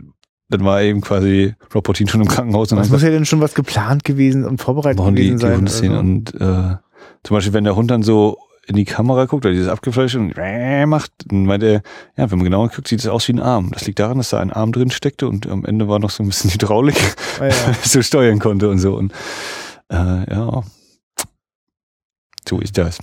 dann 0.50 0.64
war 0.64 0.82
eben 0.82 1.02
quasi 1.02 1.54
Rob 1.76 1.84
Bottin 1.84 2.08
schon 2.08 2.22
im 2.22 2.28
Krankenhaus 2.28 2.72
und 2.72 2.80
dann 2.80 2.90
muss 2.90 3.04
ja 3.04 3.12
dann 3.12 3.26
schon 3.26 3.42
was 3.42 3.54
geplant 3.54 4.04
gewesen 4.04 4.46
und 4.46 4.62
vorbereitet 4.62 5.00
die, 5.00 5.12
gewesen 5.12 5.38
die 5.38 5.42
sein. 5.42 5.58
Hundeszenen 5.58 5.92
also. 5.92 6.02
und 6.02 6.42
äh, 6.42 6.78
zum 7.28 7.36
Beispiel, 7.36 7.52
wenn 7.52 7.66
der 7.66 7.76
Hund 7.76 7.92
dann 7.92 8.04
so 8.04 8.38
in 8.68 8.78
die 8.78 8.86
Kamera 8.86 9.26
guckt 9.26 9.46
oder 9.46 9.54
dieses 9.54 9.68
abgefleischt 9.68 10.16
und 10.16 10.38
macht, 10.88 11.12
dann 11.26 11.46
meint 11.46 11.62
er, 11.62 11.82
ja, 12.16 12.32
wenn 12.32 12.38
man 12.38 12.46
genauer 12.46 12.70
guckt, 12.70 12.88
sieht 12.88 13.00
es 13.00 13.08
aus 13.08 13.28
wie 13.28 13.34
ein 13.34 13.42
Arm. 13.42 13.70
Das 13.72 13.86
liegt 13.86 14.00
daran, 14.00 14.18
dass 14.18 14.30
da 14.30 14.40
ein 14.40 14.54
Arm 14.54 14.72
drin 14.72 14.92
steckte 14.92 15.28
und 15.28 15.46
am 15.46 15.66
Ende 15.66 15.90
war 15.90 16.00
noch 16.00 16.10
so 16.10 16.24
ein 16.24 16.28
bisschen 16.28 16.54
Hydraulik, 16.54 16.96
Ah, 17.42 17.48
ja. 17.48 17.74
so 17.84 18.02
steuern 18.02 18.40
konnte 18.40 18.70
und 18.70 18.80
so. 18.80 18.96
Und 18.96 19.12
äh, 19.90 20.34
ja, 20.34 20.64
so 22.48 22.62
ist 22.62 22.78
das. 22.78 22.98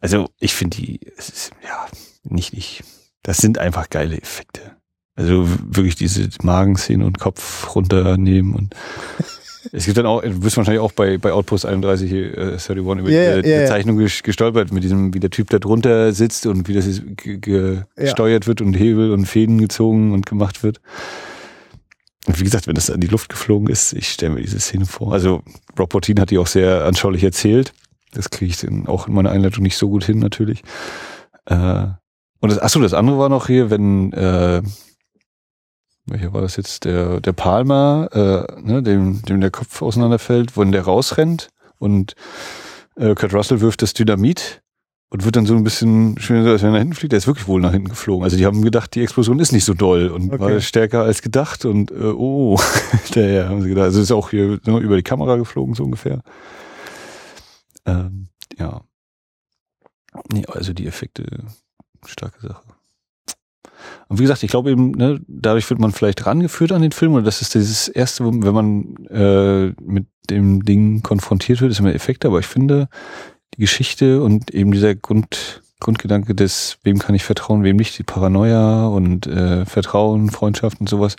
Also 0.00 0.30
ich 0.40 0.54
finde 0.54 0.78
die, 0.78 1.00
es 1.18 1.28
ist, 1.28 1.50
ja, 1.62 1.86
nicht, 2.22 2.54
nicht. 2.54 2.82
Das 3.22 3.36
sind 3.36 3.58
einfach 3.58 3.90
geile 3.90 4.16
Effekte. 4.16 4.74
Also 5.16 5.46
wirklich 5.46 5.96
diese 5.96 6.30
Magenszene 6.42 7.04
und 7.04 7.18
Kopf 7.18 7.76
runternehmen 7.76 8.54
und 8.54 8.74
es 9.72 9.84
gibt 9.86 9.96
dann 9.96 10.06
auch, 10.06 10.22
du 10.22 10.40
bist 10.40 10.56
wahrscheinlich 10.56 10.80
auch 10.82 10.92
bei, 10.92 11.18
bei 11.18 11.32
Outpost 11.32 11.66
31, 11.66 12.12
äh, 12.12 12.36
31 12.36 12.76
über 12.78 13.10
Ja, 13.10 13.40
die, 13.42 13.48
ja. 13.48 13.66
Zeichnung 13.66 13.98
ges- 13.98 14.22
gestolpert, 14.22 14.72
mit 14.72 14.82
diesem, 14.84 15.14
wie 15.14 15.20
der 15.20 15.30
Typ 15.30 15.50
da 15.50 15.58
drunter 15.58 16.12
sitzt 16.12 16.46
und 16.46 16.68
wie 16.68 16.74
das 16.74 16.86
ist 16.86 17.02
ge- 17.16 17.38
ge- 17.38 17.74
Ja. 17.76 17.82
gesteuert 17.96 18.46
wird 18.46 18.60
und 18.60 18.74
Hebel 18.74 19.12
und 19.12 19.26
Fäden 19.26 19.58
gezogen 19.58 20.12
und 20.12 20.26
gemacht 20.26 20.62
wird. 20.62 20.80
Und 22.26 22.40
wie 22.40 22.44
gesagt, 22.44 22.66
wenn 22.66 22.74
das 22.74 22.90
an 22.90 23.00
die 23.00 23.06
Luft 23.06 23.28
geflogen 23.28 23.68
ist, 23.68 23.92
ich 23.92 24.08
stelle 24.08 24.34
mir 24.34 24.40
diese 24.40 24.58
Szene 24.60 24.86
vor. 24.86 25.12
Also 25.12 25.42
Rob 25.78 25.90
Bottin 25.90 26.18
hat 26.20 26.30
die 26.30 26.38
auch 26.38 26.46
sehr 26.46 26.84
anschaulich 26.84 27.22
erzählt. 27.22 27.72
Das 28.12 28.30
kriege 28.30 28.50
ich 28.50 28.58
dann 28.58 28.86
auch 28.86 29.08
in 29.08 29.14
meiner 29.14 29.30
Einleitung 29.30 29.62
nicht 29.62 29.76
so 29.76 29.88
gut 29.90 30.04
hin, 30.04 30.20
natürlich. 30.20 30.62
Äh, 31.46 31.86
und 32.40 32.50
das, 32.50 32.58
achso, 32.58 32.80
das 32.80 32.94
andere 32.94 33.18
war 33.18 33.28
noch 33.28 33.46
hier, 33.48 33.70
wenn, 33.70 34.12
äh, 34.12 34.62
welcher 36.06 36.32
war 36.32 36.42
das 36.42 36.56
jetzt? 36.56 36.84
Der, 36.84 37.20
der 37.20 37.32
Palmer, 37.32 38.08
äh, 38.12 38.60
ne, 38.60 38.82
dem, 38.82 39.22
dem 39.22 39.40
der 39.40 39.50
Kopf 39.50 39.82
auseinanderfällt, 39.82 40.56
wenn 40.56 40.72
der 40.72 40.82
rausrennt 40.82 41.48
und 41.78 42.14
äh, 42.96 43.14
Kurt 43.14 43.34
Russell 43.34 43.60
wirft 43.60 43.82
das 43.82 43.94
Dynamit 43.94 44.62
und 45.10 45.24
wird 45.24 45.36
dann 45.36 45.46
so 45.46 45.54
ein 45.54 45.64
bisschen 45.64 46.18
schön, 46.18 46.46
als 46.46 46.62
wenn 46.62 46.70
er 46.70 46.72
nach 46.72 46.78
hinten 46.80 46.94
fliegt. 46.94 47.12
Der 47.12 47.18
ist 47.18 47.26
wirklich 47.26 47.46
wohl 47.48 47.60
nach 47.60 47.72
hinten 47.72 47.88
geflogen. 47.88 48.24
Also 48.24 48.36
die 48.36 48.46
haben 48.46 48.62
gedacht, 48.62 48.94
die 48.94 49.02
Explosion 49.02 49.38
ist 49.38 49.52
nicht 49.52 49.64
so 49.64 49.74
doll 49.74 50.08
und 50.08 50.32
Okay. 50.32 50.40
war 50.40 50.60
stärker 50.60 51.02
als 51.02 51.22
gedacht 51.22 51.64
und 51.64 51.90
äh, 51.90 51.94
oh, 52.16 52.58
der 53.14 53.48
haben 53.48 53.62
sie 53.62 53.68
gedacht. 53.68 53.84
Also 53.84 54.00
ist 54.00 54.12
auch 54.12 54.30
hier 54.30 54.58
ne, 54.64 54.78
über 54.78 54.96
die 54.96 55.02
Kamera 55.02 55.36
geflogen, 55.36 55.74
so 55.74 55.84
ungefähr. 55.84 56.22
Ähm, 57.86 58.28
ja. 58.58 58.82
Nee, 60.32 60.46
also 60.46 60.72
die 60.72 60.86
Effekte, 60.86 61.24
starke 62.06 62.40
Sache. 62.40 62.73
Und 64.08 64.18
wie 64.18 64.22
gesagt, 64.22 64.42
ich 64.42 64.50
glaube 64.50 64.70
eben, 64.70 64.92
ne, 64.92 65.20
dadurch 65.26 65.68
wird 65.70 65.80
man 65.80 65.92
vielleicht 65.92 66.26
rangeführt 66.26 66.72
an 66.72 66.82
den 66.82 66.92
Film, 66.92 67.14
oder 67.14 67.22
das 67.22 67.42
ist 67.42 67.54
dieses 67.54 67.88
erste, 67.88 68.24
wenn 68.24 68.54
man 68.54 68.96
äh, 69.06 69.72
mit 69.82 70.06
dem 70.30 70.64
Ding 70.64 71.02
konfrontiert 71.02 71.60
wird, 71.60 71.70
ist 71.70 71.80
immer 71.80 71.94
Effekte, 71.94 72.28
aber 72.28 72.38
ich 72.38 72.46
finde, 72.46 72.88
die 73.54 73.60
Geschichte 73.60 74.22
und 74.22 74.52
eben 74.52 74.72
dieser 74.72 74.94
Grund, 74.94 75.62
Grundgedanke 75.80 76.34
des, 76.34 76.78
wem 76.82 76.98
kann 76.98 77.14
ich 77.14 77.24
vertrauen, 77.24 77.62
wem 77.62 77.76
nicht, 77.76 77.98
die 77.98 78.02
Paranoia 78.02 78.86
und 78.86 79.26
äh, 79.26 79.66
Vertrauen, 79.66 80.30
Freundschaft 80.30 80.80
und 80.80 80.88
sowas. 80.88 81.16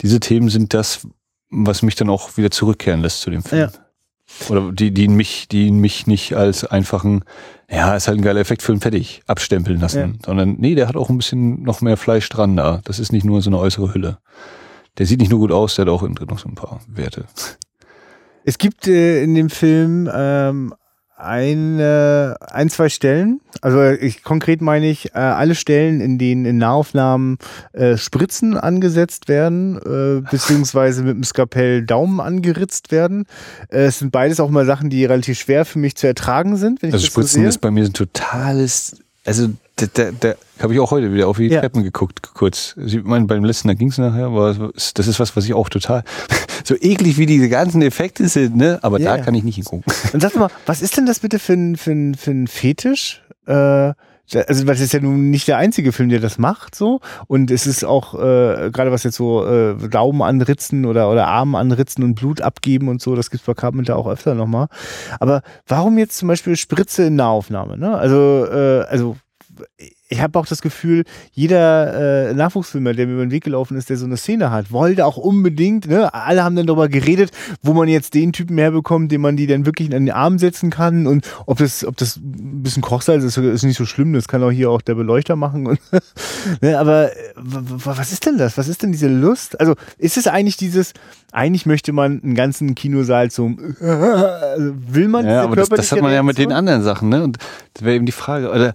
Diese 0.00 0.20
Themen 0.20 0.48
sind 0.48 0.74
das, 0.74 1.06
was 1.50 1.82
mich 1.82 1.96
dann 1.96 2.08
auch 2.08 2.36
wieder 2.36 2.50
zurückkehren 2.50 3.02
lässt 3.02 3.20
zu 3.20 3.30
dem 3.30 3.42
Film. 3.42 3.62
Ja. 3.62 3.70
Oder 4.48 4.72
die, 4.72 4.92
die 4.92 5.08
mich, 5.08 5.48
die 5.48 5.70
mich 5.70 6.06
nicht 6.06 6.34
als 6.34 6.64
einfachen, 6.64 7.24
ja, 7.70 7.94
ist 7.94 8.08
halt 8.08 8.18
ein 8.18 8.22
geiler 8.22 8.40
Effekt, 8.40 8.62
Film 8.62 8.80
fertig, 8.80 9.22
abstempeln 9.26 9.80
lassen. 9.80 9.98
Ja. 9.98 10.26
Sondern, 10.26 10.56
nee, 10.58 10.74
der 10.74 10.88
hat 10.88 10.96
auch 10.96 11.10
ein 11.10 11.16
bisschen 11.16 11.62
noch 11.62 11.80
mehr 11.80 11.96
Fleisch 11.96 12.28
dran 12.28 12.56
da. 12.56 12.80
Das 12.84 12.98
ist 12.98 13.12
nicht 13.12 13.24
nur 13.24 13.42
so 13.42 13.50
eine 13.50 13.58
äußere 13.58 13.94
Hülle. 13.94 14.18
Der 14.98 15.06
sieht 15.06 15.20
nicht 15.20 15.30
nur 15.30 15.40
gut 15.40 15.52
aus, 15.52 15.76
der 15.76 15.84
hat 15.84 15.92
auch 15.92 16.02
innen 16.02 16.14
drin 16.14 16.28
noch 16.28 16.38
so 16.38 16.48
ein 16.48 16.54
paar 16.54 16.80
Werte. 16.88 17.26
Es 18.44 18.58
gibt 18.58 18.88
äh, 18.88 19.22
in 19.22 19.34
dem 19.34 19.50
Film 19.50 20.10
ähm, 20.12 20.74
eine, 21.22 22.36
ein, 22.40 22.70
zwei 22.70 22.88
Stellen, 22.88 23.40
also 23.60 23.82
ich, 23.90 24.22
konkret 24.22 24.60
meine 24.60 24.88
ich 24.88 25.14
äh, 25.14 25.18
alle 25.18 25.54
Stellen, 25.54 26.00
in 26.00 26.18
denen 26.18 26.44
in 26.44 26.58
Nahaufnahmen 26.58 27.38
äh, 27.72 27.96
Spritzen 27.96 28.56
angesetzt 28.56 29.28
werden, 29.28 29.76
äh, 29.76 30.22
beziehungsweise 30.30 31.02
mit 31.02 31.16
dem 31.16 31.24
Skapell 31.24 31.84
Daumen 31.84 32.20
angeritzt 32.20 32.90
werden. 32.90 33.26
Äh, 33.68 33.84
es 33.84 33.98
sind 33.98 34.12
beides 34.12 34.40
auch 34.40 34.50
mal 34.50 34.64
Sachen, 34.66 34.90
die 34.90 35.04
relativ 35.04 35.38
schwer 35.38 35.64
für 35.64 35.78
mich 35.78 35.96
zu 35.96 36.06
ertragen 36.06 36.56
sind, 36.56 36.82
wenn 36.82 36.88
ich 36.90 36.94
Also 36.94 37.06
das 37.06 37.14
so 37.14 37.20
Spritzen 37.20 37.40
sehe. 37.42 37.48
ist 37.48 37.58
bei 37.58 37.70
mir 37.70 37.84
ein 37.84 37.92
totales, 37.92 38.96
also 39.24 39.50
da, 39.86 40.10
da, 40.10 40.34
da 40.58 40.62
habe 40.62 40.74
ich 40.74 40.80
auch 40.80 40.90
heute 40.90 41.12
wieder 41.12 41.28
auf 41.28 41.36
die 41.38 41.46
Ja. 41.48 41.60
Treppen 41.60 41.82
geguckt, 41.82 42.30
kurz. 42.34 42.74
Sie 42.76 43.00
meinen, 43.00 43.26
beim 43.26 43.44
letzten, 43.44 43.68
da 43.68 43.74
ging 43.74 43.88
es 43.88 43.98
nachher, 43.98 44.26
aber 44.26 44.72
das 44.74 45.06
ist 45.06 45.20
was, 45.20 45.36
was 45.36 45.44
ich 45.44 45.54
auch 45.54 45.68
total, 45.68 46.02
so 46.64 46.74
eklig 46.74 47.18
wie 47.18 47.26
diese 47.26 47.48
ganzen 47.48 47.82
Effekte 47.82 48.28
sind, 48.28 48.56
ne? 48.56 48.78
Aber 48.82 48.98
Ja, 49.00 49.10
da 49.12 49.16
ja. 49.18 49.22
kann 49.24 49.34
ich 49.34 49.44
nicht 49.44 49.56
hingucken. 49.56 49.84
Und 50.12 50.20
sag 50.20 50.36
mal, 50.36 50.50
was 50.66 50.82
ist 50.82 50.96
denn 50.96 51.06
das 51.06 51.20
bitte 51.20 51.38
für 51.38 51.54
ein, 51.54 51.76
für 51.76 51.92
ein, 51.92 52.14
für 52.14 52.30
ein 52.30 52.46
Fetisch? 52.46 53.22
Äh, 53.46 53.92
also 54.46 54.64
das 54.64 54.78
ist 54.78 54.92
ja 54.92 55.00
nun 55.00 55.30
nicht 55.30 55.48
der 55.48 55.56
einzige 55.56 55.90
Film, 55.90 56.08
der 56.08 56.20
das 56.20 56.38
macht, 56.38 56.76
so. 56.76 57.00
Und 57.26 57.50
es 57.50 57.66
ist 57.66 57.84
auch, 57.84 58.14
äh, 58.14 58.70
gerade 58.70 58.92
was 58.92 59.02
jetzt 59.02 59.16
so 59.16 59.44
äh, 59.44 59.74
Daumen 59.88 60.22
anritzen 60.22 60.84
oder, 60.84 61.10
oder 61.10 61.26
Arm 61.26 61.56
anritzen 61.56 62.04
und 62.04 62.14
Blut 62.14 62.40
abgeben 62.40 62.88
und 62.88 63.02
so, 63.02 63.16
das 63.16 63.30
gibt's 63.30 63.46
bei 63.46 63.54
Carpenter 63.54 63.96
auch 63.96 64.06
öfter 64.06 64.36
nochmal. 64.36 64.68
Aber 65.18 65.42
warum 65.66 65.98
jetzt 65.98 66.16
zum 66.16 66.28
Beispiel 66.28 66.54
Spritze 66.56 67.04
in 67.06 67.16
Nahaufnahme? 67.16 67.76
Ne? 67.76 67.96
Also, 67.96 68.46
äh, 68.48 68.82
also 68.82 69.16
ich 70.10 70.20
habe 70.20 70.38
auch 70.38 70.46
das 70.46 70.60
Gefühl, 70.60 71.04
jeder 71.32 72.30
äh, 72.30 72.34
Nachwuchsfilmer, 72.34 72.94
der 72.94 73.06
mir 73.06 73.14
über 73.14 73.24
den 73.24 73.30
Weg 73.30 73.44
gelaufen 73.44 73.76
ist, 73.76 73.90
der 73.90 73.96
so 73.96 74.06
eine 74.06 74.16
Szene 74.16 74.50
hat, 74.50 74.72
wollte 74.72 75.06
auch 75.06 75.16
unbedingt, 75.16 75.86
ne, 75.86 76.12
alle 76.12 76.42
haben 76.42 76.56
dann 76.56 76.66
darüber 76.66 76.88
geredet, 76.88 77.30
wo 77.62 77.74
man 77.74 77.88
jetzt 77.88 78.14
den 78.14 78.32
Typen 78.32 78.58
herbekommt, 78.58 79.12
den 79.12 79.20
man 79.20 79.36
die 79.36 79.46
dann 79.46 79.66
wirklich 79.66 79.86
in 79.86 79.92
den 79.92 80.10
Arm 80.10 80.38
setzen 80.40 80.70
kann 80.70 81.06
und 81.06 81.24
ob 81.46 81.58
das, 81.58 81.84
ob 81.84 81.96
das 81.96 82.16
ein 82.16 82.62
bisschen 82.62 82.82
Kochsalz 82.82 83.22
ist, 83.22 83.36
ist 83.36 83.62
nicht 83.62 83.76
so 83.76 83.86
schlimm, 83.86 84.12
das 84.12 84.26
kann 84.26 84.42
auch 84.42 84.50
hier 84.50 84.70
auch 84.70 84.82
der 84.82 84.96
Beleuchter 84.96 85.36
machen. 85.36 85.68
Und, 85.68 85.80
ne, 86.60 86.76
aber 86.76 87.10
was 87.36 88.10
ist 88.10 88.26
denn 88.26 88.36
das? 88.36 88.58
Was 88.58 88.66
ist 88.66 88.82
denn 88.82 88.90
diese 88.90 89.08
Lust? 89.08 89.60
Also 89.60 89.76
ist 89.96 90.16
es 90.16 90.26
eigentlich 90.26 90.56
dieses, 90.56 90.92
eigentlich 91.30 91.66
möchte 91.66 91.92
man 91.92 92.20
einen 92.20 92.34
ganzen 92.34 92.74
Kinosaal 92.74 93.30
zum, 93.30 93.76
also 93.80 94.72
will 94.88 95.06
man 95.06 95.24
Ja, 95.24 95.44
aber 95.44 95.54
das, 95.54 95.68
das 95.68 95.92
hat 95.92 96.02
man 96.02 96.12
ja 96.12 96.24
mit 96.24 96.38
den 96.38 96.52
anderen 96.52 96.82
Sachen, 96.82 97.10
ne? 97.10 97.22
Und 97.22 97.38
das 97.74 97.84
wäre 97.84 97.94
eben 97.94 98.06
die 98.06 98.12
Frage, 98.12 98.50
oder 98.50 98.74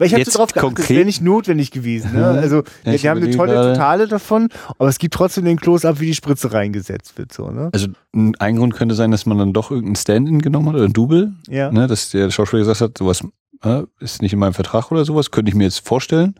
Weil 0.00 0.06
ich 0.06 0.14
habe 0.14 0.22
drauf 0.24 0.52
geachtet, 0.52 0.56
das 0.56 0.62
konkret- 0.62 0.90
wäre 0.96 1.04
nicht 1.04 1.22
notwendig 1.22 1.72
gewesen. 1.72 2.12
Ne? 2.14 2.24
Also 2.24 2.62
Ja, 2.84 2.92
die 2.96 3.08
haben 3.08 3.20
eine 3.22 3.34
tolle 3.34 3.52
gerade. 3.52 3.72
Totale 3.72 4.06
davon, 4.06 4.48
aber 4.78 4.88
es 4.88 4.98
gibt 4.98 5.12
trotzdem 5.14 5.44
den 5.44 5.58
Close-Up, 5.58 5.98
wie 5.98 6.06
die 6.06 6.14
Spritze 6.14 6.52
reingesetzt 6.52 7.18
wird. 7.18 7.32
So, 7.32 7.50
ne? 7.50 7.70
Also 7.72 7.88
ein 8.14 8.34
ein 8.38 8.56
Grund 8.56 8.74
könnte 8.76 8.94
sein, 8.94 9.10
dass 9.10 9.26
man 9.26 9.38
dann 9.38 9.52
doch 9.52 9.70
irgendeinen 9.72 9.96
Stand-in 9.96 10.40
genommen 10.40 10.68
hat 10.68 10.76
oder 10.76 10.84
ein 10.84 10.92
Double, 10.92 11.32
Ja. 11.48 11.72
ne, 11.72 11.88
dass 11.88 12.10
der 12.10 12.30
Schauspieler 12.30 12.60
gesagt 12.60 12.80
hat, 12.80 12.96
sowas 12.98 13.22
äh, 13.64 13.82
ist 13.98 14.22
nicht 14.22 14.32
in 14.32 14.38
meinem 14.38 14.54
Vertrag 14.54 14.92
oder 14.92 15.04
sowas, 15.04 15.32
könnte 15.32 15.48
ich 15.48 15.56
mir 15.56 15.64
jetzt 15.64 15.84
vorstellen. 15.84 16.36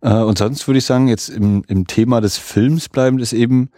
Äh, 0.00 0.14
und 0.14 0.38
sonst 0.38 0.66
würde 0.66 0.78
ich 0.78 0.86
sagen, 0.86 1.08
jetzt 1.08 1.28
im, 1.28 1.64
im 1.68 1.86
Thema 1.86 2.22
des 2.22 2.38
Films 2.38 2.88
bleibend 2.88 3.20
ist 3.20 3.34
eben, 3.34 3.68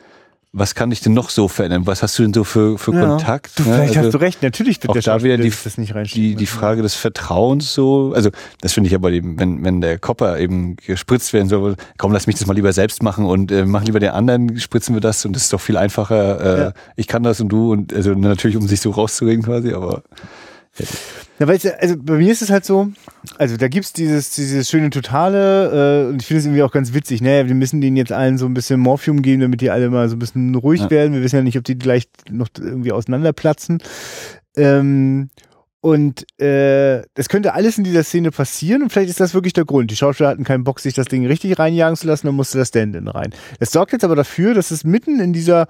was 0.53 0.75
kann 0.75 0.91
ich 0.91 1.01
denn 1.01 1.15
noch 1.15 1.31
so 1.31 1.47
verändern? 1.47 1.87
Was 1.87 2.03
hast 2.03 2.19
du 2.19 2.23
denn 2.25 2.35
so 2.35 2.43
für, 2.43 2.77
für 2.77 2.93
Ja. 2.93 3.07
Kontakt? 3.07 3.53
Du, 3.57 3.63
ne? 3.63 3.75
vielleicht 3.75 3.97
Also 3.97 4.07
hast 4.09 4.15
du 4.15 4.19
recht, 4.19 4.43
natürlich 4.43 4.83
wird 4.83 4.91
auch 4.91 5.01
da 5.01 5.23
wieder 5.23 5.37
die- 5.39 5.51
das 5.51 5.79
nicht 5.79 5.95
die, 6.15 6.35
die. 6.35 6.47
Frage 6.47 6.83
des 6.83 6.97
Vertrauens 6.97 7.73
so, 7.73 8.13
also 8.17 8.31
das 8.61 8.73
finde 8.73 8.91
ich 8.91 8.99
bei 9.01 9.11
dem, 9.13 9.39
wenn, 9.39 9.65
wenn 9.65 9.81
der 9.81 9.99
Kopper 10.01 10.39
eben 10.41 10.75
gespritzt 10.75 11.33
werden 11.33 11.49
soll, 11.49 11.77
komm, 11.99 12.13
lass 12.13 12.27
mich 12.27 12.35
das 12.37 12.47
mal 12.47 12.55
lieber 12.55 12.73
selbst 12.73 13.03
machen 13.03 13.27
und 13.27 13.53
äh, 13.53 13.65
mach 13.65 13.85
lieber 13.85 14.01
den 14.01 14.11
anderen, 14.11 14.59
spritzen 14.59 14.95
wir 14.95 15.01
das 15.01 15.25
und 15.25 15.35
das 15.37 15.45
ist 15.45 15.53
doch 15.53 15.61
viel 15.61 15.77
einfacher. 15.77 16.41
Äh, 16.41 16.61
Ja. 16.61 16.73
Ich 16.97 17.07
kann 17.07 17.23
das 17.23 17.41
und 17.41 17.49
du 17.51 17.71
und 17.71 17.93
also 17.93 18.13
natürlich, 18.15 18.57
um 18.57 18.67
sich 18.67 18.81
so 18.81 18.91
rauszureden 18.91 19.45
quasi, 19.45 19.73
aber 19.73 20.03
Ja, 20.79 20.87
weil 21.47 21.57
es, 21.57 21.63
ja- 21.63 21.73
also 21.81 21.97
bei 21.99 22.17
mir 22.17 22.31
ist 22.33 22.43
es 22.43 22.51
halt 22.51 22.65
so, 22.65 22.89
also 23.39 23.57
da 23.57 23.69
gibt's 23.69 23.93
dieses, 23.93 24.31
dieses 24.35 24.69
schöne 24.69 24.91
Totale 24.91 26.07
äh, 26.07 26.09
und 26.11 26.21
ich 26.21 26.27
finde 26.29 26.41
es 26.41 26.47
irgendwie 26.47 26.63
auch 26.63 26.73
ganz 26.73 26.93
witzig, 26.95 27.21
ne? 27.23 27.47
Wir 27.47 27.55
müssen 27.55 27.81
denen 27.81 27.97
jetzt 27.97 28.13
allen 28.13 28.37
so 28.39 28.47
ein 28.47 28.55
bisschen 28.55 28.81
Morphium 28.81 29.23
geben, 29.23 29.41
damit 29.41 29.61
die 29.61 29.71
alle 29.71 29.89
mal 29.91 30.09
so 30.09 30.17
ein 30.17 30.19
bisschen 30.19 30.55
ruhig 30.55 30.81
Ja. 30.83 30.91
werden. 30.91 31.15
Wir 31.15 31.23
wissen 31.23 31.37
ja 31.37 31.43
nicht, 31.43 31.57
ob 31.59 31.65
die 31.65 31.79
gleich 31.79 32.09
noch 32.31 32.49
irgendwie 32.59 32.93
auseinanderplatzen. 32.93 33.83
Ähm, 34.57 35.31
und 35.81 36.27
äh, 36.41 37.03
das 37.15 37.29
könnte 37.29 37.55
alles 37.55 37.79
in 37.79 37.85
dieser 37.85 38.05
Szene 38.05 38.31
passieren 38.31 38.83
und 38.83 38.91
vielleicht 38.91 39.11
ist 39.11 39.21
das 39.21 39.33
wirklich 39.33 39.55
der 39.55 39.65
Grund. 39.65 39.91
Die 39.91 39.97
Schauspieler 39.97 40.29
hatten 40.29 40.45
keinen 40.45 40.65
Bock, 40.65 40.81
sich 40.81 40.95
das 40.95 41.07
Ding 41.07 41.27
richtig 41.27 41.59
reinjagen 41.59 41.97
zu 41.97 42.07
lassen, 42.07 42.27
dann 42.27 42.37
musste 42.37 42.59
das 42.59 42.69
Stand-in 42.69 43.09
rein. 43.09 43.33
Es 43.59 43.73
sorgt 43.73 43.93
jetzt 43.93 44.05
aber 44.05 44.17
dafür, 44.17 44.53
dass 44.55 44.71
es 44.71 44.85
mitten 44.85 45.21
in 45.21 45.33
dieser 45.33 45.69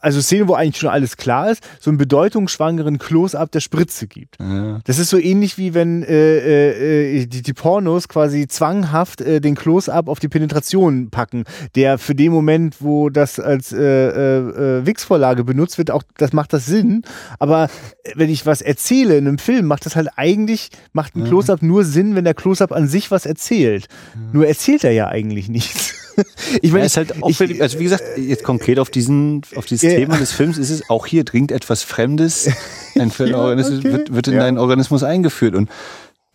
also 0.00 0.20
Szene, 0.20 0.48
wo 0.48 0.54
eigentlich 0.54 0.78
schon 0.78 0.88
alles 0.88 1.16
klar 1.16 1.50
ist, 1.50 1.62
so 1.80 1.90
einen 1.90 1.98
bedeutungsschwangeren 1.98 2.98
Close-up 2.98 3.52
der 3.52 3.60
Spritze 3.60 4.06
gibt. 4.06 4.40
äh, 4.40 4.78
Das 4.84 4.98
ist 4.98 5.10
so 5.10 5.18
ähnlich 5.18 5.58
wie 5.58 5.74
wenn 5.74 6.02
äh, 6.02 6.38
äh, 6.38 7.20
äh, 7.22 7.26
die, 7.26 7.42
die 7.42 7.52
Pornos 7.52 8.08
quasi 8.08 8.48
zwanghaft 8.48 9.20
äh, 9.20 9.40
den 9.40 9.54
Close-up 9.54 10.08
auf 10.08 10.20
die 10.20 10.28
Penetration 10.28 11.10
packen, 11.10 11.44
der 11.74 11.98
für 11.98 12.14
den 12.14 12.32
Moment, 12.32 12.76
wo 12.80 13.10
das 13.10 13.38
als 13.38 13.72
äh, 13.72 13.78
äh, 13.78 14.78
äh, 14.78 14.86
Wix-Vorlage 14.86 15.44
benutzt 15.44 15.78
wird, 15.78 15.90
auch 15.90 16.02
das 16.16 16.32
macht 16.32 16.52
das 16.52 16.66
Sinn. 16.66 17.02
Aber 17.38 17.64
äh, 18.04 18.12
wenn 18.14 18.30
ich 18.30 18.46
was 18.46 18.62
erzähle 18.62 18.87
in 18.90 19.26
einem 19.26 19.38
Film, 19.38 19.66
macht 19.66 19.86
das 19.86 19.96
halt 19.96 20.08
eigentlich, 20.16 20.70
macht 20.92 21.14
ein 21.16 21.24
Close-up 21.24 21.62
nur 21.62 21.84
Sinn, 21.84 22.14
wenn 22.14 22.24
der 22.24 22.34
Close-up 22.34 22.72
an 22.72 22.88
sich 22.88 23.10
was 23.10 23.26
erzählt. 23.26 23.86
Nur 24.32 24.46
erzählt 24.46 24.84
er 24.84 24.92
ja 24.92 25.08
eigentlich 25.08 25.48
nichts. 25.48 25.94
ich 26.62 26.70
ja, 26.70 26.72
meine, 26.72 26.86
ist 26.86 26.96
halt 26.96 27.22
auch, 27.22 27.28
ich- 27.28 27.62
also 27.62 27.78
wie 27.78 27.84
gesagt, 27.84 28.02
jetzt 28.16 28.42
konkret 28.44 28.78
auf 28.78 28.90
diesen, 28.90 29.42
auf 29.54 29.66
dieses 29.66 29.82
Ja, 29.82 29.90
ja. 29.90 29.96
Thema 29.98 30.16
des 30.18 30.32
Films 30.32 30.58
ist 30.58 30.70
es 30.70 30.88
auch 30.90 31.06
hier 31.06 31.24
dringt 31.24 31.52
etwas 31.52 31.82
Fremdes, 31.82 32.46
ein 32.98 33.12
Ja, 33.18 33.52
okay. 33.52 33.82
wird, 33.84 34.14
wird 34.14 34.28
in 34.28 34.34
Ja. 34.34 34.40
deinen 34.40 34.58
Organismus 34.58 35.02
eingeführt 35.02 35.54
und 35.54 35.70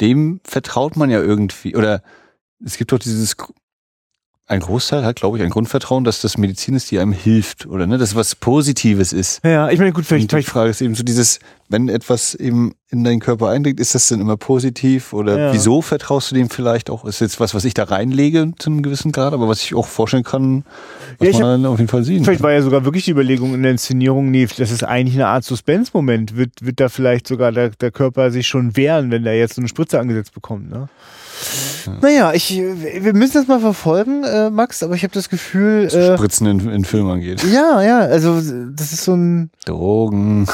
dem 0.02 0.40
vertraut 0.44 0.96
man 0.96 1.10
ja 1.10 1.22
irgendwie 1.22 1.76
oder 1.76 2.02
es 2.66 2.78
gibt 2.78 2.92
doch 2.94 3.00
dieses 3.00 3.36
ein 4.46 4.60
Großteil 4.60 5.06
hat, 5.06 5.16
glaube 5.16 5.38
ich, 5.38 5.44
ein 5.44 5.50
Grundvertrauen, 5.50 6.04
dass 6.04 6.20
das 6.20 6.38
Medizin 6.38 6.76
ist, 6.76 6.92
die 6.92 7.00
einem 7.00 7.14
hilft 7.14 7.66
oder 7.66 7.88
ne, 7.88 7.98
dass 7.98 8.14
was 8.14 8.36
Positives 8.36 9.14
ist. 9.14 9.40
ja, 9.46 9.70
ich 9.70 9.80
meine, 9.80 9.94
gut, 9.94 10.06
vielleicht, 10.06 10.34
Und 10.34 10.40
die 10.40 10.44
Frage 10.46 10.70
ist 10.70 10.82
eben 10.82 10.96
so 10.96 11.04
dieses, 11.04 11.40
wenn 11.70 11.88
etwas 11.88 12.36
eben 12.36 12.74
in 12.90 13.06
deinen 13.06 13.22
Körper 13.22 13.48
eindringt, 13.50 13.80
ist 13.80 13.96
das 13.96 14.10
denn 14.10 14.20
immer 14.20 14.36
positiv 14.36 15.14
oder 15.14 15.40
Ja. 15.40 15.54
wieso 15.54 15.82
vertraust 15.82 16.30
du 16.32 16.36
dem 16.36 16.50
vielleicht 16.50 16.90
auch? 16.90 17.06
Ist 17.06 17.22
jetzt 17.22 17.40
was, 17.40 17.54
was 17.56 17.64
ich 17.64 17.74
da 17.74 17.86
reinlege 17.86 18.52
zu 18.60 18.70
einem 18.70 18.84
gewissen 18.84 19.14
Grad, 19.14 19.32
aber 19.34 19.48
was 19.48 19.64
ich 19.64 19.76
auch 19.76 19.88
vorstellen 19.88 20.24
kann, 20.24 20.66
was 21.20 21.30
Ja, 21.30 21.40
man 21.40 21.62
dann 21.64 21.66
auf 21.72 21.80
jeden 21.80 21.90
Fall 21.90 22.04
sehen 22.04 22.26
Vielleicht 22.26 22.42
kann. 22.42 22.48
war 22.48 22.54
ja 22.54 22.62
sogar 22.62 22.84
wirklich 22.84 23.06
die 23.06 23.12
Überlegung 23.12 23.54
in 23.54 23.62
der 23.64 23.72
Inszenierung, 23.72 24.30
nee, 24.30 24.46
das 24.58 24.72
ist 24.72 24.84
eigentlich 24.84 25.16
eine 25.16 25.28
Art 25.28 25.46
Suspense-Moment. 25.46 26.36
Wird, 26.36 26.52
wird 26.66 26.82
da 26.82 26.90
vielleicht 26.90 27.28
sogar 27.30 27.54
der, 27.54 27.70
der 27.70 27.92
Körper 27.92 28.30
sich 28.30 28.46
schon 28.48 28.76
wehren, 28.76 29.10
wenn 29.10 29.24
der 29.24 29.38
jetzt 29.38 29.56
so 29.56 29.62
eine 29.62 29.70
Spritze 29.70 30.00
angesetzt 30.02 30.34
bekommt, 30.34 30.70
ne? 30.70 30.90
Naja, 32.02 32.34
ich, 32.34 32.52
wir 32.52 33.14
müssen 33.14 33.34
das 33.34 33.48
mal 33.48 33.60
verfolgen, 33.60 34.24
äh, 34.24 34.50
Max, 34.50 34.84
aber 34.84 34.96
ich 34.96 35.04
habe 35.04 35.14
das 35.14 35.30
Gefühl, 35.30 35.86
was 35.86 35.94
äh, 35.94 36.16
Spritzen 36.16 36.48
in, 36.48 36.70
in 36.70 36.86
Filmen 36.86 37.12
angeht. 37.12 37.44
ja, 37.44 37.82
ja, 37.82 38.00
also 38.00 38.36
das 38.36 38.94
ist 38.94 39.04
so 39.04 39.16
ein, 39.16 39.52
Drogen. 39.66 40.48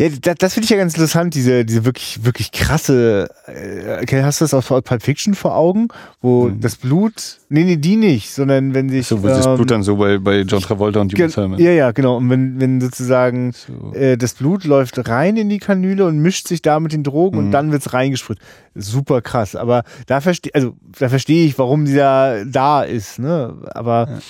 Ja, 0.00 0.08
das, 0.20 0.34
das 0.38 0.54
finde 0.54 0.64
ich 0.64 0.70
ja 0.70 0.76
ganz 0.76 0.94
interessant, 0.94 1.34
diese, 1.34 1.64
diese 1.64 1.84
wirklich, 1.84 2.24
wirklich 2.24 2.50
krasse, 2.52 3.28
äh, 3.46 4.02
okay, 4.02 4.22
hast 4.22 4.40
du 4.40 4.44
das 4.44 4.54
aus 4.54 4.66
Pulp 4.66 5.02
Fiction 5.02 5.34
vor 5.34 5.54
Augen, 5.56 5.88
wo 6.22 6.46
Mhm. 6.48 6.60
das 6.60 6.76
Blut, 6.76 7.38
nee, 7.48 7.64
nee, 7.64 7.76
die 7.76 7.96
nicht, 7.96 8.30
sondern 8.32 8.72
wenn 8.74 8.88
sich, 8.88 9.06
So 9.06 9.22
wird 9.22 9.36
das 9.36 9.46
ähm, 9.46 9.56
Blut 9.56 9.70
dann 9.70 9.82
so 9.82 9.96
bei, 9.96 10.18
bei 10.18 10.40
John 10.40 10.60
Travolta 10.62 11.00
und 11.00 11.12
Jimmy 11.12 11.24
Gen- 11.24 11.30
Thurman. 11.32 11.58
Ja, 11.60 11.70
ja, 11.70 11.90
genau. 11.92 12.16
Und 12.16 12.30
wenn, 12.30 12.60
wenn 12.60 12.80
sozusagen 12.80 13.52
So. 13.52 13.92
äh, 13.94 14.16
das 14.16 14.34
Blut 14.34 14.64
läuft 14.64 15.08
rein 15.08 15.36
in 15.36 15.48
die 15.48 15.58
Kanüle 15.58 16.06
und 16.06 16.18
mischt 16.18 16.48
sich 16.48 16.62
da 16.62 16.80
mit 16.80 16.92
den 16.92 17.02
Drogen 17.04 17.38
und 17.38 17.46
Mhm. 17.48 17.52
dann 17.52 17.72
wird's 17.72 17.92
reingespritzt. 17.92 18.40
Super 18.74 19.20
krass. 19.20 19.54
Aber 19.56 19.84
da 20.06 20.20
verstehe, 20.20 20.54
also 20.54 20.74
da 20.98 21.08
verstehe 21.08 21.44
ich, 21.44 21.58
warum 21.58 21.84
dieser 21.84 22.44
da 22.46 22.82
ist. 22.82 23.18
Ne? 23.18 23.54
Aber 23.74 24.20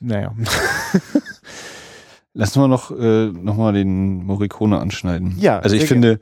naja. 0.00 0.32
Lass 2.34 2.56
mal 2.56 2.66
noch, 2.68 2.90
äh, 2.90 3.26
noch 3.28 3.56
mal 3.56 3.72
den 3.72 4.24
Morricone 4.24 4.78
anschneiden. 4.78 5.36
Ja, 5.38 5.60
Also 5.60 5.76
ich 5.76 5.86
finde, 5.86 6.18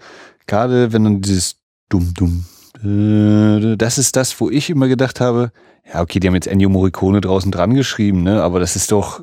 gerade 0.46 0.92
wenn 0.92 1.04
dann 1.04 1.20
dieses 1.22 1.56
dumm, 1.88 2.12
dumm, 2.14 2.44
äh, 2.84 3.76
das 3.76 3.96
ist 3.98 4.14
das, 4.16 4.38
wo 4.40 4.50
ich 4.50 4.68
immer 4.70 4.88
gedacht 4.88 5.20
habe, 5.20 5.52
ja, 5.92 6.00
okay, 6.02 6.20
die 6.20 6.28
haben 6.28 6.34
jetzt 6.34 6.46
Ennio 6.48 6.68
Morricone 6.68 7.20
draußen 7.20 7.50
dran 7.50 7.74
geschrieben, 7.74 8.22
ne, 8.22 8.42
aber 8.42 8.60
das 8.60 8.76
ist 8.76 8.92
doch 8.92 9.20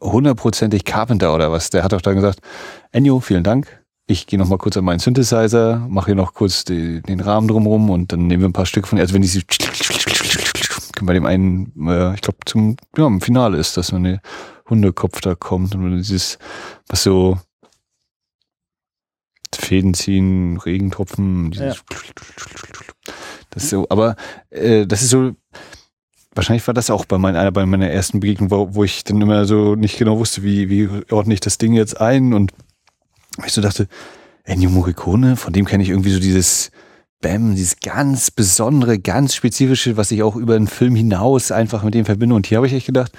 hundertprozentig 0.00 0.84
Carpenter 0.84 1.34
oder 1.34 1.50
was. 1.50 1.70
Der 1.70 1.82
hat 1.82 1.92
doch 1.92 2.02
dann 2.02 2.14
gesagt, 2.16 2.40
Ennio, 2.92 3.20
vielen 3.20 3.42
Dank. 3.42 3.82
ich 4.06 4.26
gehe 4.26 4.38
noch 4.38 4.48
mal 4.48 4.58
kurz 4.58 4.76
an 4.76 4.84
meinen 4.84 5.00
Synthesizer, 5.00 5.86
mache 5.88 6.06
hier 6.06 6.14
noch 6.14 6.34
kurz 6.34 6.64
die, 6.64 7.02
den 7.02 7.20
Rahmen 7.20 7.48
drumherum 7.48 7.90
und 7.90 8.12
dann 8.12 8.26
nehmen 8.26 8.42
wir 8.42 8.48
ein 8.48 8.52
paar 8.54 8.66
Stück 8.66 8.86
von, 8.86 8.98
also 8.98 9.12
wenn 9.14 9.22
diese 9.22 9.40
bei 11.02 11.12
dem 11.14 11.26
einen, 11.26 11.72
äh, 11.88 12.14
ich 12.14 12.20
glaube 12.22 12.38
zum 12.44 12.76
ja, 12.96 13.06
im 13.06 13.20
Finale 13.20 13.56
ist, 13.58 13.76
dass 13.76 13.88
so 13.88 13.96
eine 13.96 14.20
Hundekopf 14.68 15.20
da 15.20 15.34
kommt 15.34 15.74
und 15.74 15.96
dieses, 15.96 16.38
was 16.88 17.02
so 17.02 17.38
Fäden 19.54 19.92
ziehen, 19.94 20.56
Regentropfen, 20.56 21.50
dieses 21.50 21.76
Ja. 21.76 21.82
das 23.50 23.70
so, 23.70 23.86
aber 23.90 24.16
äh, 24.50 24.86
das 24.86 25.02
ist 25.02 25.10
so, 25.10 25.32
wahrscheinlich 26.34 26.66
war 26.66 26.74
das 26.74 26.90
auch 26.90 27.04
bei 27.04 27.18
meiner, 27.18 27.50
bei 27.50 27.66
meiner 27.66 27.90
ersten 27.90 28.20
Begegnung, 28.20 28.50
wo, 28.50 28.74
wo 28.74 28.84
ich 28.84 29.04
dann 29.04 29.20
immer 29.20 29.44
so 29.44 29.74
nicht 29.74 29.98
genau 29.98 30.18
wusste, 30.18 30.42
wie, 30.42 30.70
wie 30.70 30.88
ordne 31.12 31.34
ich 31.34 31.40
das 31.40 31.58
Ding 31.58 31.74
jetzt 31.74 32.00
ein 32.00 32.32
und 32.32 32.52
ich 33.44 33.52
so 33.52 33.60
dachte, 33.60 33.88
Ennio 34.44 34.70
Morricone, 34.70 35.36
von 35.36 35.52
dem 35.52 35.66
kenne 35.66 35.82
ich 35.82 35.90
irgendwie 35.90 36.12
so 36.12 36.20
dieses 36.20 36.70
Bam, 37.20 37.54
dieses 37.54 37.80
ganz 37.80 38.30
besondere, 38.30 38.98
ganz 38.98 39.34
spezifische, 39.34 39.96
was 39.96 40.10
ich 40.10 40.22
auch 40.22 40.36
über 40.36 40.56
den 40.56 40.68
Film 40.68 40.94
hinaus 40.94 41.50
einfach 41.50 41.82
mit 41.82 41.94
dem 41.94 42.04
verbinde. 42.04 42.34
Und 42.34 42.46
hier 42.46 42.58
habe 42.58 42.66
ich 42.66 42.72
echt 42.72 42.86
gedacht, 42.86 43.12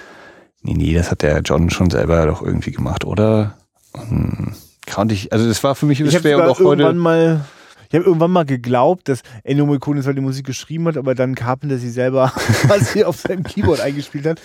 nee, 0.62 0.74
nee, 0.74 0.94
das 0.94 1.10
hat 1.10 1.22
der 1.22 1.40
John 1.40 1.70
schon 1.70 1.90
selber 1.90 2.26
doch 2.26 2.42
irgendwie 2.42 2.72
gemacht, 2.72 3.04
oder? 3.04 3.56
Hm, 3.94 4.54
konnte 4.90 5.14
ich, 5.14 5.32
also 5.32 5.46
das 5.46 5.62
war 5.64 5.74
für 5.74 5.86
mich 5.86 6.00
Ich 6.00 6.16
schwer 6.16 6.38
und 6.38 6.44
auch 6.44 6.60
irgendwann 6.60 6.86
heute. 6.88 6.98
mal, 6.98 7.44
ich 7.88 7.94
habe 7.94 8.04
irgendwann 8.04 8.30
mal 8.30 8.44
geglaubt, 8.44 9.08
dass 9.08 9.22
Ennio 9.42 9.66
Morricone 9.66 10.02
zwar 10.02 10.14
die 10.14 10.20
Musik 10.20 10.46
geschrieben 10.46 10.86
hat, 10.86 10.96
aber 10.96 11.14
dann 11.14 11.34
Carpenter 11.34 11.78
sie 11.78 11.90
selber 11.90 12.28
quasi 12.62 13.04
auf 13.04 13.16
seinem 13.16 13.42
Keyboard 13.42 13.80
eingespielt 13.80 14.26
hat. 14.26 14.40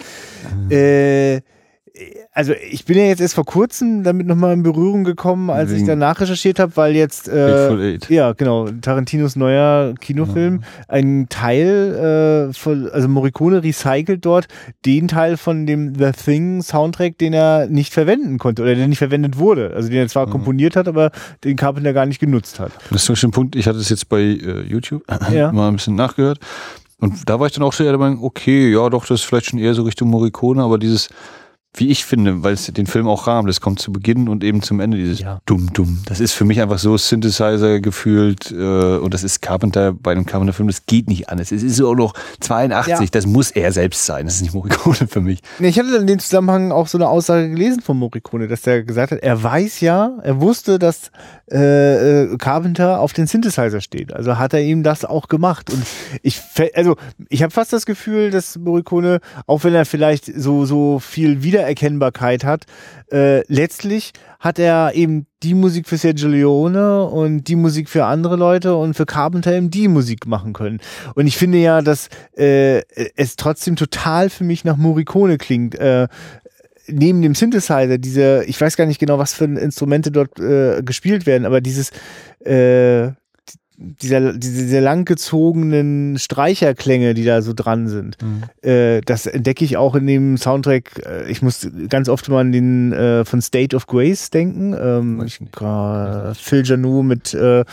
Äh, 0.72 1.42
also 2.34 2.54
ich 2.70 2.84
bin 2.86 2.98
ja 2.98 3.06
jetzt 3.06 3.22
erst 3.22 3.36
vor 3.36 3.46
kurzem 3.46 4.04
damit 4.04 4.28
nochmal 4.28 4.54
in 4.54 4.64
Berührung 4.64 5.04
gekommen, 5.04 5.50
als 5.50 5.72
ich 5.72 5.78
Wegen- 5.78 5.88
danach 5.88 6.20
recherchiert 6.20 6.60
habe, 6.60 6.76
weil 6.76 6.96
jetzt 6.96 7.28
äh, 7.30 7.98
ja 8.10 8.34
genau 8.34 8.68
Tarantinos 8.82 9.36
neuer 9.36 9.94
Kinofilm 10.02 10.64
ein 10.88 11.28
Teil 11.30 12.50
äh, 12.50 12.54
von 12.54 12.90
also 12.92 13.08
Morricone 13.08 13.64
recycelt 13.64 14.26
dort 14.26 14.48
den 14.86 15.08
Teil 15.08 15.38
von 15.38 15.66
dem 15.66 15.96
The 15.96 16.12
Thing 16.12 16.62
Soundtrack, 16.62 17.18
den 17.18 17.34
er 17.34 17.68
nicht 17.68 17.94
verwenden 17.94 18.38
konnte 18.40 18.62
oder 18.64 18.76
der 18.76 18.88
nicht 18.88 19.00
verwendet 19.00 19.38
wurde, 19.38 19.72
also 19.76 19.88
den 19.90 19.98
er 20.00 20.08
zwar 20.08 20.28
komponiert 20.30 20.76
hat, 20.76 20.88
aber 20.88 21.12
den 21.44 21.56
Carpenter 21.56 21.94
gar 21.94 22.06
nicht 22.06 22.20
genutzt 22.20 22.60
hat. 22.60 22.72
Das 22.92 23.08
ist 23.08 23.24
ein 23.24 23.32
Punkt, 23.32 23.56
ich 23.56 23.68
hatte 23.68 23.80
es 23.80 23.90
jetzt 23.90 24.10
bei 24.10 24.20
äh, 24.22 24.62
YouTube 24.68 25.04
Ja. 25.32 25.52
mal 25.52 25.70
ein 25.70 25.76
bisschen 25.76 25.96
nachgehört. 25.96 26.40
Und 27.00 27.30
da 27.30 27.40
war 27.40 27.48
ich 27.48 27.54
dann 27.54 27.64
auch 27.64 27.74
so 27.74 27.84
eher 27.84 27.92
der 27.92 28.00
Meinung, 28.00 28.24
okay, 28.24 28.72
ja 28.74 28.90
doch, 28.90 29.06
das 29.06 29.20
ist 29.22 29.26
vielleicht 29.26 29.48
schon 29.48 29.60
eher 29.60 29.74
so 29.74 29.84
Richtung 29.84 30.10
Morricone, 30.10 30.64
aber 30.64 30.78
dieses, 30.78 31.10
wie 31.78 31.90
ich 31.90 32.06
finde, 32.06 32.44
weil 32.44 32.54
es 32.54 32.66
den 32.68 32.88
Film 32.88 33.08
auch 33.08 33.28
rahmt, 33.28 33.50
das 33.50 33.62
kommt 33.62 33.80
zu 33.80 33.92
Beginn 33.92 34.30
und 34.30 34.44
eben 34.44 34.62
zum 34.62 34.80
Ende, 34.80 34.98
dieses 34.98 35.20
Ja. 35.20 35.40
dumm, 35.46 35.72
dumm. 35.74 36.02
Das 36.06 36.20
ist 36.20 36.34
für 36.34 36.46
mich 36.46 36.62
einfach 36.62 36.80
so 36.80 36.98
Synthesizer 36.98 37.80
gefühlt 37.80 38.52
äh, 38.52 38.98
und 38.98 39.14
das 39.14 39.24
ist 39.24 39.42
Carpenter 39.42 39.94
bei 39.94 40.12
einem 40.12 40.26
Carpenter-Film, 40.26 40.68
das 40.68 40.86
geht 40.86 41.08
nicht 41.08 41.30
anders. 41.30 41.52
Es 41.52 41.64
ist 41.64 41.76
so 41.78 41.90
auch 41.90 41.96
noch 41.96 42.14
82, 42.40 42.92
Ja. 43.00 43.06
das 43.12 43.26
muss 43.26 43.52
er 43.52 43.72
selbst 43.72 44.06
sein, 44.06 44.26
das 44.26 44.36
ist 44.36 44.42
nicht 44.42 44.54
Morricone 44.54 44.96
für 45.10 45.22
mich. 45.22 45.40
Nee, 45.60 45.68
Ich 45.70 45.80
hatte 45.80 45.96
in 45.96 46.08
dem 46.08 46.20
Zusammenhang 46.20 46.72
auch 46.72 46.88
so 46.88 46.98
eine 46.98 47.08
Aussage 47.10 47.50
gelesen 47.50 47.82
von 47.82 47.98
Morricone, 47.98 48.48
dass 48.48 48.66
er 48.68 48.84
gesagt 48.84 49.12
hat, 49.12 49.20
er 49.20 49.42
weiß 49.44 49.80
ja, 49.82 50.12
er 50.24 50.40
wusste, 50.42 50.80
dass 50.80 51.12
äh, 51.52 52.24
äh, 52.24 52.38
Carpenter 52.38 53.00
auf 53.00 53.14
den 53.14 53.28
Synthesizer 53.28 53.82
steht. 53.82 54.14
Also 54.14 54.38
hat 54.40 54.54
er 54.54 54.62
ihm 54.64 54.82
das 54.84 55.06
auch 55.06 55.28
gemacht. 55.28 55.72
Und 55.72 55.84
ich, 56.24 56.42
also 56.74 56.96
ich 57.30 57.44
habe 57.44 57.52
fast 57.52 57.72
das 57.72 57.86
Gefühl, 57.86 58.32
dass 58.32 58.58
Morricone, 58.58 59.20
auch 59.46 59.64
wenn 59.64 59.76
er 59.76 59.86
vielleicht 59.86 60.26
so 60.26 60.66
so 60.66 61.00
viel 61.00 61.44
Wiedererkennbarkeit 61.66 62.44
hat, 62.44 62.66
äh, 63.12 63.42
letztlich 63.52 64.14
hat 64.40 64.60
er 64.60 64.94
eben 64.94 65.26
die 65.44 65.54
Musik 65.54 65.88
für 65.88 65.98
Sergio 65.98 66.28
Leone 66.28 67.04
und 67.06 67.46
die 67.46 67.56
Musik 67.56 67.90
für 67.90 68.06
andere 68.06 68.36
Leute 68.36 68.76
und 68.76 68.94
für 68.94 69.06
Carpenter 69.06 69.54
eben 69.54 69.72
die 69.72 69.88
Musik 69.88 70.28
machen 70.28 70.54
können. 70.54 70.80
Und 71.16 71.28
ich 71.28 71.38
finde 71.38 71.58
ja, 71.58 71.82
dass 71.82 72.10
äh, 72.38 72.82
es 73.16 73.36
trotzdem 73.36 73.76
total 73.76 74.30
für 74.30 74.44
mich 74.44 74.64
nach 74.64 74.78
Morricone 74.78 75.38
klingt. 75.38 75.76
Äh, 75.76 76.08
neben 76.88 77.22
dem 77.22 77.34
Synthesizer, 77.34 77.98
diese, 77.98 78.44
ich 78.46 78.60
weiß 78.62 78.78
gar 78.78 78.86
nicht 78.86 79.00
genau, 79.00 79.18
was 79.18 79.34
für 79.34 79.46
Instrumente 79.46 80.12
dort 80.12 80.40
äh, 80.40 80.84
gespielt 80.84 81.26
werden, 81.26 81.46
aber 81.46 81.62
dieses 81.62 81.90
äh, 82.46 83.12
dieser, 83.78 84.34
diese, 84.34 84.64
diese 84.64 84.80
langgezogenen 84.80 86.18
Streicherklänge, 86.18 87.14
die 87.14 87.26
da 87.26 87.42
so 87.42 87.54
dran 87.54 87.88
sind, 87.88 88.18
äh, 88.62 89.02
das 89.02 89.26
entdecke 89.26 89.66
ich 89.66 89.78
auch 89.78 89.96
in 89.96 90.08
dem 90.08 90.38
Soundtrack. 90.38 91.06
Äh, 91.06 91.30
ich 91.30 91.42
muss 91.42 91.68
ganz 91.90 92.10
oft 92.10 92.30
mal 92.30 92.42
an 92.42 92.52
den 92.52 92.94
äh, 92.94 93.26
von 93.26 93.42
State 93.42 93.76
of 93.76 93.88
Grace 93.88 94.30
denken. 94.30 94.74
Ähm, 94.74 95.24
ich 95.26 95.42
äh, 95.42 96.34
Phil 96.34 96.64
Janu 96.66 97.04
mit 97.04 97.34
äh, 97.34 97.64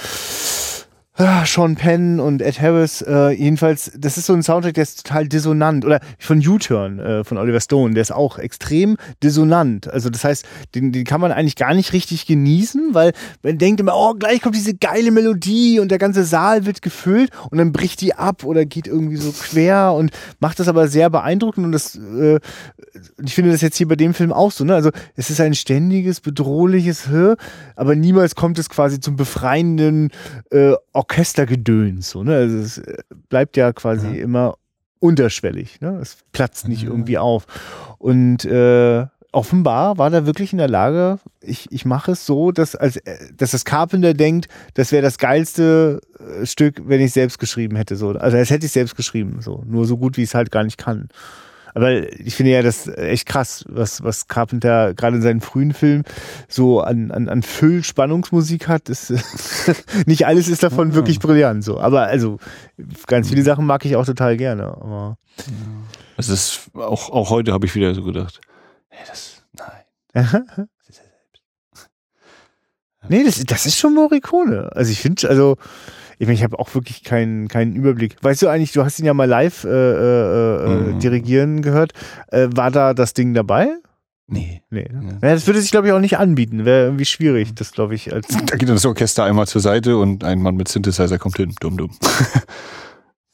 Sean 1.45 1.77
Penn 1.77 2.21
und 2.21 2.43
Ed 2.43 2.61
Harris. 2.61 3.03
Äh, 3.03 3.31
jedenfalls, 3.31 3.93
das 3.97 4.19
ist 4.19 4.27
so 4.27 4.33
ein 4.33 4.43
Soundtrack, 4.43 4.75
der 4.75 4.83
ist 4.83 5.07
total 5.07 5.29
dissonant. 5.29 5.85
Oder 5.85 6.01
von 6.19 6.39
U-Turn 6.39 6.99
äh, 6.99 7.25
von 7.25 7.39
Oliver 7.39 7.61
Stone, 7.61 7.95
der 7.95 8.03
ist 8.03 8.13
auch 8.13 8.39
extrem 8.39 8.97
dissonant. 9.23 9.89
Also 9.89 10.11
das 10.11 10.25
heißt, 10.25 10.45
den, 10.75 10.93
den 10.93 11.05
kann 11.05 11.21
man 11.21 11.33
eigentlich 11.33 11.57
gar 11.57 11.75
nicht 11.75 11.93
richtig 11.93 12.27
genießen, 12.27 12.95
weil 12.95 13.13
man 13.43 13.59
denkt 13.59 13.81
immer, 13.81 13.95
oh, 13.95 14.15
gleich 14.15 14.41
kommt 14.43 14.57
diese 14.57 14.75
geile 14.75 15.11
Melodie 15.11 15.81
und 15.81 15.91
der 15.91 15.99
ganze 15.99 16.25
Saal 16.25 16.67
wird 16.67 16.83
gefüllt 16.83 17.31
und 17.51 17.59
dann 17.59 17.73
bricht 17.73 18.01
die 18.01 18.15
ab 18.15 18.45
oder 18.45 18.65
geht 18.65 18.87
irgendwie 18.87 19.17
so 19.17 19.33
quer 19.33 19.95
und 19.95 20.13
macht 20.41 20.59
das 20.59 20.69
aber 20.69 20.89
sehr 20.89 21.11
beeindruckend 21.11 21.67
und 21.67 21.73
das, 21.73 21.97
äh, 21.97 22.41
ich 23.25 23.35
finde 23.35 23.51
das 23.51 23.61
jetzt 23.61 23.77
hier 23.77 23.89
bei 23.89 23.97
dem 23.97 24.15
Film 24.15 24.33
auch 24.33 24.51
so, 24.51 24.65
ne? 24.65 24.75
Also 24.75 24.91
es 25.17 25.31
ist 25.31 25.41
ein 25.41 25.55
ständiges, 25.55 26.21
bedrohliches 26.21 27.09
aber 27.77 27.95
niemals 27.95 28.35
kommt 28.35 28.59
es 28.59 28.69
quasi 28.69 29.01
zum 29.01 29.17
befreienden 29.17 30.11
äh, 30.51 30.75
Orchestergedöns, 31.13 32.11
so, 32.11 32.25
ne? 32.25 32.35
Also 32.35 32.57
es 32.57 32.79
äh, 32.79 32.97
bleibt 33.29 33.57
ja 33.59 33.73
quasi 33.73 34.19
immer 34.19 34.57
unterschwellig, 34.99 35.81
ne? 35.81 35.99
Es 36.01 36.17
platzt 36.33 36.69
nicht 36.69 36.85
irgendwie 36.85 37.19
auf. 37.19 37.47
Und 37.99 38.47
äh, 38.47 39.07
offenbar 39.31 39.99
war 39.99 40.13
er 40.13 40.25
wirklich 40.25 40.53
in 40.53 40.59
der 40.59 40.69
Lage, 40.69 41.19
ich, 41.43 41.71
ich 41.71 41.85
mache 41.85 42.13
es 42.13 42.25
so, 42.25 42.51
dass, 42.51 42.75
als, 42.77 42.97
äh, 42.97 43.19
dass 43.37 43.51
das 43.51 43.67
Carpenter 43.67 44.15
denkt, 44.15 44.49
das 44.73 44.91
wäre 44.91 45.03
das 45.03 45.19
geilste 45.19 46.01
äh, 46.19 46.47
Stück, 46.47 46.81
wenn 46.87 47.01
ich 47.01 47.09
es 47.09 47.15
selbst 47.15 47.39
geschrieben 47.39 47.77
hätte. 47.77 47.97
So. 47.97 48.11
Also 48.11 48.39
als 48.39 48.49
hätte 48.49 48.65
ich 48.65 48.73
selbst 48.73 48.97
geschrieben, 48.97 49.43
so. 49.43 49.63
Nur 49.67 49.85
so 49.85 49.99
gut, 49.99 50.17
wie 50.17 50.23
ich 50.23 50.31
es 50.31 50.35
halt 50.35 50.51
gar 50.51 50.65
nicht 50.65 50.79
kann. 50.79 51.09
Aber 51.75 52.13
ich 52.21 52.35
finde 52.35 52.53
ja 52.53 52.63
das 52.63 52.87
echt 52.89 53.27
krass, 53.27 53.65
was, 53.69 54.03
was 54.03 54.29
Carpenter 54.29 54.95
gerade 54.95 55.17
in 55.17 55.23
seinen 55.23 55.41
frühen 55.41 55.73
Filmen 55.73 56.05
so 56.49 56.81
an, 56.81 57.11
an, 57.11 57.29
an 57.29 57.43
Füll-Spannungsmusik 57.43 58.69
hat. 58.69 58.89
Das, 58.89 59.11
nicht 60.07 60.27
alles 60.27 60.49
ist 60.49 60.63
davon 60.63 60.95
wirklich 60.95 61.19
brillant. 61.19 61.65
So. 61.65 61.81
Aber 61.81 62.03
also 62.03 62.39
ganz 63.07 63.29
viele 63.29 63.43
Sachen 63.43 63.67
mag 63.67 63.85
ich 63.85 63.97
auch 63.97 64.07
total 64.07 64.37
gerne. 64.37 64.65
Aber 64.65 65.17
Es 66.17 66.29
ist, 66.29 66.71
auch, 66.75 67.11
auch 67.11 67.31
heute 67.31 67.53
habe 67.53 67.67
ich 67.67 67.75
wieder 67.75 67.95
so 67.95 68.03
gedacht, 68.03 68.41
hey, 68.89 69.07
das, 69.09 69.43
nein. 69.57 70.69
Nee, 73.09 73.25
das, 73.25 73.43
das 73.45 73.67
ist 73.67 73.79
schon 73.79 73.95
Morricone. 73.95 74.71
Also 74.75 74.93
ich 74.93 75.01
finde, 75.01 75.29
also 75.29 75.57
ich 76.23 76.29
meine, 76.29 76.37
ich 76.37 76.45
habe 76.45 76.57
auch 76.61 76.73
wirklich 76.73 77.03
keinen 77.03 77.49
keinen 77.49 77.75
Überblick. 77.75 78.15
Weißt 78.23 78.43
du 78.43 78.47
eigentlich, 78.49 78.71
du 78.71 78.85
hast 78.85 79.01
ihn 79.01 79.07
ja 79.07 79.13
mal 79.13 79.25
live 79.29 79.65
äh, 79.65 79.69
äh, 79.69 79.73
äh, 79.73 80.93
Mhm. 80.93 81.01
dirigieren 81.01 81.63
gehört. 81.63 81.95
Äh, 82.29 82.47
war 82.55 82.71
da 82.71 82.95
das 82.95 83.13
Ding 83.13 83.35
dabei? 83.35 83.71
Nee. 84.29 84.63
Nee. 84.71 84.89
ne? 84.93 85.19
Ja. 85.21 85.29
Ja, 85.31 85.35
das 85.35 85.49
würde 85.49 85.61
sich, 85.61 85.73
glaube 85.73 85.89
ich, 85.89 85.93
auch 85.93 85.99
nicht 85.99 86.19
anbieten. 86.19 86.65
Wäre 86.65 86.85
irgendwie 86.85 87.07
schwierig, 87.07 87.57
das 87.57 87.73
glaube 87.73 87.97
ich. 87.97 88.13
Als 88.13 88.29
Da 88.47 88.57
geht 88.57 88.69
dann 88.69 88.77
das 88.77 88.87
Orchester 88.87 89.25
einmal 89.25 89.49
zur 89.49 89.61
Seite 89.61 89.97
und 89.97 90.23
ein 90.23 90.41
Mann 90.41 90.55
mit 90.55 90.69
Synthesizer 90.69 91.19
kommt 91.19 91.39
hin. 91.39 91.57
Dumm, 91.59 91.77
dumm. 91.77 91.91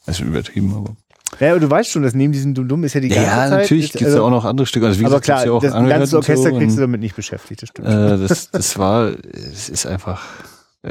Das 0.06 0.18
ist 0.18 0.20
übertrieben, 0.20 0.74
aber. 0.74 0.96
ja, 1.40 1.50
aber 1.50 1.60
du 1.60 1.68
weißt 1.70 1.90
schon, 1.90 2.02
dass 2.04 2.14
neben 2.14 2.32
diesem 2.32 2.54
Dum-Dum 2.54 2.84
ist 2.84 2.94
ja 2.94 3.02
die 3.02 3.08
ganze 3.10 3.30
Zeit. 3.30 3.50
natürlich 3.50 3.84
ist, 3.84 3.92
gibt 3.92 4.00
es 4.00 4.06
also, 4.06 4.18
ja 4.20 4.24
auch 4.24 4.30
noch 4.30 4.46
andere 4.46 4.66
Stücke. 4.66 4.86
Also 4.86 4.98
wie 4.98 5.04
aber 5.04 5.20
gesagt, 5.20 5.24
klar, 5.26 5.44
ja 5.44 5.52
auch 5.52 5.62
das 5.62 5.74
ganze 5.74 5.94
und 6.00 6.06
so 6.06 6.16
Orchester 6.16 6.52
kriegst 6.52 6.78
du 6.78 6.80
damit 6.80 7.02
nicht 7.02 7.16
beschäftigt, 7.16 7.60
das 7.60 7.68
stimmt. 7.68 7.86
äh, 7.86 8.16
das, 8.26 8.50
das 8.50 8.78
war, 8.78 9.12
es 9.52 9.68
ist 9.68 9.84
einfach, 9.86 10.22
äh, 10.40 10.47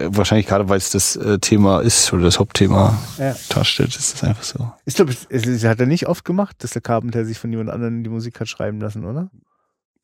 wahrscheinlich 0.09 0.47
gerade 0.47 0.69
weil 0.69 0.77
es 0.77 0.89
das 0.91 1.15
äh, 1.15 1.39
Thema 1.39 1.79
ist 1.81 2.11
oder 2.13 2.23
das 2.23 2.39
Hauptthema 2.39 2.97
Ja. 3.17 3.35
darstellt, 3.49 3.95
ist 3.95 4.13
das 4.13 4.23
einfach 4.23 4.43
so. 4.43 4.71
Ich 4.85 4.95
glaube, 4.95 5.11
es, 5.29 5.45
es 5.45 5.63
hat 5.63 5.79
er 5.79 5.85
nicht 5.85 6.07
oft 6.07 6.25
gemacht, 6.25 6.55
dass 6.59 6.71
der 6.71 6.81
Carpenter 6.81 7.25
sich 7.25 7.37
von 7.39 7.51
jemand 7.51 7.69
anderem 7.69 8.03
die 8.03 8.09
Musik 8.09 8.39
hat 8.39 8.47
schreiben 8.49 8.79
lassen, 8.79 9.05
oder? 9.05 9.29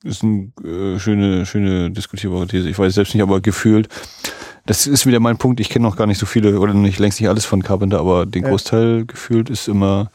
ist 0.05 0.21
eine 0.21 0.51
äh, 0.65 0.99
schöne, 0.99 1.45
schöne 1.45 1.89
diskutierbare 1.89 2.45
These. 2.45 2.67
Ich 2.69 2.77
weiß 2.77 2.93
selbst 2.93 3.13
nicht, 3.13 3.23
aber 3.23 3.39
gefühlt. 3.39 3.87
Das 4.65 4.85
ist 4.85 5.05
wieder 5.05 5.21
mein 5.21 5.37
Punkt. 5.37 5.61
Ich 5.61 5.69
kenne 5.69 5.83
noch 5.83 5.95
gar 5.95 6.07
nicht 6.07 6.17
so 6.17 6.25
viele 6.25 6.59
oder 6.59 6.73
nicht 6.73 6.99
längst 6.99 7.21
nicht 7.21 7.29
alles 7.29 7.45
von 7.45 7.63
Carpenter, 7.63 7.99
aber 8.01 8.25
den 8.25 8.43
Ja. 8.43 8.49
Großteil 8.49 9.05
gefühlt 9.05 9.49
ist 9.49 9.69
immer 9.69 10.11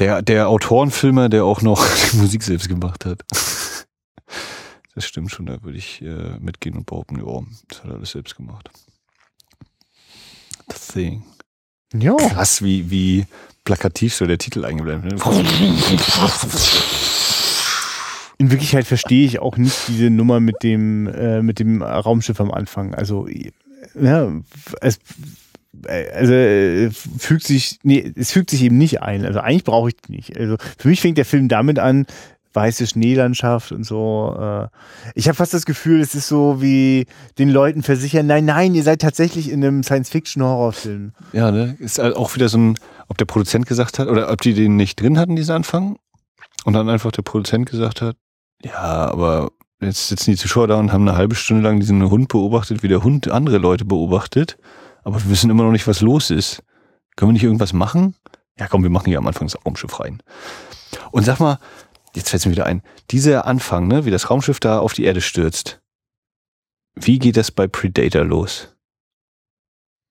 der, 0.00 0.22
der 0.22 0.48
Autorenfilmer, 0.48 1.28
der 1.28 1.44
auch 1.44 1.62
noch 1.62 1.86
die 2.12 2.16
Musik 2.16 2.42
selbst 2.42 2.68
gemacht 2.68 3.04
hat. 3.04 3.20
Das 4.94 5.04
stimmt 5.06 5.30
schon, 5.30 5.46
da 5.46 5.62
würde 5.62 5.78
ich 5.78 6.02
äh, 6.02 6.38
mitgehen 6.38 6.76
und 6.76 6.86
behaupten, 6.86 7.18
ja, 7.18 7.42
das 7.68 7.82
hat 7.82 7.90
er 7.90 7.96
alles 7.96 8.12
selbst 8.12 8.36
gemacht. 8.36 8.70
The 10.70 10.92
Thing. 10.92 11.24
Ja. 11.92 12.16
Krass, 12.16 12.62
wie, 12.62 12.90
wie 12.90 13.26
plakativ 13.64 14.14
so 14.14 14.26
der 14.26 14.38
Titel 14.38 14.64
eingeblendet 14.64 15.12
wird. 15.12 15.36
In 18.38 18.50
Wirklichkeit 18.50 18.86
verstehe 18.86 19.26
ich 19.26 19.38
auch 19.38 19.56
nicht 19.56 19.76
diese 19.88 20.10
Nummer 20.10 20.40
mit 20.40 20.62
dem, 20.62 21.06
äh, 21.06 21.42
mit 21.42 21.58
dem 21.58 21.82
Raumschiff 21.82 22.40
am 22.40 22.50
Anfang. 22.50 22.94
Also, 22.94 23.28
ja, 23.94 24.32
es, 24.80 24.98
also 25.86 26.90
fügt 27.18 27.44
sich, 27.44 27.78
nee, 27.82 28.12
es 28.16 28.32
fügt 28.32 28.50
sich 28.50 28.62
eben 28.62 28.78
nicht 28.78 29.02
ein. 29.02 29.24
Also 29.24 29.40
eigentlich 29.40 29.64
brauche 29.64 29.90
ich 29.90 30.08
nicht. 30.08 30.36
Also 30.36 30.56
für 30.78 30.88
mich 30.88 31.00
fängt 31.00 31.18
der 31.18 31.24
Film 31.24 31.48
damit 31.48 31.78
an, 31.78 32.06
weiße 32.54 32.86
Schneelandschaft 32.86 33.72
und 33.72 33.84
so. 33.84 34.36
Äh. 34.38 34.68
Ich 35.14 35.28
habe 35.28 35.36
fast 35.36 35.52
das 35.52 35.66
Gefühl, 35.66 36.00
es 36.00 36.14
ist 36.14 36.28
so 36.28 36.62
wie 36.62 37.06
den 37.38 37.50
Leuten 37.50 37.82
versichern, 37.82 38.26
nein, 38.26 38.44
nein, 38.44 38.74
ihr 38.74 38.82
seid 38.82 39.02
tatsächlich 39.02 39.50
in 39.50 39.64
einem 39.64 39.82
Science-Fiction-Horrorfilm. 39.82 41.12
Ja, 41.32 41.50
ne? 41.50 41.76
Ist 41.80 41.98
halt 41.98 42.16
auch 42.16 42.34
wieder 42.34 42.48
so 42.48 42.58
ein, 42.58 42.78
ob 43.08 43.18
der 43.18 43.26
Produzent 43.26 43.66
gesagt 43.66 43.98
hat, 43.98 44.08
oder 44.08 44.30
ob 44.30 44.40
die 44.40 44.54
den 44.54 44.76
nicht 44.76 45.00
drin 45.00 45.18
hatten, 45.18 45.36
diesen 45.36 45.54
Anfang. 45.54 45.98
Und 46.64 46.72
dann 46.72 46.88
einfach 46.88 47.12
der 47.12 47.22
Produzent 47.22 47.68
gesagt 47.68 48.00
hat, 48.00 48.16
ja, 48.62 49.10
aber 49.10 49.50
jetzt 49.80 50.08
sitzen 50.08 50.30
die 50.30 50.36
Zuschauer 50.36 50.68
da 50.68 50.76
und 50.76 50.92
haben 50.92 51.06
eine 51.06 51.16
halbe 51.16 51.34
Stunde 51.34 51.62
lang 51.62 51.80
diesen 51.80 52.08
Hund 52.08 52.28
beobachtet, 52.28 52.82
wie 52.82 52.88
der 52.88 53.02
Hund 53.02 53.30
andere 53.30 53.58
Leute 53.58 53.84
beobachtet. 53.84 54.56
Aber 55.02 55.22
wir 55.22 55.30
wissen 55.30 55.50
immer 55.50 55.64
noch 55.64 55.72
nicht, 55.72 55.86
was 55.86 56.00
los 56.00 56.30
ist. 56.30 56.62
Können 57.16 57.30
wir 57.30 57.34
nicht 57.34 57.44
irgendwas 57.44 57.72
machen? 57.72 58.14
Ja, 58.58 58.68
komm, 58.68 58.82
wir 58.82 58.90
machen 58.90 59.06
hier 59.06 59.18
am 59.18 59.26
Anfang 59.26 59.48
das 59.48 59.58
Raumschiff 59.64 60.00
rein. 60.00 60.22
Und 61.10 61.24
sag 61.24 61.40
mal, 61.40 61.58
jetzt 62.14 62.30
fällt 62.30 62.40
es 62.40 62.46
mir 62.46 62.52
wieder 62.52 62.66
ein, 62.66 62.82
dieser 63.10 63.46
Anfang, 63.46 63.88
ne, 63.88 64.04
wie 64.04 64.10
das 64.10 64.30
Raumschiff 64.30 64.60
da 64.60 64.78
auf 64.78 64.92
die 64.92 65.04
Erde 65.04 65.20
stürzt. 65.20 65.80
Wie 66.94 67.18
geht 67.18 67.36
das 67.36 67.50
bei 67.50 67.66
Predator 67.66 68.24
los? 68.24 68.74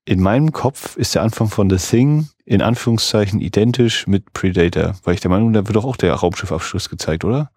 In 0.05 0.21
meinem 0.21 0.51
Kopf 0.51 0.97
ist 0.97 1.15
der 1.15 1.21
Anfang 1.21 1.47
von 1.47 1.69
The 1.69 1.77
Thing 1.77 2.27
in 2.45 2.61
Anführungszeichen 2.61 3.39
identisch 3.39 4.05
mit 4.05 4.34
Predator, 4.34 4.95
weil 5.03 5.13
ich 5.13 5.21
der 5.21 5.31
Meinung, 5.31 5.53
da 5.53 5.65
wird 5.65 5.77
doch 5.77 5.85
auch 5.85 5.95
der 5.95 6.13
Raumschiffabschluss 6.13 6.89
gezeigt, 6.89 7.23
oder? 7.23 7.51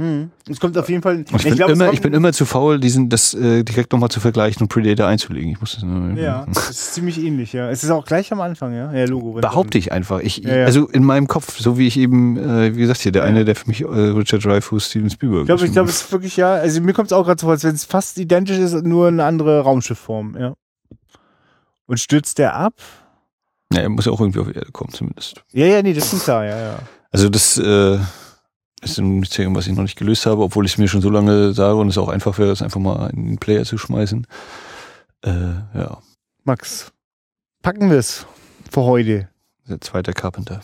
Hm. 0.00 0.30
Es 0.48 0.58
kommt 0.58 0.78
auf 0.78 0.88
jeden 0.88 1.02
Fall. 1.02 1.16
Und 1.16 1.30
ich, 1.30 1.42
bin, 1.44 1.56
glaub, 1.56 1.68
immer, 1.68 1.92
ich 1.92 2.00
bin 2.00 2.14
immer 2.14 2.32
zu 2.32 2.46
faul, 2.46 2.80
diesen, 2.80 3.10
das 3.10 3.34
äh, 3.34 3.62
direkt 3.64 3.92
nochmal 3.92 4.08
zu 4.08 4.18
vergleichen 4.18 4.62
und 4.62 4.68
Predator 4.68 5.06
einzulegen. 5.06 5.52
Ich 5.52 5.60
muss 5.60 5.74
das 5.74 5.82
nur, 5.82 6.18
Ja, 6.18 6.46
das 6.48 6.70
ist 6.70 6.94
ziemlich 6.94 7.22
ähnlich, 7.22 7.52
ja. 7.52 7.68
Es 7.68 7.84
ist 7.84 7.90
auch 7.90 8.06
gleich 8.06 8.32
am 8.32 8.40
Anfang, 8.40 8.72
ja. 8.72 8.90
Ja, 8.94 9.04
Logo. 9.04 9.32
Behaupte 9.32 9.76
ich 9.76 9.92
einfach. 9.92 10.20
Ich, 10.20 10.38
ja, 10.38 10.56
ja. 10.56 10.64
Also 10.64 10.88
in 10.88 11.04
meinem 11.04 11.28
Kopf, 11.28 11.60
so 11.60 11.76
wie 11.76 11.86
ich 11.86 11.98
eben, 11.98 12.38
äh, 12.38 12.74
wie 12.74 12.80
gesagt, 12.80 13.02
hier, 13.02 13.12
der 13.12 13.24
eine, 13.24 13.44
der 13.44 13.54
für 13.54 13.68
mich 13.68 13.82
äh, 13.82 13.84
Richard 13.84 14.42
Dreyfuss, 14.42 14.86
Steven 14.86 15.10
Spielberg 15.10 15.42
Ich 15.42 15.46
glaube, 15.48 15.66
ich 15.66 15.72
glaube, 15.72 15.90
es 15.90 16.00
ist 16.00 16.12
wirklich, 16.12 16.34
ja, 16.38 16.54
also 16.54 16.80
mir 16.80 16.94
kommt 16.94 17.08
es 17.08 17.12
auch 17.12 17.26
gerade 17.26 17.38
so 17.38 17.48
vor, 17.48 17.52
als 17.52 17.64
wenn 17.64 17.74
es 17.74 17.84
fast 17.84 18.16
identisch 18.16 18.56
ist, 18.56 18.82
nur 18.82 19.08
eine 19.08 19.24
andere 19.24 19.60
Raumschiffform, 19.60 20.34
ja. 20.40 20.54
Und 21.84 22.00
stürzt 22.00 22.38
der 22.38 22.56
ab? 22.56 22.72
Ja, 23.70 23.80
er 23.80 23.90
muss 23.90 24.06
ja 24.06 24.12
auch 24.12 24.20
irgendwie 24.20 24.40
auf 24.40 24.48
die 24.48 24.54
Erde 24.54 24.72
kommen, 24.72 24.94
zumindest. 24.94 25.42
Ja, 25.52 25.66
ja, 25.66 25.82
nee, 25.82 25.92
das 25.92 26.10
ist 26.10 26.24
klar, 26.24 26.46
ja, 26.46 26.58
ja. 26.58 26.78
Also 27.10 27.28
das, 27.28 27.58
äh, 27.58 27.98
ist 28.80 28.98
ein 28.98 29.20
Mysterium, 29.20 29.54
was 29.54 29.66
ich 29.66 29.74
noch 29.74 29.82
nicht 29.82 29.98
gelöst 29.98 30.26
habe, 30.26 30.42
obwohl 30.42 30.64
ich 30.66 30.72
es 30.72 30.78
mir 30.78 30.88
schon 30.88 31.00
so 31.02 31.10
lange 31.10 31.52
sage 31.52 31.76
und 31.76 31.88
es 31.88 31.98
auch 31.98 32.08
einfach 32.08 32.38
wäre, 32.38 32.48
das 32.48 32.62
einfach 32.62 32.80
mal 32.80 33.10
in 33.10 33.26
den 33.26 33.38
Player 33.38 33.64
zu 33.64 33.78
schmeißen. 33.78 34.26
Äh, 35.22 35.30
ja. 35.74 35.98
Max, 36.44 36.92
packen 37.62 37.90
wir 37.90 37.98
es 37.98 38.26
für 38.70 38.82
heute. 38.82 39.28
Der 39.68 39.80
zweite 39.80 40.12
Carpenter. 40.12 40.60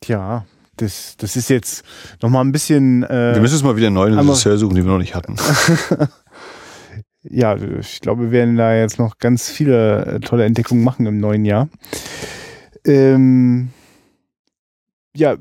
Tja, 0.00 0.44
das, 0.76 1.16
das 1.16 1.36
ist 1.36 1.48
jetzt 1.48 1.84
nochmal 2.20 2.44
ein 2.44 2.52
bisschen. 2.52 3.02
Äh, 3.04 3.34
wir 3.34 3.40
müssen 3.40 3.54
es 3.54 3.62
mal 3.62 3.76
wieder 3.76 3.86
einen 3.86 3.94
neuen 3.94 4.18
Regisseur 4.18 4.58
suchen, 4.58 4.74
den 4.74 4.84
wir 4.84 4.92
noch 4.92 4.98
nicht 4.98 5.14
hatten. 5.14 5.36
ja, 7.22 7.56
ich 7.56 8.00
glaube, 8.00 8.24
wir 8.24 8.30
werden 8.30 8.56
da 8.56 8.74
jetzt 8.74 8.98
noch 8.98 9.18
ganz 9.18 9.48
viele 9.48 10.04
äh, 10.04 10.20
tolle 10.20 10.44
Entdeckungen 10.44 10.84
machen 10.84 11.06
im 11.06 11.18
neuen 11.18 11.44
Jahr. 11.44 11.68
Ähm, 12.84 13.70
ja, 15.16 15.36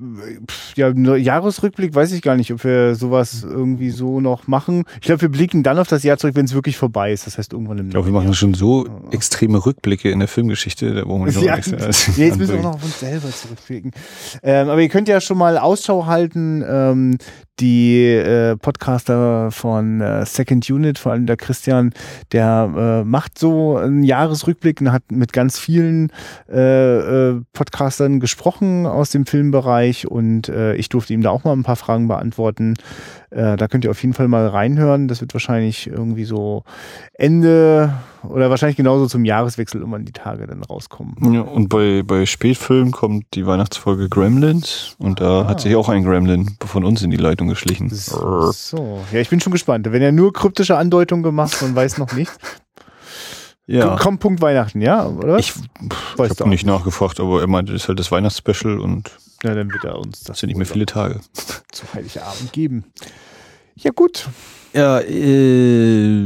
ja, 0.76 0.90
Jahresrückblick 0.90 1.94
weiß 1.94 2.12
ich 2.14 2.22
gar 2.22 2.36
nicht, 2.36 2.52
ob 2.52 2.64
wir 2.64 2.96
sowas 2.96 3.44
irgendwie 3.44 3.92
so 3.92 4.20
noch 4.20 4.48
machen. 4.48 4.84
Ich 4.96 5.02
glaube, 5.02 5.22
wir 5.22 5.30
blicken 5.30 5.64
dann 5.64 5.78
auf 5.78 5.88
das 5.88 6.04
Jahr 6.04 6.18
zurück, 6.18 6.36
wenn 6.36 6.46
es 6.46 6.54
wirklich 6.54 6.78
vorbei 6.78 7.12
ist. 7.12 7.28
Das 7.28 7.38
heißt 7.38 7.54
irgendwann 7.54 7.78
im 7.80 7.88
Ich 7.88 7.92
glaube, 7.92 8.08
wir 8.08 8.14
machen 8.14 8.34
schon 8.34 8.54
so 8.54 8.88
extreme 9.12 9.66
Rückblicke 9.66 10.10
in 10.10 10.20
der 10.20 10.28
Filmgeschichte, 10.28 11.06
wir 11.06 11.26
nicht 11.26 11.42
ja, 11.42 11.58
noch 11.58 11.68
nichts 11.68 12.18
ja, 12.18 12.26
jetzt 12.26 12.38
müssen 12.38 12.54
wir 12.54 12.60
auch 12.60 12.64
noch 12.64 12.76
auf 12.76 12.84
uns 12.84 13.00
selber 13.00 13.30
zurückblicken. 13.30 13.92
Ähm, 14.44 14.70
aber 14.70 14.82
ihr 14.82 14.90
könnt 14.90 15.08
ja 15.08 15.22
schon 15.22 15.38
mal 15.38 15.58
Ausschau 15.58 16.06
halten. 16.06 16.64
Ähm, 16.68 17.18
die 17.60 18.04
äh, 18.06 18.58
Podcaster 18.58 19.52
von 19.52 20.02
äh, 20.02 20.26
Second 20.26 20.70
Unit, 20.70 21.00
vor 21.00 21.14
allem 21.14 21.26
der 21.26 21.38
Christian, 21.38 21.94
der 22.32 23.02
äh, 23.04 23.04
macht 23.06 23.40
so 23.40 23.78
einen 23.78 24.04
Jahresrückblick 24.04 24.82
und 24.82 24.92
hat 24.92 25.04
mit 25.12 25.32
ganz 25.34 25.58
vielen 25.58 26.12
äh, 26.50 27.30
äh, 27.30 27.42
Podcastern 27.54 28.20
gesprochen 28.20 28.86
aus 28.86 29.10
dem 29.10 29.26
Filmbereich 29.26 30.08
und 30.08 30.50
äh, 30.50 30.76
ich 30.76 30.90
durfte 30.90 31.14
ihm 31.14 31.22
da 31.22 31.30
auch 31.30 31.44
mal 31.44 31.54
ein 31.54 31.64
paar 31.64 31.76
Fragen 31.76 32.08
beantworten. 32.08 32.76
Äh, 33.30 33.56
da 33.56 33.68
könnt 33.68 33.86
ihr 33.86 33.92
auf 33.92 34.02
jeden 34.02 34.14
Fall 34.14 34.28
mal 34.28 34.48
reinhören. 34.48 35.08
Das 35.08 35.22
wird 35.22 35.34
wahrscheinlich 35.34 35.88
irgendwie 35.88 36.26
so 36.26 36.64
Ende 37.14 37.94
oder 38.30 38.50
wahrscheinlich 38.50 38.78
genauso 38.78 39.08
zum 39.08 39.26
Jahreswechsel 39.26 39.80
irgendwann 39.80 40.06
die 40.06 40.12
Tage 40.12 40.48
dann 40.48 40.64
rauskommen. 40.64 41.16
Ja, 41.34 41.42
und 41.42 41.70
bei, 41.70 42.04
bei 42.04 42.26
Spätfilm 42.26 42.92
kommt 42.92 43.26
die 43.34 43.46
Weihnachtsfolge 43.46 44.10
Gremlins 44.10 44.96
und 45.00 45.22
da 45.22 45.42
ah. 45.42 45.48
hat 45.48 45.62
sich 45.62 45.76
auch 45.76 45.90
ein 45.90 46.04
Gremlin 46.04 46.58
von 46.66 46.84
uns 46.84 47.02
in 47.02 47.12
die 47.12 47.18
Leitung 47.18 47.48
geschlichen. 47.48 47.90
So, 47.90 48.52
so. 48.52 49.00
ja, 49.12 49.20
ich 49.20 49.30
bin 49.30 49.40
schon 49.40 49.52
gespannt. 49.52 49.92
Wenn 49.92 50.02
er 50.02 50.12
nur 50.12 50.34
kryptische 50.34 50.78
Andeutungen 50.78 51.24
gemacht 51.24 51.62
und 51.62 51.76
weiß 51.76 51.98
noch 51.98 52.14
nicht. 52.14 52.32
Ja. 53.68 53.96
Kommt 53.98 54.20
Punkt 54.20 54.42
Weihnachten, 54.42 54.82
ja? 54.82 55.08
Oder? 55.08 55.40
Ich, 55.40 55.52
ich 55.52 56.30
habe 56.40 56.50
nicht 56.50 56.66
nachgefragt, 56.66 57.20
aber 57.20 57.42
er 57.42 57.48
meinte, 57.48 57.74
das 57.74 57.84
ist 57.84 57.88
halt 57.88 57.98
das 58.00 58.12
Weihnachtsspecial 58.12 58.80
und 58.80 59.12
ja, 59.44 59.56
dann 59.56 59.72
wird 59.72 59.84
er 59.84 59.98
uns 59.98 60.24
das 60.24 60.40
sind 60.40 60.48
nicht 60.48 60.58
mehr 60.58 60.68
viele 60.68 60.86
Tage 60.86 61.20
zu 61.72 61.84
Heiligabend 61.94 62.54
geben. 62.54 62.86
Ja, 63.76 63.92
gut. 63.92 64.28
Ja, 64.74 65.00
äh, 65.00 66.24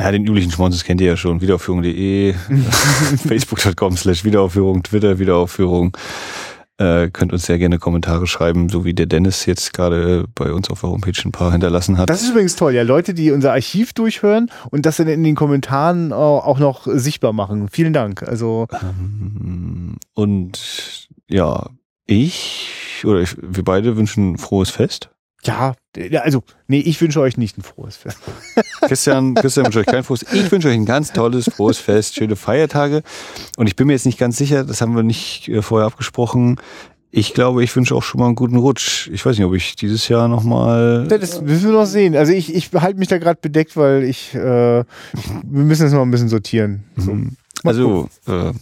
ja, 0.00 0.10
den 0.10 0.26
üblichen 0.26 0.50
Schmonzes 0.50 0.82
kennt 0.84 1.00
ihr 1.02 1.08
ja 1.08 1.16
schon. 1.16 1.42
Wiederaufführung.de, 1.42 2.32
facebook.com 3.28 3.98
slash 3.98 4.24
Wiederaufführung, 4.24 4.82
Twitter 4.82 5.18
Wiederaufführung. 5.18 5.94
Äh, 6.78 7.10
könnt 7.10 7.34
uns 7.34 7.44
sehr 7.44 7.58
gerne 7.58 7.78
Kommentare 7.78 8.26
schreiben, 8.26 8.70
so 8.70 8.86
wie 8.86 8.94
der 8.94 9.04
Dennis 9.04 9.44
jetzt 9.44 9.74
gerade 9.74 10.24
bei 10.34 10.54
uns 10.54 10.70
auf 10.70 10.80
der 10.80 10.88
Homepage 10.88 11.20
ein 11.22 11.32
paar 11.32 11.52
hinterlassen 11.52 11.98
hat. 11.98 12.08
Das 12.08 12.22
ist 12.22 12.30
übrigens 12.30 12.56
toll, 12.56 12.72
ja. 12.72 12.82
Leute, 12.82 13.12
die 13.12 13.30
unser 13.30 13.52
Archiv 13.52 13.92
durchhören 13.92 14.50
und 14.70 14.86
das 14.86 14.96
dann 14.96 15.08
in 15.08 15.22
den 15.22 15.34
Kommentaren 15.34 16.14
auch 16.14 16.58
noch 16.58 16.86
sichtbar 16.86 17.34
machen. 17.34 17.68
Vielen 17.68 17.92
Dank. 17.92 18.22
Also 18.22 18.68
ähm, 18.72 19.96
und 20.14 21.08
ja, 21.28 21.68
ich 22.06 23.02
oder 23.04 23.20
ich, 23.20 23.36
wir 23.38 23.64
beide 23.64 23.98
wünschen 23.98 24.38
frohes 24.38 24.70
Fest. 24.70 25.10
Ja, 25.44 25.74
also, 26.22 26.42
nee, 26.68 26.80
ich 26.80 27.00
wünsche 27.00 27.20
euch 27.20 27.38
nicht 27.38 27.56
ein 27.56 27.62
frohes 27.62 27.96
Fest. 27.96 28.18
Christian, 28.82 29.34
Christian 29.34 29.66
wünsche 29.66 29.80
euch 29.80 29.86
kein 29.86 30.04
frohes. 30.04 30.24
Ich 30.32 30.52
wünsche 30.52 30.68
euch 30.68 30.74
ein 30.74 30.84
ganz 30.84 31.12
tolles, 31.12 31.48
frohes 31.48 31.78
Fest, 31.78 32.16
schöne 32.16 32.36
Feiertage. 32.36 33.02
Und 33.56 33.66
ich 33.66 33.74
bin 33.74 33.86
mir 33.86 33.94
jetzt 33.94 34.06
nicht 34.06 34.18
ganz 34.18 34.36
sicher, 34.36 34.64
das 34.64 34.80
haben 34.82 34.94
wir 34.94 35.02
nicht 35.02 35.48
äh, 35.48 35.62
vorher 35.62 35.86
abgesprochen. 35.86 36.60
Ich 37.10 37.34
glaube, 37.34 37.64
ich 37.64 37.74
wünsche 37.74 37.94
auch 37.94 38.02
schon 38.02 38.20
mal 38.20 38.26
einen 38.26 38.36
guten 38.36 38.56
Rutsch. 38.56 39.08
Ich 39.08 39.24
weiß 39.24 39.36
nicht, 39.36 39.46
ob 39.46 39.54
ich 39.54 39.74
dieses 39.76 40.06
Jahr 40.08 40.28
nochmal. 40.28 41.08
Das 41.08 41.40
müssen 41.40 41.64
wir 41.64 41.72
noch 41.72 41.86
sehen. 41.86 42.14
Also 42.14 42.32
ich, 42.32 42.54
ich 42.54 42.70
halte 42.72 42.98
mich 42.98 43.08
da 43.08 43.18
gerade 43.18 43.40
bedeckt, 43.40 43.76
weil 43.76 44.04
ich, 44.04 44.34
äh, 44.34 44.38
wir 44.38 44.84
müssen 45.44 45.82
das 45.84 45.92
noch 45.92 46.02
ein 46.02 46.10
bisschen 46.10 46.28
sortieren. 46.28 46.84
So. 46.96 47.14
Mhm. 47.14 47.36
Also, 47.64 48.08
äh, 48.28 48.52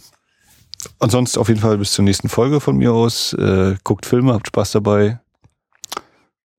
ansonsten 0.97 1.39
auf 1.39 1.49
jeden 1.49 1.59
Fall 1.59 1.77
bis 1.77 1.91
zur 1.91 2.05
nächsten 2.05 2.29
Folge 2.29 2.59
von 2.59 2.77
mir 2.77 2.93
aus. 2.93 3.33
Äh, 3.33 3.75
guckt 3.83 4.05
Filme, 4.05 4.33
habt 4.33 4.47
Spaß 4.47 4.71
dabei 4.71 5.19